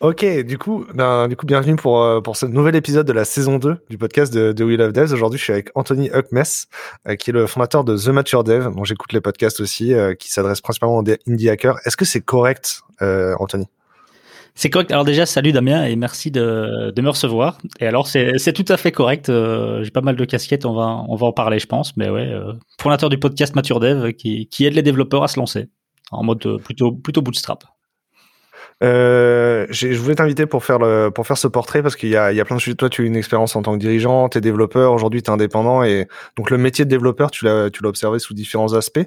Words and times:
Ok, 0.00 0.24
du 0.44 0.58
coup, 0.58 0.86
ben, 0.94 1.26
du 1.26 1.34
coup, 1.34 1.44
bienvenue 1.44 1.74
pour, 1.74 2.00
euh, 2.04 2.20
pour 2.20 2.36
ce 2.36 2.46
nouvel 2.46 2.76
épisode 2.76 3.04
de 3.04 3.12
la 3.12 3.24
saison 3.24 3.58
2 3.58 3.78
du 3.90 3.98
podcast 3.98 4.32
de, 4.32 4.52
de 4.52 4.64
We 4.64 4.78
Love 4.78 4.92
Devs. 4.92 5.12
Aujourd'hui, 5.12 5.40
je 5.40 5.42
suis 5.42 5.52
avec 5.52 5.70
Anthony 5.74 6.08
Huckmess, 6.14 6.68
euh, 7.08 7.16
qui 7.16 7.30
est 7.30 7.32
le 7.32 7.48
fondateur 7.48 7.82
de 7.82 7.98
The 7.98 8.10
Mature 8.10 8.44
Dev, 8.44 8.72
dont 8.72 8.84
j'écoute 8.84 9.12
les 9.12 9.20
podcasts 9.20 9.58
aussi, 9.58 9.94
euh, 9.94 10.14
qui 10.14 10.30
s'adresse 10.30 10.60
principalement 10.60 10.98
aux 10.98 11.04
indie 11.26 11.50
hackers. 11.50 11.78
Est-ce 11.84 11.96
que 11.96 12.04
c'est 12.04 12.20
correct, 12.20 12.82
Anthony? 13.00 13.66
C'est 14.54 14.70
correct. 14.70 14.92
Alors 14.92 15.04
déjà, 15.04 15.26
salut 15.26 15.50
Damien 15.50 15.84
et 15.84 15.96
merci 15.96 16.30
de, 16.30 16.92
me 16.96 17.08
recevoir. 17.08 17.58
Et 17.80 17.86
alors, 17.88 18.06
c'est 18.06 18.52
tout 18.52 18.72
à 18.72 18.76
fait 18.76 18.92
correct. 18.92 19.26
J'ai 19.26 19.90
pas 19.90 20.00
mal 20.00 20.14
de 20.14 20.24
casquettes, 20.24 20.64
on 20.64 20.74
va, 20.74 20.86
en 20.86 21.32
parler, 21.32 21.58
je 21.58 21.66
pense. 21.66 21.96
Mais 21.96 22.08
ouais, 22.08 22.32
fondateur 22.80 23.08
du 23.08 23.18
podcast 23.18 23.56
Mature 23.56 23.80
Dev 23.80 24.12
qui, 24.12 24.46
qui 24.46 24.64
aide 24.64 24.74
les 24.74 24.82
développeurs 24.82 25.24
à 25.24 25.28
se 25.28 25.40
lancer 25.40 25.66
en 26.12 26.22
mode 26.22 26.58
plutôt, 26.62 26.92
plutôt 26.92 27.20
bootstrap. 27.20 27.64
Euh, 28.84 29.66
je 29.70 29.98
voulais 29.98 30.14
t'inviter 30.14 30.46
pour 30.46 30.64
faire 30.64 30.78
le, 30.78 31.10
pour 31.10 31.26
faire 31.26 31.36
ce 31.36 31.48
portrait 31.48 31.82
parce 31.82 31.96
qu'il 31.96 32.10
y 32.10 32.16
a, 32.16 32.32
il 32.32 32.36
y 32.36 32.40
a 32.40 32.44
plein 32.44 32.56
de 32.56 32.60
sujets. 32.60 32.76
Toi, 32.76 32.88
tu 32.88 33.02
as 33.02 33.04
une 33.04 33.16
expérience 33.16 33.56
en 33.56 33.62
tant 33.62 33.72
que 33.74 33.78
dirigeant, 33.78 34.28
tu 34.28 34.38
es 34.38 34.40
développeur, 34.40 34.92
aujourd'hui 34.92 35.22
tu 35.22 35.30
es 35.30 35.34
indépendant 35.34 35.82
et 35.82 36.06
donc 36.36 36.50
le 36.50 36.58
métier 36.58 36.84
de 36.84 36.90
développeur, 36.90 37.30
tu 37.30 37.44
l'as, 37.44 37.70
tu 37.70 37.82
l'as 37.82 37.88
observé 37.88 38.18
sous 38.18 38.34
différents 38.34 38.74
aspects. 38.74 39.00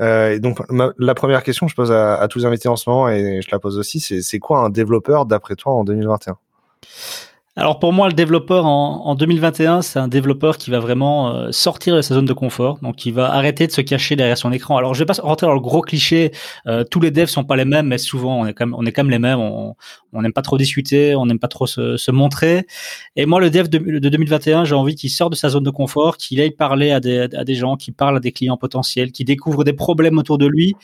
Euh, 0.00 0.32
et 0.32 0.40
donc 0.40 0.58
la 0.98 1.14
première 1.14 1.42
question, 1.42 1.68
je 1.68 1.74
pose 1.74 1.92
à, 1.92 2.16
à 2.16 2.28
tous 2.28 2.40
les 2.40 2.44
invités 2.44 2.68
en 2.68 2.76
ce 2.76 2.90
moment 2.90 3.08
et 3.08 3.40
je 3.40 3.48
la 3.52 3.58
pose 3.58 3.78
aussi, 3.78 4.00
c'est, 4.00 4.20
c'est 4.20 4.40
quoi 4.40 4.60
un 4.60 4.70
développeur 4.70 5.26
d'après 5.26 5.54
toi 5.54 5.72
en 5.72 5.84
2021 5.84 6.36
alors 7.56 7.78
pour 7.78 7.92
moi, 7.92 8.08
le 8.08 8.14
développeur 8.14 8.66
en, 8.66 9.06
en 9.06 9.14
2021, 9.14 9.82
c'est 9.82 10.00
un 10.00 10.08
développeur 10.08 10.58
qui 10.58 10.70
va 10.70 10.80
vraiment 10.80 11.32
euh, 11.32 11.52
sortir 11.52 11.94
de 11.94 12.00
sa 12.00 12.16
zone 12.16 12.24
de 12.24 12.32
confort, 12.32 12.80
donc 12.82 12.96
qui 12.96 13.12
va 13.12 13.32
arrêter 13.32 13.68
de 13.68 13.72
se 13.72 13.80
cacher 13.80 14.16
derrière 14.16 14.36
son 14.36 14.50
écran. 14.50 14.76
Alors 14.76 14.92
je 14.94 14.98
vais 14.98 15.06
pas 15.06 15.14
rentrer 15.22 15.46
dans 15.46 15.54
le 15.54 15.60
gros 15.60 15.80
cliché, 15.80 16.32
euh, 16.66 16.82
tous 16.82 16.98
les 16.98 17.12
devs 17.12 17.28
sont 17.28 17.44
pas 17.44 17.54
les 17.54 17.64
mêmes, 17.64 17.86
mais 17.86 17.98
souvent 17.98 18.40
on 18.40 18.46
est 18.46 18.54
quand 18.54 18.66
même, 18.66 18.74
on 18.76 18.84
est 18.84 18.90
quand 18.90 19.04
les 19.04 19.20
mêmes. 19.20 19.38
On 19.38 20.22
n'aime 20.22 20.32
pas 20.32 20.42
trop 20.42 20.58
discuter, 20.58 21.14
on 21.14 21.26
n'aime 21.26 21.38
pas 21.38 21.48
trop 21.48 21.66
se, 21.66 22.10
montrer. 22.10 22.66
Et 23.16 23.26
moi, 23.26 23.40
le 23.40 23.50
dev 23.50 23.68
de, 23.68 23.78
de 23.78 24.08
2021, 24.08 24.64
j'ai 24.64 24.74
envie 24.74 24.94
qu'il 24.94 25.10
sorte 25.10 25.32
de 25.32 25.36
sa 25.36 25.48
zone 25.48 25.64
de 25.64 25.70
confort, 25.70 26.16
qu'il 26.16 26.40
aille 26.40 26.52
parler 26.52 26.90
à 26.90 27.00
des, 27.00 27.28
à 27.34 27.44
des 27.44 27.54
gens, 27.54 27.76
qui 27.76 27.92
parle 27.92 28.16
à 28.16 28.20
des 28.20 28.32
clients 28.32 28.56
potentiels, 28.56 29.12
qui 29.12 29.24
découvre 29.24 29.64
des 29.64 29.72
problèmes 29.72 30.18
autour 30.18 30.38
de 30.38 30.46
lui 30.46 30.76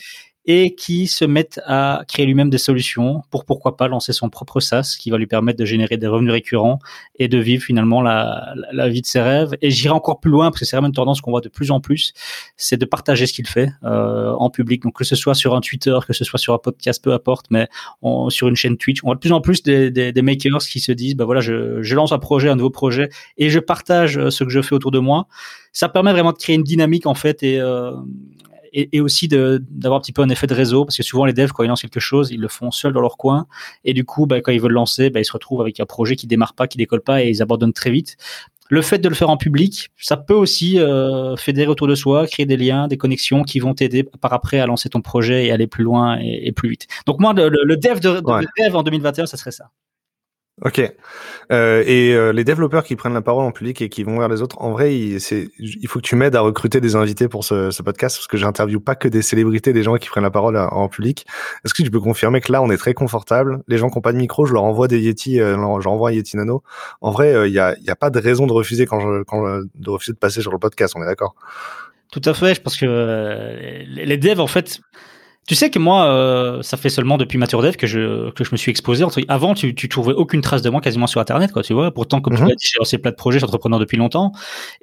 et 0.46 0.74
qui 0.74 1.06
se 1.06 1.24
mettent 1.24 1.60
à 1.66 2.02
créer 2.08 2.24
lui-même 2.24 2.50
des 2.50 2.58
solutions 2.58 3.22
pour 3.30 3.44
pourquoi 3.44 3.76
pas 3.76 3.88
lancer 3.88 4.12
son 4.12 4.30
propre 4.30 4.60
SaaS 4.60 4.96
qui 4.98 5.10
va 5.10 5.18
lui 5.18 5.26
permettre 5.26 5.58
de 5.58 5.64
générer 5.64 5.98
des 5.98 6.06
revenus 6.06 6.32
récurrents 6.32 6.78
et 7.18 7.28
de 7.28 7.38
vivre 7.38 7.62
finalement 7.62 8.00
la, 8.00 8.54
la, 8.72 8.88
vie 8.88 9.02
de 9.02 9.06
ses 9.06 9.20
rêves. 9.20 9.54
Et 9.60 9.70
j'irai 9.70 9.94
encore 9.94 10.18
plus 10.18 10.30
loin 10.30 10.50
parce 10.50 10.60
que 10.60 10.64
c'est 10.64 10.76
vraiment 10.76 10.88
une 10.88 10.94
tendance 10.94 11.20
qu'on 11.20 11.30
voit 11.30 11.42
de 11.42 11.50
plus 11.50 11.70
en 11.70 11.80
plus, 11.80 12.14
c'est 12.56 12.78
de 12.78 12.86
partager 12.86 13.26
ce 13.26 13.34
qu'il 13.34 13.46
fait 13.46 13.70
euh, 13.84 14.32
en 14.32 14.48
public. 14.48 14.82
Donc 14.82 14.96
que 14.96 15.04
ce 15.04 15.14
soit 15.14 15.34
sur 15.34 15.54
un 15.54 15.60
Twitter, 15.60 15.96
que 16.06 16.14
ce 16.14 16.24
soit 16.24 16.38
sur 16.38 16.54
un 16.54 16.58
podcast, 16.58 17.02
peu 17.04 17.12
importe, 17.12 17.46
mais 17.50 17.68
sur 18.28 18.48
une 18.48 18.56
chaîne 18.56 18.78
Twitch, 18.78 19.04
on 19.04 19.08
voit 19.08 19.16
de 19.16 19.20
plus 19.20 19.32
en 19.32 19.40
plus 19.40 19.62
des, 19.62 19.90
des, 19.90 20.12
des 20.12 20.22
makers 20.22 20.60
qui 20.60 20.80
se 20.80 20.92
disent, 20.92 21.16
bah 21.16 21.26
voilà, 21.26 21.40
je, 21.40 21.82
je 21.82 21.94
lance 21.94 22.12
un 22.12 22.18
projet, 22.18 22.48
un 22.48 22.56
nouveau 22.56 22.70
projet 22.70 23.10
et 23.36 23.50
je 23.50 23.58
partage 23.58 24.16
euh, 24.16 24.30
ce 24.30 24.44
que 24.44 24.50
je 24.50 24.62
fais 24.62 24.74
autour 24.74 24.90
de 24.90 24.98
moi. 24.98 25.26
Ça 25.72 25.88
permet 25.88 26.12
vraiment 26.12 26.32
de 26.32 26.38
créer 26.38 26.56
une 26.56 26.64
dynamique 26.64 27.06
en 27.06 27.14
fait 27.14 27.42
et 27.42 27.60
euh, 27.60 27.92
et, 28.72 28.96
et 28.96 29.00
aussi 29.00 29.28
d'avoir 29.28 29.98
un 29.98 30.00
petit 30.00 30.12
peu 30.12 30.22
un 30.22 30.28
effet 30.28 30.46
de 30.46 30.54
réseau 30.54 30.84
parce 30.84 30.96
que 30.96 31.02
souvent 31.02 31.24
les 31.24 31.32
devs 31.32 31.52
quand 31.52 31.62
ils 31.62 31.68
lancent 31.68 31.82
quelque 31.82 32.00
chose 32.00 32.30
ils 32.30 32.40
le 32.40 32.48
font 32.48 32.70
seuls 32.70 32.92
dans 32.92 33.00
leur 33.00 33.16
coin 33.16 33.46
et 33.84 33.94
du 33.94 34.04
coup 34.04 34.26
bah, 34.26 34.40
quand 34.40 34.52
ils 34.52 34.60
veulent 34.60 34.72
lancer 34.72 35.10
bah, 35.10 35.20
ils 35.20 35.24
se 35.24 35.32
retrouvent 35.32 35.60
avec 35.60 35.80
un 35.80 35.86
projet 35.86 36.16
qui 36.16 36.26
démarre 36.26 36.54
pas 36.54 36.66
qui 36.66 36.78
décolle 36.78 37.02
pas 37.02 37.22
et 37.22 37.28
ils 37.28 37.42
abandonnent 37.42 37.72
très 37.72 37.90
vite 37.90 38.16
le 38.70 38.82
fait 38.82 38.98
de 38.98 39.08
le 39.08 39.16
faire 39.16 39.28
en 39.28 39.36
public, 39.36 39.90
ça 39.98 40.16
peut 40.16 40.34
aussi 40.34 40.78
euh, 40.78 41.34
fédérer 41.36 41.66
autour 41.66 41.88
de 41.88 41.96
soi, 41.96 42.28
créer 42.28 42.46
des 42.46 42.56
liens, 42.56 42.86
des 42.86 42.96
connexions 42.96 43.42
qui 43.42 43.58
vont 43.58 43.74
t'aider 43.74 44.04
par 44.04 44.32
après 44.32 44.60
à 44.60 44.66
lancer 44.66 44.88
ton 44.88 45.02
projet 45.02 45.46
et 45.46 45.50
aller 45.50 45.66
plus 45.66 45.82
loin 45.82 46.18
et, 46.20 46.52
plus 46.52 46.68
vite. 46.68 46.86
Donc 47.04 47.18
moi, 47.18 47.32
le, 47.32 47.48
le 47.48 47.76
dev 47.76 47.98
de, 47.98 48.20
de 48.20 48.32
le 48.32 48.46
dev 48.64 48.76
en 48.76 48.84
2021, 48.84 49.26
ça 49.26 49.36
serait 49.36 49.50
ça. 49.50 49.70
Ok. 50.62 50.80
Euh, 51.52 51.82
et 51.86 52.14
euh, 52.14 52.32
les 52.32 52.44
développeurs 52.44 52.84
qui 52.84 52.94
prennent 52.94 53.14
la 53.14 53.22
parole 53.22 53.44
en 53.44 53.50
public 53.50 53.80
et 53.80 53.88
qui 53.88 54.04
vont 54.04 54.18
vers 54.18 54.28
les 54.28 54.42
autres, 54.42 54.60
en 54.60 54.72
vrai, 54.72 54.94
il, 54.94 55.18
il 55.58 55.88
faut 55.88 56.00
que 56.00 56.04
tu 56.04 56.16
m'aides 56.16 56.36
à 56.36 56.42
recruter 56.42 56.80
des 56.80 56.96
invités 56.96 57.28
pour 57.28 57.44
ce, 57.44 57.70
ce 57.70 57.82
podcast 57.82 58.16
parce 58.18 58.26
que 58.26 58.36
j'interviewe 58.36 58.80
pas 58.80 58.94
que 58.94 59.08
des 59.08 59.22
célébrités, 59.22 59.72
des 59.72 59.82
gens 59.82 59.96
qui 59.96 60.08
prennent 60.08 60.22
la 60.22 60.30
parole 60.30 60.56
euh, 60.56 60.66
en 60.68 60.88
public. 60.88 61.26
Est-ce 61.64 61.72
que 61.72 61.82
tu 61.82 61.90
peux 61.90 62.00
confirmer 62.00 62.40
que 62.40 62.52
là, 62.52 62.60
on 62.62 62.70
est 62.70 62.76
très 62.76 62.92
confortable 62.92 63.62
Les 63.68 63.78
gens 63.78 63.88
qui 63.88 63.96
n'ont 63.96 64.02
pas 64.02 64.12
de 64.12 64.18
micro, 64.18 64.44
je 64.44 64.52
leur 64.52 64.64
envoie 64.64 64.86
des 64.86 65.00
Yeti, 65.00 65.40
euh, 65.40 65.56
je 65.80 65.88
un 65.88 66.10
Yeti 66.10 66.36
Nano. 66.36 66.62
En 67.00 67.10
vrai, 67.10 67.48
il 67.48 67.54
y 67.54 67.58
a, 67.58 67.74
y, 67.80 67.90
a, 67.90 67.96
pas 67.96 68.10
de 68.10 68.18
raison 68.18 68.46
de 68.46 68.52
refuser 68.52 68.84
quand 68.84 69.00
je, 69.00 69.22
quand, 69.22 69.42
de 69.74 69.90
refuser 69.90 70.12
de 70.12 70.18
passer 70.18 70.42
sur 70.42 70.52
le 70.52 70.58
podcast. 70.58 70.94
On 70.96 71.02
est 71.02 71.06
d'accord? 71.06 71.34
Tout 72.12 72.22
à 72.24 72.34
fait. 72.34 72.54
Je 72.54 72.60
pense 72.60 72.76
que 72.76 73.84
les 73.86 74.18
devs, 74.18 74.40
en 74.40 74.46
fait 74.46 74.80
tu 75.50 75.56
sais 75.56 75.68
que 75.68 75.80
moi, 75.80 76.06
euh, 76.06 76.62
ça 76.62 76.76
fait 76.76 76.90
seulement 76.90 77.18
depuis 77.18 77.36
Mature 77.36 77.60
Dev 77.60 77.74
que 77.74 77.88
je, 77.88 78.30
que 78.30 78.44
je 78.44 78.50
me 78.52 78.56
suis 78.56 78.70
exposé. 78.70 79.04
Avant, 79.26 79.52
tu, 79.52 79.74
tu 79.74 79.88
trouvais 79.88 80.12
aucune 80.12 80.42
trace 80.42 80.62
de 80.62 80.70
moi 80.70 80.80
quasiment 80.80 81.08
sur 81.08 81.20
Internet, 81.20 81.50
quoi, 81.50 81.64
tu 81.64 81.72
vois. 81.72 81.90
Pourtant, 81.90 82.20
comme 82.20 82.36
tu 82.36 82.42
mhm. 82.42 82.50
l'as 82.50 82.54
dit, 82.54 82.68
j'ai 82.70 82.78
lancé 82.78 82.98
plein 82.98 83.10
de 83.10 83.16
projets, 83.16 83.40
j'entrepreneur 83.40 83.80
depuis 83.80 83.96
longtemps. 83.96 84.30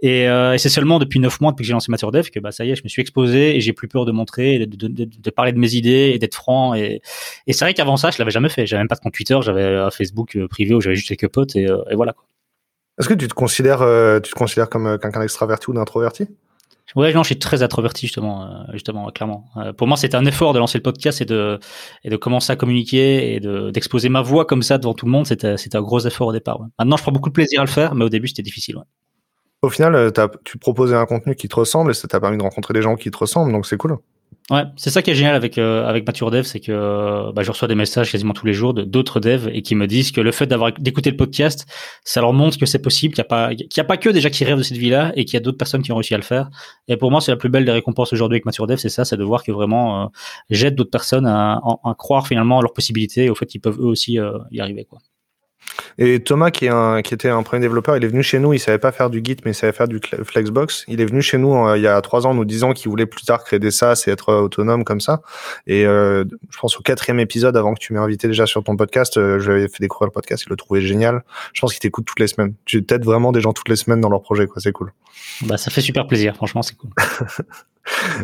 Et, 0.01 0.27
euh, 0.27 0.55
et 0.55 0.57
c'est 0.57 0.67
seulement 0.67 0.99
depuis 0.99 1.21
neuf 1.21 1.39
mois, 1.39 1.51
depuis 1.51 1.63
que 1.63 1.67
j'ai 1.67 1.71
lancé 1.71 1.89
Mature 1.89 2.11
Dev, 2.11 2.29
que 2.31 2.41
bah, 2.41 2.51
ça 2.51 2.65
y 2.65 2.71
est, 2.71 2.75
je 2.75 2.83
me 2.83 2.89
suis 2.89 3.01
exposé 3.01 3.55
et 3.55 3.61
j'ai 3.61 3.71
plus 3.71 3.87
peur 3.87 4.03
de 4.03 4.11
montrer, 4.11 4.65
de, 4.65 4.65
de, 4.65 5.05
de, 5.05 5.29
parler 5.29 5.53
de 5.53 5.57
mes 5.57 5.73
idées 5.73 6.11
et 6.13 6.19
d'être 6.19 6.35
franc. 6.35 6.73
Et, 6.73 7.01
et 7.47 7.53
c'est 7.53 7.63
vrai 7.63 7.73
qu'avant 7.73 7.95
ça, 7.95 8.11
je 8.11 8.17
l'avais 8.19 8.31
jamais 8.31 8.49
fait. 8.49 8.67
J'avais 8.67 8.81
même 8.81 8.89
pas 8.89 8.95
de 8.95 8.99
compte 8.99 9.13
Twitter, 9.13 9.39
j'avais 9.41 9.63
un 9.63 9.89
Facebook 9.89 10.35
euh, 10.35 10.49
privé 10.49 10.75
où 10.75 10.81
j'avais 10.81 10.97
juste 10.97 11.07
quelques 11.07 11.31
potes 11.31 11.55
et, 11.55 11.63
et 11.63 11.95
voilà, 11.95 12.11
quoi. 12.11 12.25
Est-ce 12.99 13.07
que 13.07 13.13
tu 13.13 13.29
te 13.29 13.33
considères, 13.33 13.85
tu 14.21 14.31
te 14.31 14.35
considères 14.35 14.67
comme 14.67 14.99
quelqu'un 14.99 15.21
d'extraverti 15.21 15.69
ou 15.69 15.73
d'introverti? 15.73 16.27
Ouais, 16.95 17.13
non, 17.13 17.21
je 17.21 17.27
suis 17.27 17.39
très 17.39 17.63
introverti 17.63 18.07
justement, 18.07 18.43
euh, 18.43 18.47
justement, 18.71 19.09
clairement. 19.11 19.45
Euh, 19.57 19.73
pour 19.73 19.87
moi, 19.87 19.97
c'est 19.97 20.15
un 20.15 20.25
effort 20.25 20.53
de 20.53 20.59
lancer 20.59 20.77
le 20.77 20.83
podcast 20.83 21.21
et 21.21 21.25
de 21.25 21.59
et 22.03 22.09
de 22.09 22.15
commencer 22.15 22.51
à 22.51 22.55
communiquer 22.55 23.35
et 23.35 23.39
de 23.39 23.71
d'exposer 23.71 24.07
ma 24.09 24.21
voix 24.21 24.45
comme 24.45 24.63
ça 24.63 24.77
devant 24.77 24.93
tout 24.93 25.05
le 25.05 25.11
monde. 25.11 25.25
C'était 25.25 25.57
c'était 25.57 25.77
un 25.77 25.81
gros 25.81 25.99
effort 25.99 26.27
au 26.27 26.33
départ. 26.33 26.59
Maintenant, 26.79 26.95
je 26.95 27.03
prends 27.03 27.11
beaucoup 27.11 27.29
de 27.29 27.33
plaisir 27.33 27.59
à 27.61 27.65
le 27.65 27.69
faire, 27.69 27.93
mais 27.93 28.05
au 28.05 28.09
début, 28.09 28.29
c'était 28.29 28.41
difficile. 28.41 28.77
Au 29.61 29.69
final, 29.69 29.95
euh, 29.95 30.11
tu 30.45 30.57
proposais 30.57 30.95
un 30.95 31.05
contenu 31.05 31.35
qui 31.35 31.47
te 31.47 31.55
ressemble 31.55 31.91
et 31.91 31.93
ça 31.93 32.07
t'a 32.07 32.19
permis 32.19 32.37
de 32.37 32.43
rencontrer 32.43 32.73
des 32.73 32.81
gens 32.81 32.95
qui 32.95 33.11
te 33.11 33.17
ressemblent, 33.17 33.51
donc 33.51 33.65
c'est 33.65 33.77
cool. 33.77 33.97
Ouais, 34.49 34.63
c'est 34.77 34.89
ça 34.91 35.01
qui 35.01 35.11
est 35.11 35.15
génial 35.15 35.35
avec 35.35 35.57
euh, 35.57 35.85
avec 35.85 36.07
Mature 36.07 36.31
Dev, 36.31 36.43
c'est 36.43 36.61
que 36.61 37.33
bah, 37.33 37.43
je 37.43 37.51
reçois 37.51 37.67
des 37.67 37.75
messages 37.75 38.09
quasiment 38.09 38.31
tous 38.31 38.45
les 38.45 38.53
jours 38.53 38.73
de 38.73 38.83
d'autres 38.83 39.19
devs 39.19 39.49
et 39.51 39.61
qui 39.61 39.75
me 39.75 39.87
disent 39.87 40.13
que 40.13 40.21
le 40.21 40.31
fait 40.31 40.45
d'avoir 40.45 40.71
d'écouter 40.71 41.11
le 41.11 41.17
podcast, 41.17 41.65
ça 42.05 42.21
leur 42.21 42.31
montre 42.31 42.57
que 42.57 42.65
c'est 42.65 42.81
possible, 42.81 43.13
qu'il 43.13 43.21
n'y 43.23 43.25
a 43.25 43.27
pas 43.27 43.53
qu'il 43.53 43.67
y 43.75 43.79
a 43.81 43.83
pas 43.83 43.97
que 43.97 44.07
déjà 44.09 44.29
qui 44.29 44.45
rêvent 44.45 44.57
de 44.59 44.63
cette 44.63 44.77
vie-là 44.77 45.11
et 45.15 45.25
qu'il 45.25 45.33
y 45.33 45.37
a 45.37 45.41
d'autres 45.41 45.57
personnes 45.57 45.83
qui 45.83 45.91
ont 45.91 45.97
réussi 45.97 46.13
à 46.13 46.17
le 46.17 46.23
faire. 46.23 46.49
Et 46.87 46.95
pour 46.95 47.11
moi, 47.11 47.19
c'est 47.19 47.31
la 47.31 47.35
plus 47.37 47.49
belle 47.49 47.65
des 47.65 47.73
récompenses 47.73 48.13
aujourd'hui 48.13 48.35
avec 48.37 48.45
Mature 48.45 48.67
Dev, 48.67 48.77
c'est 48.77 48.87
ça, 48.87 49.03
c'est 49.03 49.17
de 49.17 49.23
voir 49.25 49.43
que 49.43 49.51
vraiment 49.51 50.03
euh, 50.03 50.07
j'aide 50.49 50.75
d'autres 50.75 50.91
personnes 50.91 51.25
à, 51.25 51.61
à, 51.83 51.93
croire 51.95 52.25
finalement 52.25 52.59
à 52.59 52.61
leurs 52.61 52.73
possibilités 52.73 53.25
et 53.25 53.29
au 53.29 53.35
fait 53.35 53.47
qu'ils 53.47 53.59
peuvent 53.59 53.79
eux 53.81 53.85
aussi 53.85 54.17
euh, 54.17 54.37
y 54.51 54.61
arriver 54.61 54.85
quoi. 54.85 54.99
Et 55.97 56.19
Thomas, 56.19 56.51
qui, 56.51 56.65
est 56.65 56.69
un, 56.69 57.01
qui 57.01 57.13
était 57.13 57.29
un 57.29 57.41
premier 57.43 57.61
développeur, 57.61 57.97
il 57.97 58.03
est 58.03 58.07
venu 58.07 58.21
chez 58.21 58.39
nous, 58.39 58.53
il 58.53 58.59
savait 58.59 58.77
pas 58.77 58.91
faire 58.91 59.09
du 59.09 59.21
Git, 59.23 59.37
mais 59.45 59.51
il 59.51 59.55
savait 59.55 59.73
faire 59.73 59.87
du 59.87 59.99
Flexbox. 60.23 60.85
Il 60.87 61.01
est 61.01 61.05
venu 61.05 61.21
chez 61.21 61.37
nous 61.37 61.55
euh, 61.55 61.77
il 61.77 61.83
y 61.83 61.87
a 61.87 61.99
trois 62.01 62.27
ans, 62.27 62.33
nous 62.33 62.45
disant 62.45 62.73
qu'il 62.73 62.89
voulait 62.89 63.05
plus 63.05 63.23
tard 63.23 63.43
créer 63.43 63.59
des 63.59 63.71
SaaS 63.71 64.03
et 64.07 64.11
être 64.11 64.33
autonome 64.33 64.83
comme 64.83 65.01
ça. 65.01 65.21
Et 65.65 65.85
euh, 65.85 66.23
je 66.49 66.57
pense 66.59 66.77
au 66.77 66.81
quatrième 66.81 67.19
épisode, 67.19 67.57
avant 67.57 67.73
que 67.73 67.79
tu 67.79 67.93
m'aies 67.93 67.99
invité 67.99 68.27
déjà 68.27 68.45
sur 68.45 68.63
ton 68.63 68.75
podcast, 68.75 69.17
euh, 69.17 69.39
je 69.39 69.51
lui 69.51 69.59
avais 69.59 69.67
fait 69.67 69.81
découvrir 69.81 70.07
le 70.07 70.13
podcast, 70.13 70.43
il 70.45 70.49
le 70.49 70.55
trouvait 70.55 70.81
génial. 70.81 71.23
Je 71.53 71.61
pense 71.61 71.73
qu'il 71.73 71.79
t'écoute 71.79 72.05
toutes 72.05 72.19
les 72.19 72.27
semaines. 72.27 72.53
Tu 72.65 72.85
aides 72.89 73.05
vraiment 73.05 73.31
des 73.31 73.41
gens 73.41 73.53
toutes 73.53 73.69
les 73.69 73.75
semaines 73.75 74.01
dans 74.01 74.09
leur 74.09 74.21
projet, 74.21 74.45
quoi. 74.47 74.61
C'est 74.61 74.71
cool. 74.71 74.93
Bah, 75.41 75.57
ça 75.57 75.71
fait 75.71 75.81
super 75.81 76.07
plaisir, 76.07 76.35
franchement, 76.35 76.61
c'est 76.61 76.75
cool. 76.75 76.91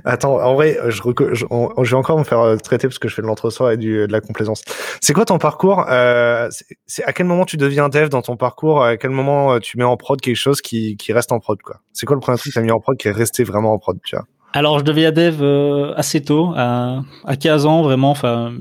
Attends, 0.06 0.40
en 0.41 0.53
vrai, 0.56 0.78
je, 0.88 1.01
je, 1.34 1.46
vais 1.46 1.94
encore 1.96 2.18
me 2.18 2.24
faire 2.24 2.40
euh, 2.40 2.57
traiter 2.57 2.88
parce 2.88 3.00
que 3.00 3.07
je 3.07 3.16
fais 3.16 3.22
de 3.22 3.28
l'entre-soi 3.28 3.74
et 3.74 3.78
du, 3.78 4.07
de 4.07 4.12
la 4.12 4.22
complaisance. 4.22 4.63
C'est 5.01 5.13
quoi 5.13 5.25
ton 5.25 5.38
parcours 5.38 5.85
euh, 5.90 6.50
C'est 6.85 7.03
à 7.03 7.13
quel 7.13 7.25
moment 7.25 7.46
tu 7.46 7.57
deviens 7.57 7.90
dev 7.90 8.09
dans 8.09 8.22
ton 8.22 8.38
parcours 8.38 8.84
À 8.84 8.97
quel 8.97 9.12
moment 9.12 9.53
euh, 9.53 9.59
tu 9.59 9.78
mets 9.78 9.84
en 9.84 9.97
prod 9.97 10.19
quelque 10.19 10.35
chose 10.35 10.62
qui, 10.62 10.97
qui 10.97 11.13
reste 11.13 11.31
en 11.31 11.40
prod 11.40 11.62
quoi? 11.62 11.81
C'est 11.94 12.06
quoi 12.06 12.16
le 12.16 12.19
premier 12.19 12.38
truc 12.38 12.51
que 12.51 12.53
tu 12.53 12.59
as 12.59 12.63
mis 12.63 12.72
en 12.72 12.79
prod 12.79 12.97
qui 12.97 13.07
est 13.07 13.12
resté 13.12 13.44
vraiment 13.44 13.74
en 13.74 13.79
prod 13.79 13.97
tu 14.03 14.16
vois? 14.16 14.25
Alors, 14.56 14.78
je 14.78 14.84
deviens 14.84 15.12
dev 15.12 15.41
euh, 15.41 15.94
assez 15.96 16.22
tôt, 16.22 16.53
à, 16.56 17.02
à 17.25 17.36
15 17.36 17.66
ans 17.66 17.81
vraiment. 17.81 18.12
Enfin, 18.12 18.53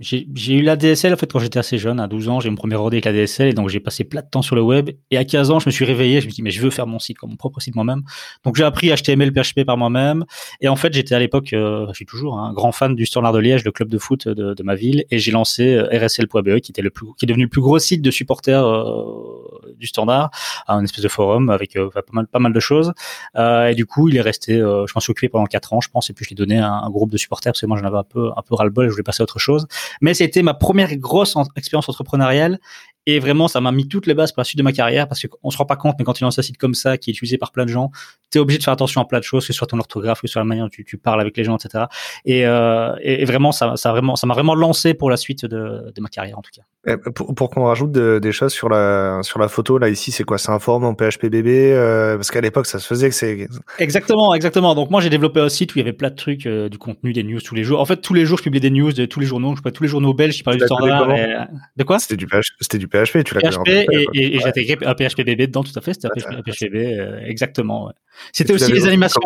j'ai 0.00 0.54
eu 0.54 0.62
la 0.62 0.76
DSL 0.76 1.12
en 1.12 1.16
fait 1.16 1.30
quand 1.30 1.38
j'étais 1.38 1.58
assez 1.58 1.78
jeune, 1.78 2.00
à 2.00 2.06
12 2.06 2.28
ans, 2.28 2.40
j'ai 2.40 2.50
mon 2.50 2.56
premier 2.56 2.74
ordi 2.74 2.96
avec 2.96 3.04
la 3.04 3.12
DSL 3.12 3.48
et 3.48 3.52
donc 3.52 3.68
j'ai 3.68 3.80
passé 3.80 4.04
plein 4.04 4.22
de 4.22 4.26
temps 4.28 4.42
sur 4.42 4.56
le 4.56 4.62
web. 4.62 4.90
Et 5.10 5.16
à 5.16 5.24
15 5.24 5.50
ans, 5.50 5.60
je 5.60 5.68
me 5.68 5.70
suis 5.70 5.84
réveillé, 5.84 6.20
je 6.20 6.26
me 6.26 6.32
dis 6.32 6.42
mais 6.42 6.50
je 6.50 6.60
veux 6.60 6.70
faire 6.70 6.86
mon 6.86 6.98
site, 6.98 7.18
comme 7.18 7.30
mon 7.30 7.36
propre 7.36 7.60
site 7.60 7.74
moi-même. 7.74 8.02
Donc 8.44 8.56
j'ai 8.56 8.64
appris 8.64 8.90
HTML, 8.90 9.32
PHP 9.32 9.64
par 9.64 9.76
moi-même. 9.76 10.24
Et 10.60 10.68
en 10.68 10.76
fait, 10.76 10.92
j'étais 10.92 11.14
à 11.14 11.18
l'époque, 11.18 11.52
euh, 11.52 11.86
je 11.90 11.94
suis 11.94 12.06
toujours 12.06 12.38
un 12.38 12.52
grand 12.52 12.72
fan 12.72 12.94
du 12.94 13.06
Standard 13.06 13.32
de 13.32 13.38
Liège, 13.38 13.64
le 13.64 13.72
club 13.72 13.88
de 13.88 13.98
foot 13.98 14.28
de, 14.28 14.54
de 14.54 14.62
ma 14.62 14.74
ville, 14.74 15.04
et 15.10 15.18
j'ai 15.18 15.30
lancé 15.30 15.74
euh, 15.74 15.88
RSL.be 15.92 16.58
qui 16.60 16.72
était 16.72 16.82
le 16.82 16.90
plus, 16.90 17.06
qui 17.16 17.24
est 17.24 17.28
devenu 17.28 17.44
le 17.44 17.50
plus 17.50 17.60
gros 17.60 17.78
site 17.78 18.02
de 18.02 18.10
supporters 18.10 18.64
euh, 18.64 19.04
du 19.78 19.86
Standard, 19.86 20.30
un 20.66 20.84
espèce 20.84 21.02
de 21.02 21.08
forum 21.08 21.50
avec 21.50 21.76
euh, 21.76 21.90
pas 21.90 22.02
mal, 22.12 22.26
pas 22.26 22.38
mal 22.38 22.52
de 22.52 22.60
choses. 22.60 22.92
et 23.36 23.74
du 23.74 23.86
coup, 23.86 24.08
il 24.08 24.16
est 24.16 24.20
resté, 24.20 24.56
je 24.58 24.92
m'en 24.94 25.00
suis 25.00 25.10
occupé 25.10 25.28
pendant 25.28 25.46
quatre 25.46 25.72
ans, 25.72 25.80
je 25.80 25.88
pense, 25.88 26.10
et 26.10 26.12
puis 26.12 26.24
je 26.24 26.30
l'ai 26.30 26.36
donné 26.36 26.58
à 26.58 26.70
un, 26.70 26.90
groupe 26.90 27.10
de 27.10 27.16
supporters 27.16 27.52
parce 27.52 27.60
que 27.60 27.66
moi 27.66 27.78
j'en 27.78 27.86
avais 27.86 27.98
un 27.98 28.02
peu 28.02 28.30
un 28.36 28.42
peu 28.42 28.54
ras 28.54 28.64
le 28.64 28.70
bol, 28.70 28.86
et 28.86 28.88
je 28.88 28.92
voulais 28.92 29.02
passer 29.02 29.22
à 29.22 29.24
autre 29.24 29.38
chose. 29.38 29.66
Mais 30.00 30.14
c'était 30.14 30.42
ma 30.42 30.54
première 30.54 30.94
grosse 30.96 31.36
expérience 31.56 31.88
entrepreneuriale 31.88 32.58
Et 33.10 33.20
vraiment, 33.20 33.48
ça 33.48 33.62
m'a 33.62 33.72
mis 33.72 33.88
toutes 33.88 34.06
les 34.06 34.12
bases 34.12 34.32
pour 34.32 34.42
la 34.42 34.44
suite 34.44 34.58
de 34.58 34.62
ma 34.62 34.72
carrière 34.72 35.08
parce 35.08 35.26
qu'on 35.26 35.50
se 35.50 35.56
rend 35.56 35.64
pas 35.64 35.76
compte, 35.76 35.96
mais 35.98 36.04
quand 36.04 36.12
tu 36.12 36.24
lances 36.24 36.38
un 36.38 36.42
site 36.42 36.58
comme 36.58 36.74
ça 36.74 36.98
qui 36.98 37.08
est 37.08 37.14
utilisé 37.14 37.38
par 37.38 37.52
plein 37.52 37.64
de 37.64 37.70
gens, 37.70 37.90
tu 38.30 38.36
es 38.36 38.40
obligé 38.40 38.58
de 38.58 38.64
faire 38.64 38.74
attention 38.74 39.00
à 39.00 39.06
plein 39.06 39.18
de 39.18 39.24
choses, 39.24 39.46
que 39.46 39.52
ce 39.54 39.56
soit 39.56 39.66
ton 39.66 39.78
orthographe, 39.78 40.20
que 40.20 40.28
ce 40.28 40.32
soit 40.32 40.42
la 40.42 40.44
manière 40.44 40.66
dont 40.66 40.68
tu, 40.68 40.84
tu 40.84 40.98
parles 40.98 41.18
avec 41.18 41.34
les 41.38 41.42
gens, 41.42 41.56
etc. 41.56 41.84
Et, 42.26 42.46
euh, 42.46 42.94
et, 43.00 43.24
vraiment, 43.24 43.50
ça, 43.50 43.76
ça 43.76 43.92
vraiment, 43.92 44.14
ça 44.14 44.26
m'a 44.26 44.34
vraiment 44.34 44.54
lancé 44.54 44.92
pour 44.92 45.08
la 45.08 45.16
suite 45.16 45.46
de, 45.46 45.90
de 45.90 46.00
ma 46.02 46.10
carrière 46.10 46.38
en 46.38 46.42
tout 46.42 46.50
cas. 46.54 46.98
pour, 47.14 47.34
pour 47.34 47.48
qu'on 47.48 47.64
rajoute 47.64 47.92
des 47.92 48.32
choses 48.32 48.52
sur 48.52 48.68
la 48.68 49.20
sur 49.22 49.38
la 49.38 49.48
photo, 49.48 49.78
là 49.78 49.88
ici, 49.88 50.12
c'est 50.12 50.24
quoi? 50.24 50.36
C'est 50.36 50.52
un 50.52 50.58
forum 50.58 50.84
en 50.84 50.94
PHPBB 50.94 51.46
euh, 51.46 52.16
parce 52.16 52.30
qu'à 52.30 52.42
l'époque, 52.42 52.66
ça 52.66 52.78
se 52.78 52.86
faisait 52.86 53.08
que 53.08 53.14
c'est 53.14 53.48
exactement, 53.78 54.34
exactement. 54.34 54.74
Donc 54.74 54.90
moi, 54.90 55.00
j'ai 55.00 55.08
développé 55.08 55.40
un 55.40 55.48
site 55.48 55.74
où 55.74 55.78
il 55.78 55.80
y 55.80 55.82
avait 55.82 55.94
plein 55.94 56.10
de 56.10 56.14
trucs, 56.14 56.44
euh, 56.44 56.68
du 56.68 56.76
contenu, 56.76 57.14
des 57.14 57.22
news 57.22 57.40
tous 57.40 57.54
les 57.54 57.64
jours. 57.64 57.80
En 57.80 57.86
fait, 57.86 58.02
tous 58.02 58.12
les 58.12 58.26
jours, 58.26 58.36
je 58.36 58.42
publiais 58.42 58.60
des 58.60 58.70
news 58.70 58.92
de 58.92 59.06
tous 59.06 59.18
les 59.18 59.26
journaux. 59.26 59.54
Je 59.56 59.62
tous 59.70 59.82
les 59.82 59.88
journaux 59.88 60.12
belges 60.12 60.36
qui 60.36 60.42
parlaient 60.42 60.58
du 60.58 60.66
standard. 60.66 61.08
De 61.76 61.84
quoi? 61.84 61.98
C'était 61.98 62.16
du, 62.16 62.26
c'était 62.60 62.78
du 62.78 62.88
PHP, 63.04 63.24
tu 63.24 63.34
l'as 63.34 63.50
PHP 63.50 63.68
et, 63.68 64.06
et, 64.14 64.36
et 64.36 64.38
j'ai 64.38 64.46
intégré 64.46 64.78
un 64.86 64.94
PHPBB 64.94 65.46
dedans, 65.46 65.62
tout 65.62 65.76
à 65.76 65.80
fait. 65.80 65.94
C'était 65.94 66.08
un 66.08 66.42
PHPB, 66.42 66.74
euh, 66.74 67.20
exactement. 67.24 67.92
C'était 68.32 68.52
aussi 68.52 68.72
les 68.72 68.86
animations, 68.86 69.20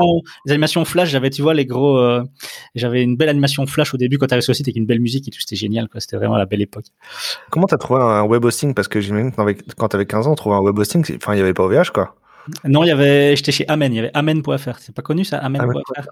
les 0.46 0.52
animations 0.52 0.84
flash. 0.84 1.10
J'avais, 1.10 1.30
tu 1.30 1.42
vois, 1.42 1.54
les 1.54 1.66
gros. 1.66 1.98
Euh, 1.98 2.22
j'avais 2.74 3.02
une 3.02 3.16
belle 3.16 3.28
animation 3.28 3.66
flash 3.66 3.94
au 3.94 3.96
début 3.96 4.19
quand 4.19 4.26
tu 4.26 4.34
arrives 4.34 4.42
sur 4.42 4.52
le 4.52 4.56
site 4.56 4.69
avec 4.69 4.76
une 4.76 4.86
belle 4.86 5.00
musique 5.00 5.28
et 5.28 5.30
tout. 5.30 5.40
C'était 5.40 5.56
génial, 5.56 5.88
quoi. 5.88 6.00
C'était 6.00 6.16
vraiment 6.16 6.36
la 6.36 6.46
belle 6.46 6.62
époque. 6.62 6.86
Comment 7.50 7.66
t'as 7.66 7.78
trouvé 7.78 8.00
un 8.00 8.22
web 8.22 8.44
hosting? 8.44 8.74
Parce 8.74 8.88
que 8.88 9.00
j'imagine 9.00 9.32
quand 9.76 9.88
t'avais 9.88 10.06
15 10.06 10.26
ans, 10.26 10.32
on 10.32 10.34
trouvait 10.34 10.56
un 10.56 10.60
web 10.60 10.78
hosting. 10.78 11.04
Enfin, 11.16 11.34
il 11.34 11.38
y 11.38 11.42
avait 11.42 11.54
pas 11.54 11.64
OVH, 11.64 11.90
quoi. 11.92 12.16
Non, 12.64 12.84
il 12.84 12.88
y 12.88 12.90
avait. 12.90 13.36
J'étais 13.36 13.52
chez 13.52 13.68
Amen. 13.68 13.92
Il 13.92 13.96
y 13.96 13.98
avait 14.00 14.10
Amen.fr. 14.14 14.78
C'est 14.78 14.94
pas 14.94 15.02
connu 15.02 15.25
ça, 15.25 15.38
Amen.fr. 15.38 16.08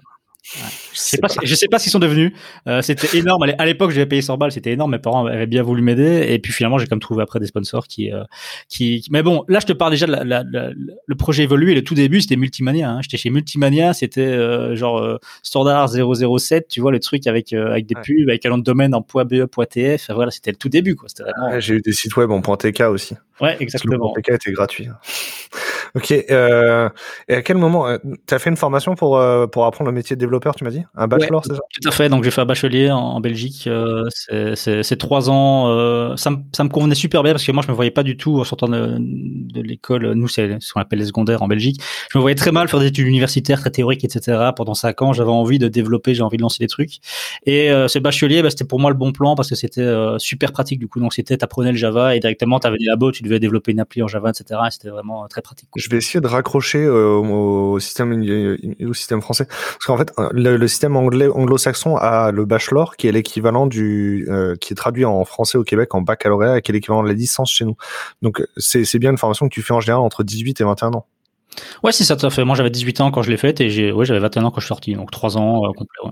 Ouais. 0.55 0.61
Je 0.93 0.99
sais 0.99 1.17
pas, 1.17 1.27
je 1.43 1.55
sais 1.55 1.67
pas 1.67 1.77
s'ils 1.77 1.91
sont 1.91 1.99
devenus. 1.99 2.33
Euh, 2.67 2.81
c'était 2.81 3.15
énorme. 3.17 3.43
À 3.57 3.65
l'époque, 3.65 3.91
j'avais 3.91 4.07
payé 4.07 4.23
100 4.23 4.37
balles, 4.37 4.51
c'était 4.51 4.71
énorme. 4.71 4.91
Mes 4.91 4.99
parents 4.99 5.25
avaient 5.27 5.45
bien 5.45 5.61
voulu 5.61 5.83
m'aider. 5.83 6.25
Et 6.29 6.39
puis 6.39 6.51
finalement, 6.51 6.79
j'ai 6.79 6.87
quand 6.87 6.95
même 6.95 6.99
trouvé 6.99 7.21
après 7.21 7.39
des 7.39 7.45
sponsors 7.45 7.87
qui, 7.87 8.11
euh, 8.11 8.23
qui. 8.67 9.05
Mais 9.11 9.21
bon, 9.21 9.45
là, 9.47 9.59
je 9.59 9.67
te 9.67 9.73
parle 9.73 9.91
déjà 9.91 10.07
de 10.07 10.11
la, 10.11 10.23
la, 10.23 10.43
la, 10.51 10.71
le 11.05 11.15
projet 11.15 11.43
évolué. 11.43 11.75
Le 11.75 11.83
tout 11.83 11.93
début, 11.93 12.21
c'était 12.21 12.37
Multimania. 12.37 12.89
Hein. 12.89 13.01
J'étais 13.03 13.17
chez 13.17 13.29
Multimania. 13.29 13.93
C'était 13.93 14.21
euh, 14.21 14.75
genre 14.75 14.97
euh, 14.97 15.19
Standard 15.43 15.89
007. 15.89 16.67
Tu 16.67 16.81
vois 16.81 16.91
le 16.91 16.99
truc 16.99 17.27
avec 17.27 17.53
euh, 17.53 17.71
avec 17.71 17.85
des 17.85 17.95
ouais. 17.95 18.01
pubs, 18.01 18.29
avec 18.29 18.43
un 18.45 18.49
nom 18.49 18.57
de 18.57 18.63
domaine 18.63 18.95
en 18.95 19.01
.be.tf. 19.01 20.09
Voilà, 20.09 20.31
c'était 20.31 20.51
le 20.51 20.57
tout 20.57 20.69
début, 20.69 20.95
quoi. 20.95 21.07
Vraiment... 21.19 21.59
J'ai 21.59 21.75
eu 21.75 21.81
des 21.81 21.93
sites 21.93 22.15
web 22.15 22.31
en 22.31 22.41
.tk 22.41 22.81
aussi. 22.81 23.15
Ouais, 23.39 23.57
exactement. 23.59 24.13
Le 24.15 24.21
.tk 24.21 24.31
était 24.31 24.51
gratuit. 24.51 24.87
Ok. 25.95 26.11
Euh, 26.29 26.89
et 27.27 27.35
à 27.35 27.41
quel 27.41 27.57
moment 27.57 27.87
euh, 27.87 27.97
tu 28.27 28.33
as 28.33 28.39
fait 28.39 28.49
une 28.49 28.57
formation 28.57 28.95
pour 28.95 29.17
euh, 29.17 29.47
pour 29.47 29.65
apprendre 29.65 29.89
le 29.89 29.95
métier 29.95 30.15
de 30.15 30.19
développeur 30.19 30.55
Tu 30.55 30.63
m'as 30.63 30.69
dit? 30.69 30.83
Un 30.95 31.07
bachelor, 31.07 31.41
ouais, 31.41 31.47
c'est 31.47 31.55
ça? 31.55 31.61
Tout 31.81 31.89
à 31.89 31.91
fait. 31.91 32.09
Donc 32.09 32.23
j'ai 32.23 32.31
fait 32.31 32.41
un 32.41 32.45
bachelier 32.45 32.91
en, 32.91 32.99
en 32.99 33.19
Belgique. 33.19 33.67
Euh, 33.67 34.07
c'est 34.55 34.97
trois 34.97 35.29
ans. 35.29 35.67
Euh, 35.69 36.15
ça, 36.15 36.29
me, 36.31 36.37
ça 36.55 36.63
me 36.63 36.69
convenait 36.69 36.95
super 36.95 37.23
bien 37.23 37.33
parce 37.33 37.43
que 37.45 37.51
moi 37.51 37.63
je 37.65 37.71
me 37.71 37.75
voyais 37.75 37.91
pas 37.91 38.03
du 38.03 38.17
tout 38.17 38.39
en 38.39 38.43
sortant 38.43 38.67
de, 38.67 38.97
de 38.99 39.61
l'école. 39.61 40.13
Nous 40.13 40.27
c'est 40.27 40.57
ce 40.59 40.73
qu'on 40.73 40.81
appelle 40.81 40.99
les 40.99 41.05
secondaires 41.05 41.41
en 41.41 41.47
Belgique. 41.47 41.81
Je 42.11 42.17
me 42.17 42.21
voyais 42.21 42.35
très 42.35 42.51
mal 42.51 42.67
faire 42.67 42.79
des 42.79 42.87
études 42.87 43.07
universitaires 43.07 43.59
très 43.59 43.71
théoriques, 43.71 44.03
etc. 44.03 44.51
Pendant 44.55 44.73
cinq 44.73 45.01
ans, 45.01 45.13
j'avais 45.13 45.29
envie 45.29 45.59
de 45.59 45.67
développer, 45.67 46.13
j'ai 46.13 46.23
envie 46.23 46.37
de 46.37 46.41
lancer 46.41 46.63
des 46.63 46.67
trucs. 46.67 46.97
Et 47.45 47.71
euh, 47.71 47.87
ce 47.87 47.99
bachelier, 47.99 48.41
bah, 48.41 48.49
c'était 48.49 48.65
pour 48.65 48.79
moi 48.79 48.91
le 48.91 48.97
bon 48.97 49.11
plan 49.11 49.35
parce 49.35 49.49
que 49.49 49.55
c'était 49.55 49.87
super 50.17 50.51
pratique 50.51 50.79
du 50.79 50.87
coup. 50.87 50.99
Donc 50.99 51.13
c'était 51.13 51.37
t'apprenais 51.37 51.71
le 51.71 51.77
Java 51.77 52.15
et 52.15 52.19
directement 52.19 52.59
t'avais 52.59 52.77
des 52.77 52.85
labos, 52.85 53.11
tu 53.11 53.23
devais 53.23 53.39
développer 53.39 53.71
une 53.71 53.79
appli 53.79 54.01
en 54.03 54.07
Java, 54.07 54.29
etc. 54.29 54.59
C'était 54.69 54.89
vraiment 54.89 55.27
très 55.27 55.41
pratique. 55.41 55.69
Quoi. 55.69 55.80
Je 55.81 55.89
vais 55.89 55.97
essayer 55.97 56.21
de 56.21 56.27
raccrocher 56.27 56.83
euh, 56.83 57.15
au, 57.15 57.79
système 57.79 58.11
au 58.81 58.93
système 58.93 59.21
français 59.21 59.45
parce 59.45 59.85
qu'en 59.85 59.97
fait 59.97 60.13
le, 60.31 60.57
le 60.57 60.67
système 60.67 60.95
anglais 60.95 61.27
anglo-saxon 61.27 61.97
a 61.97 62.31
le 62.31 62.45
bachelor 62.45 62.95
qui 62.95 63.07
est 63.07 63.11
l'équivalent 63.11 63.65
du 63.67 64.27
euh, 64.29 64.55
qui 64.55 64.73
est 64.73 64.75
traduit 64.75 65.05
en 65.05 65.25
français 65.25 65.57
au 65.57 65.63
Québec 65.63 65.95
en 65.95 66.01
baccalauréat 66.01 66.57
et 66.57 66.61
qui 66.61 66.71
est 66.71 66.73
l'équivalent 66.73 67.03
de 67.03 67.07
la 67.07 67.13
licence 67.13 67.51
chez 67.51 67.65
nous. 67.65 67.75
Donc 68.21 68.43
c'est 68.57 68.99
bien 68.99 69.11
une 69.11 69.17
formation 69.17 69.47
que 69.47 69.53
tu 69.53 69.61
fais 69.61 69.73
en 69.73 69.79
général 69.79 70.03
entre 70.03 70.23
18 70.23 70.61
et 70.61 70.63
21 70.63 70.93
ans. 70.93 71.05
Ouais, 71.83 71.91
c'est 71.91 72.03
ça 72.03 72.17
fait. 72.29 72.43
Moi 72.43 72.55
j'avais 72.55 72.69
18 72.69 73.01
ans 73.01 73.11
quand 73.11 73.21
je 73.23 73.29
l'ai 73.29 73.37
faite 73.37 73.61
et 73.61 73.91
ouais, 73.91 74.05
j'avais 74.05 74.19
21 74.19 74.45
ans 74.45 74.51
quand 74.51 74.61
je 74.61 74.65
suis 74.65 74.69
sorti. 74.69 74.93
Donc 74.93 75.11
3 75.11 75.37
ans 75.37 75.65
euh, 75.65 75.71
complet. 75.73 75.99
Ouais. 76.05 76.11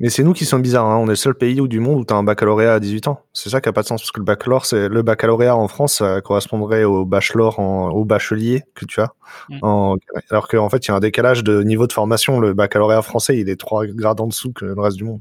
Mais 0.00 0.10
c'est 0.10 0.24
nous 0.24 0.32
qui 0.32 0.44
sommes 0.44 0.62
bizarres. 0.62 0.86
Hein. 0.86 0.98
On 0.98 1.06
est 1.06 1.10
le 1.10 1.16
seul 1.16 1.34
pays 1.34 1.60
du 1.68 1.78
monde 1.78 2.00
où 2.00 2.04
tu 2.04 2.12
as 2.12 2.16
un 2.16 2.24
baccalauréat 2.24 2.74
à 2.74 2.80
18 2.80 3.06
ans. 3.06 3.20
C'est 3.32 3.48
ça 3.48 3.60
qui 3.60 3.68
a 3.68 3.72
pas 3.72 3.82
de 3.82 3.86
sens 3.86 4.02
parce 4.02 4.10
que 4.10 4.18
le 4.18 4.24
baccalauréat, 4.24 4.64
c'est 4.64 4.88
le 4.88 5.02
baccalauréat 5.02 5.56
en 5.56 5.68
France, 5.68 5.94
ça 5.94 6.20
correspondrait 6.20 6.82
au 6.82 7.04
bachelor, 7.04 7.60
en, 7.60 7.90
au 7.90 8.04
bachelier 8.04 8.62
que 8.74 8.84
tu 8.86 9.00
as. 9.00 9.12
Mmh. 9.48 9.58
En, 9.62 9.96
alors 10.30 10.48
qu'en 10.48 10.68
fait, 10.68 10.86
il 10.86 10.88
y 10.88 10.90
a 10.90 10.96
un 10.96 11.00
décalage 11.00 11.44
de 11.44 11.62
niveau 11.62 11.86
de 11.86 11.92
formation. 11.92 12.40
Le 12.40 12.54
baccalauréat 12.54 13.02
français, 13.02 13.38
il 13.38 13.48
est 13.48 13.56
trois 13.56 13.86
grades 13.86 14.20
en 14.20 14.26
dessous 14.26 14.52
que 14.52 14.64
le 14.64 14.80
reste 14.80 14.96
du 14.96 15.04
monde. 15.04 15.20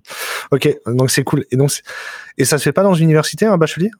Ok, 0.51 0.75
donc 0.87 1.11
c'est 1.11 1.23
cool. 1.23 1.45
Et 1.51 1.55
donc, 1.55 1.71
et 2.39 2.45
ça 2.45 2.57
se 2.57 2.63
fait 2.63 2.73
pas 2.73 2.83
dans 2.83 2.95
une 2.95 3.05
université, 3.05 3.45
un 3.45 3.57
bachelier? 3.57 3.91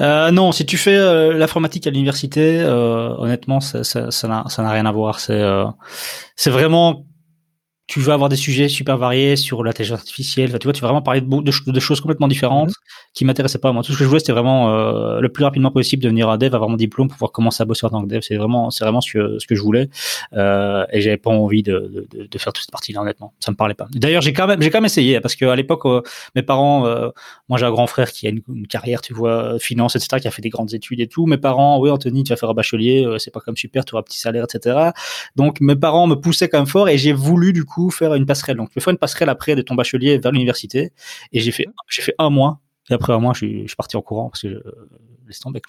Euh, 0.00 0.30
non, 0.30 0.52
si 0.52 0.66
tu 0.66 0.76
fais 0.76 0.96
euh, 0.96 1.32
l'informatique 1.32 1.86
à 1.86 1.90
l'université, 1.90 2.60
euh, 2.60 3.14
honnêtement, 3.16 3.60
ça 3.60 3.78
n'a 3.78 4.10
ça, 4.10 4.44
ça 4.48 4.70
rien 4.70 4.86
à 4.86 4.92
voir. 4.92 5.20
C'est 5.20 5.40
euh, 5.40 5.64
c'est 6.34 6.50
vraiment 6.50 7.04
tu 7.86 8.00
vas 8.00 8.14
avoir 8.14 8.28
des 8.28 8.36
sujets 8.36 8.68
super 8.68 8.98
variés 8.98 9.36
sur 9.36 9.62
l'intelligence 9.62 10.00
artificielle. 10.00 10.48
Enfin, 10.48 10.58
tu 10.58 10.66
vois, 10.66 10.72
tu 10.72 10.80
vas 10.80 10.88
vraiment 10.88 11.02
parler 11.02 11.20
de, 11.20 11.26
de, 11.28 11.70
de 11.70 11.80
choses 11.80 12.00
complètement 12.00 12.26
différentes 12.26 12.70
mmh. 12.70 12.72
qui 13.14 13.24
m'intéressaient 13.24 13.58
pas. 13.58 13.72
Moi, 13.72 13.82
tout 13.84 13.92
ce 13.92 13.98
que 13.98 14.04
je 14.04 14.08
voulais, 14.08 14.18
c'était 14.18 14.32
vraiment 14.32 14.70
euh, 14.70 15.20
le 15.20 15.28
plus 15.28 15.44
rapidement 15.44 15.70
possible 15.70 16.02
devenir 16.02 16.28
un 16.28 16.36
dev, 16.36 16.54
avoir 16.54 16.68
mon 16.68 16.76
diplôme, 16.76 17.08
pouvoir 17.08 17.30
commencer 17.30 17.62
à 17.62 17.64
bosser 17.64 17.86
en 17.86 17.90
tant 17.90 18.02
que 18.02 18.08
dev. 18.08 18.20
C'est 18.22 18.36
vraiment, 18.36 18.70
c'est 18.70 18.84
vraiment 18.84 19.00
ce 19.00 19.12
que, 19.12 19.38
ce 19.38 19.46
que 19.46 19.54
je 19.54 19.62
voulais. 19.62 19.88
Euh, 20.32 20.84
et 20.92 21.00
j'avais 21.00 21.16
pas 21.16 21.30
envie 21.30 21.62
de, 21.62 22.06
de, 22.12 22.26
de, 22.26 22.38
faire 22.38 22.52
toute 22.52 22.62
cette 22.62 22.72
partie-là, 22.72 23.02
honnêtement. 23.02 23.34
Ça 23.38 23.52
me 23.52 23.56
parlait 23.56 23.74
pas. 23.74 23.86
D'ailleurs, 23.92 24.22
j'ai 24.22 24.32
quand 24.32 24.48
même, 24.48 24.60
j'ai 24.60 24.70
quand 24.70 24.78
même 24.78 24.86
essayé 24.86 25.20
parce 25.20 25.36
qu'à 25.36 25.54
l'époque, 25.54 25.86
euh, 25.86 26.02
mes 26.34 26.42
parents, 26.42 26.86
euh, 26.86 27.10
moi, 27.48 27.58
j'ai 27.58 27.66
un 27.66 27.70
grand 27.70 27.86
frère 27.86 28.10
qui 28.10 28.26
a 28.26 28.30
une, 28.30 28.42
une, 28.52 28.66
carrière, 28.66 29.00
tu 29.00 29.14
vois, 29.14 29.58
finance, 29.60 29.94
etc., 29.94 30.20
qui 30.20 30.28
a 30.28 30.32
fait 30.32 30.42
des 30.42 30.50
grandes 30.50 30.74
études 30.74 31.00
et 31.00 31.06
tout. 31.06 31.26
Mes 31.26 31.38
parents, 31.38 31.78
oui, 31.78 31.90
Anthony, 31.90 32.24
tu 32.24 32.30
vas 32.32 32.36
faire 32.36 32.50
un 32.50 32.54
bachelier, 32.54 33.04
euh, 33.04 33.18
c'est 33.18 33.30
pas 33.30 33.40
comme 33.40 33.56
super, 33.56 33.84
tu 33.84 33.94
auras 33.94 34.00
un 34.00 34.02
petit 34.02 34.18
salaire, 34.18 34.44
etc. 34.44 34.90
Donc, 35.36 35.60
mes 35.60 35.76
parents 35.76 36.08
me 36.08 36.16
poussaient 36.16 36.48
quand 36.48 36.58
même 36.58 36.66
fort 36.66 36.88
et 36.88 36.98
j'ai 36.98 37.12
voulu, 37.12 37.52
du 37.52 37.64
coup, 37.64 37.75
faire 37.90 38.14
une 38.14 38.26
passerelle 38.26 38.56
donc, 38.56 38.72
peux 38.72 38.80
faire 38.80 38.92
une 38.92 38.98
passerelle 38.98 39.28
après 39.28 39.54
de 39.54 39.62
ton 39.62 39.74
bachelier 39.74 40.18
vers 40.18 40.32
l'université. 40.32 40.92
Et 41.32 41.40
j'ai 41.40 41.52
fait, 41.52 41.66
j'ai 41.88 42.02
fait 42.02 42.14
un 42.18 42.30
mois. 42.30 42.60
Et 42.90 42.94
après 42.94 43.12
un 43.12 43.18
mois, 43.18 43.32
je 43.32 43.38
suis, 43.38 43.62
je 43.62 43.68
suis 43.68 43.76
parti 43.76 43.96
en 43.96 44.02
courant 44.02 44.30
parce 44.30 44.42
que 44.42 44.48
je 44.48 44.58
laisse 45.26 45.40
tomber. 45.40 45.60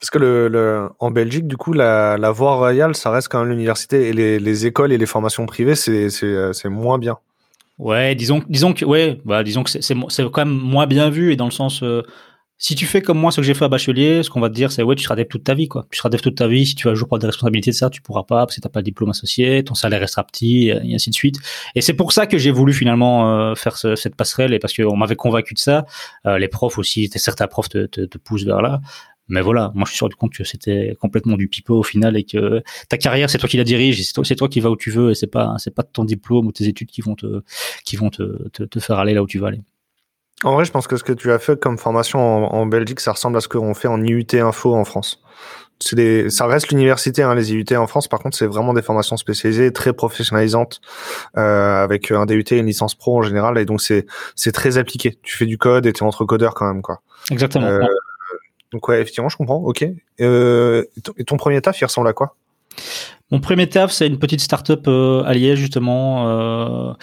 Parce 0.00 0.10
que 0.10 0.18
le, 0.18 0.48
le, 0.48 0.88
en 0.98 1.10
Belgique, 1.10 1.46
du 1.46 1.56
coup, 1.56 1.72
la, 1.72 2.16
la 2.18 2.30
voie 2.30 2.56
royale, 2.56 2.94
ça 2.96 3.10
reste 3.10 3.28
quand 3.28 3.40
même 3.40 3.50
l'université 3.50 4.08
et 4.08 4.12
les, 4.12 4.38
les 4.38 4.66
écoles 4.66 4.92
et 4.92 4.98
les 4.98 5.06
formations 5.06 5.46
privées, 5.46 5.76
c'est, 5.76 6.10
c'est, 6.10 6.52
c'est 6.52 6.68
moins 6.68 6.98
bien. 6.98 7.18
Ouais, 7.78 8.14
disons, 8.14 8.42
disons 8.48 8.74
que, 8.74 8.84
ouais, 8.84 9.20
bah, 9.24 9.42
disons 9.42 9.62
que 9.62 9.70
c'est, 9.70 9.82
c'est, 9.82 9.94
c'est 10.08 10.24
quand 10.30 10.44
même 10.44 10.56
moins 10.56 10.86
bien 10.86 11.08
vu 11.08 11.32
et 11.32 11.36
dans 11.36 11.46
le 11.46 11.50
sens, 11.52 11.82
euh, 11.82 12.02
si 12.62 12.76
tu 12.76 12.86
fais 12.86 13.02
comme 13.02 13.18
moi 13.18 13.32
ce 13.32 13.38
que 13.38 13.42
j'ai 13.42 13.54
fait 13.54 13.64
à 13.64 13.68
bachelier, 13.68 14.22
ce 14.22 14.30
qu'on 14.30 14.38
va 14.38 14.48
te 14.48 14.54
dire, 14.54 14.70
c'est 14.70 14.84
ouais, 14.84 14.94
tu 14.94 15.02
seras 15.02 15.16
dev 15.16 15.26
toute 15.26 15.42
ta 15.42 15.54
vie, 15.54 15.66
quoi. 15.66 15.84
Tu 15.90 15.98
seras 15.98 16.10
dev 16.10 16.20
toute 16.20 16.36
ta 16.36 16.46
vie. 16.46 16.64
Si 16.64 16.76
tu 16.76 16.86
vas 16.86 16.94
jouer 16.94 17.08
prendre 17.08 17.20
des 17.20 17.26
responsabilités 17.26 17.72
de 17.72 17.76
ça, 17.76 17.90
tu 17.90 18.00
pourras 18.00 18.22
pas 18.22 18.46
parce 18.46 18.54
que 18.54 18.60
t'as 18.60 18.68
pas 18.68 18.78
le 18.78 18.84
diplôme 18.84 19.10
associé, 19.10 19.64
ton 19.64 19.74
salaire 19.74 19.98
restera 19.98 20.22
petit, 20.22 20.68
et 20.68 20.94
ainsi 20.94 21.10
de 21.10 21.14
suite. 21.16 21.38
Et 21.74 21.80
c'est 21.80 21.94
pour 21.94 22.12
ça 22.12 22.28
que 22.28 22.38
j'ai 22.38 22.52
voulu 22.52 22.72
finalement 22.72 23.36
euh, 23.36 23.56
faire 23.56 23.76
ce, 23.76 23.96
cette 23.96 24.14
passerelle 24.14 24.54
et 24.54 24.60
parce 24.60 24.74
qu'on 24.74 24.96
m'avait 24.96 25.16
convaincu 25.16 25.54
de 25.54 25.58
ça. 25.58 25.86
Euh, 26.24 26.38
les 26.38 26.46
profs 26.46 26.78
aussi, 26.78 27.10
certains 27.16 27.48
profs 27.48 27.68
te, 27.68 27.86
te, 27.86 28.02
te 28.02 28.16
poussent 28.16 28.44
vers 28.44 28.62
là. 28.62 28.80
Mais 29.26 29.40
voilà, 29.40 29.72
moi 29.74 29.84
je 29.86 29.90
suis 29.90 29.96
sûr 29.96 30.08
du 30.08 30.14
compte 30.14 30.32
que 30.32 30.44
c'était 30.44 30.96
complètement 31.00 31.36
du 31.36 31.48
pipeau 31.48 31.80
au 31.80 31.82
final 31.82 32.16
et 32.16 32.22
que 32.22 32.62
ta 32.88 32.96
carrière 32.96 33.28
c'est 33.28 33.38
toi 33.38 33.48
qui 33.48 33.56
la 33.56 33.64
dirige, 33.64 34.00
c'est 34.04 34.12
toi, 34.12 34.24
toi, 34.24 34.48
qui 34.48 34.60
vas 34.60 34.70
où 34.70 34.76
tu 34.76 34.90
veux 34.90 35.10
et 35.10 35.14
c'est 35.14 35.26
pas 35.26 35.54
c'est 35.58 35.74
pas 35.74 35.82
ton 35.82 36.04
diplôme 36.04 36.46
ou 36.46 36.52
tes 36.52 36.66
études 36.68 36.90
qui 36.90 37.00
vont 37.00 37.16
te 37.16 37.42
qui 37.84 37.96
vont 37.96 38.10
te, 38.10 38.48
te, 38.50 38.62
te 38.64 38.78
faire 38.78 38.98
aller 38.98 39.14
là 39.14 39.22
où 39.22 39.26
tu 39.26 39.38
vas 39.38 39.48
aller. 39.48 39.62
En 40.44 40.54
vrai, 40.54 40.64
je 40.64 40.72
pense 40.72 40.86
que 40.86 40.96
ce 40.96 41.04
que 41.04 41.12
tu 41.12 41.30
as 41.30 41.38
fait 41.38 41.58
comme 41.60 41.78
formation 41.78 42.18
en, 42.20 42.52
en 42.52 42.66
Belgique, 42.66 43.00
ça 43.00 43.12
ressemble 43.12 43.36
à 43.36 43.40
ce 43.40 43.48
qu'on 43.48 43.74
fait 43.74 43.88
en 43.88 44.02
IUT 44.02 44.26
Info 44.34 44.74
en 44.74 44.84
France. 44.84 45.22
C'est 45.78 45.96
des, 45.96 46.30
ça 46.30 46.46
reste 46.46 46.68
l'université, 46.70 47.22
hein, 47.22 47.34
les 47.34 47.52
IUT 47.52 47.64
en 47.76 47.86
France. 47.86 48.06
Par 48.06 48.20
contre, 48.20 48.36
c'est 48.36 48.46
vraiment 48.46 48.72
des 48.72 48.82
formations 48.82 49.16
spécialisées, 49.16 49.72
très 49.72 49.92
professionnalisantes, 49.92 50.80
euh, 51.36 51.82
avec 51.82 52.10
un 52.12 52.24
DUT 52.26 52.44
et 52.52 52.58
une 52.58 52.66
licence 52.66 52.94
pro 52.94 53.18
en 53.18 53.22
général. 53.22 53.58
Et 53.58 53.64
donc, 53.64 53.80
c'est, 53.80 54.06
c'est 54.36 54.52
très 54.52 54.78
appliqué. 54.78 55.18
Tu 55.22 55.36
fais 55.36 55.46
du 55.46 55.58
code 55.58 55.86
et 55.86 55.92
tu 55.92 56.04
es 56.04 56.06
entre 56.06 56.24
codeurs 56.24 56.54
quand 56.54 56.66
même, 56.66 56.82
quoi. 56.82 57.02
Exactement. 57.30 57.66
Euh, 57.66 57.80
donc, 58.72 58.86
ouais, 58.88 59.00
effectivement, 59.00 59.28
je 59.28 59.36
comprends. 59.36 59.56
Ok. 59.56 59.84
Euh, 60.20 60.84
et 61.18 61.24
ton 61.24 61.36
premier 61.36 61.60
taf, 61.60 61.80
il 61.80 61.84
ressemble 61.84 62.08
à 62.08 62.12
quoi? 62.12 62.36
Mon 63.30 63.40
premier 63.40 63.68
taf, 63.68 63.90
c'est 63.90 64.06
une 64.06 64.18
petite 64.18 64.40
start-up 64.40 64.84
euh, 64.86 65.24
à 65.24 65.34
Liège, 65.34 65.58
justement. 65.58 66.94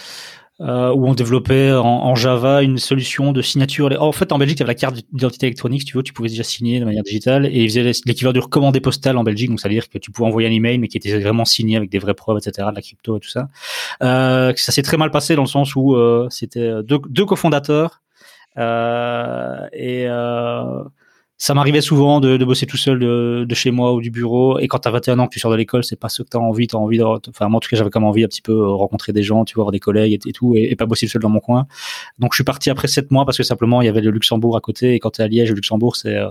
Euh, 0.60 0.80
euh, 0.80 0.92
où 0.92 1.08
on 1.08 1.14
développait 1.14 1.72
en, 1.72 1.84
en, 1.84 2.14
Java 2.14 2.62
une 2.62 2.78
solution 2.78 3.32
de 3.32 3.42
signature. 3.42 3.90
En 4.00 4.12
fait, 4.12 4.32
en 4.32 4.38
Belgique, 4.38 4.58
tu 4.58 4.62
avais 4.62 4.70
la 4.70 4.74
carte 4.74 4.94
d'identité 5.12 5.46
électronique, 5.46 5.80
si 5.80 5.86
tu 5.86 5.96
veux, 5.96 6.02
tu 6.02 6.12
pouvais 6.12 6.28
déjà 6.28 6.42
signer 6.42 6.80
de 6.80 6.84
manière 6.84 7.02
digitale, 7.02 7.46
et 7.46 7.64
ils 7.64 7.68
faisaient 7.68 7.92
l'équivalent 8.06 8.32
du 8.32 8.40
recommandé 8.40 8.80
postal 8.80 9.16
en 9.18 9.24
Belgique, 9.24 9.50
donc 9.50 9.60
c'est-à-dire 9.60 9.88
que 9.88 9.98
tu 9.98 10.10
pouvais 10.10 10.28
envoyer 10.28 10.48
un 10.48 10.52
email, 10.52 10.78
mais 10.78 10.88
qui 10.88 10.96
était 10.96 11.18
vraiment 11.18 11.44
signé 11.44 11.76
avec 11.76 11.90
des 11.90 11.98
vraies 11.98 12.14
preuves, 12.14 12.38
etc., 12.38 12.68
de 12.70 12.74
la 12.74 12.82
crypto 12.82 13.16
et 13.16 13.20
tout 13.20 13.28
ça. 13.28 13.48
Euh, 14.02 14.52
ça 14.56 14.72
s'est 14.72 14.82
très 14.82 14.96
mal 14.96 15.10
passé 15.10 15.34
dans 15.34 15.42
le 15.42 15.48
sens 15.48 15.74
où 15.74 15.94
euh, 15.94 16.28
c'était 16.30 16.82
deux, 16.82 17.00
deux 17.08 17.24
cofondateurs, 17.24 18.02
euh, 18.58 19.66
et 19.72 20.06
ça 21.40 21.54
m'arrivait 21.54 21.80
souvent 21.80 22.20
de, 22.20 22.36
de, 22.36 22.44
bosser 22.44 22.66
tout 22.66 22.76
seul 22.76 22.98
de, 22.98 23.46
de, 23.48 23.54
chez 23.54 23.70
moi 23.70 23.94
ou 23.94 24.02
du 24.02 24.10
bureau. 24.10 24.58
Et 24.58 24.68
quand 24.68 24.80
t'as 24.80 24.90
21 24.90 25.18
ans 25.20 25.26
que 25.26 25.32
tu 25.32 25.40
sors 25.40 25.50
de 25.50 25.56
l'école, 25.56 25.82
c'est 25.84 25.98
pas 25.98 26.10
ce 26.10 26.22
que 26.22 26.28
t'as 26.28 26.38
envie. 26.38 26.66
T'as 26.66 26.76
envie 26.76 26.98
de, 26.98 27.02
enfin, 27.02 27.48
moi, 27.48 27.56
en 27.56 27.60
tout 27.60 27.70
cas, 27.70 27.78
j'avais 27.78 27.88
même 27.94 28.04
envie 28.04 28.24
un 28.24 28.28
petit 28.28 28.42
peu 28.42 28.52
euh, 28.52 28.68
rencontrer 28.68 29.14
des 29.14 29.22
gens, 29.22 29.46
tu 29.46 29.54
vois, 29.54 29.62
avoir 29.62 29.72
des 29.72 29.80
collègues 29.80 30.20
et, 30.26 30.32
tout, 30.32 30.54
et, 30.54 30.76
pas 30.76 30.84
bosser 30.84 31.06
tout 31.06 31.12
seul 31.12 31.22
dans 31.22 31.30
mon 31.30 31.40
coin. 31.40 31.66
Donc, 32.18 32.34
je 32.34 32.36
suis 32.36 32.44
parti 32.44 32.68
après 32.68 32.88
7 32.88 33.10
mois 33.10 33.24
parce 33.24 33.38
que 33.38 33.42
simplement, 33.42 33.80
il 33.80 33.86
y 33.86 33.88
avait 33.88 34.02
le 34.02 34.10
Luxembourg 34.10 34.54
à 34.54 34.60
côté. 34.60 34.92
Et 34.92 34.98
quand 34.98 35.12
t'es 35.12 35.22
à 35.22 35.28
Liège, 35.28 35.48
le 35.48 35.54
Luxembourg, 35.54 35.96
c'est, 35.96 36.14
euh, 36.14 36.28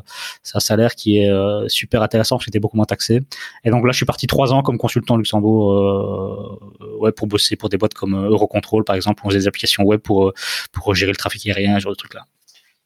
un 0.54 0.60
salaire 0.60 0.94
qui 0.94 1.18
est 1.18 1.30
euh, 1.32 1.68
super 1.70 2.04
intéressant 2.04 2.36
parce 2.36 2.46
que 2.46 2.52
t'es 2.52 2.60
beaucoup 2.60 2.78
moins 2.78 2.86
taxé. 2.86 3.22
Et 3.64 3.72
donc 3.72 3.86
là, 3.86 3.92
je 3.92 3.98
suis 3.98 4.06
parti 4.06 4.28
3 4.28 4.54
ans 4.54 4.62
comme 4.62 4.78
consultant 4.78 5.16
au 5.16 5.18
Luxembourg, 5.18 5.74
euh, 5.74 6.98
ouais, 7.00 7.12
pour 7.12 7.26
bosser 7.26 7.56
pour 7.56 7.70
des 7.70 7.78
boîtes 7.78 7.96
comme 7.96 8.28
Eurocontrol, 8.28 8.84
par 8.84 8.96
exemple, 8.96 9.24
où 9.24 9.28
on 9.28 9.30
faisait 9.32 9.40
des 9.40 9.48
applications 9.48 9.86
web 9.86 10.02
pour, 10.02 10.34
pour 10.72 10.94
gérer 10.94 11.14
le 11.14 11.18
trafic 11.18 11.48
aérien, 11.48 11.74
ce 11.80 11.80
genre 11.80 11.94
de 11.94 11.98
trucs 11.98 12.14
là. 12.14 12.26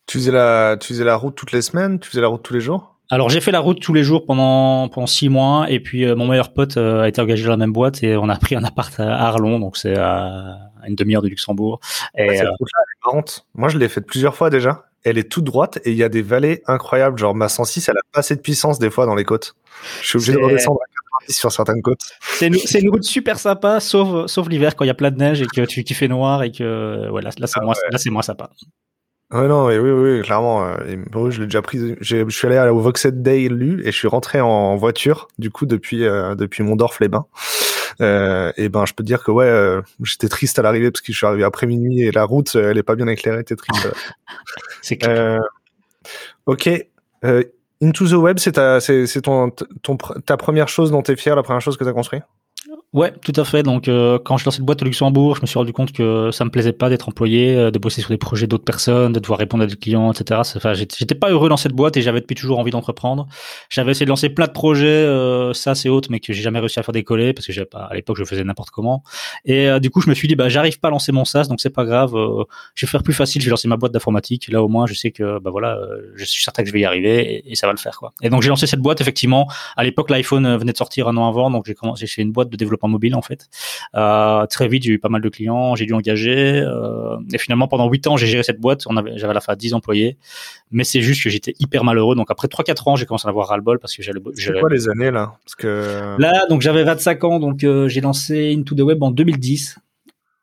Tu 0.05 0.17
faisais 0.17 0.31
la, 0.31 0.77
tu 0.79 0.89
faisais 0.89 1.03
la 1.03 1.15
route 1.15 1.35
toutes 1.35 1.51
les 1.51 1.61
semaines, 1.61 1.99
tu 1.99 2.09
faisais 2.09 2.21
la 2.21 2.27
route 2.27 2.43
tous 2.43 2.53
les 2.53 2.61
jours? 2.61 2.93
Alors 3.09 3.29
j'ai 3.29 3.41
fait 3.41 3.51
la 3.51 3.59
route 3.59 3.79
tous 3.79 3.93
les 3.93 4.03
jours 4.03 4.25
pendant 4.25 4.87
pendant 4.89 5.07
six 5.07 5.29
mois 5.29 5.69
et 5.69 5.79
puis 5.79 6.05
euh, 6.05 6.15
mon 6.15 6.27
meilleur 6.27 6.51
pote 6.51 6.77
euh, 6.77 7.01
a 7.01 7.07
été 7.07 7.21
engagé 7.21 7.43
dans 7.43 7.51
la 7.51 7.57
même 7.57 7.71
boîte 7.73 8.01
et 8.01 8.17
on 8.17 8.27
a 8.27 8.35
pris 8.37 8.55
un 8.55 8.63
appart 8.63 8.97
à 8.99 9.27
Arlon 9.27 9.59
donc 9.59 9.77
c'est 9.77 9.95
à 9.95 10.71
une 10.87 10.95
demi-heure 10.95 11.21
de 11.21 11.27
Luxembourg. 11.27 11.79
Et, 12.17 12.37
cette 12.37 12.47
route 12.47 12.69
est 12.69 13.05
marrante. 13.05 13.45
Moi 13.53 13.69
je 13.69 13.77
l'ai 13.77 13.87
faite 13.87 14.07
plusieurs 14.07 14.35
fois 14.35 14.49
déjà. 14.49 14.85
Elle 15.03 15.17
est 15.17 15.29
toute 15.29 15.43
droite 15.43 15.79
et 15.83 15.91
il 15.91 15.97
y 15.97 16.03
a 16.03 16.09
des 16.09 16.21
vallées 16.21 16.63
incroyables. 16.65 17.19
Genre 17.19 17.35
ma 17.35 17.49
106 17.49 17.87
elle 17.89 17.97
a 17.97 18.01
pas 18.11 18.21
assez 18.21 18.35
de 18.35 18.41
puissance 18.41 18.79
des 18.79 18.89
fois 18.89 19.05
dans 19.05 19.15
les 19.15 19.25
côtes. 19.25 19.53
Je 20.01 20.07
suis 20.07 20.17
obligé 20.17 20.33
de 20.33 20.39
redescendre 20.39 20.79
à 20.81 20.87
90 21.27 21.37
sur 21.37 21.51
certaines 21.51 21.81
côtes. 21.81 22.01
C'est 22.21 22.47
une, 22.47 22.55
une, 22.55 22.89
route 22.89 23.03
super 23.03 23.37
sympa 23.37 23.79
sauf 23.79 24.27
sauf 24.27 24.47
l'hiver 24.49 24.75
quand 24.75 24.85
il 24.85 24.87
y 24.87 24.91
a 24.91 24.95
plein 24.95 25.11
de 25.11 25.17
neige 25.17 25.41
et 25.41 25.45
que 25.45 25.61
tu 25.65 25.83
qui 25.83 25.93
fait 25.93 26.07
noir 26.07 26.41
et 26.41 26.51
que 26.51 27.09
voilà 27.09 27.29
là 27.37 27.47
c'est 27.47 27.59
ah 27.59 27.63
moins 27.63 27.75
là 27.91 27.97
c'est 27.97 28.09
moins 28.09 28.23
sympa. 28.23 28.49
Ouais, 29.33 29.47
non, 29.47 29.65
oui, 29.65 29.77
oui, 29.79 29.89
oui, 29.89 30.21
clairement. 30.21 30.63
Euh, 30.63 31.31
je 31.31 31.39
l'ai 31.39 31.47
déjà 31.47 31.63
pris. 31.63 31.95
Je 31.99 32.29
suis 32.29 32.47
allé 32.47 32.69
au 32.69 32.79
Voxed 32.79 33.23
Day 33.23 33.49
lu 33.49 33.81
et 33.81 33.91
je 33.91 33.97
suis 33.97 34.07
rentré 34.07 34.39
en 34.39 34.75
voiture, 34.75 35.27
du 35.39 35.49
coup, 35.49 35.65
depuis 35.65 36.05
euh, 36.05 36.35
depuis 36.35 36.61
Mondorf 36.61 36.99
les 36.99 37.07
Bains. 37.07 37.25
Euh, 37.99 38.51
et 38.57 38.69
ben, 38.69 38.85
je 38.85 38.93
peux 38.93 39.03
te 39.03 39.07
dire 39.07 39.23
que 39.23 39.31
ouais, 39.31 39.45
euh, 39.45 39.81
j'étais 40.03 40.27
triste 40.29 40.59
à 40.59 40.61
l'arrivée 40.61 40.91
parce 40.91 41.01
que 41.01 41.11
je 41.11 41.17
suis 41.17 41.25
arrivé 41.25 41.43
après 41.43 41.65
minuit 41.65 42.01
et 42.01 42.11
la 42.11 42.25
route, 42.25 42.55
elle 42.55 42.77
est 42.77 42.83
pas 42.83 42.95
bien 42.95 43.07
éclairée. 43.07 43.43
T'es 43.43 43.55
triste. 43.55 43.87
c'est 44.83 44.97
clair. 44.97 45.41
ok. 46.45 46.69
Into 47.81 48.07
the 48.07 48.13
Web, 48.13 48.37
c'est 48.37 48.53
ta, 48.53 48.79
c'est, 48.79 49.07
ton, 49.23 49.49
ton, 49.81 49.97
ta 49.97 50.37
première 50.37 50.67
chose 50.67 50.91
dont 50.91 51.01
t'es 51.01 51.15
fier, 51.15 51.35
la 51.35 51.43
première 51.43 51.61
chose 51.61 51.75
que 51.75 51.83
t'as 51.83 51.91
construit? 51.91 52.21
Ouais, 52.93 53.11
tout 53.23 53.33
à 53.35 53.43
fait. 53.43 53.63
Donc, 53.63 53.87
euh, 53.87 54.19
quand 54.23 54.37
je 54.37 54.45
lançais 54.45 54.57
cette 54.57 54.65
boîte 54.65 54.83
au 54.83 54.85
Luxembourg, 54.85 55.35
je 55.35 55.41
me 55.41 55.47
suis 55.47 55.57
rendu 55.57 55.73
compte 55.73 55.91
que 55.93 56.29
ça 56.29 56.45
me 56.45 56.51
plaisait 56.51 56.73
pas 56.73 56.89
d'être 56.89 57.09
employé, 57.09 57.55
euh, 57.55 57.71
de 57.71 57.79
bosser 57.79 58.01
sur 58.01 58.11
des 58.11 58.17
projets 58.17 58.45
d'autres 58.45 58.63
personnes, 58.63 59.13
de 59.13 59.19
devoir 59.19 59.39
répondre 59.39 59.63
à 59.63 59.65
des 59.67 59.75
clients, 59.75 60.11
etc. 60.11 60.41
Enfin, 60.55 60.73
j'étais 60.75 61.15
pas 61.15 61.31
heureux 61.31 61.49
dans 61.49 61.57
cette 61.57 61.73
boîte 61.73 61.97
et 61.97 62.03
j'avais 62.03 62.21
depuis 62.21 62.35
toujours 62.35 62.59
envie 62.59 62.69
d'entreprendre. 62.69 63.25
J'avais 63.69 63.91
essayé 63.91 64.05
de 64.05 64.11
lancer 64.11 64.29
plein 64.29 64.45
de 64.45 64.51
projets, 64.51 64.85
euh, 64.85 65.53
ça 65.53 65.73
c'est 65.73 65.89
autre, 65.89 66.09
mais 66.11 66.19
que 66.19 66.33
j'ai 66.33 66.43
jamais 66.43 66.59
réussi 66.59 66.79
à 66.79 66.83
faire 66.83 66.93
décoller 66.93 67.33
parce 67.33 67.47
que 67.47 67.63
pas, 67.63 67.79
à 67.79 67.95
l'époque 67.95 68.17
je 68.19 68.25
faisais 68.25 68.43
n'importe 68.43 68.69
comment. 68.69 69.01
Et 69.43 69.67
du 69.79 69.89
coup, 69.89 70.01
je 70.01 70.09
me 70.09 70.13
suis 70.13 70.27
dit, 70.27 70.35
bah, 70.35 70.49
j'arrive 70.49 70.79
pas 70.79 70.89
à 70.89 70.91
lancer 70.91 71.11
mon 71.11 71.25
SaaS, 71.25 71.47
donc 71.47 71.61
c'est 71.61 71.71
pas 71.71 71.85
grave. 71.85 72.13
je 72.75 72.85
vais 72.85 72.89
faire 72.89 73.01
plus 73.01 73.13
facile. 73.13 73.41
Je 73.41 73.47
vais 73.47 73.51
lancer 73.51 73.67
ma 73.67 73.77
boîte 73.77 73.91
d'informatique. 73.91 74.49
Là, 74.49 74.61
au 74.61 74.67
moins, 74.67 74.85
je 74.85 74.93
sais 74.93 75.09
que, 75.09 75.39
bah 75.39 75.49
voilà, 75.49 75.79
je 76.15 76.25
suis 76.25 76.43
certain 76.43 76.61
que 76.61 76.67
je 76.69 76.73
vais 76.73 76.81
y 76.81 76.85
arriver 76.85 77.43
et, 77.49 77.55
ça 77.55 77.65
va 77.65 77.73
le 77.73 77.79
faire, 77.79 77.97
quoi. 77.97 78.13
Et 78.21 78.29
donc, 78.29 78.43
j'ai 78.43 78.49
lancé 78.49 78.67
cette 78.67 78.81
boîte. 78.81 79.01
Effectivement, 79.01 79.47
à 79.77 79.83
l'époque, 79.83 80.11
l'iPhone 80.11 80.57
venait 80.57 80.73
de 80.73 80.77
sortir 80.77 81.07
un 81.07 81.17
an 81.17 81.27
avant, 81.27 81.49
donc 81.49 81.65
j'ai 81.65 81.73
commencé, 81.73 82.05
une 82.17 82.31
boîte 82.31 82.49
de 82.49 82.57
développement 82.57 82.82
mobile 82.87 83.15
en 83.15 83.21
fait. 83.21 83.49
Euh, 83.95 84.45
très 84.47 84.67
vite, 84.67 84.83
j'ai 84.83 84.93
eu 84.93 84.99
pas 84.99 85.09
mal 85.09 85.21
de 85.21 85.29
clients, 85.29 85.75
j'ai 85.75 85.85
dû 85.85 85.93
engager. 85.93 86.61
Euh, 86.61 87.17
et 87.31 87.37
finalement, 87.37 87.67
pendant 87.67 87.89
8 87.89 88.07
ans, 88.07 88.17
j'ai 88.17 88.27
géré 88.27 88.43
cette 88.43 88.59
boîte. 88.59 88.83
On 88.87 88.97
avait, 88.97 89.17
j'avais 89.17 89.31
à 89.31 89.33
la 89.33 89.41
fin 89.41 89.55
10 89.55 89.73
employés. 89.73 90.17
Mais 90.71 90.83
c'est 90.83 91.01
juste 91.01 91.23
que 91.23 91.29
j'étais 91.29 91.53
hyper 91.59 91.83
malheureux. 91.83 92.15
Donc 92.15 92.31
après 92.31 92.47
3-4 92.47 92.89
ans, 92.89 92.95
j'ai 92.95 93.05
commencé 93.05 93.27
à 93.27 93.29
avoir 93.29 93.47
ras-le-bol 93.47 93.79
parce 93.79 93.95
que 93.95 94.03
j'avais. 94.03 94.19
C'est 94.35 94.59
quoi 94.59 94.69
les 94.69 94.89
années 94.89 95.11
là? 95.11 95.33
Parce 95.45 95.55
que... 95.55 96.15
Là, 96.19 96.45
donc 96.47 96.61
j'avais 96.61 96.83
25 96.83 97.23
ans, 97.23 97.39
donc 97.39 97.63
euh, 97.63 97.87
j'ai 97.87 98.01
lancé 98.01 98.53
Into 98.53 98.75
the 98.75 98.81
Web 98.81 99.01
en 99.03 99.11
2010. 99.11 99.77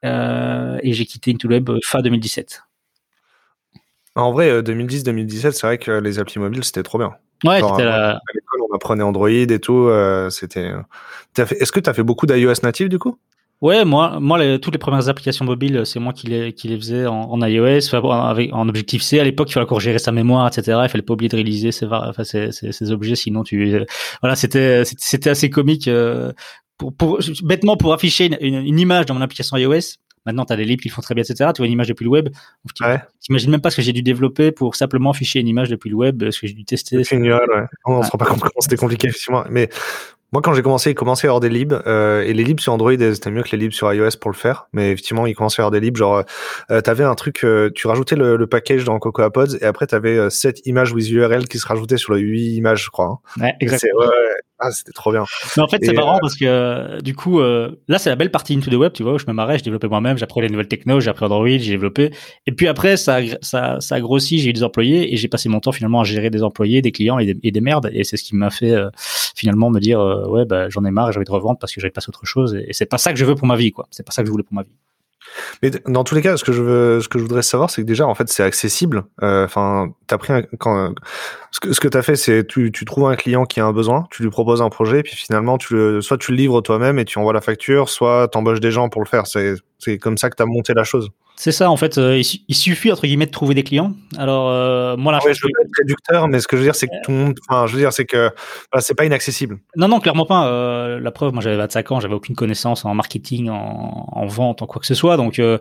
et 0.03 0.93
j'ai 0.93 1.07
quitté 1.07 1.33
Into 1.33 1.49
the 1.49 1.53
Web 1.53 1.71
fin 1.85 2.01
2017. 2.03 2.63
En 4.17 4.33
vrai, 4.33 4.61
2010-2017, 4.63 5.53
c'est 5.53 5.67
vrai 5.67 5.79
que 5.79 5.93
les 5.93 6.19
applis 6.19 6.41
mobiles, 6.41 6.65
c'était 6.65 6.83
trop 6.83 6.99
bien. 6.99 7.15
Ouais, 7.45 7.61
c'était 7.61 7.85
la... 7.85 8.11
À 8.11 8.21
l'école, 8.35 8.61
on 8.71 8.75
apprenait 8.75 9.03
Android 9.03 9.29
et 9.31 9.59
tout. 9.59 9.89
c'était. 10.31 10.73
Est-ce 11.37 11.73
que 11.73 11.81
tu 11.81 11.89
as 11.89 11.95
fait 11.95 12.03
beaucoup 12.03 12.27
d'iOS 12.27 12.63
native 12.63 12.89
du 12.89 12.99
coup? 12.99 13.17
Ouais, 13.61 13.85
moi, 13.85 14.19
moi, 14.21 14.39
les, 14.39 14.59
toutes 14.59 14.73
les 14.73 14.79
premières 14.79 15.11
applications 15.11 15.45
mobiles, 15.45 15.83
c'est 15.85 16.01
moi 16.01 16.15
qui 16.15 16.29
les, 16.29 16.55
qui 16.55 16.67
les 16.69 16.79
faisais 16.79 17.07
en, 17.07 17.31
en 17.31 17.47
iOS, 17.47 17.95
avec, 17.95 18.55
en 18.55 18.67
Objective 18.71 19.03
C. 19.03 19.21
À 19.21 19.25
l'époque, 19.25 19.51
il 19.51 19.53
fallait 19.53 19.67
encore 19.67 19.81
gérer 19.81 19.99
sa 19.99 20.13
mémoire, 20.13 20.47
etc. 20.47 20.79
Il 20.85 20.89
fallait 20.89 21.03
pas 21.03 21.13
oublier 21.13 21.29
de 21.29 21.37
réaliser 21.37 21.71
ces, 21.71 21.85
enfin, 21.87 22.25
ces, 22.25 22.53
ces 22.53 22.91
objets, 22.91 23.17
sinon 23.17 23.43
tu, 23.43 23.75
euh, 23.75 23.85
voilà, 24.23 24.35
c'était, 24.35 24.85
c'était 24.85 25.29
assez 25.29 25.51
comique. 25.51 25.89
Euh, 25.89 26.33
pour, 26.79 26.95
pour, 26.97 27.19
bêtement, 27.43 27.77
pour 27.77 27.93
afficher 27.93 28.27
une, 28.27 28.39
une, 28.41 28.67
une, 28.67 28.79
image 28.79 29.05
dans 29.05 29.13
mon 29.13 29.21
application 29.21 29.59
iOS, 29.59 29.99
Maintenant, 30.27 30.45
tu 30.45 30.53
as 30.53 30.57
des 30.57 30.65
livres 30.65 30.83
qui 30.83 30.89
font 30.89 31.03
très 31.03 31.15
bien, 31.15 31.25
etc. 31.25 31.51
Tu 31.55 31.61
vois 31.61 31.67
une 31.67 31.73
image 31.73 31.89
depuis 31.89 32.05
le 32.05 32.11
web. 32.11 32.29
Tu 32.75 32.85
n'imagines 33.29 33.51
même 33.51 33.61
pas 33.61 33.71
ce 33.71 33.77
que 33.77 33.83
j'ai 33.83 33.93
dû 33.93 34.03
développer 34.03 34.53
pour 34.53 34.77
simplement 34.77 35.11
afficher 35.11 35.41
une 35.41 35.49
image 35.49 35.71
depuis 35.71 35.91
le 35.91 35.97
web, 35.97 36.31
ce 36.31 36.41
que 36.41 36.47
j'ai 36.47 36.55
dû 36.55 36.65
tester. 36.65 37.03
C'est 37.05 37.17
génial, 37.17 37.41
ouais. 37.49 37.65
On 37.87 37.99
ne 37.99 38.05
se 38.05 38.11
rend 38.11 38.19
pas 38.19 38.27
compte 38.27 38.41
comment 38.41 38.61
c'était 38.61 38.77
compliqué, 38.77 39.09
effectivement. 39.09 39.45
Mais 39.51 39.69
moi, 40.33 40.43
quand 40.43 40.55
j'ai 40.55 40.63
commencé, 40.63 40.91
il 40.91 40.95
commençait 40.95 41.27
à 41.27 41.31
avoir 41.31 41.41
des 41.41 41.49
libs, 41.49 41.73
euh, 41.87 42.23
et 42.23 42.33
les 42.33 42.45
libs 42.45 42.61
sur 42.61 42.73
Android, 42.73 42.93
c'était 42.93 43.33
mieux 43.33 43.43
que 43.43 43.51
les 43.51 43.59
libs 43.59 43.73
sur 43.73 43.93
iOS 43.93 44.11
pour 44.21 44.31
le 44.31 44.37
faire. 44.37 44.69
Mais 44.73 44.93
effectivement, 44.93 45.27
il 45.27 45.35
commençait 45.35 45.61
à 45.61 45.65
avoir 45.65 45.73
des 45.73 45.81
libs, 45.81 45.97
genre, 45.97 46.23
euh, 46.71 46.81
t'avais 46.81 47.03
un 47.03 47.17
truc, 47.17 47.43
euh, 47.43 47.71
tu 47.75 47.89
rajoutais 47.89 48.15
le, 48.15 48.37
le, 48.37 48.47
package 48.47 48.85
dans 48.85 48.99
Cocoa 49.01 49.31
Pods, 49.31 49.57
et 49.61 49.65
après, 49.65 49.89
t'avais 49.89 50.17
euh, 50.17 50.31
7 50.31 50.67
images 50.67 50.93
with 50.93 51.11
URL 51.11 51.49
qui 51.49 51.59
se 51.59 51.67
rajoutaient 51.67 51.97
sur 51.97 52.15
les 52.15 52.21
8 52.21 52.55
images, 52.55 52.85
je 52.85 52.91
crois. 52.91 53.21
Hein. 53.39 53.43
Ouais, 53.43 53.55
exactement. 53.59 54.03
Ouais, 54.03 54.07
ah, 54.61 54.71
c'était 54.71 54.93
trop 54.93 55.11
bien. 55.11 55.25
Mais 55.57 55.63
en 55.63 55.69
fait, 55.69 55.79
c'est 55.83 55.95
marrant 55.95 56.17
euh, 56.17 56.21
parce 56.21 56.37
que 56.37 56.45
euh, 56.45 57.01
du 57.01 57.15
coup, 57.15 57.41
euh, 57.41 57.81
là, 57.89 57.99
c'est 57.99 58.11
la 58.11 58.17
belle 58.17 58.31
partie 58.31 58.55
into 58.55 58.71
the 58.71 58.75
web, 58.75 58.93
tu 58.93 59.03
vois, 59.03 59.15
où 59.15 59.19
je 59.19 59.25
me 59.27 59.33
marrais, 59.33 59.59
je 59.59 59.65
développais 59.65 59.89
moi-même, 59.89 60.19
j'apprenais 60.19 60.49
les 60.49 60.53
nouvelles 60.53 60.69
techno, 60.69 61.01
j'ai 61.01 61.09
appris 61.09 61.25
Android, 61.25 61.49
j'ai 61.49 61.71
développé. 61.71 62.11
Et 62.47 62.53
puis 62.53 62.69
après, 62.69 62.99
ça, 62.99 63.21
ça, 63.41 63.81
ça 63.81 63.95
a 63.95 64.01
grossi, 64.01 64.39
j'ai 64.39 64.51
eu 64.51 64.53
des 64.53 64.63
employés 64.63 65.15
et 65.15 65.17
j'ai 65.17 65.29
passé 65.29 65.49
mon 65.49 65.61
temps 65.61 65.73
finalement 65.73 66.03
à 66.03 66.05
gérer 66.05 66.29
des 66.29 66.43
employés, 66.43 66.83
des 66.83 66.93
clients 66.93 67.19
et 67.19 67.27
des, 67.27 67.41
et 67.43 67.51
des 67.51 67.61
merdes. 67.61 67.91
Et 67.93 68.05
c'est 68.05 68.19
ce 68.19 68.25
qui 68.25 68.37
m'a 68.37 68.51
fait 68.51 68.75
finalement 69.35 69.71
me 69.71 69.81
dire, 69.81 70.01
ouais, 70.29 70.45
bah, 70.45 70.69
j'en 70.69 70.85
ai 70.85 70.91
marre, 70.91 71.11
j'ai 71.13 71.19
envie 71.19 71.27
de 71.27 71.33
revendre 71.33 71.59
parce 71.59 71.75
que 71.75 71.81
j'avais 71.81 71.91
passé 71.91 72.11
autre 72.11 72.27
chose. 72.27 72.55
Et, 72.55 72.69
et 72.69 72.73
c'est 72.75 72.87
pas 72.87 72.99
ça 72.99 73.13
que 73.13 73.19
je 73.19 73.25
veux 73.25 73.35
pour 73.35 73.47
ma 73.47 73.57
vie, 73.57 73.73
quoi. 73.73 73.87
C'est 73.91 74.05
pas 74.05 74.13
ça 74.13 74.23
que 74.23 74.27
je 74.27 74.33
voulais 74.33 74.45
pour 74.45 74.55
ma 74.55 74.63
vie. 74.63 74.77
Mais 75.63 75.71
dans 75.87 76.05
tous 76.05 76.15
les 76.15 76.23
cas, 76.23 76.37
ce 76.37 76.45
que 76.45 76.53
je 76.53 76.63
veux, 76.63 77.01
ce 77.01 77.09
que 77.09 77.19
je 77.19 77.25
voudrais 77.25 77.43
savoir, 77.43 77.71
c'est 77.71 77.83
que 77.83 77.87
déjà, 77.87 78.07
en 78.07 78.15
fait, 78.15 78.29
c'est 78.29 78.43
accessible. 78.43 79.05
Euh, 79.23 79.45
enfin, 79.45 79.93
t'as 80.07 80.19
pris 80.19 80.33
un, 80.33 80.43
quand, 80.59 80.95
ce 81.51 81.61
que, 81.61 81.73
ce 81.73 81.81
que 81.81 81.89
t'as 81.89 82.03
fait, 82.03 82.17
c'est 82.17 82.47
tu, 82.47 82.73
tu 82.73 82.85
trouves 82.85 83.09
un 83.09 83.17
client 83.17 83.45
qui 83.45 83.61
a 83.61 83.67
un 83.67 83.73
besoin, 83.73 84.07
tu 84.11 84.23
lui 84.23 84.31
proposes 84.31 84.63
un 84.63 84.71
projet, 84.71 85.03
puis 85.03 85.15
finalement, 85.17 85.59
tu 85.59 85.75
le, 85.75 86.01
soit 86.01 86.19
tu 86.19 86.33
le 86.33 86.37
livres 86.37 86.61
toi-même 86.61 86.99
et 86.99 87.05
tu 87.05 87.19
envoies 87.19 87.33
la 87.33 87.41
facture, 87.41 87.89
soit 87.89 88.29
t'embauches 88.29 88.61
des 88.61 88.71
gens 88.71 88.89
pour 88.89 89.03
le 89.03 89.09
faire. 89.09 89.27
C'est, 89.27 89.55
c'est 89.79 89.99
comme 89.99 90.19
ça 90.19 90.31
que 90.31 90.37
t'as 90.37 90.47
monté 90.47 90.73
la 90.75 90.85
chose. 90.85 91.11
C'est 91.41 91.53
ça, 91.53 91.71
en 91.71 91.77
fait, 91.79 91.97
euh, 91.97 92.21
il, 92.49 92.55
suffit 92.55 92.93
entre 92.93 93.07
guillemets 93.07 93.25
de 93.25 93.31
trouver 93.31 93.55
des 93.55 93.63
clients. 93.63 93.95
Alors 94.19 94.51
euh, 94.51 94.95
moi, 94.99 95.11
la 95.11 95.25
ouais, 95.25 95.33
je 95.33 95.41
veux 95.43 95.49
pas 95.51 95.63
être 95.63 95.71
réducteur, 95.79 96.29
mais 96.29 96.39
ce 96.39 96.47
que 96.47 96.55
je 96.55 96.61
veux 96.61 96.67
dire, 96.67 96.75
c'est 96.75 96.87
que 96.87 96.93
tout 97.03 97.13
le 97.13 97.17
monde, 97.17 97.39
enfin, 97.49 97.67
je 97.67 97.73
veux 97.73 97.79
dire, 97.79 97.95
c'est 97.95 98.05
que 98.05 98.31
c'est 98.81 98.93
pas 98.93 99.07
inaccessible. 99.07 99.59
Non, 99.75 99.89
non, 99.89 100.01
clairement 100.01 100.27
pas. 100.27 100.49
Euh, 100.49 101.01
la 101.01 101.11
preuve, 101.11 101.33
moi, 101.33 101.41
j'avais 101.43 101.57
25 101.57 101.93
ans, 101.93 102.01
j'avais 102.01 102.13
aucune 102.13 102.37
connaissance 102.37 102.85
en 102.85 102.95
marketing, 102.95 103.49
en, 103.49 104.07
en, 104.13 104.27
vente, 104.27 104.61
en 104.61 104.67
quoi 104.67 104.81
que 104.81 104.87
ce 104.87 104.93
soit. 104.93 105.17
Donc, 105.17 105.39
euh, 105.39 105.57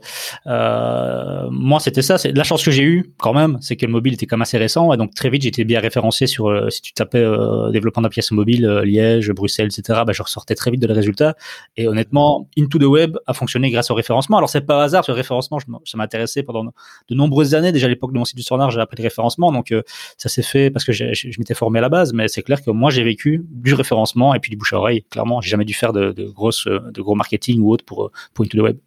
moi, 1.50 1.80
c'était 1.80 2.02
ça. 2.02 2.18
C'est 2.18 2.34
la 2.34 2.44
chance 2.44 2.62
que 2.62 2.72
j'ai 2.72 2.84
eue, 2.84 3.14
quand 3.18 3.34
même, 3.34 3.58
c'est 3.62 3.78
que 3.78 3.86
le 3.86 3.92
mobile 3.94 4.16
était 4.16 4.26
quand 4.26 4.36
même 4.36 4.42
assez 4.42 4.58
récent, 4.58 4.92
et 4.92 4.98
donc 4.98 5.14
très 5.16 5.30
vite, 5.30 5.44
j'étais 5.44 5.64
bien 5.64 5.80
référencé 5.80 6.28
sur. 6.28 6.70
si 6.70 6.82
tu 6.82 6.92
tapais 6.92 7.24
développement 7.72 8.02
d'applications 8.02 8.36
mobiles, 8.36 8.68
Liège, 8.84 9.32
Bruxelles, 9.32 9.70
etc., 9.74 10.02
bah, 10.06 10.12
je 10.12 10.24
ressortais 10.24 10.56
très 10.56 10.72
vite 10.72 10.82
de 10.82 10.88
les 10.88 10.94
résultats. 10.94 11.36
Et 11.78 11.88
honnêtement, 11.88 12.50
Into 12.58 12.80
the 12.80 12.84
Web 12.84 13.16
a 13.28 13.34
fonctionné 13.34 13.72
grâce 13.72 13.90
au 13.92 13.96
référencement. 13.96 14.36
Alors, 14.36 14.50
c'est 14.50 14.66
pas 14.66 14.84
hasard, 14.84 15.06
ce 15.06 15.14
référencement. 15.14 15.58
Je 15.58 15.69
ça 15.86 15.98
m'intéressait 15.98 16.44
pendant 16.44 16.66
de 16.66 17.16
nombreuses 17.16 17.56
années. 17.56 17.72
Déjà 17.72 17.88
à 17.88 17.90
l'époque 17.90 18.14
de 18.14 18.18
mon 18.18 18.26
site 18.26 18.38
du 18.38 18.44
Sonar, 18.44 18.72
j'ai 18.72 18.80
appris 18.80 18.98
le 18.98 19.04
référencement, 19.04 19.52
donc 19.52 19.72
euh, 19.72 19.82
ça 20.18 20.30
s'est 20.30 20.44
fait 20.44 20.70
parce 20.70 20.86
que 20.86 20.92
je, 20.92 21.28
m'étais 21.40 21.54
formé 21.54 21.80
à 21.80 21.82
la 21.82 21.90
base. 21.90 22.14
Mais 22.14 22.28
c'est 22.28 22.44
clair 22.44 22.64
que 22.64 22.72
moi 22.72 22.90
j'ai 22.90 23.04
vécu 23.04 23.46
du 23.50 23.74
référencement 23.74 24.34
et 24.34 24.40
puis 24.40 24.50
du 24.50 24.58
bouche 24.58 24.74
à 24.74 24.78
oreille. 24.78 25.04
Clairement, 25.10 25.42
j'ai 25.42 25.50
jamais 25.50 25.66
dû 25.66 25.74
faire 25.74 25.94
de, 25.94 26.12
grosses, 26.32 26.68
de 26.68 27.02
gros 27.02 27.16
marketing 27.16 27.62
ou 27.62 27.72
autre 27.72 27.86
pour 27.86 28.12
pour 28.34 28.46
Into 28.46 28.58
the 28.58 28.62
Web. 28.62 28.78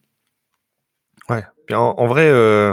Ouais. 1.28 1.44
En, 1.70 1.94
en 1.96 2.06
vrai. 2.06 2.28
Euh 2.28 2.72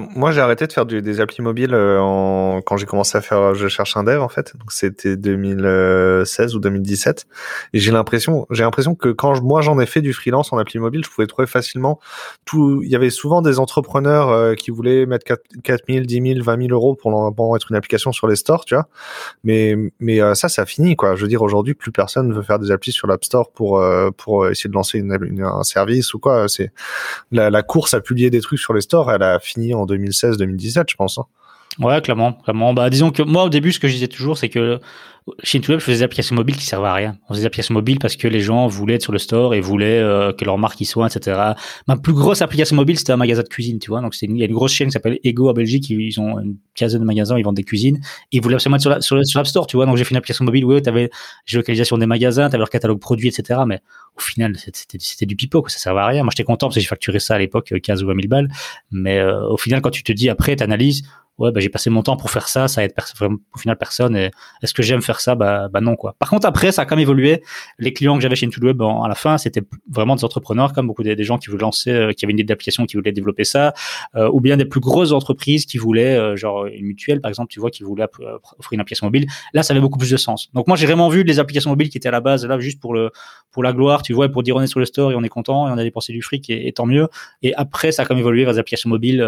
moi, 0.00 0.32
j'ai 0.32 0.40
arrêté 0.40 0.66
de 0.66 0.72
faire 0.72 0.86
des 0.86 1.20
applis 1.20 1.42
mobiles 1.42 1.74
euh, 1.74 2.00
en, 2.00 2.60
quand 2.62 2.76
j'ai 2.76 2.86
commencé 2.86 3.16
à 3.18 3.20
faire 3.20 3.54
Je 3.54 3.68
cherche 3.68 3.96
un 3.96 4.04
dev 4.04 4.20
en 4.20 4.28
fait. 4.28 4.52
Donc 4.56 4.72
c'était 4.72 5.16
2016 5.16 6.54
ou 6.54 6.60
2017. 6.60 7.26
Et 7.72 7.78
j'ai 7.78 7.92
l'impression, 7.92 8.46
j'ai 8.50 8.62
l'impression 8.62 8.94
que 8.94 9.08
quand 9.10 9.42
moi 9.42 9.60
j'en 9.60 9.78
ai 9.80 9.86
fait 9.86 10.00
du 10.00 10.12
freelance 10.12 10.52
en 10.52 10.58
appli 10.58 10.78
mobile, 10.78 11.02
je 11.04 11.10
pouvais 11.10 11.26
trouver 11.26 11.46
facilement 11.46 12.00
tout. 12.44 12.82
Il 12.82 12.90
y 12.90 12.96
avait 12.96 13.10
souvent 13.10 13.42
des 13.42 13.58
entrepreneurs 13.58 14.30
euh, 14.30 14.54
qui 14.54 14.70
voulaient 14.70 15.06
mettre 15.06 15.24
4, 15.62 15.82
000, 15.88 16.04
10 16.04 16.34
000, 16.34 16.44
20 16.44 16.56
000 16.62 16.72
euros 16.72 16.94
pour, 16.94 17.34
pour 17.34 17.56
être 17.56 17.70
une 17.70 17.76
application 17.76 18.12
sur 18.12 18.26
les 18.26 18.36
stores, 18.36 18.64
tu 18.64 18.74
vois. 18.74 18.88
Mais 19.44 19.76
mais 20.00 20.20
euh, 20.20 20.34
ça, 20.34 20.48
ça 20.48 20.66
fini 20.66 20.96
quoi. 20.96 21.16
Je 21.16 21.22
veux 21.22 21.28
dire 21.28 21.42
aujourd'hui, 21.42 21.74
plus 21.74 21.92
personne 21.92 22.28
ne 22.28 22.34
veut 22.34 22.42
faire 22.42 22.58
des 22.58 22.70
applis 22.70 22.92
sur 22.92 23.06
l'App 23.06 23.24
Store 23.24 23.50
pour 23.50 23.82
pour 24.16 24.48
essayer 24.48 24.68
de 24.68 24.74
lancer 24.74 24.98
une, 24.98 25.42
un 25.42 25.62
service 25.62 26.14
ou 26.14 26.18
quoi. 26.18 26.48
C'est 26.48 26.72
la, 27.30 27.50
la 27.50 27.62
course 27.62 27.94
à 27.94 28.00
des 28.30 28.40
trucs 28.40 28.58
sur 28.58 28.74
les 28.74 28.80
stores, 28.80 29.12
elle 29.12 29.22
a 29.22 29.38
fini 29.38 29.74
en 29.74 29.82
en 29.82 29.86
2016-2017, 29.86 30.90
je 30.90 30.96
pense. 30.96 31.18
Hein. 31.18 31.26
Ouais, 31.78 32.00
clairement, 32.02 32.34
clairement. 32.34 32.74
Bah, 32.74 32.90
disons 32.90 33.10
que 33.10 33.22
moi, 33.22 33.44
au 33.44 33.48
début, 33.48 33.72
ce 33.72 33.80
que 33.80 33.88
je 33.88 33.94
disais 33.94 34.08
toujours, 34.08 34.36
c'est 34.36 34.48
que 34.48 34.78
chez 35.44 35.58
Intoweb, 35.58 35.78
je 35.78 35.84
faisais 35.84 35.98
des 35.98 36.02
applications 36.02 36.34
mobiles 36.34 36.56
qui 36.56 36.66
servaient 36.66 36.88
à 36.88 36.94
rien. 36.94 37.18
On 37.28 37.34
faisait 37.34 37.42
des 37.42 37.46
applications 37.46 37.74
mobiles 37.74 37.98
parce 37.98 38.16
que 38.16 38.26
les 38.26 38.40
gens 38.40 38.66
voulaient 38.66 38.94
être 38.94 39.02
sur 39.02 39.12
le 39.12 39.18
store 39.18 39.54
et 39.54 39.60
voulaient 39.60 40.00
euh, 40.00 40.32
que 40.32 40.44
leur 40.44 40.58
marque 40.58 40.80
y 40.80 40.84
soit, 40.84 41.06
etc. 41.06 41.52
Ma 41.86 41.96
plus 41.96 42.12
grosse 42.12 42.42
application 42.42 42.74
mobile, 42.74 42.98
c'était 42.98 43.12
un 43.12 43.16
magasin 43.16 43.42
de 43.42 43.48
cuisine, 43.48 43.78
tu 43.78 43.90
vois. 43.90 44.00
Donc, 44.00 44.20
il 44.20 44.36
y 44.36 44.42
a 44.42 44.46
une 44.46 44.52
grosse 44.52 44.72
chaîne 44.72 44.88
qui 44.88 44.92
s'appelle 44.92 45.18
Ego 45.22 45.48
à 45.48 45.52
Belgique. 45.52 45.88
Ils 45.90 46.20
ont 46.20 46.40
une 46.40 46.56
quinzaine 46.74 47.00
de 47.00 47.06
magasins, 47.06 47.38
ils 47.38 47.44
vendent 47.44 47.56
des 47.56 47.62
cuisines. 47.62 48.00
Ils 48.32 48.42
voulaient 48.42 48.56
absolument 48.56 48.76
être 48.76 48.82
sur, 48.82 48.90
la, 48.90 49.00
sur, 49.00 49.24
sur 49.24 49.38
l'App 49.38 49.46
Store, 49.46 49.66
tu 49.66 49.76
vois. 49.76 49.86
Donc, 49.86 49.96
j'ai 49.96 50.04
fait 50.04 50.10
une 50.10 50.16
application 50.16 50.44
mobile 50.44 50.64
où 50.64 50.80
tu 50.80 50.88
avais 50.88 51.08
géolocalisation 51.46 51.98
des 51.98 52.06
magasins, 52.06 52.50
tu 52.50 52.56
leur 52.56 52.68
catalogue 52.68 52.98
produit, 52.98 53.28
etc. 53.28 53.60
Mais 53.66 53.80
au 54.16 54.20
final, 54.20 54.56
c'était, 54.58 54.98
c'était 54.98 55.26
du 55.26 55.36
pipeau, 55.36 55.64
ça 55.68 55.78
servait 55.78 56.00
à 56.00 56.06
rien. 56.06 56.24
Moi, 56.24 56.32
j'étais 56.32 56.44
content 56.44 56.66
parce 56.66 56.74
que 56.74 56.80
j'ai 56.80 56.88
facturé 56.88 57.20
ça 57.20 57.36
à 57.36 57.38
l'époque 57.38 57.72
15 57.80 58.02
ou 58.02 58.08
20 58.08 58.14
000 58.14 58.28
balles. 58.28 58.48
Mais 58.90 59.18
euh, 59.18 59.46
au 59.48 59.56
final, 59.56 59.80
quand 59.80 59.90
tu 59.90 60.02
te 60.02 60.12
dis 60.12 60.28
après, 60.28 60.56
tu 60.56 60.64
ouais, 61.38 61.50
bah, 61.52 61.60
j'ai 61.60 61.68
passé 61.68 61.90
mon 61.90 62.02
temps 62.02 62.16
pour 62.16 62.30
faire 62.30 62.48
ça, 62.48 62.68
ça 62.68 62.84
aide 62.84 62.92
au 63.20 63.58
final 63.58 63.76
personne. 63.76 64.16
Et 64.16 64.30
est-ce 64.62 64.74
que 64.74 64.82
j'aime 64.82 65.02
faire 65.02 65.20
ça? 65.20 65.34
Bah, 65.34 65.68
bah 65.68 65.80
non 65.80 65.96
quoi. 65.96 66.14
Par 66.18 66.30
contre 66.30 66.46
après, 66.46 66.72
ça 66.72 66.82
a 66.82 66.84
quand 66.84 66.96
même 66.96 67.02
évolué. 67.02 67.42
Les 67.78 67.92
clients 67.92 68.16
que 68.16 68.22
j'avais 68.22 68.36
chez 68.36 68.46
Intoweb 68.46 68.80
à 68.82 69.08
la 69.08 69.14
fin, 69.14 69.38
c'était 69.38 69.62
vraiment 69.90 70.16
des 70.16 70.24
entrepreneurs, 70.24 70.72
comme 70.72 70.86
beaucoup 70.86 71.02
des, 71.02 71.22
gens 71.24 71.38
qui 71.38 71.50
voulaient 71.50 71.62
lancer, 71.62 71.90
euh, 71.90 72.12
qui 72.12 72.24
avaient 72.24 72.32
une 72.32 72.38
idée 72.38 72.48
d'application, 72.48 72.86
qui 72.86 72.96
voulaient 72.96 73.12
développer 73.12 73.44
ça, 73.44 73.74
euh, 74.16 74.28
ou 74.32 74.40
bien 74.40 74.56
des 74.56 74.64
plus 74.64 74.80
grosses 74.80 75.12
entreprises 75.12 75.66
qui 75.66 75.78
voulaient, 75.78 76.16
euh, 76.16 76.36
genre 76.36 76.66
une 76.66 76.86
mutuelle 76.86 77.20
par 77.20 77.28
exemple, 77.28 77.50
tu 77.50 77.60
vois, 77.60 77.70
qui 77.70 77.82
voulait 77.82 78.04
offrir 78.58 78.72
une 78.72 78.80
application 78.80 79.06
mobile. 79.06 79.26
Là, 79.54 79.62
ça 79.62 79.72
avait 79.72 79.80
beaucoup 79.80 79.98
plus 79.98 80.10
de 80.10 80.16
sens. 80.16 80.50
Donc 80.54 80.66
moi, 80.66 80.76
j'ai 80.76 80.86
vraiment 80.86 81.08
vu 81.08 81.22
les 81.22 81.38
applications 81.38 81.70
mobiles 81.70 81.90
qui 81.90 81.98
étaient 81.98 82.08
à 82.08 82.12
la 82.12 82.20
base 82.20 82.44
là 82.46 82.58
juste 82.58 82.80
pour 82.80 82.94
le 82.94 83.10
pour 83.50 83.62
la 83.62 83.74
gloire, 83.74 84.02
tu 84.02 84.14
vois, 84.14 84.28
pour 84.30 84.42
dire 84.42 84.56
on 84.56 84.62
est 84.62 84.66
sur 84.66 84.80
le 84.80 84.86
store 84.86 85.12
et 85.12 85.14
on 85.14 85.22
est 85.22 85.28
content 85.28 85.68
et 85.68 85.72
on 85.72 85.76
a 85.76 85.82
dépensé 85.82 86.12
du 86.14 86.22
fric 86.22 86.48
et, 86.48 86.72
tant 86.72 86.86
mieux. 86.86 87.08
Et 87.42 87.54
après, 87.54 87.92
ça 87.92 88.02
a 88.02 88.06
quand 88.06 88.14
même 88.14 88.22
évolué 88.22 88.44
vers 88.44 88.54
des 88.54 88.58
applications 88.58 88.88
mobiles, 88.88 89.22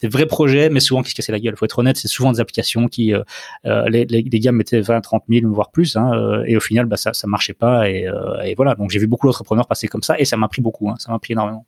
des 0.00 0.06
vrais 0.06 0.26
projets, 0.26 0.70
mais 0.70 0.78
souvent 0.78 1.02
qui 1.02 1.10
se 1.10 1.16
cassaient 1.16 1.32
la 1.32 1.40
gueule. 1.44 1.56
Faut 1.56 1.64
être 1.64 1.78
honnête, 1.78 1.96
c'est 1.96 2.08
souvent 2.08 2.32
des 2.32 2.40
applications 2.40 2.88
qui 2.88 3.14
euh, 3.14 3.22
euh, 3.66 3.88
les, 3.88 4.04
les, 4.06 4.22
les, 4.22 4.40
gars 4.40 4.52
mettaient 4.52 4.80
20, 4.80 5.00
30 5.00 5.24
000 5.28 5.52
voire 5.52 5.70
plus, 5.70 5.96
hein, 5.96 6.12
euh, 6.14 6.44
et 6.46 6.56
au 6.56 6.60
final, 6.60 6.86
bah, 6.86 6.96
ça 6.96 7.12
ça 7.12 7.26
marchait 7.26 7.54
pas 7.54 7.88
et, 7.88 8.08
et 8.44 8.54
voilà. 8.54 8.74
Donc 8.74 8.90
j'ai 8.90 8.98
vu 8.98 9.06
beaucoup 9.06 9.26
d'entrepreneurs 9.26 9.66
passer 9.66 9.88
comme 9.88 10.02
ça 10.02 10.18
et 10.18 10.24
ça 10.24 10.36
m'a 10.36 10.48
pris 10.48 10.62
beaucoup, 10.62 10.88
hein, 10.90 10.96
ça 10.98 11.12
m'a 11.12 11.18
pris 11.18 11.32
énormément. 11.32 11.66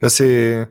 Bah, 0.00 0.08
c'est 0.08 0.68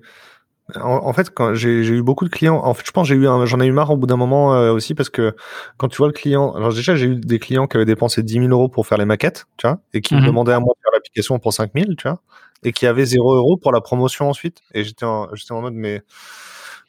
en, 0.75 1.13
fait, 1.13 1.29
quand 1.29 1.55
j'ai 1.55 1.69
eu 1.69 2.01
beaucoup 2.01 2.25
de 2.25 2.29
clients, 2.29 2.57
en 2.57 2.73
fait, 2.73 2.83
je 2.85 2.91
pense 2.91 3.07
j'ai 3.07 3.15
eu 3.15 3.23
j'en 3.23 3.59
ai 3.61 3.65
eu 3.65 3.71
marre 3.71 3.89
au 3.91 3.95
bout 3.95 4.05
d'un 4.07 4.17
moment 4.17 4.49
aussi 4.71 4.95
parce 4.95 5.09
que 5.09 5.33
quand 5.77 5.87
tu 5.87 5.97
vois 5.97 6.07
le 6.07 6.13
client, 6.13 6.53
alors 6.53 6.73
déjà 6.73 6.95
j'ai 6.95 7.05
eu 7.07 7.15
des 7.15 7.39
clients 7.39 7.67
qui 7.67 7.77
avaient 7.77 7.85
dépensé 7.85 8.21
10 8.21 8.33
000 8.33 8.47
euros 8.47 8.67
pour 8.67 8.85
faire 8.85 8.97
les 8.97 9.05
maquettes, 9.05 9.45
tu 9.55 9.65
vois, 9.65 9.79
et 9.93 10.01
qui 10.01 10.13
me 10.13 10.19
mhm. 10.19 10.27
demandaient 10.27 10.51
à 10.51 10.59
moi 10.59 10.73
de 10.77 10.81
faire 10.83 10.91
l'application 10.93 11.39
pour 11.39 11.53
5 11.53 11.71
000, 11.73 11.93
tu 11.97 12.09
vois, 12.09 12.21
et 12.63 12.73
qui 12.73 12.85
avaient 12.85 13.05
0 13.05 13.35
euros 13.35 13.57
pour 13.57 13.71
la 13.71 13.79
promotion 13.79 14.29
ensuite. 14.29 14.61
Et 14.73 14.83
j'étais 14.83 15.05
en, 15.05 15.33
j'étais 15.33 15.53
en 15.53 15.61
mode 15.61 15.73
mais 15.73 16.01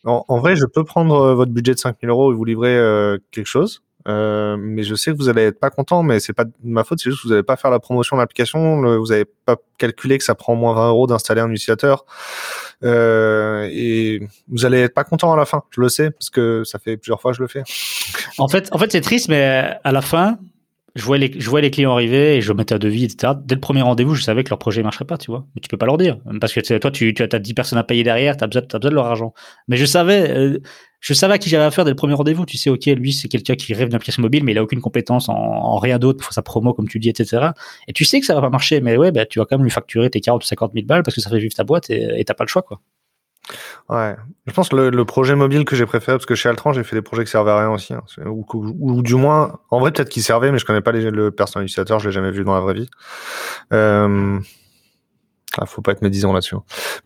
en, 0.04 0.38
vrai, 0.38 0.56
je 0.56 0.64
peux 0.64 0.84
prendre 0.84 1.14
euh, 1.14 1.34
votre 1.34 1.52
budget 1.52 1.74
de 1.74 1.78
5000 1.78 2.08
euros 2.08 2.32
et 2.32 2.36
vous 2.36 2.44
livrer 2.44 2.76
euh, 2.76 3.18
quelque 3.30 3.46
chose. 3.46 3.82
Euh, 4.06 4.56
mais 4.58 4.84
je 4.84 4.94
sais 4.94 5.12
que 5.12 5.16
vous 5.16 5.28
allez 5.28 5.42
être 5.42 5.60
pas 5.60 5.70
content, 5.70 6.02
mais 6.02 6.18
c'est 6.18 6.32
pas 6.32 6.44
de 6.44 6.52
ma 6.62 6.82
faute, 6.84 6.98
c'est 7.00 7.10
juste 7.10 7.22
que 7.22 7.28
vous 7.28 7.34
n'allez 7.34 7.42
pas 7.42 7.56
faire 7.56 7.70
la 7.70 7.78
promotion 7.78 8.16
de 8.16 8.22
l'application, 8.22 8.80
vous 8.98 9.06
n'avez 9.08 9.26
pas 9.26 9.56
calculé 9.76 10.16
que 10.16 10.24
ça 10.24 10.34
prend 10.34 10.54
moins 10.54 10.72
20 10.72 10.88
euros 10.88 11.06
d'installer 11.06 11.42
un 11.42 11.50
utilisateur, 11.50 12.06
euh, 12.84 13.68
et 13.70 14.26
vous 14.48 14.64
allez 14.64 14.78
être 14.78 14.94
pas 14.94 15.04
content 15.04 15.32
à 15.32 15.36
la 15.36 15.44
fin. 15.44 15.64
Je 15.70 15.80
le 15.80 15.90
sais 15.90 16.10
parce 16.10 16.30
que 16.30 16.62
ça 16.64 16.78
fait 16.78 16.96
plusieurs 16.96 17.20
fois 17.20 17.32
que 17.32 17.36
je 17.36 17.42
le 17.42 17.48
fais. 17.48 17.64
En 18.38 18.48
fait, 18.48 18.68
en 18.72 18.78
fait, 18.78 18.90
c'est 18.92 19.02
triste, 19.02 19.28
mais 19.28 19.76
à 19.84 19.92
la 19.92 20.00
fin, 20.00 20.38
je 20.98 21.04
vois 21.04 21.60
les, 21.60 21.70
clients 21.70 21.92
arriver 21.92 22.36
et 22.36 22.40
je 22.40 22.52
mettais 22.52 22.74
à 22.74 22.78
devis, 22.78 23.04
etc. 23.04 23.34
Dès 23.44 23.54
le 23.54 23.60
premier 23.60 23.82
rendez-vous, 23.82 24.14
je 24.14 24.22
savais 24.22 24.42
que 24.42 24.50
leur 24.50 24.58
projet 24.58 24.80
ne 24.80 24.84
marcherait 24.84 25.04
pas, 25.04 25.16
tu 25.16 25.30
vois. 25.30 25.46
Mais 25.54 25.60
tu 25.60 25.68
peux 25.68 25.76
pas 25.76 25.86
leur 25.86 25.96
dire. 25.96 26.18
Parce 26.40 26.52
que 26.52 26.78
toi, 26.78 26.90
tu, 26.90 27.14
tu 27.14 27.22
as 27.22 27.38
10 27.38 27.54
personnes 27.54 27.78
à 27.78 27.84
payer 27.84 28.02
derrière, 28.02 28.36
tu 28.36 28.44
as 28.44 28.46
besoin, 28.46 28.62
as 28.72 28.78
de 28.78 28.88
leur 28.88 29.06
argent. 29.06 29.32
Mais 29.68 29.76
je 29.76 29.84
savais, 29.84 30.30
euh, 30.30 30.58
je 31.00 31.14
savais 31.14 31.34
à 31.34 31.38
qui 31.38 31.48
j'avais 31.48 31.64
affaire 31.64 31.84
dès 31.84 31.92
le 31.92 31.96
premier 31.96 32.14
rendez-vous. 32.14 32.46
Tu 32.46 32.56
sais, 32.56 32.68
OK, 32.68 32.86
lui, 32.86 33.12
c'est 33.12 33.28
quelqu'un 33.28 33.54
qui 33.54 33.72
rêve 33.74 33.88
d'une 33.88 33.94
application 33.94 34.22
mobile, 34.22 34.42
mais 34.42 34.52
il 34.52 34.58
a 34.58 34.62
aucune 34.62 34.80
compétence 34.80 35.28
en, 35.28 35.76
rien 35.76 35.98
d'autre 35.98 36.24
pour 36.24 36.32
sa 36.32 36.42
promo, 36.42 36.74
comme 36.74 36.88
tu 36.88 36.98
dis, 36.98 37.10
etc. 37.10 37.50
Et 37.86 37.92
tu 37.92 38.04
sais 38.04 38.18
que 38.18 38.26
ça 38.26 38.34
va 38.34 38.40
pas 38.40 38.50
marcher, 38.50 38.80
mais 38.80 38.96
ouais, 38.96 39.12
bah, 39.12 39.24
tu 39.24 39.38
vas 39.38 39.44
quand 39.44 39.56
même 39.56 39.64
lui 39.64 39.70
facturer 39.70 40.10
tes 40.10 40.20
40 40.20 40.42
ou 40.42 40.46
50 40.46 40.72
000 40.74 40.86
balles 40.86 41.02
parce 41.04 41.14
que 41.14 41.20
ça 41.20 41.30
fait 41.30 41.38
vivre 41.38 41.54
ta 41.54 41.64
boîte 41.64 41.90
et 41.90 42.24
t'as 42.24 42.34
pas 42.34 42.44
le 42.44 42.48
choix, 42.48 42.62
quoi. 42.62 42.80
Ouais, 43.88 44.16
je 44.46 44.52
pense 44.52 44.68
que 44.68 44.76
le, 44.76 45.04
projet 45.04 45.34
mobile 45.34 45.64
que 45.64 45.74
j'ai 45.74 45.86
préféré, 45.86 46.18
parce 46.18 46.26
que 46.26 46.34
chez 46.34 46.48
Altran, 46.48 46.72
j'ai 46.72 46.84
fait 46.84 46.96
des 46.96 47.02
projets 47.02 47.24
qui 47.24 47.30
servaient 47.30 47.50
à 47.50 47.58
rien 47.58 47.70
aussi, 47.70 47.94
hein, 47.94 48.02
ou, 48.26 49.02
du 49.02 49.14
moins, 49.14 49.58
en 49.70 49.80
vrai, 49.80 49.92
peut-être 49.92 50.10
qu'ils 50.10 50.22
servaient, 50.22 50.52
mais 50.52 50.58
je 50.58 50.66
connais 50.66 50.80
pas 50.82 50.92
les, 50.92 51.10
le 51.10 51.30
personnel 51.30 51.64
utilisateur, 51.64 51.98
je 51.98 52.08
l'ai 52.08 52.12
jamais 52.12 52.30
vu 52.30 52.44
dans 52.44 52.54
la 52.54 52.60
vraie 52.60 52.74
vie. 52.74 52.90
Euh, 53.72 54.38
ah, 55.56 55.64
faut 55.66 55.80
pas 55.80 55.92
être 55.92 56.02
médisant 56.02 56.32
là-dessus. 56.32 56.56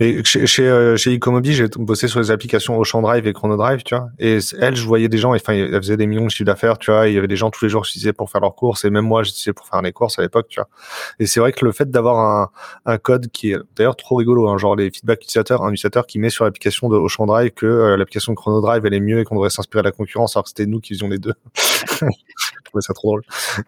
Mais 0.01 0.23
chez 0.25 0.47
chez, 0.47 0.69
euh, 0.69 0.97
chez 0.97 1.15
Ecomobi, 1.15 1.53
j'ai 1.53 1.69
bossé 1.77 2.09
sur 2.09 2.19
les 2.19 2.31
applications 2.31 2.79
Ocean 2.79 3.01
Drive 3.01 3.27
et 3.27 3.33
Chrono 3.33 3.57
Drive, 3.57 3.83
tu 3.85 3.95
vois. 3.95 4.09
Et 4.19 4.39
elle, 4.59 4.75
je 4.75 4.85
voyais 4.85 5.09
des 5.09 5.19
gens, 5.19 5.35
enfin, 5.35 5.53
elles 5.55 5.75
faisaient 5.77 5.97
des 5.97 6.07
millions 6.07 6.25
de 6.25 6.31
chiffres 6.31 6.47
d'affaires, 6.47 6.77
tu 6.79 6.91
vois. 6.91 7.09
il 7.09 7.15
y 7.15 7.19
avait 7.19 7.29
des 7.29 7.37
gens 7.37 7.51
tous 7.51 7.65
les 7.65 7.69
jours 7.69 7.83
qui 7.85 7.91
utilisaient 7.91 8.13
pour 8.13 8.31
faire 8.31 8.41
leurs 8.41 8.55
courses, 8.55 8.85
et 8.85 8.91
même 8.91 9.05
moi, 9.05 9.23
j'utilisais 9.23 9.53
pour 9.53 9.67
faire 9.67 9.81
les 9.81 9.93
courses 9.93 10.19
à 10.19 10.23
l'époque, 10.23 10.49
tu 10.49 10.61
vois. 10.61 10.69
Et 11.21 11.27
c'est 11.27 11.39
vrai 11.39 11.53
que 11.53 11.65
le 11.65 11.73
fait 11.73 11.91
d'avoir 11.91 12.19
un, 12.19 12.51
un 12.93 12.99
code 12.99 13.29
qui 13.31 13.53
est 13.53 13.59
d'ailleurs 13.77 13.97
trop 13.97 14.17
rigolo, 14.17 14.49
hein, 14.49 14.59
genre 14.59 14.75
les 14.75 14.91
feedbacks 14.91 15.23
utilisateurs, 15.23 15.63
un 15.63 15.71
utilisateur 15.71 16.07
qui 16.07 16.19
met 16.19 16.31
sur 16.31 16.45
l'application 16.45 16.89
de 16.89 16.97
Ocean 16.97 17.27
Drive 17.27 17.53
que 17.53 17.67
euh, 17.67 17.97
l'application 17.97 18.33
de 18.33 18.37
Chrono 18.37 18.61
Drive 18.61 18.85
elle 18.85 18.95
est 18.95 19.01
mieux 19.01 19.21
et 19.21 19.25
qu'on 19.25 19.37
devrait 19.37 19.51
s'inspirer 19.51 19.83
de 19.83 19.89
la 19.89 19.93
concurrence, 19.93 20.37
alors 20.37 20.45
que 20.45 20.49
c'était 20.49 20.67
nous 20.67 20.81
qui 20.81 20.95
faisions 20.95 21.09
les 21.09 21.19
deux. 21.19 21.35
Je 22.63 22.71
trouvais 22.71 22.83
ça 22.83 22.95
trop 22.95 23.09
drôle. 23.09 23.23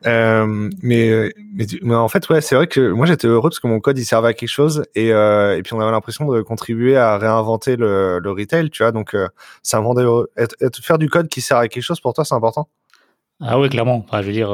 Euh, 0.06 0.70
mais, 0.82 1.32
mais, 1.52 1.66
mais, 1.82 1.94
en 1.94 2.08
fait, 2.08 2.28
ouais, 2.28 2.40
c'est 2.40 2.54
vrai 2.54 2.66
que 2.66 2.92
moi 2.92 3.06
j'étais 3.06 3.26
heureux 3.26 3.50
parce 3.50 3.60
que 3.60 3.66
mon 3.66 3.80
code 3.80 3.98
il 3.98 4.04
servait 4.04 4.28
à 4.28 4.34
quelque 4.34 4.48
chose 4.48 4.84
et, 4.94 5.12
euh, 5.12 5.56
et 5.56 5.62
puis 5.62 5.74
on 5.74 5.80
avait 5.80 5.90
l'impression 5.90 6.30
de 6.30 6.40
contribuer 6.42 6.96
à 6.96 7.18
réinventer 7.18 7.76
le, 7.76 8.20
le 8.20 8.30
retail, 8.30 8.70
tu 8.70 8.82
vois. 8.82 8.92
Donc 8.92 9.14
euh, 9.14 9.28
ça 9.62 9.80
me 9.80 9.86
rendait 9.86 10.04
être, 10.36 10.54
être, 10.60 10.78
faire 10.78 10.98
du 10.98 11.08
code 11.08 11.28
qui 11.28 11.40
sert 11.40 11.56
à 11.56 11.68
quelque 11.68 11.82
chose 11.82 12.00
pour 12.00 12.14
toi, 12.14 12.24
c'est 12.24 12.34
important? 12.34 12.68
Ah 13.40 13.58
oui, 13.58 13.68
clairement. 13.68 14.04
Enfin, 14.06 14.22
je 14.22 14.26
veux 14.28 14.32
dire. 14.32 14.50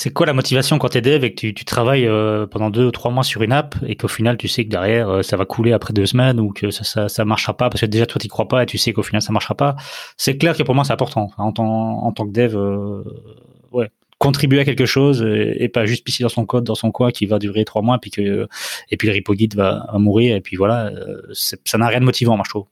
C'est 0.00 0.10
quoi 0.10 0.26
la 0.26 0.32
motivation 0.32 0.78
quand 0.78 0.90
tu 0.90 0.98
es 0.98 1.00
dev 1.00 1.24
et 1.24 1.34
que 1.34 1.48
tu, 1.48 1.64
travailles 1.64 2.06
euh, 2.06 2.46
pendant 2.46 2.70
deux 2.70 2.86
ou 2.86 2.92
trois 2.92 3.10
mois 3.10 3.24
sur 3.24 3.42
une 3.42 3.50
app 3.50 3.74
et 3.84 3.96
qu'au 3.96 4.06
final 4.06 4.36
tu 4.36 4.46
sais 4.46 4.64
que 4.64 4.70
derrière 4.70 5.08
euh, 5.08 5.22
ça 5.22 5.36
va 5.36 5.44
couler 5.44 5.72
après 5.72 5.92
deux 5.92 6.06
semaines 6.06 6.38
ou 6.38 6.52
que 6.52 6.70
ça, 6.70 7.08
ça, 7.08 7.24
marchera 7.24 7.56
pas 7.56 7.68
parce 7.68 7.80
que 7.80 7.86
déjà 7.86 8.06
toi 8.06 8.20
tu 8.20 8.28
crois 8.28 8.46
pas 8.46 8.62
et 8.62 8.66
tu 8.66 8.78
sais 8.78 8.92
qu'au 8.92 9.02
final 9.02 9.22
ça 9.22 9.32
marchera 9.32 9.56
pas. 9.56 9.74
C'est 10.16 10.38
clair 10.38 10.56
que 10.56 10.62
pour 10.62 10.76
moi 10.76 10.84
c'est 10.84 10.92
important 10.92 11.32
en 11.36 11.50
tant, 11.50 11.66
en 11.66 12.12
que 12.12 12.30
dev, 12.30 12.54
euh, 12.56 13.88
contribuer 14.18 14.60
à 14.60 14.64
quelque 14.64 14.86
chose 14.86 15.26
et, 15.28 15.68
pas 15.68 15.84
juste 15.84 16.04
pisser 16.04 16.22
dans 16.22 16.28
son 16.28 16.46
code 16.46 16.62
dans 16.62 16.76
son 16.76 16.92
coin 16.92 17.10
qui 17.10 17.26
va 17.26 17.40
durer 17.40 17.64
trois 17.64 17.82
mois 17.82 17.96
et 17.96 17.98
puis 17.98 18.12
que 18.12 18.46
et 18.92 18.96
puis 18.96 19.08
le 19.08 19.14
repo 19.14 19.34
guide 19.34 19.56
va, 19.56 19.84
mourir 19.94 20.36
et 20.36 20.40
puis 20.40 20.54
voilà, 20.54 20.92
ça 21.32 21.76
n'a 21.76 21.88
rien 21.88 21.98
de 21.98 22.04
motivant 22.04 22.36
moi 22.36 22.44
je 22.46 22.50
trouve. 22.50 22.66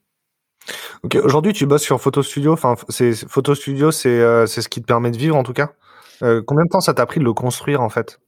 Ok, 1.02 1.16
aujourd'hui 1.16 1.54
tu 1.54 1.66
bosses 1.66 1.82
sur 1.82 2.00
Photo 2.00 2.22
Studio. 2.22 2.52
Enfin, 2.52 2.76
c'est 2.88 3.28
Photo 3.28 3.56
Studio, 3.56 3.90
c'est 3.90 4.46
c'est 4.46 4.62
ce 4.62 4.68
qui 4.68 4.80
te 4.80 4.86
permet 4.86 5.10
de 5.10 5.18
vivre 5.18 5.34
en 5.34 5.42
tout 5.42 5.54
cas? 5.54 5.72
Euh, 6.22 6.42
combien 6.46 6.64
de 6.64 6.70
temps 6.70 6.80
ça 6.80 6.94
t'a 6.94 7.06
pris 7.06 7.20
de 7.20 7.24
le 7.24 7.32
construire 7.32 7.80
en 7.80 7.88
fait? 7.88 8.18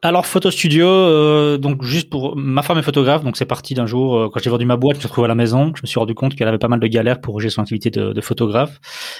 Alors 0.00 0.26
photo 0.26 0.52
studio, 0.52 0.86
euh, 0.86 1.58
donc 1.58 1.82
juste 1.82 2.08
pour 2.08 2.36
ma 2.36 2.62
femme 2.62 2.78
est 2.78 2.82
photographe, 2.82 3.24
donc 3.24 3.36
c'est 3.36 3.44
parti 3.44 3.74
d'un 3.74 3.86
jour 3.86 4.16
euh, 4.16 4.28
quand 4.32 4.40
j'ai 4.40 4.48
vendu 4.48 4.64
ma 4.64 4.76
boîte, 4.76 4.94
je 4.94 4.98
me 4.98 5.00
suis 5.00 5.08
retrouvé 5.08 5.24
à 5.24 5.28
la 5.28 5.34
maison, 5.34 5.72
je 5.74 5.82
me 5.82 5.88
suis 5.88 5.98
rendu 5.98 6.14
compte 6.14 6.36
qu'elle 6.36 6.46
avait 6.46 6.58
pas 6.58 6.68
mal 6.68 6.78
de 6.78 6.86
galères 6.86 7.20
pour 7.20 7.40
gérer 7.40 7.50
son 7.50 7.62
activité 7.62 7.90
de, 7.90 8.20
photographe, 8.20 8.78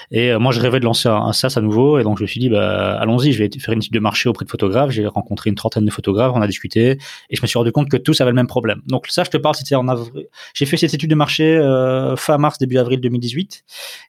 et 0.09 0.31
euh, 0.31 0.39
moi 0.39 0.53
je 0.53 0.61
rêvais 0.61 0.79
de 0.79 0.85
lancer 0.85 1.09
un, 1.09 1.33
SaaS 1.33 1.55
à 1.57 1.61
nouveau, 1.61 1.99
et 1.99 2.03
donc 2.03 2.17
je 2.17 2.23
me 2.23 2.27
suis 2.27 2.39
dit 2.39 2.47
bah 2.47 2.97
allons-y, 2.97 3.33
je 3.33 3.43
vais 3.43 3.49
faire 3.59 3.73
une 3.73 3.79
étude 3.79 3.91
de 3.91 3.99
marché 3.99 4.29
auprès 4.29 4.45
de 4.45 4.49
photographes, 4.49 4.91
j'ai 4.91 5.05
rencontré 5.05 5.49
une 5.49 5.57
trentaine 5.57 5.83
de 5.83 5.91
photographes, 5.91 6.31
on 6.33 6.41
a 6.41 6.47
discuté, 6.47 6.91
et 7.29 7.35
je 7.35 7.41
me 7.41 7.47
suis 7.47 7.57
rendu 7.57 7.73
compte 7.73 7.89
que 7.89 7.97
tous 7.97 8.21
avaient 8.21 8.31
le 8.31 8.35
même 8.35 8.47
problème. 8.47 8.81
Donc 8.87 9.07
ça 9.09 9.25
je 9.25 9.31
te 9.31 9.37
parle, 9.37 9.55
c'était 9.55 9.75
en 9.75 9.89
avril, 9.89 10.27
j'ai 10.53 10.65
fait 10.65 10.77
cette 10.77 10.93
étude 10.93 11.09
de 11.09 11.15
marché 11.15 11.57
euh, 11.57 12.15
fin 12.15 12.37
mars 12.37 12.57
début 12.57 12.77
avril 12.77 13.01
2018, 13.01 13.65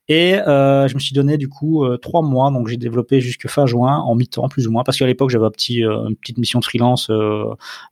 et 0.08 0.34
je 0.46 0.94
me 0.94 1.00
suis 1.00 1.14
donné 1.14 1.36
du 1.36 1.48
coup 1.48 1.84
trois 2.00 2.22
mois, 2.22 2.52
donc 2.52 2.68
j'ai 2.68 2.76
développé 2.76 3.20
jusque 3.20 3.48
fin 3.48 3.66
juin 3.66 3.98
en 3.98 4.14
mi-temps 4.14 4.48
plus 4.48 4.68
ou 4.68 4.70
moins, 4.70 4.84
parce 4.84 4.96
qu'à 4.96 5.06
l'époque 5.06 5.30
j'avais 5.30 5.46
un 5.46 5.50
petit, 5.50 5.80
une 5.80 6.14
petite 6.14 6.38
mission 6.38 6.59
de 6.60 6.64
freelance 6.64 7.10
euh, 7.10 7.44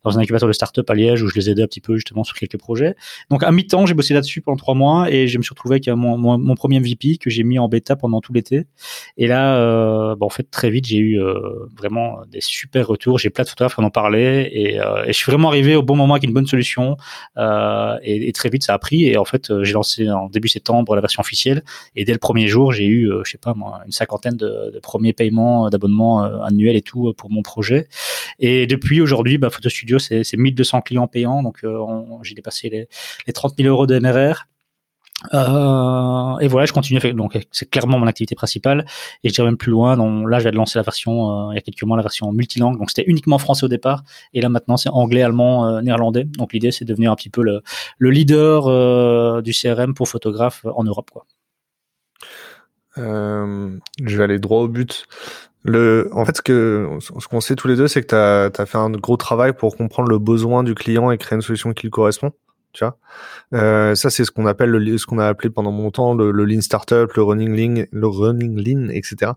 dans 0.05 0.19
un 0.19 0.21
incubateur 0.21 0.49
de 0.49 0.53
start-up 0.53 0.89
à 0.89 0.95
Liège 0.95 1.23
où 1.23 1.29
je 1.29 1.35
les 1.35 1.51
aidais 1.51 1.63
un 1.63 1.67
petit 1.67 1.81
peu 1.81 1.97
justement 1.97 2.25
sur 2.25 2.37
quelques 2.37 2.59
projets. 2.59 2.95
Donc 3.31 3.43
à 3.43 3.51
mi-temps, 3.51 3.87
j'ai 3.87 3.95
bossé 3.95 4.15
là-dessus 4.15 4.41
pendant 4.41 4.57
trois 4.57 4.75
mois 4.75 5.11
et 5.11 5.29
je 5.29 5.39
me 5.39 5.43
suis 5.43 5.51
retrouvé 5.51 5.75
avec 5.75 5.89
mon, 5.89 6.17
mon, 6.17 6.55
premier 6.55 6.81
MVP 6.81 7.19
que 7.19 7.31
j'ai 7.31 7.45
mis 7.45 7.59
en 7.59 7.69
bêta 7.69 7.97
pendant 7.97 8.21
tout 8.21 8.33
l'été. 8.33 8.67
Et 9.17 9.27
là, 9.27 9.57
euh, 9.57 10.17
en 10.21 10.29
fait, 10.29 10.51
très 10.51 10.71
vite, 10.71 10.87
j'ai 10.87 10.99
eu 10.99 11.21
euh, 11.21 11.35
vraiment 11.77 12.19
des 12.31 12.41
super 12.41 12.87
retours. 12.87 13.19
J'ai 13.19 13.31
plein 13.31 13.45
de 13.45 13.49
photographes 13.49 13.75
qui 13.75 13.81
en 13.81 13.85
ont 13.85 14.13
et, 14.15 14.79
je 15.07 15.13
suis 15.13 15.31
vraiment 15.31 15.49
arrivé 15.49 15.75
au 15.75 15.83
bon 15.83 15.97
moment 15.97 16.15
avec 16.15 16.25
une 16.25 16.33
bonne 16.33 16.47
solution. 16.47 16.97
Et, 17.37 18.33
très 18.33 18.49
vite, 18.49 18.65
ça 18.65 18.75
a 18.75 18.79
pris. 18.79 19.07
Et 19.07 19.17
en 19.17 19.25
fait, 19.25 19.53
j'ai 19.63 19.73
lancé 19.73 20.09
en 20.11 20.29
début 20.29 20.49
septembre 20.49 20.95
la 20.95 21.01
version 21.01 21.21
officielle. 21.21 21.63
Et 21.97 22.05
dès 22.05 22.13
le 22.13 22.19
premier 22.19 22.49
jour, 22.49 22.73
j'ai 22.73 22.87
eu, 22.87 23.11
je 23.25 23.31
sais 23.31 23.39
pas 23.39 23.55
moi, 23.55 23.81
une 23.87 23.93
cinquantaine 23.93 24.37
de, 24.37 24.79
premiers 24.83 25.13
paiements 25.13 25.69
d'abonnements 25.71 26.23
annuels 26.43 26.77
et 26.77 26.83
tout 26.83 27.13
pour 27.17 27.31
mon 27.31 27.43
projet. 27.43 27.89
Et 28.39 28.58
depuis 28.67 29.01
aujourd'hui, 29.01 29.39
bah, 29.39 29.51
Photo 29.51 29.69
Studio, 29.69 29.99
c'est 29.99 30.37
1200 30.37 30.81
clients 30.83 31.07
payants, 31.07 31.43
donc 31.43 31.65
euh, 31.65 31.79
j'ai 32.23 32.35
dépassé 32.35 32.69
les, 32.69 32.89
les 33.27 33.33
30 33.33 33.55
000 33.57 33.69
euros 33.69 33.87
de 33.87 33.99
MRR. 33.99 34.47
Euh, 35.35 36.39
et 36.39 36.47
voilà, 36.47 36.65
je 36.67 36.73
continue. 36.73 37.01
Donc, 37.13 37.37
c'est 37.51 37.69
clairement 37.69 37.99
mon 37.99 38.07
activité 38.07 38.37
principale. 38.37 38.87
Et 39.25 39.31
je 39.31 39.35
dirais 39.35 39.47
même 39.47 39.57
plus 39.57 39.73
loin. 39.73 39.97
Donc, 39.97 40.31
là, 40.31 40.39
je 40.39 40.49
de 40.49 40.55
lancer 40.55 40.79
la 40.79 40.85
version 40.85 41.49
euh, 41.49 41.53
il 41.53 41.57
y 41.57 41.59
a 41.59 41.61
quelques 41.61 41.83
mois, 41.83 41.97
la 41.97 42.05
version 42.05 42.33
multilangue. 42.33 42.79
Donc, 42.79 42.91
c'était 42.91 43.09
uniquement 43.11 43.39
français 43.39 43.65
au 43.65 43.69
départ. 43.69 44.05
Et 44.33 44.41
là, 44.41 44.49
maintenant, 44.49 44.77
c'est 44.77 44.91
anglais, 44.91 45.23
allemand, 45.23 45.83
néerlandais. 45.83 46.25
Donc, 46.25 46.53
l'idée, 46.53 46.71
c'est 46.71 46.85
de 46.85 46.91
devenir 46.91 47.11
un 47.11 47.17
petit 47.17 47.31
peu 47.31 47.43
le, 47.43 47.63
le 47.99 48.11
leader 48.11 49.43
du 49.43 49.53
CRM 49.53 49.95
pour 49.95 50.09
photographes 50.09 50.65
en 50.65 50.85
Europe, 50.85 51.11
Je 52.97 54.17
vais 54.17 54.25
aller 54.25 54.39
droit 54.39 54.61
au 54.61 54.69
but. 54.69 55.07
Le, 55.65 56.09
en 56.13 56.25
fait, 56.25 56.37
ce 56.37 56.43
que 56.43 56.89
ce 57.01 57.27
qu'on 57.27 57.41
sait 57.41 57.57
tous 57.57 57.69
les 57.69 57.77
deux, 57.77 57.89
c'est 57.89 58.03
que 58.03 58.49
tu 58.49 58.61
as, 58.61 58.67
fait 58.67 58.79
un 58.79 58.91
gros 58.91 59.17
travail 59.17 59.53
pour 59.53 59.77
comprendre 59.77 60.09
le 60.09 60.19
besoin 60.19 60.63
du 60.63 60.75
client 60.75 61.11
et 61.11 61.19
créer 61.19 61.37
une 61.37 61.43
solution 61.43 61.73
qui 61.73 61.83
lui 61.83 61.91
correspond. 61.91 62.33
Tu 62.73 62.85
vois 62.85 62.97
euh, 63.55 63.95
ça, 63.95 64.11
c'est 64.11 64.25
ce 64.25 64.31
qu'on 64.31 64.47
appelle 64.47 64.71
le, 64.71 64.99
ce 64.99 65.07
qu'on 65.07 65.19
a 65.19 65.27
appelé 65.27 65.51
pendant 65.51 65.73
mon 65.73 65.91
temps 65.91 66.15
le, 66.15 66.31
le, 66.31 66.45
lean 66.45 66.61
startup, 66.61 67.13
le 67.15 67.23
running 67.23 67.57
lean, 67.57 67.85
le 67.91 68.07
running 68.07 68.57
lean, 68.57 68.89
etc. 68.91 69.33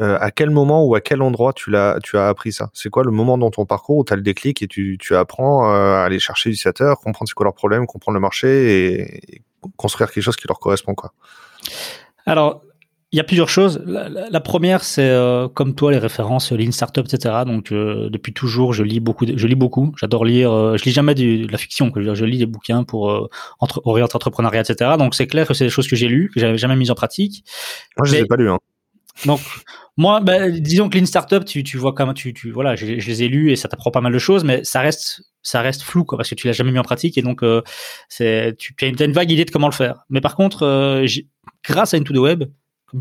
Euh, 0.00 0.18
à 0.20 0.30
quel 0.30 0.50
moment 0.50 0.84
ou 0.84 0.94
à 0.94 1.00
quel 1.00 1.22
endroit 1.22 1.52
tu 1.52 1.70
l'as, 1.70 1.98
tu 2.02 2.18
as 2.18 2.28
appris 2.28 2.52
ça? 2.52 2.70
C'est 2.74 2.90
quoi 2.90 3.02
le 3.04 3.10
moment 3.10 3.38
dans 3.38 3.50
ton 3.50 3.64
parcours 3.64 3.98
où 3.98 4.04
tu 4.04 4.12
as 4.12 4.16
le 4.16 4.22
déclic 4.22 4.62
et 4.62 4.68
tu, 4.68 4.98
tu 5.00 5.16
apprends 5.16 5.70
euh, 5.70 5.94
à 5.94 6.04
aller 6.04 6.18
chercher 6.18 6.50
les 6.50 6.54
utilisateurs, 6.54 6.98
comprendre 6.98 7.28
c'est 7.28 7.34
quoi 7.34 7.44
leurs 7.44 7.54
problèmes, 7.54 7.86
comprendre 7.86 8.14
le 8.14 8.20
marché 8.20 8.48
et, 8.48 9.34
et 9.36 9.42
construire 9.76 10.10
quelque 10.10 10.24
chose 10.24 10.36
qui 10.36 10.46
leur 10.46 10.58
correspond, 10.58 10.94
quoi? 10.94 11.12
Alors, 12.26 12.62
il 13.14 13.16
y 13.16 13.20
a 13.20 13.24
plusieurs 13.24 13.48
choses. 13.48 13.80
La, 13.86 14.08
la, 14.08 14.28
la 14.28 14.40
première, 14.40 14.82
c'est 14.82 15.08
euh, 15.08 15.46
comme 15.46 15.76
toi 15.76 15.92
les 15.92 15.98
références 15.98 16.50
Lean 16.50 16.72
Startup, 16.72 17.06
etc. 17.06 17.42
Donc 17.46 17.70
euh, 17.70 18.10
depuis 18.10 18.32
toujours, 18.32 18.72
je 18.72 18.82
lis 18.82 18.98
beaucoup. 18.98 19.24
De, 19.24 19.38
je 19.38 19.46
lis 19.46 19.54
beaucoup. 19.54 19.94
J'adore 20.00 20.24
lire. 20.24 20.50
Euh, 20.50 20.76
je 20.76 20.82
lis 20.82 20.90
jamais 20.90 21.14
de 21.14 21.46
la 21.48 21.56
fiction. 21.56 21.92
Je, 21.94 22.12
je, 22.12 22.24
lis 22.24 22.38
des 22.38 22.46
bouquins 22.46 22.82
pour 22.82 23.12
euh, 23.12 23.28
entre, 23.60 23.80
orienter 23.84 24.16
entrepreneuriat, 24.16 24.62
etc. 24.62 24.96
Donc 24.98 25.14
c'est 25.14 25.28
clair 25.28 25.46
que 25.46 25.54
c'est 25.54 25.62
des 25.62 25.70
choses 25.70 25.86
que 25.86 25.94
j'ai 25.94 26.08
lues, 26.08 26.28
que 26.34 26.40
j'avais 26.40 26.58
jamais 26.58 26.74
mises 26.74 26.90
en 26.90 26.96
pratique. 26.96 27.44
Moi, 27.96 28.08
je 28.08 28.14
les 28.14 28.22
ai 28.22 28.26
pas 28.26 28.34
lues. 28.34 28.50
Hein. 28.50 28.58
Donc 29.26 29.38
moi, 29.96 30.18
ben, 30.18 30.50
disons 30.50 30.88
que 30.88 30.98
Lean 30.98 31.06
Startup, 31.06 31.44
tu, 31.44 31.62
tu 31.62 31.78
vois 31.78 31.92
comment 31.92 32.14
tu, 32.14 32.34
tu 32.34 32.50
voilà, 32.50 32.74
je, 32.74 32.98
je, 32.98 33.06
les 33.08 33.22
ai 33.22 33.28
lus 33.28 33.52
et 33.52 33.56
ça 33.56 33.68
t'apprend 33.68 33.92
pas 33.92 34.00
mal 34.00 34.12
de 34.12 34.18
choses, 34.18 34.42
mais 34.42 34.64
ça 34.64 34.80
reste 34.80 35.22
ça 35.40 35.60
reste 35.60 35.82
flou 35.82 36.04
quoi 36.04 36.18
parce 36.18 36.30
que 36.30 36.34
tu 36.34 36.48
l'as 36.48 36.52
jamais 36.52 36.72
mis 36.72 36.80
en 36.80 36.84
pratique 36.84 37.16
et 37.16 37.22
donc 37.22 37.44
c'est 38.08 38.56
tu 38.58 38.74
as 38.80 38.86
une, 38.86 39.00
une, 39.00 39.12
vague 39.12 39.30
idée 39.30 39.44
de 39.44 39.52
comment 39.52 39.68
le 39.68 39.72
faire. 39.72 40.04
Mais 40.10 40.20
par 40.20 40.34
contre, 40.34 41.04
grâce 41.62 41.94
à 41.94 41.96
Into 41.96 42.12
the 42.12 42.18
Web, 42.18 42.44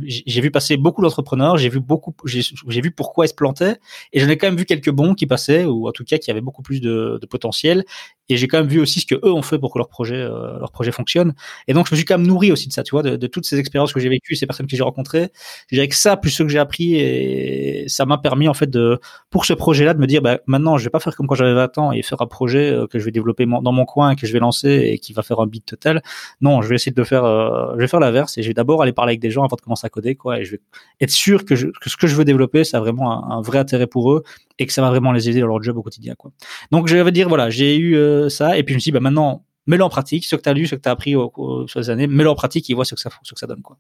j'ai 0.04 0.42
vu 0.42 0.52
passer 0.52 0.78
beaucoup 0.78 1.02
d'entrepreneurs, 1.02 1.58
j'ai 1.58 1.70
vu 1.70 1.80
beaucoup, 1.80 2.14
j'ai 2.26 2.82
vu 2.82 2.92
pourquoi 2.92 3.26
ils 3.26 3.30
se 3.30 3.34
plantaient, 3.34 3.78
et 4.12 4.20
j'en 4.20 4.30
ai 4.30 4.38
quand 4.38 4.48
même 4.48 4.58
vu 4.58 4.66
quelques 4.66 4.92
bons 4.92 5.14
qui 5.14 5.28
passaient, 5.28 5.66
ou 5.66 5.88
en 5.88 5.92
tout 5.92 6.04
cas 6.04 6.18
qui 6.18 6.32
avaient 6.32 6.42
beaucoup 6.42 6.62
plus 6.62 6.82
de, 6.82 7.20
potentiel. 7.30 7.86
Et 8.30 8.38
j'ai 8.38 8.48
quand 8.48 8.60
même 8.60 8.68
vu 8.68 8.80
aussi 8.80 9.02
ce 9.02 9.06
que 9.06 9.16
eux 9.16 9.34
ont 9.34 9.42
fait 9.42 9.60
pour 9.60 9.74
que 9.74 9.78
leur 9.78 9.90
projet, 9.90 10.16
euh, 10.16 10.58
leur 10.60 10.72
projet 10.72 10.92
fonctionne. 10.92 11.34
Et 11.68 11.74
donc 11.74 11.88
je 11.88 11.94
me 11.94 11.98
suis 11.98 12.06
quand 12.06 12.18
même 12.18 12.28
nourri 12.28 12.52
aussi 12.52 12.68
de 12.68 12.74
ça, 12.74 12.84
tu 12.84 12.92
vois, 12.92 13.04
de, 13.04 13.18
de 13.18 13.28
toutes 13.28 13.46
ces 13.46 13.60
expériences 13.60 13.92
que 13.92 14.00
j'ai 14.00 14.10
vécues, 14.10 14.36
ces 14.36 14.46
personnes 14.46 14.68
que 14.68 14.76
j'ai 14.76 14.84
rencontrées. 14.84 15.30
Je 15.70 15.76
dirais 15.76 15.88
que 15.88 15.96
ça, 15.96 16.16
plus 16.16 16.32
ce 16.32 16.44
que 16.44 16.50
j'ai 16.50 16.60
appris, 16.60 16.96
et 16.96 17.86
ça 17.88 18.06
m'a 18.06 18.18
permis 18.18 18.48
en 18.48 18.54
fait 18.54 18.70
de, 18.70 19.00
pour 19.30 19.46
ce 19.46 19.54
projet-là, 19.54 19.94
de 19.94 20.00
me 20.00 20.08
dire, 20.08 20.22
bah, 20.22 20.40
maintenant, 20.48 20.78
je 20.78 20.84
vais 20.84 20.90
pas 20.90 21.00
faire 21.00 21.16
comme 21.16 21.28
quand 21.28 21.36
j'avais 21.36 21.54
20 21.54 21.78
ans 21.78 21.92
et 21.92 22.02
faire 22.02 22.22
un 22.22 22.28
projet 22.28 22.72
euh, 22.72 22.88
que 22.88 23.00
je 23.00 23.06
vais 23.06 23.12
développer 23.12 23.46
dans 23.46 23.72
mon 23.72 23.86
coin, 23.86 24.16
que 24.16 24.28
je 24.28 24.34
vais 24.34 24.40
lancer 24.40 24.70
et 24.70 25.00
qui 25.00 25.14
va 25.14 25.24
faire 25.24 25.40
un 25.40 25.48
beat 25.48 25.66
total. 25.66 26.02
Non, 26.42 26.62
je 26.62 26.70
vais 26.70 26.76
essayer 26.76 26.92
de 26.92 27.04
faire, 27.04 27.26
euh, 27.26 27.74
je 27.74 27.80
vais 27.80 27.88
faire 27.88 28.00
l'inverse 28.00 28.38
et 28.38 28.44
je 28.44 28.48
vais 28.48 28.54
d'abord 28.54 28.82
aller 28.82 28.94
parler 28.94 29.12
avec 29.12 29.20
des 29.20 29.32
gens 29.32 29.44
avant 29.44 29.56
de 29.56 29.62
commencer 29.62 29.83
à 29.86 29.90
coder, 29.90 30.16
quoi. 30.16 30.40
Et 30.40 30.46
je 30.46 30.52
vais 30.52 30.62
être 31.02 31.12
sûr 31.12 31.46
que, 31.46 31.56
je, 31.56 31.68
que 31.68 31.90
ce 31.90 31.98
que 31.98 32.08
je 32.08 32.16
veux 32.16 32.26
développer, 32.26 32.64
ça 32.64 32.78
a 32.78 32.80
vraiment 32.80 33.32
un, 33.32 33.42
vrai 33.42 33.60
intérêt 33.60 33.88
pour 33.88 34.12
eux 34.12 34.24
et 34.60 34.66
que 34.66 34.74
ça 34.74 34.82
va 34.82 34.90
vraiment 34.90 35.12
les 35.12 35.30
aider 35.30 35.42
dans 35.42 35.48
leur 35.48 35.62
job 35.62 35.78
au 35.78 35.84
quotidien, 35.84 36.16
quoi. 36.16 36.32
Donc, 36.72 36.88
je 36.88 36.98
vais 36.98 37.12
dire, 37.12 37.28
voilà, 37.30 37.50
j'ai 37.50 37.78
eu 37.78 37.96
euh, 37.96 38.30
ça 38.30 38.58
et 38.58 38.64
puis 38.64 38.74
je 38.74 38.78
me 38.78 38.80
suis 38.80 38.92
bah, 38.92 39.00
maintenant, 39.00 39.46
mets-le 39.68 39.84
en 39.84 39.90
pratique, 39.90 40.26
ce 40.26 40.36
que 40.36 40.42
tu 40.42 40.50
as 40.50 40.54
lu, 40.54 40.68
ce 40.68 40.76
que 40.76 40.82
tu 40.82 40.90
as 40.90 40.92
appris 40.92 41.16
au, 41.16 41.32
au, 41.36 41.68
sur 41.68 41.80
les 41.80 41.90
années, 41.90 42.08
mets-le 42.08 42.30
en 42.30 42.36
pratique 42.36 42.70
et 42.70 42.74
vois 42.74 42.86
ce 42.86 42.96
que 42.96 43.02
ça, 43.02 43.10
ce 43.24 43.34
que 43.34 43.40
ça 43.40 43.48
donne, 43.48 43.62
quoi. 43.62 43.78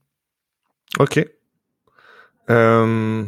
Ok. 1.00 1.26
Euh... 2.50 3.26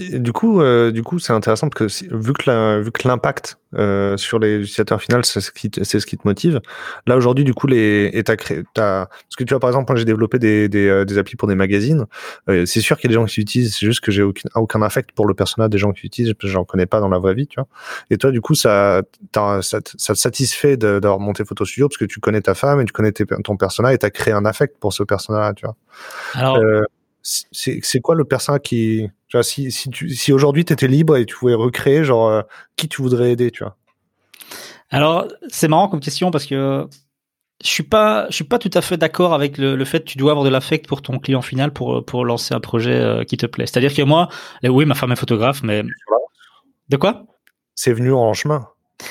Du 0.00 0.32
coup, 0.32 0.60
euh, 0.60 0.90
du 0.90 1.02
coup, 1.02 1.18
c'est 1.18 1.32
intéressant 1.32 1.68
parce 1.68 1.78
que 1.78 1.88
si, 1.88 2.08
vu 2.10 2.32
que 2.32 2.50
la, 2.50 2.80
vu 2.80 2.90
que 2.90 3.06
l'impact 3.06 3.58
euh, 3.76 4.16
sur 4.16 4.38
les 4.38 4.56
utilisateurs 4.56 5.00
finaux, 5.02 5.22
c'est 5.22 5.40
ce 5.40 5.50
qui, 5.50 5.70
c'est 5.82 5.98
ce 5.98 6.06
qui 6.06 6.16
te 6.16 6.26
motive. 6.26 6.60
Là 7.06 7.16
aujourd'hui, 7.16 7.44
du 7.44 7.54
coup, 7.54 7.66
les, 7.66 8.10
et 8.12 8.22
t'as 8.22 8.36
créé, 8.36 8.62
t'as, 8.74 9.06
parce 9.06 9.36
que 9.36 9.44
tu 9.44 9.52
vois, 9.52 9.60
par 9.60 9.70
exemple, 9.70 9.90
moi, 9.90 9.98
j'ai 9.98 10.04
développé 10.04 10.38
des, 10.38 10.68
des, 10.68 10.88
euh, 10.88 11.04
des, 11.04 11.18
applis 11.18 11.36
pour 11.36 11.48
des 11.48 11.54
magazines. 11.54 12.06
Euh, 12.48 12.66
c'est 12.66 12.80
sûr 12.80 12.96
qu'il 12.96 13.10
y 13.10 13.14
a 13.14 13.16
des 13.16 13.20
gens 13.20 13.26
qui 13.26 13.40
utilisent, 13.40 13.76
c'est 13.76 13.86
juste 13.86 14.00
que 14.00 14.12
j'ai 14.12 14.22
aucun, 14.22 14.48
aucun 14.54 14.82
affect 14.82 15.12
pour 15.12 15.26
le 15.26 15.34
personnage 15.34 15.70
des 15.70 15.78
gens 15.78 15.92
qui 15.92 16.06
utilisent, 16.06 16.32
parce 16.34 16.42
que 16.42 16.48
j'en 16.48 16.64
connais 16.64 16.86
pas 16.86 17.00
dans 17.00 17.08
la 17.08 17.18
vraie 17.18 17.34
vie, 17.34 17.46
tu 17.46 17.56
vois. 17.56 17.66
Et 18.10 18.16
toi, 18.16 18.30
du 18.30 18.40
coup, 18.40 18.54
ça, 18.54 19.02
ça, 19.34 19.60
ça 19.62 19.80
te 19.80 20.18
satisfait 20.18 20.76
d'avoir 20.76 21.18
monté 21.18 21.44
Photo 21.44 21.64
Studio 21.64 21.88
parce 21.88 21.98
que 21.98 22.04
tu 22.04 22.20
connais 22.20 22.42
ta 22.42 22.54
femme 22.54 22.80
et 22.80 22.84
tu 22.84 22.92
connais 22.92 23.12
tes, 23.12 23.24
ton 23.26 23.56
personnage 23.56 23.94
et 23.94 23.98
t'as 23.98 24.10
créé 24.10 24.32
un 24.32 24.44
affect 24.44 24.76
pour 24.78 24.92
ce 24.92 25.02
personnage-là, 25.02 25.54
tu 25.54 25.66
vois. 25.66 25.76
Alors. 26.34 26.58
Euh, 27.24 27.74
c'est 27.80 28.00
quoi 28.00 28.14
le 28.14 28.24
personnage 28.24 28.60
qui 28.62 29.08
genre, 29.28 29.44
si 29.44 29.70
si 29.70 30.32
aujourd'hui 30.32 30.64
tu 30.64 30.72
étais 30.72 30.88
libre 30.88 31.16
et 31.16 31.24
tu 31.24 31.34
pouvais 31.34 31.54
recréer 31.54 32.04
genre 32.04 32.28
euh, 32.28 32.42
qui 32.76 32.88
tu 32.88 33.02
voudrais 33.02 33.32
aider 33.32 33.50
tu 33.50 33.64
vois? 33.64 33.76
Alors 34.90 35.26
c'est 35.48 35.68
marrant 35.68 35.88
comme 35.88 36.00
question 36.00 36.30
parce 36.30 36.44
que 36.44 36.86
je 37.62 37.68
suis 37.68 37.82
pas 37.82 38.26
je 38.28 38.34
suis 38.34 38.44
pas 38.44 38.58
tout 38.58 38.70
à 38.74 38.82
fait 38.82 38.98
d'accord 38.98 39.32
avec 39.32 39.56
le, 39.56 39.74
le, 39.74 39.84
fait 39.86 40.00
que 40.00 40.04
tu 40.04 40.18
dois 40.18 40.32
avoir 40.32 40.44
de 40.44 40.50
l'affect 40.50 40.86
pour 40.86 41.00
ton 41.00 41.18
client 41.18 41.40
final 41.40 41.72
pour 41.72 42.04
pour 42.04 42.24
lancer 42.26 42.54
un 42.54 42.60
projet 42.60 43.00
euh, 43.00 43.24
qui 43.24 43.38
te 43.38 43.46
plaît. 43.46 43.66
C'est 43.66 43.78
à 43.78 43.80
dire 43.80 43.94
que 43.94 44.02
moi 44.02 44.28
oui 44.62 44.84
ma 44.84 44.94
femme 44.94 45.12
est 45.12 45.16
photographe 45.16 45.62
mais 45.62 45.82
de 46.90 46.96
quoi? 46.96 47.24
C'est 47.74 47.94
venu 47.94 48.12
en 48.12 48.34
chemin 48.34 48.68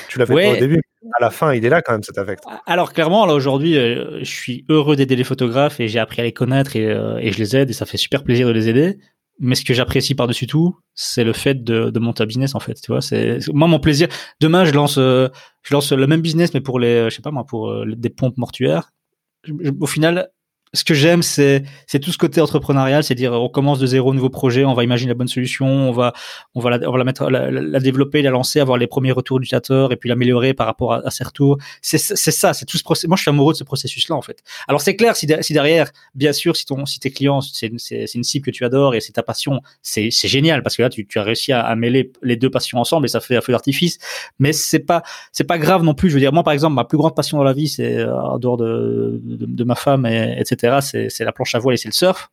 tu 0.08 0.18
l'avais 0.18 0.34
ouais. 0.34 0.44
pas 0.44 0.52
au 0.52 0.60
début 0.60 0.82
à 1.18 1.20
la 1.20 1.30
fin, 1.30 1.52
il 1.52 1.64
est 1.64 1.68
là 1.68 1.82
quand 1.82 1.92
même 1.92 2.02
cet 2.02 2.18
affect. 2.18 2.42
Alors 2.66 2.92
clairement, 2.92 3.26
là 3.26 3.34
aujourd'hui, 3.34 3.76
euh, 3.76 4.20
je 4.20 4.30
suis 4.30 4.64
heureux 4.68 4.96
d'aider 4.96 5.16
les 5.16 5.24
photographes 5.24 5.80
et 5.80 5.88
j'ai 5.88 5.98
appris 5.98 6.20
à 6.20 6.24
les 6.24 6.32
connaître 6.32 6.76
et, 6.76 6.86
euh, 6.86 7.18
et, 7.18 7.32
je 7.32 7.38
les 7.38 7.56
aide 7.56 7.70
et 7.70 7.72
ça 7.72 7.86
fait 7.86 7.96
super 7.96 8.24
plaisir 8.24 8.46
de 8.46 8.52
les 8.52 8.68
aider. 8.68 8.98
Mais 9.40 9.56
ce 9.56 9.64
que 9.64 9.74
j'apprécie 9.74 10.14
par-dessus 10.14 10.46
tout, 10.46 10.78
c'est 10.94 11.24
le 11.24 11.32
fait 11.32 11.64
de, 11.64 11.90
de, 11.90 11.98
monter 11.98 12.22
un 12.22 12.26
business 12.26 12.54
en 12.54 12.60
fait. 12.60 12.74
Tu 12.74 12.92
vois, 12.92 13.00
c'est 13.00 13.38
moi 13.52 13.66
mon 13.66 13.80
plaisir. 13.80 14.08
Demain, 14.40 14.64
je 14.64 14.72
lance, 14.72 14.96
euh, 14.96 15.28
je 15.62 15.74
lance 15.74 15.92
le 15.92 16.06
même 16.06 16.20
business 16.20 16.54
mais 16.54 16.60
pour 16.60 16.78
les, 16.78 17.10
je 17.10 17.16
sais 17.16 17.22
pas 17.22 17.32
moi, 17.32 17.44
pour 17.44 17.84
des 17.84 18.10
pompes 18.10 18.38
mortuaires. 18.38 18.90
Au 19.80 19.86
final, 19.86 20.30
ce 20.74 20.82
que 20.84 20.92
j'aime, 20.92 21.22
c'est 21.22 21.62
c'est 21.86 22.00
tout 22.00 22.10
ce 22.10 22.18
côté 22.18 22.40
entrepreneurial, 22.40 23.04
c'est 23.04 23.14
dire 23.14 23.32
on 23.32 23.48
commence 23.48 23.78
de 23.78 23.86
zéro, 23.86 24.12
nouveau 24.12 24.28
projet, 24.28 24.64
on 24.64 24.74
va 24.74 24.82
imaginer 24.82 25.10
la 25.10 25.14
bonne 25.14 25.28
solution, 25.28 25.66
on 25.66 25.92
va 25.92 26.12
on 26.54 26.60
va 26.60 26.70
la, 26.70 26.88
on 26.88 26.92
va 26.92 26.98
la 26.98 27.04
mettre, 27.04 27.30
la, 27.30 27.50
la, 27.50 27.80
développer, 27.80 28.22
la 28.22 28.30
lancer, 28.30 28.58
avoir 28.58 28.76
les 28.76 28.88
premiers 28.88 29.12
retours 29.12 29.38
d'utilisateurs 29.38 29.92
et 29.92 29.96
puis 29.96 30.08
l'améliorer 30.08 30.52
par 30.52 30.66
rapport 30.66 30.92
à, 30.92 31.10
ses 31.10 31.24
retours. 31.24 31.58
C'est 31.80 31.98
ça, 31.98 32.52
c'est 32.52 32.66
tout 32.66 32.76
ce 32.76 32.82
processus. 32.82 33.08
Moi, 33.08 33.16
je 33.16 33.22
suis 33.22 33.28
amoureux 33.28 33.52
de 33.52 33.58
ce 33.58 33.64
processus-là 33.64 34.16
en 34.16 34.22
fait. 34.22 34.42
Alors 34.66 34.80
c'est 34.80 34.96
clair, 34.96 35.14
si, 35.14 35.28
si 35.40 35.52
derrière, 35.52 35.90
bien 36.14 36.32
sûr, 36.32 36.56
si 36.56 36.66
ton 36.66 36.84
si 36.86 36.98
tes 36.98 37.10
clients, 37.10 37.40
c'est 37.40 37.68
une 38.14 38.24
cible 38.24 38.44
que 38.44 38.50
tu 38.50 38.64
adores 38.64 38.96
et 38.96 39.00
c'est 39.00 39.12
ta 39.12 39.22
passion, 39.22 39.60
c'est 39.82 40.10
génial 40.10 40.62
parce 40.64 40.76
que 40.76 40.82
là 40.82 40.90
tu, 40.90 41.06
tu 41.06 41.18
as 41.20 41.22
réussi 41.22 41.52
à, 41.52 41.74
mêler 41.76 42.12
les 42.22 42.36
deux 42.36 42.50
passions 42.50 42.78
ensemble 42.78 43.06
et 43.06 43.08
ça 43.08 43.20
fait 43.20 43.36
un 43.36 43.40
feu 43.40 43.52
d'artifice. 43.52 43.98
Mais 44.40 44.52
c'est 44.52 44.80
pas 44.80 45.02
c'est 45.30 45.44
pas 45.44 45.58
grave 45.58 45.84
non 45.84 45.94
plus. 45.94 46.08
Je 46.08 46.14
veux 46.14 46.20
dire, 46.20 46.32
moi 46.32 46.42
par 46.42 46.52
exemple, 46.52 46.74
ma 46.74 46.84
plus 46.84 46.98
grande 46.98 47.14
passion 47.14 47.38
dans 47.38 47.44
la 47.44 47.52
vie, 47.52 47.68
c'est 47.68 47.98
euh, 47.98 48.14
en 48.14 48.38
dehors 48.38 48.56
de, 48.56 49.20
ma 49.64 49.76
femme 49.76 50.04
et 50.06 50.36
etc 50.38 50.63
c'est 50.80 51.20
la 51.20 51.32
planche 51.32 51.54
à 51.54 51.58
voile 51.58 51.74
et 51.74 51.78
c'est 51.78 51.88
le 51.88 51.94
surf. 51.94 52.30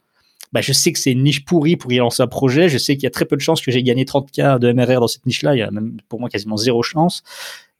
Bah, 0.52 0.60
je 0.62 0.74
sais 0.74 0.91
que 0.91 1.00
c'est 1.00 1.12
une 1.12 1.24
niche 1.24 1.46
pourrie 1.46 1.78
pour 1.78 1.91
y 1.94 1.98
lancer 1.98 2.22
un 2.22 2.28
projet. 2.28 2.67
Je 2.67 2.78
sais 2.78 2.96
qu'il 2.96 3.04
y 3.04 3.08
a 3.08 3.12
très 3.12 3.26
peu 3.26 3.38
de 3.38 3.41
chances 3.41 3.62
que 3.62 3.72
j'ai 3.72 3.84
gagné 3.84 4.04
30K 4.04 4.60
de 4.60 4.74
MRR 4.74 5.00
dans 5.00 5.08
cette 5.08 5.26
niche-là. 5.26 5.56
Il 5.56 5.60
y 5.60 5.62
a 5.62 5.72
même 5.72 5.98
pour 6.10 6.20
moi 6.20 6.30
quasiment 6.30 6.58
zéro 6.58 6.84
chance. 6.84 7.24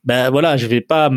Ben 0.04 0.32
voilà, 0.32 0.58
je 0.58 0.66
vais 0.68 0.82
pas 0.82 1.12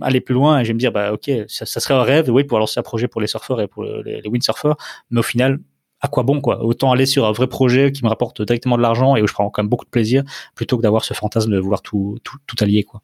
aller 0.00 0.20
plus 0.20 0.34
loin 0.34 0.58
et 0.58 0.64
je 0.64 0.68
vais 0.68 0.74
me 0.74 0.78
dire, 0.78 0.90
bah 0.90 1.12
ok, 1.12 1.30
ça, 1.46 1.66
serait 1.66 1.94
un 1.94 2.02
rêve, 2.02 2.30
oui, 2.30 2.42
pour 2.42 2.58
lancer 2.58 2.80
un 2.80 2.82
projet 2.82 3.06
pour 3.06 3.20
les 3.20 3.28
surfeurs 3.28 3.60
et 3.60 3.68
pour 3.68 3.84
les, 3.84 4.20
les 4.22 4.28
windsurfers, 4.28 4.74
mais 5.10 5.20
au 5.20 5.22
final, 5.22 5.60
à 6.00 6.08
quoi 6.08 6.24
bon 6.24 6.40
quoi? 6.40 6.64
Autant 6.64 6.90
aller 6.90 7.06
sur 7.06 7.26
un 7.26 7.32
vrai 7.32 7.46
projet 7.46 7.92
qui 7.92 8.02
me 8.02 8.08
rapporte 8.08 8.42
directement 8.42 8.76
de 8.76 8.82
l'argent 8.82 9.14
et 9.14 9.22
où 9.22 9.28
je 9.28 9.32
prends 9.32 9.48
quand 9.50 9.62
même 9.62 9.70
beaucoup 9.70 9.84
de 9.84 9.90
plaisir, 9.90 10.24
plutôt 10.56 10.76
que 10.76 10.82
d'avoir 10.82 11.04
ce 11.04 11.14
fantasme 11.14 11.52
de 11.52 11.58
vouloir 11.58 11.80
tout, 11.80 12.18
tout, 12.24 12.36
tout 12.46 12.56
allier 12.60 12.82
quoi. 12.82 13.02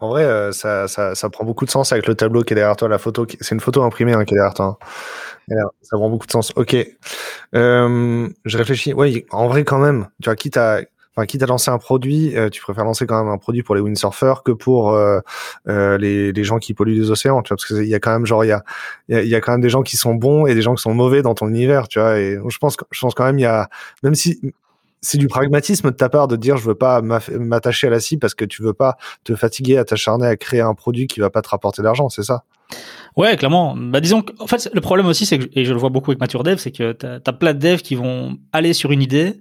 En 0.00 0.08
vrai, 0.10 0.24
euh, 0.24 0.52
ça, 0.52 0.88
ça, 0.88 1.14
ça, 1.14 1.30
prend 1.30 1.44
beaucoup 1.44 1.64
de 1.64 1.70
sens 1.70 1.92
avec 1.92 2.06
le 2.06 2.14
tableau 2.14 2.42
qui 2.42 2.54
est 2.54 2.56
derrière 2.56 2.76
toi, 2.76 2.88
la 2.88 2.98
photo. 2.98 3.26
C'est 3.40 3.54
une 3.54 3.60
photo 3.60 3.82
imprimée 3.82 4.12
hein, 4.14 4.24
qui 4.24 4.34
est 4.34 4.36
derrière 4.36 4.54
toi. 4.54 4.78
Hein. 5.50 5.54
Ça 5.82 5.96
prend 5.96 6.08
beaucoup 6.10 6.26
de 6.26 6.32
sens. 6.32 6.52
Ok. 6.56 6.76
Euh, 7.54 8.28
je 8.44 8.58
réfléchis. 8.58 8.92
Oui, 8.92 9.26
en 9.30 9.48
vrai, 9.48 9.64
quand 9.64 9.78
même. 9.78 10.08
Tu 10.22 10.28
vois, 10.28 10.36
quitte 10.36 10.56
à, 10.56 10.80
enfin, 11.18 11.26
quitte 11.26 11.42
à 11.42 11.46
lancer 11.46 11.70
un 11.70 11.78
produit, 11.78 12.36
euh, 12.36 12.48
tu 12.48 12.62
préfères 12.62 12.84
lancer 12.84 13.06
quand 13.06 13.22
même 13.22 13.32
un 13.32 13.38
produit 13.38 13.62
pour 13.64 13.74
les 13.74 13.80
windsurfers 13.80 14.42
que 14.44 14.52
pour 14.52 14.92
euh, 14.92 15.18
euh, 15.68 15.98
les, 15.98 16.32
les, 16.32 16.44
gens 16.44 16.58
qui 16.58 16.74
polluent 16.74 16.94
les 16.94 17.10
océans. 17.10 17.42
Tu 17.42 17.48
vois, 17.48 17.56
parce 17.56 17.66
qu'il 17.66 17.88
y 17.88 17.94
a 17.94 17.98
quand 17.98 18.12
même 18.12 18.24
genre 18.24 18.44
il 18.44 18.48
y 18.48 18.52
a, 18.52 18.62
il 19.08 19.26
y 19.26 19.34
a 19.34 19.40
quand 19.40 19.52
même 19.52 19.60
des 19.60 19.68
gens 19.68 19.82
qui 19.82 19.96
sont 19.96 20.14
bons 20.14 20.46
et 20.46 20.54
des 20.54 20.62
gens 20.62 20.74
qui 20.76 20.82
sont 20.82 20.94
mauvais 20.94 21.22
dans 21.22 21.34
ton 21.34 21.48
univers. 21.48 21.88
Tu 21.88 21.98
vois, 21.98 22.18
et 22.18 22.38
je 22.48 22.58
pense, 22.58 22.76
je 22.92 23.00
pense 23.00 23.14
quand 23.14 23.24
même 23.24 23.38
il 23.38 23.42
y 23.42 23.46
a, 23.46 23.68
même 24.02 24.14
si 24.14 24.40
c'est 25.00 25.18
du 25.18 25.28
pragmatisme 25.28 25.90
de 25.90 25.96
ta 25.96 26.08
part 26.08 26.28
de 26.28 26.36
dire 26.36 26.56
je 26.56 26.64
veux 26.64 26.74
pas 26.74 27.00
m'attacher 27.02 27.86
à 27.86 27.90
la 27.90 28.00
cible 28.00 28.20
parce 28.20 28.34
que 28.34 28.44
tu 28.44 28.62
veux 28.62 28.74
pas 28.74 28.96
te 29.24 29.34
fatiguer 29.34 29.76
à 29.76 29.84
t'acharner 29.84 30.26
à 30.26 30.36
créer 30.36 30.60
un 30.60 30.74
produit 30.74 31.06
qui 31.06 31.20
va 31.20 31.30
pas 31.30 31.42
te 31.42 31.48
rapporter 31.48 31.82
d'argent, 31.82 32.08
c'est 32.08 32.22
ça? 32.22 32.44
Ouais, 33.16 33.36
clairement. 33.36 33.74
Bah, 33.76 34.00
disons 34.00 34.24
en 34.38 34.46
fait, 34.46 34.70
le 34.72 34.80
problème 34.80 35.06
aussi, 35.06 35.26
c'est 35.26 35.40
et 35.52 35.64
je 35.64 35.72
le 35.72 35.78
vois 35.78 35.90
beaucoup 35.90 36.10
avec 36.10 36.20
Mature 36.20 36.42
Dev, 36.42 36.58
c'est 36.58 36.72
que 36.72 36.92
tu 36.92 37.06
as, 37.06 37.32
plein 37.32 37.54
de 37.54 37.58
devs 37.58 37.82
qui 37.82 37.94
vont 37.94 38.38
aller 38.52 38.72
sur 38.72 38.92
une 38.92 39.02
idée 39.02 39.40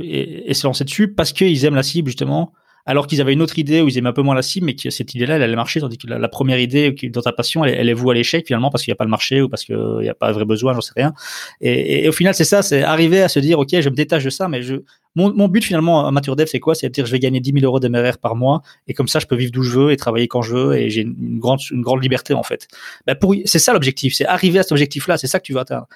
et, 0.00 0.50
et 0.50 0.54
se 0.54 0.66
lancer 0.66 0.84
dessus 0.84 1.08
parce 1.08 1.32
qu'ils 1.32 1.64
aiment 1.64 1.76
la 1.76 1.82
cible, 1.82 2.08
justement, 2.08 2.52
alors 2.88 3.06
qu'ils 3.06 3.20
avaient 3.20 3.34
une 3.34 3.42
autre 3.42 3.58
idée 3.58 3.82
où 3.82 3.88
ils 3.88 3.98
aimaient 3.98 4.08
un 4.08 4.14
peu 4.14 4.22
moins 4.22 4.34
la 4.34 4.40
cible, 4.40 4.64
mais 4.64 4.74
que 4.74 4.88
cette 4.88 5.14
idée-là, 5.14 5.36
elle 5.36 5.42
allait 5.42 5.56
marcher, 5.56 5.78
tandis 5.78 5.98
que 5.98 6.06
la, 6.06 6.18
la 6.18 6.28
première 6.28 6.58
idée 6.58 6.96
dans 7.12 7.20
ta 7.20 7.32
passion, 7.32 7.62
elle, 7.62 7.74
elle 7.74 7.90
est 7.90 7.92
vouée 7.92 8.12
à 8.12 8.14
l'échec 8.14 8.46
finalement 8.46 8.70
parce 8.70 8.82
qu'il 8.82 8.90
n'y 8.90 8.94
a 8.94 8.96
pas 8.96 9.04
le 9.04 9.10
marché 9.10 9.42
ou 9.42 9.48
parce 9.50 9.62
qu'il 9.62 9.76
n'y 10.00 10.08
a 10.08 10.14
pas 10.14 10.28
de 10.28 10.32
vrai 10.32 10.46
besoin, 10.46 10.72
j'en 10.72 10.80
sais 10.80 10.94
rien. 10.96 11.12
Et, 11.60 11.70
et, 11.70 12.04
et 12.04 12.08
au 12.08 12.12
final, 12.12 12.32
c'est 12.32 12.44
ça, 12.44 12.62
c'est 12.62 12.82
arriver 12.82 13.20
à 13.20 13.28
se 13.28 13.40
dire, 13.40 13.58
ok, 13.58 13.78
je 13.78 13.90
me 13.90 13.94
détache 13.94 14.24
de 14.24 14.30
ça, 14.30 14.48
mais 14.48 14.62
je, 14.62 14.76
mon, 15.14 15.48
but 15.48 15.64
finalement 15.64 16.06
en 16.06 16.12
Dev, 16.12 16.46
c'est 16.46 16.60
quoi? 16.60 16.74
C'est 16.74 16.88
de 16.88 16.92
dire 16.92 17.06
je 17.06 17.12
vais 17.12 17.18
gagner 17.18 17.40
10 17.40 17.52
000 17.52 17.64
euros 17.64 17.80
d'MRR 17.80 18.18
par 18.18 18.36
mois 18.36 18.62
et 18.86 18.94
comme 18.94 19.08
ça 19.08 19.18
je 19.18 19.26
peux 19.26 19.36
vivre 19.36 19.50
d'où 19.50 19.62
je 19.62 19.78
veux 19.78 19.92
et 19.92 19.96
travailler 19.96 20.28
quand 20.28 20.42
je 20.42 20.54
veux 20.54 20.76
et 20.76 20.90
j'ai 20.90 21.02
une 21.02 21.38
grande, 21.38 21.60
une 21.70 21.82
grande 21.82 22.02
liberté 22.02 22.34
en 22.34 22.42
fait. 22.42 22.68
Ben 23.06 23.14
pour, 23.14 23.34
c'est 23.44 23.58
ça 23.58 23.72
l'objectif, 23.72 24.14
c'est 24.14 24.26
arriver 24.26 24.58
à 24.58 24.62
cet 24.62 24.72
objectif-là, 24.72 25.18
c'est 25.18 25.26
ça 25.26 25.40
que 25.40 25.44
tu 25.44 25.52
vas 25.52 25.62
atteindre. 25.62 25.88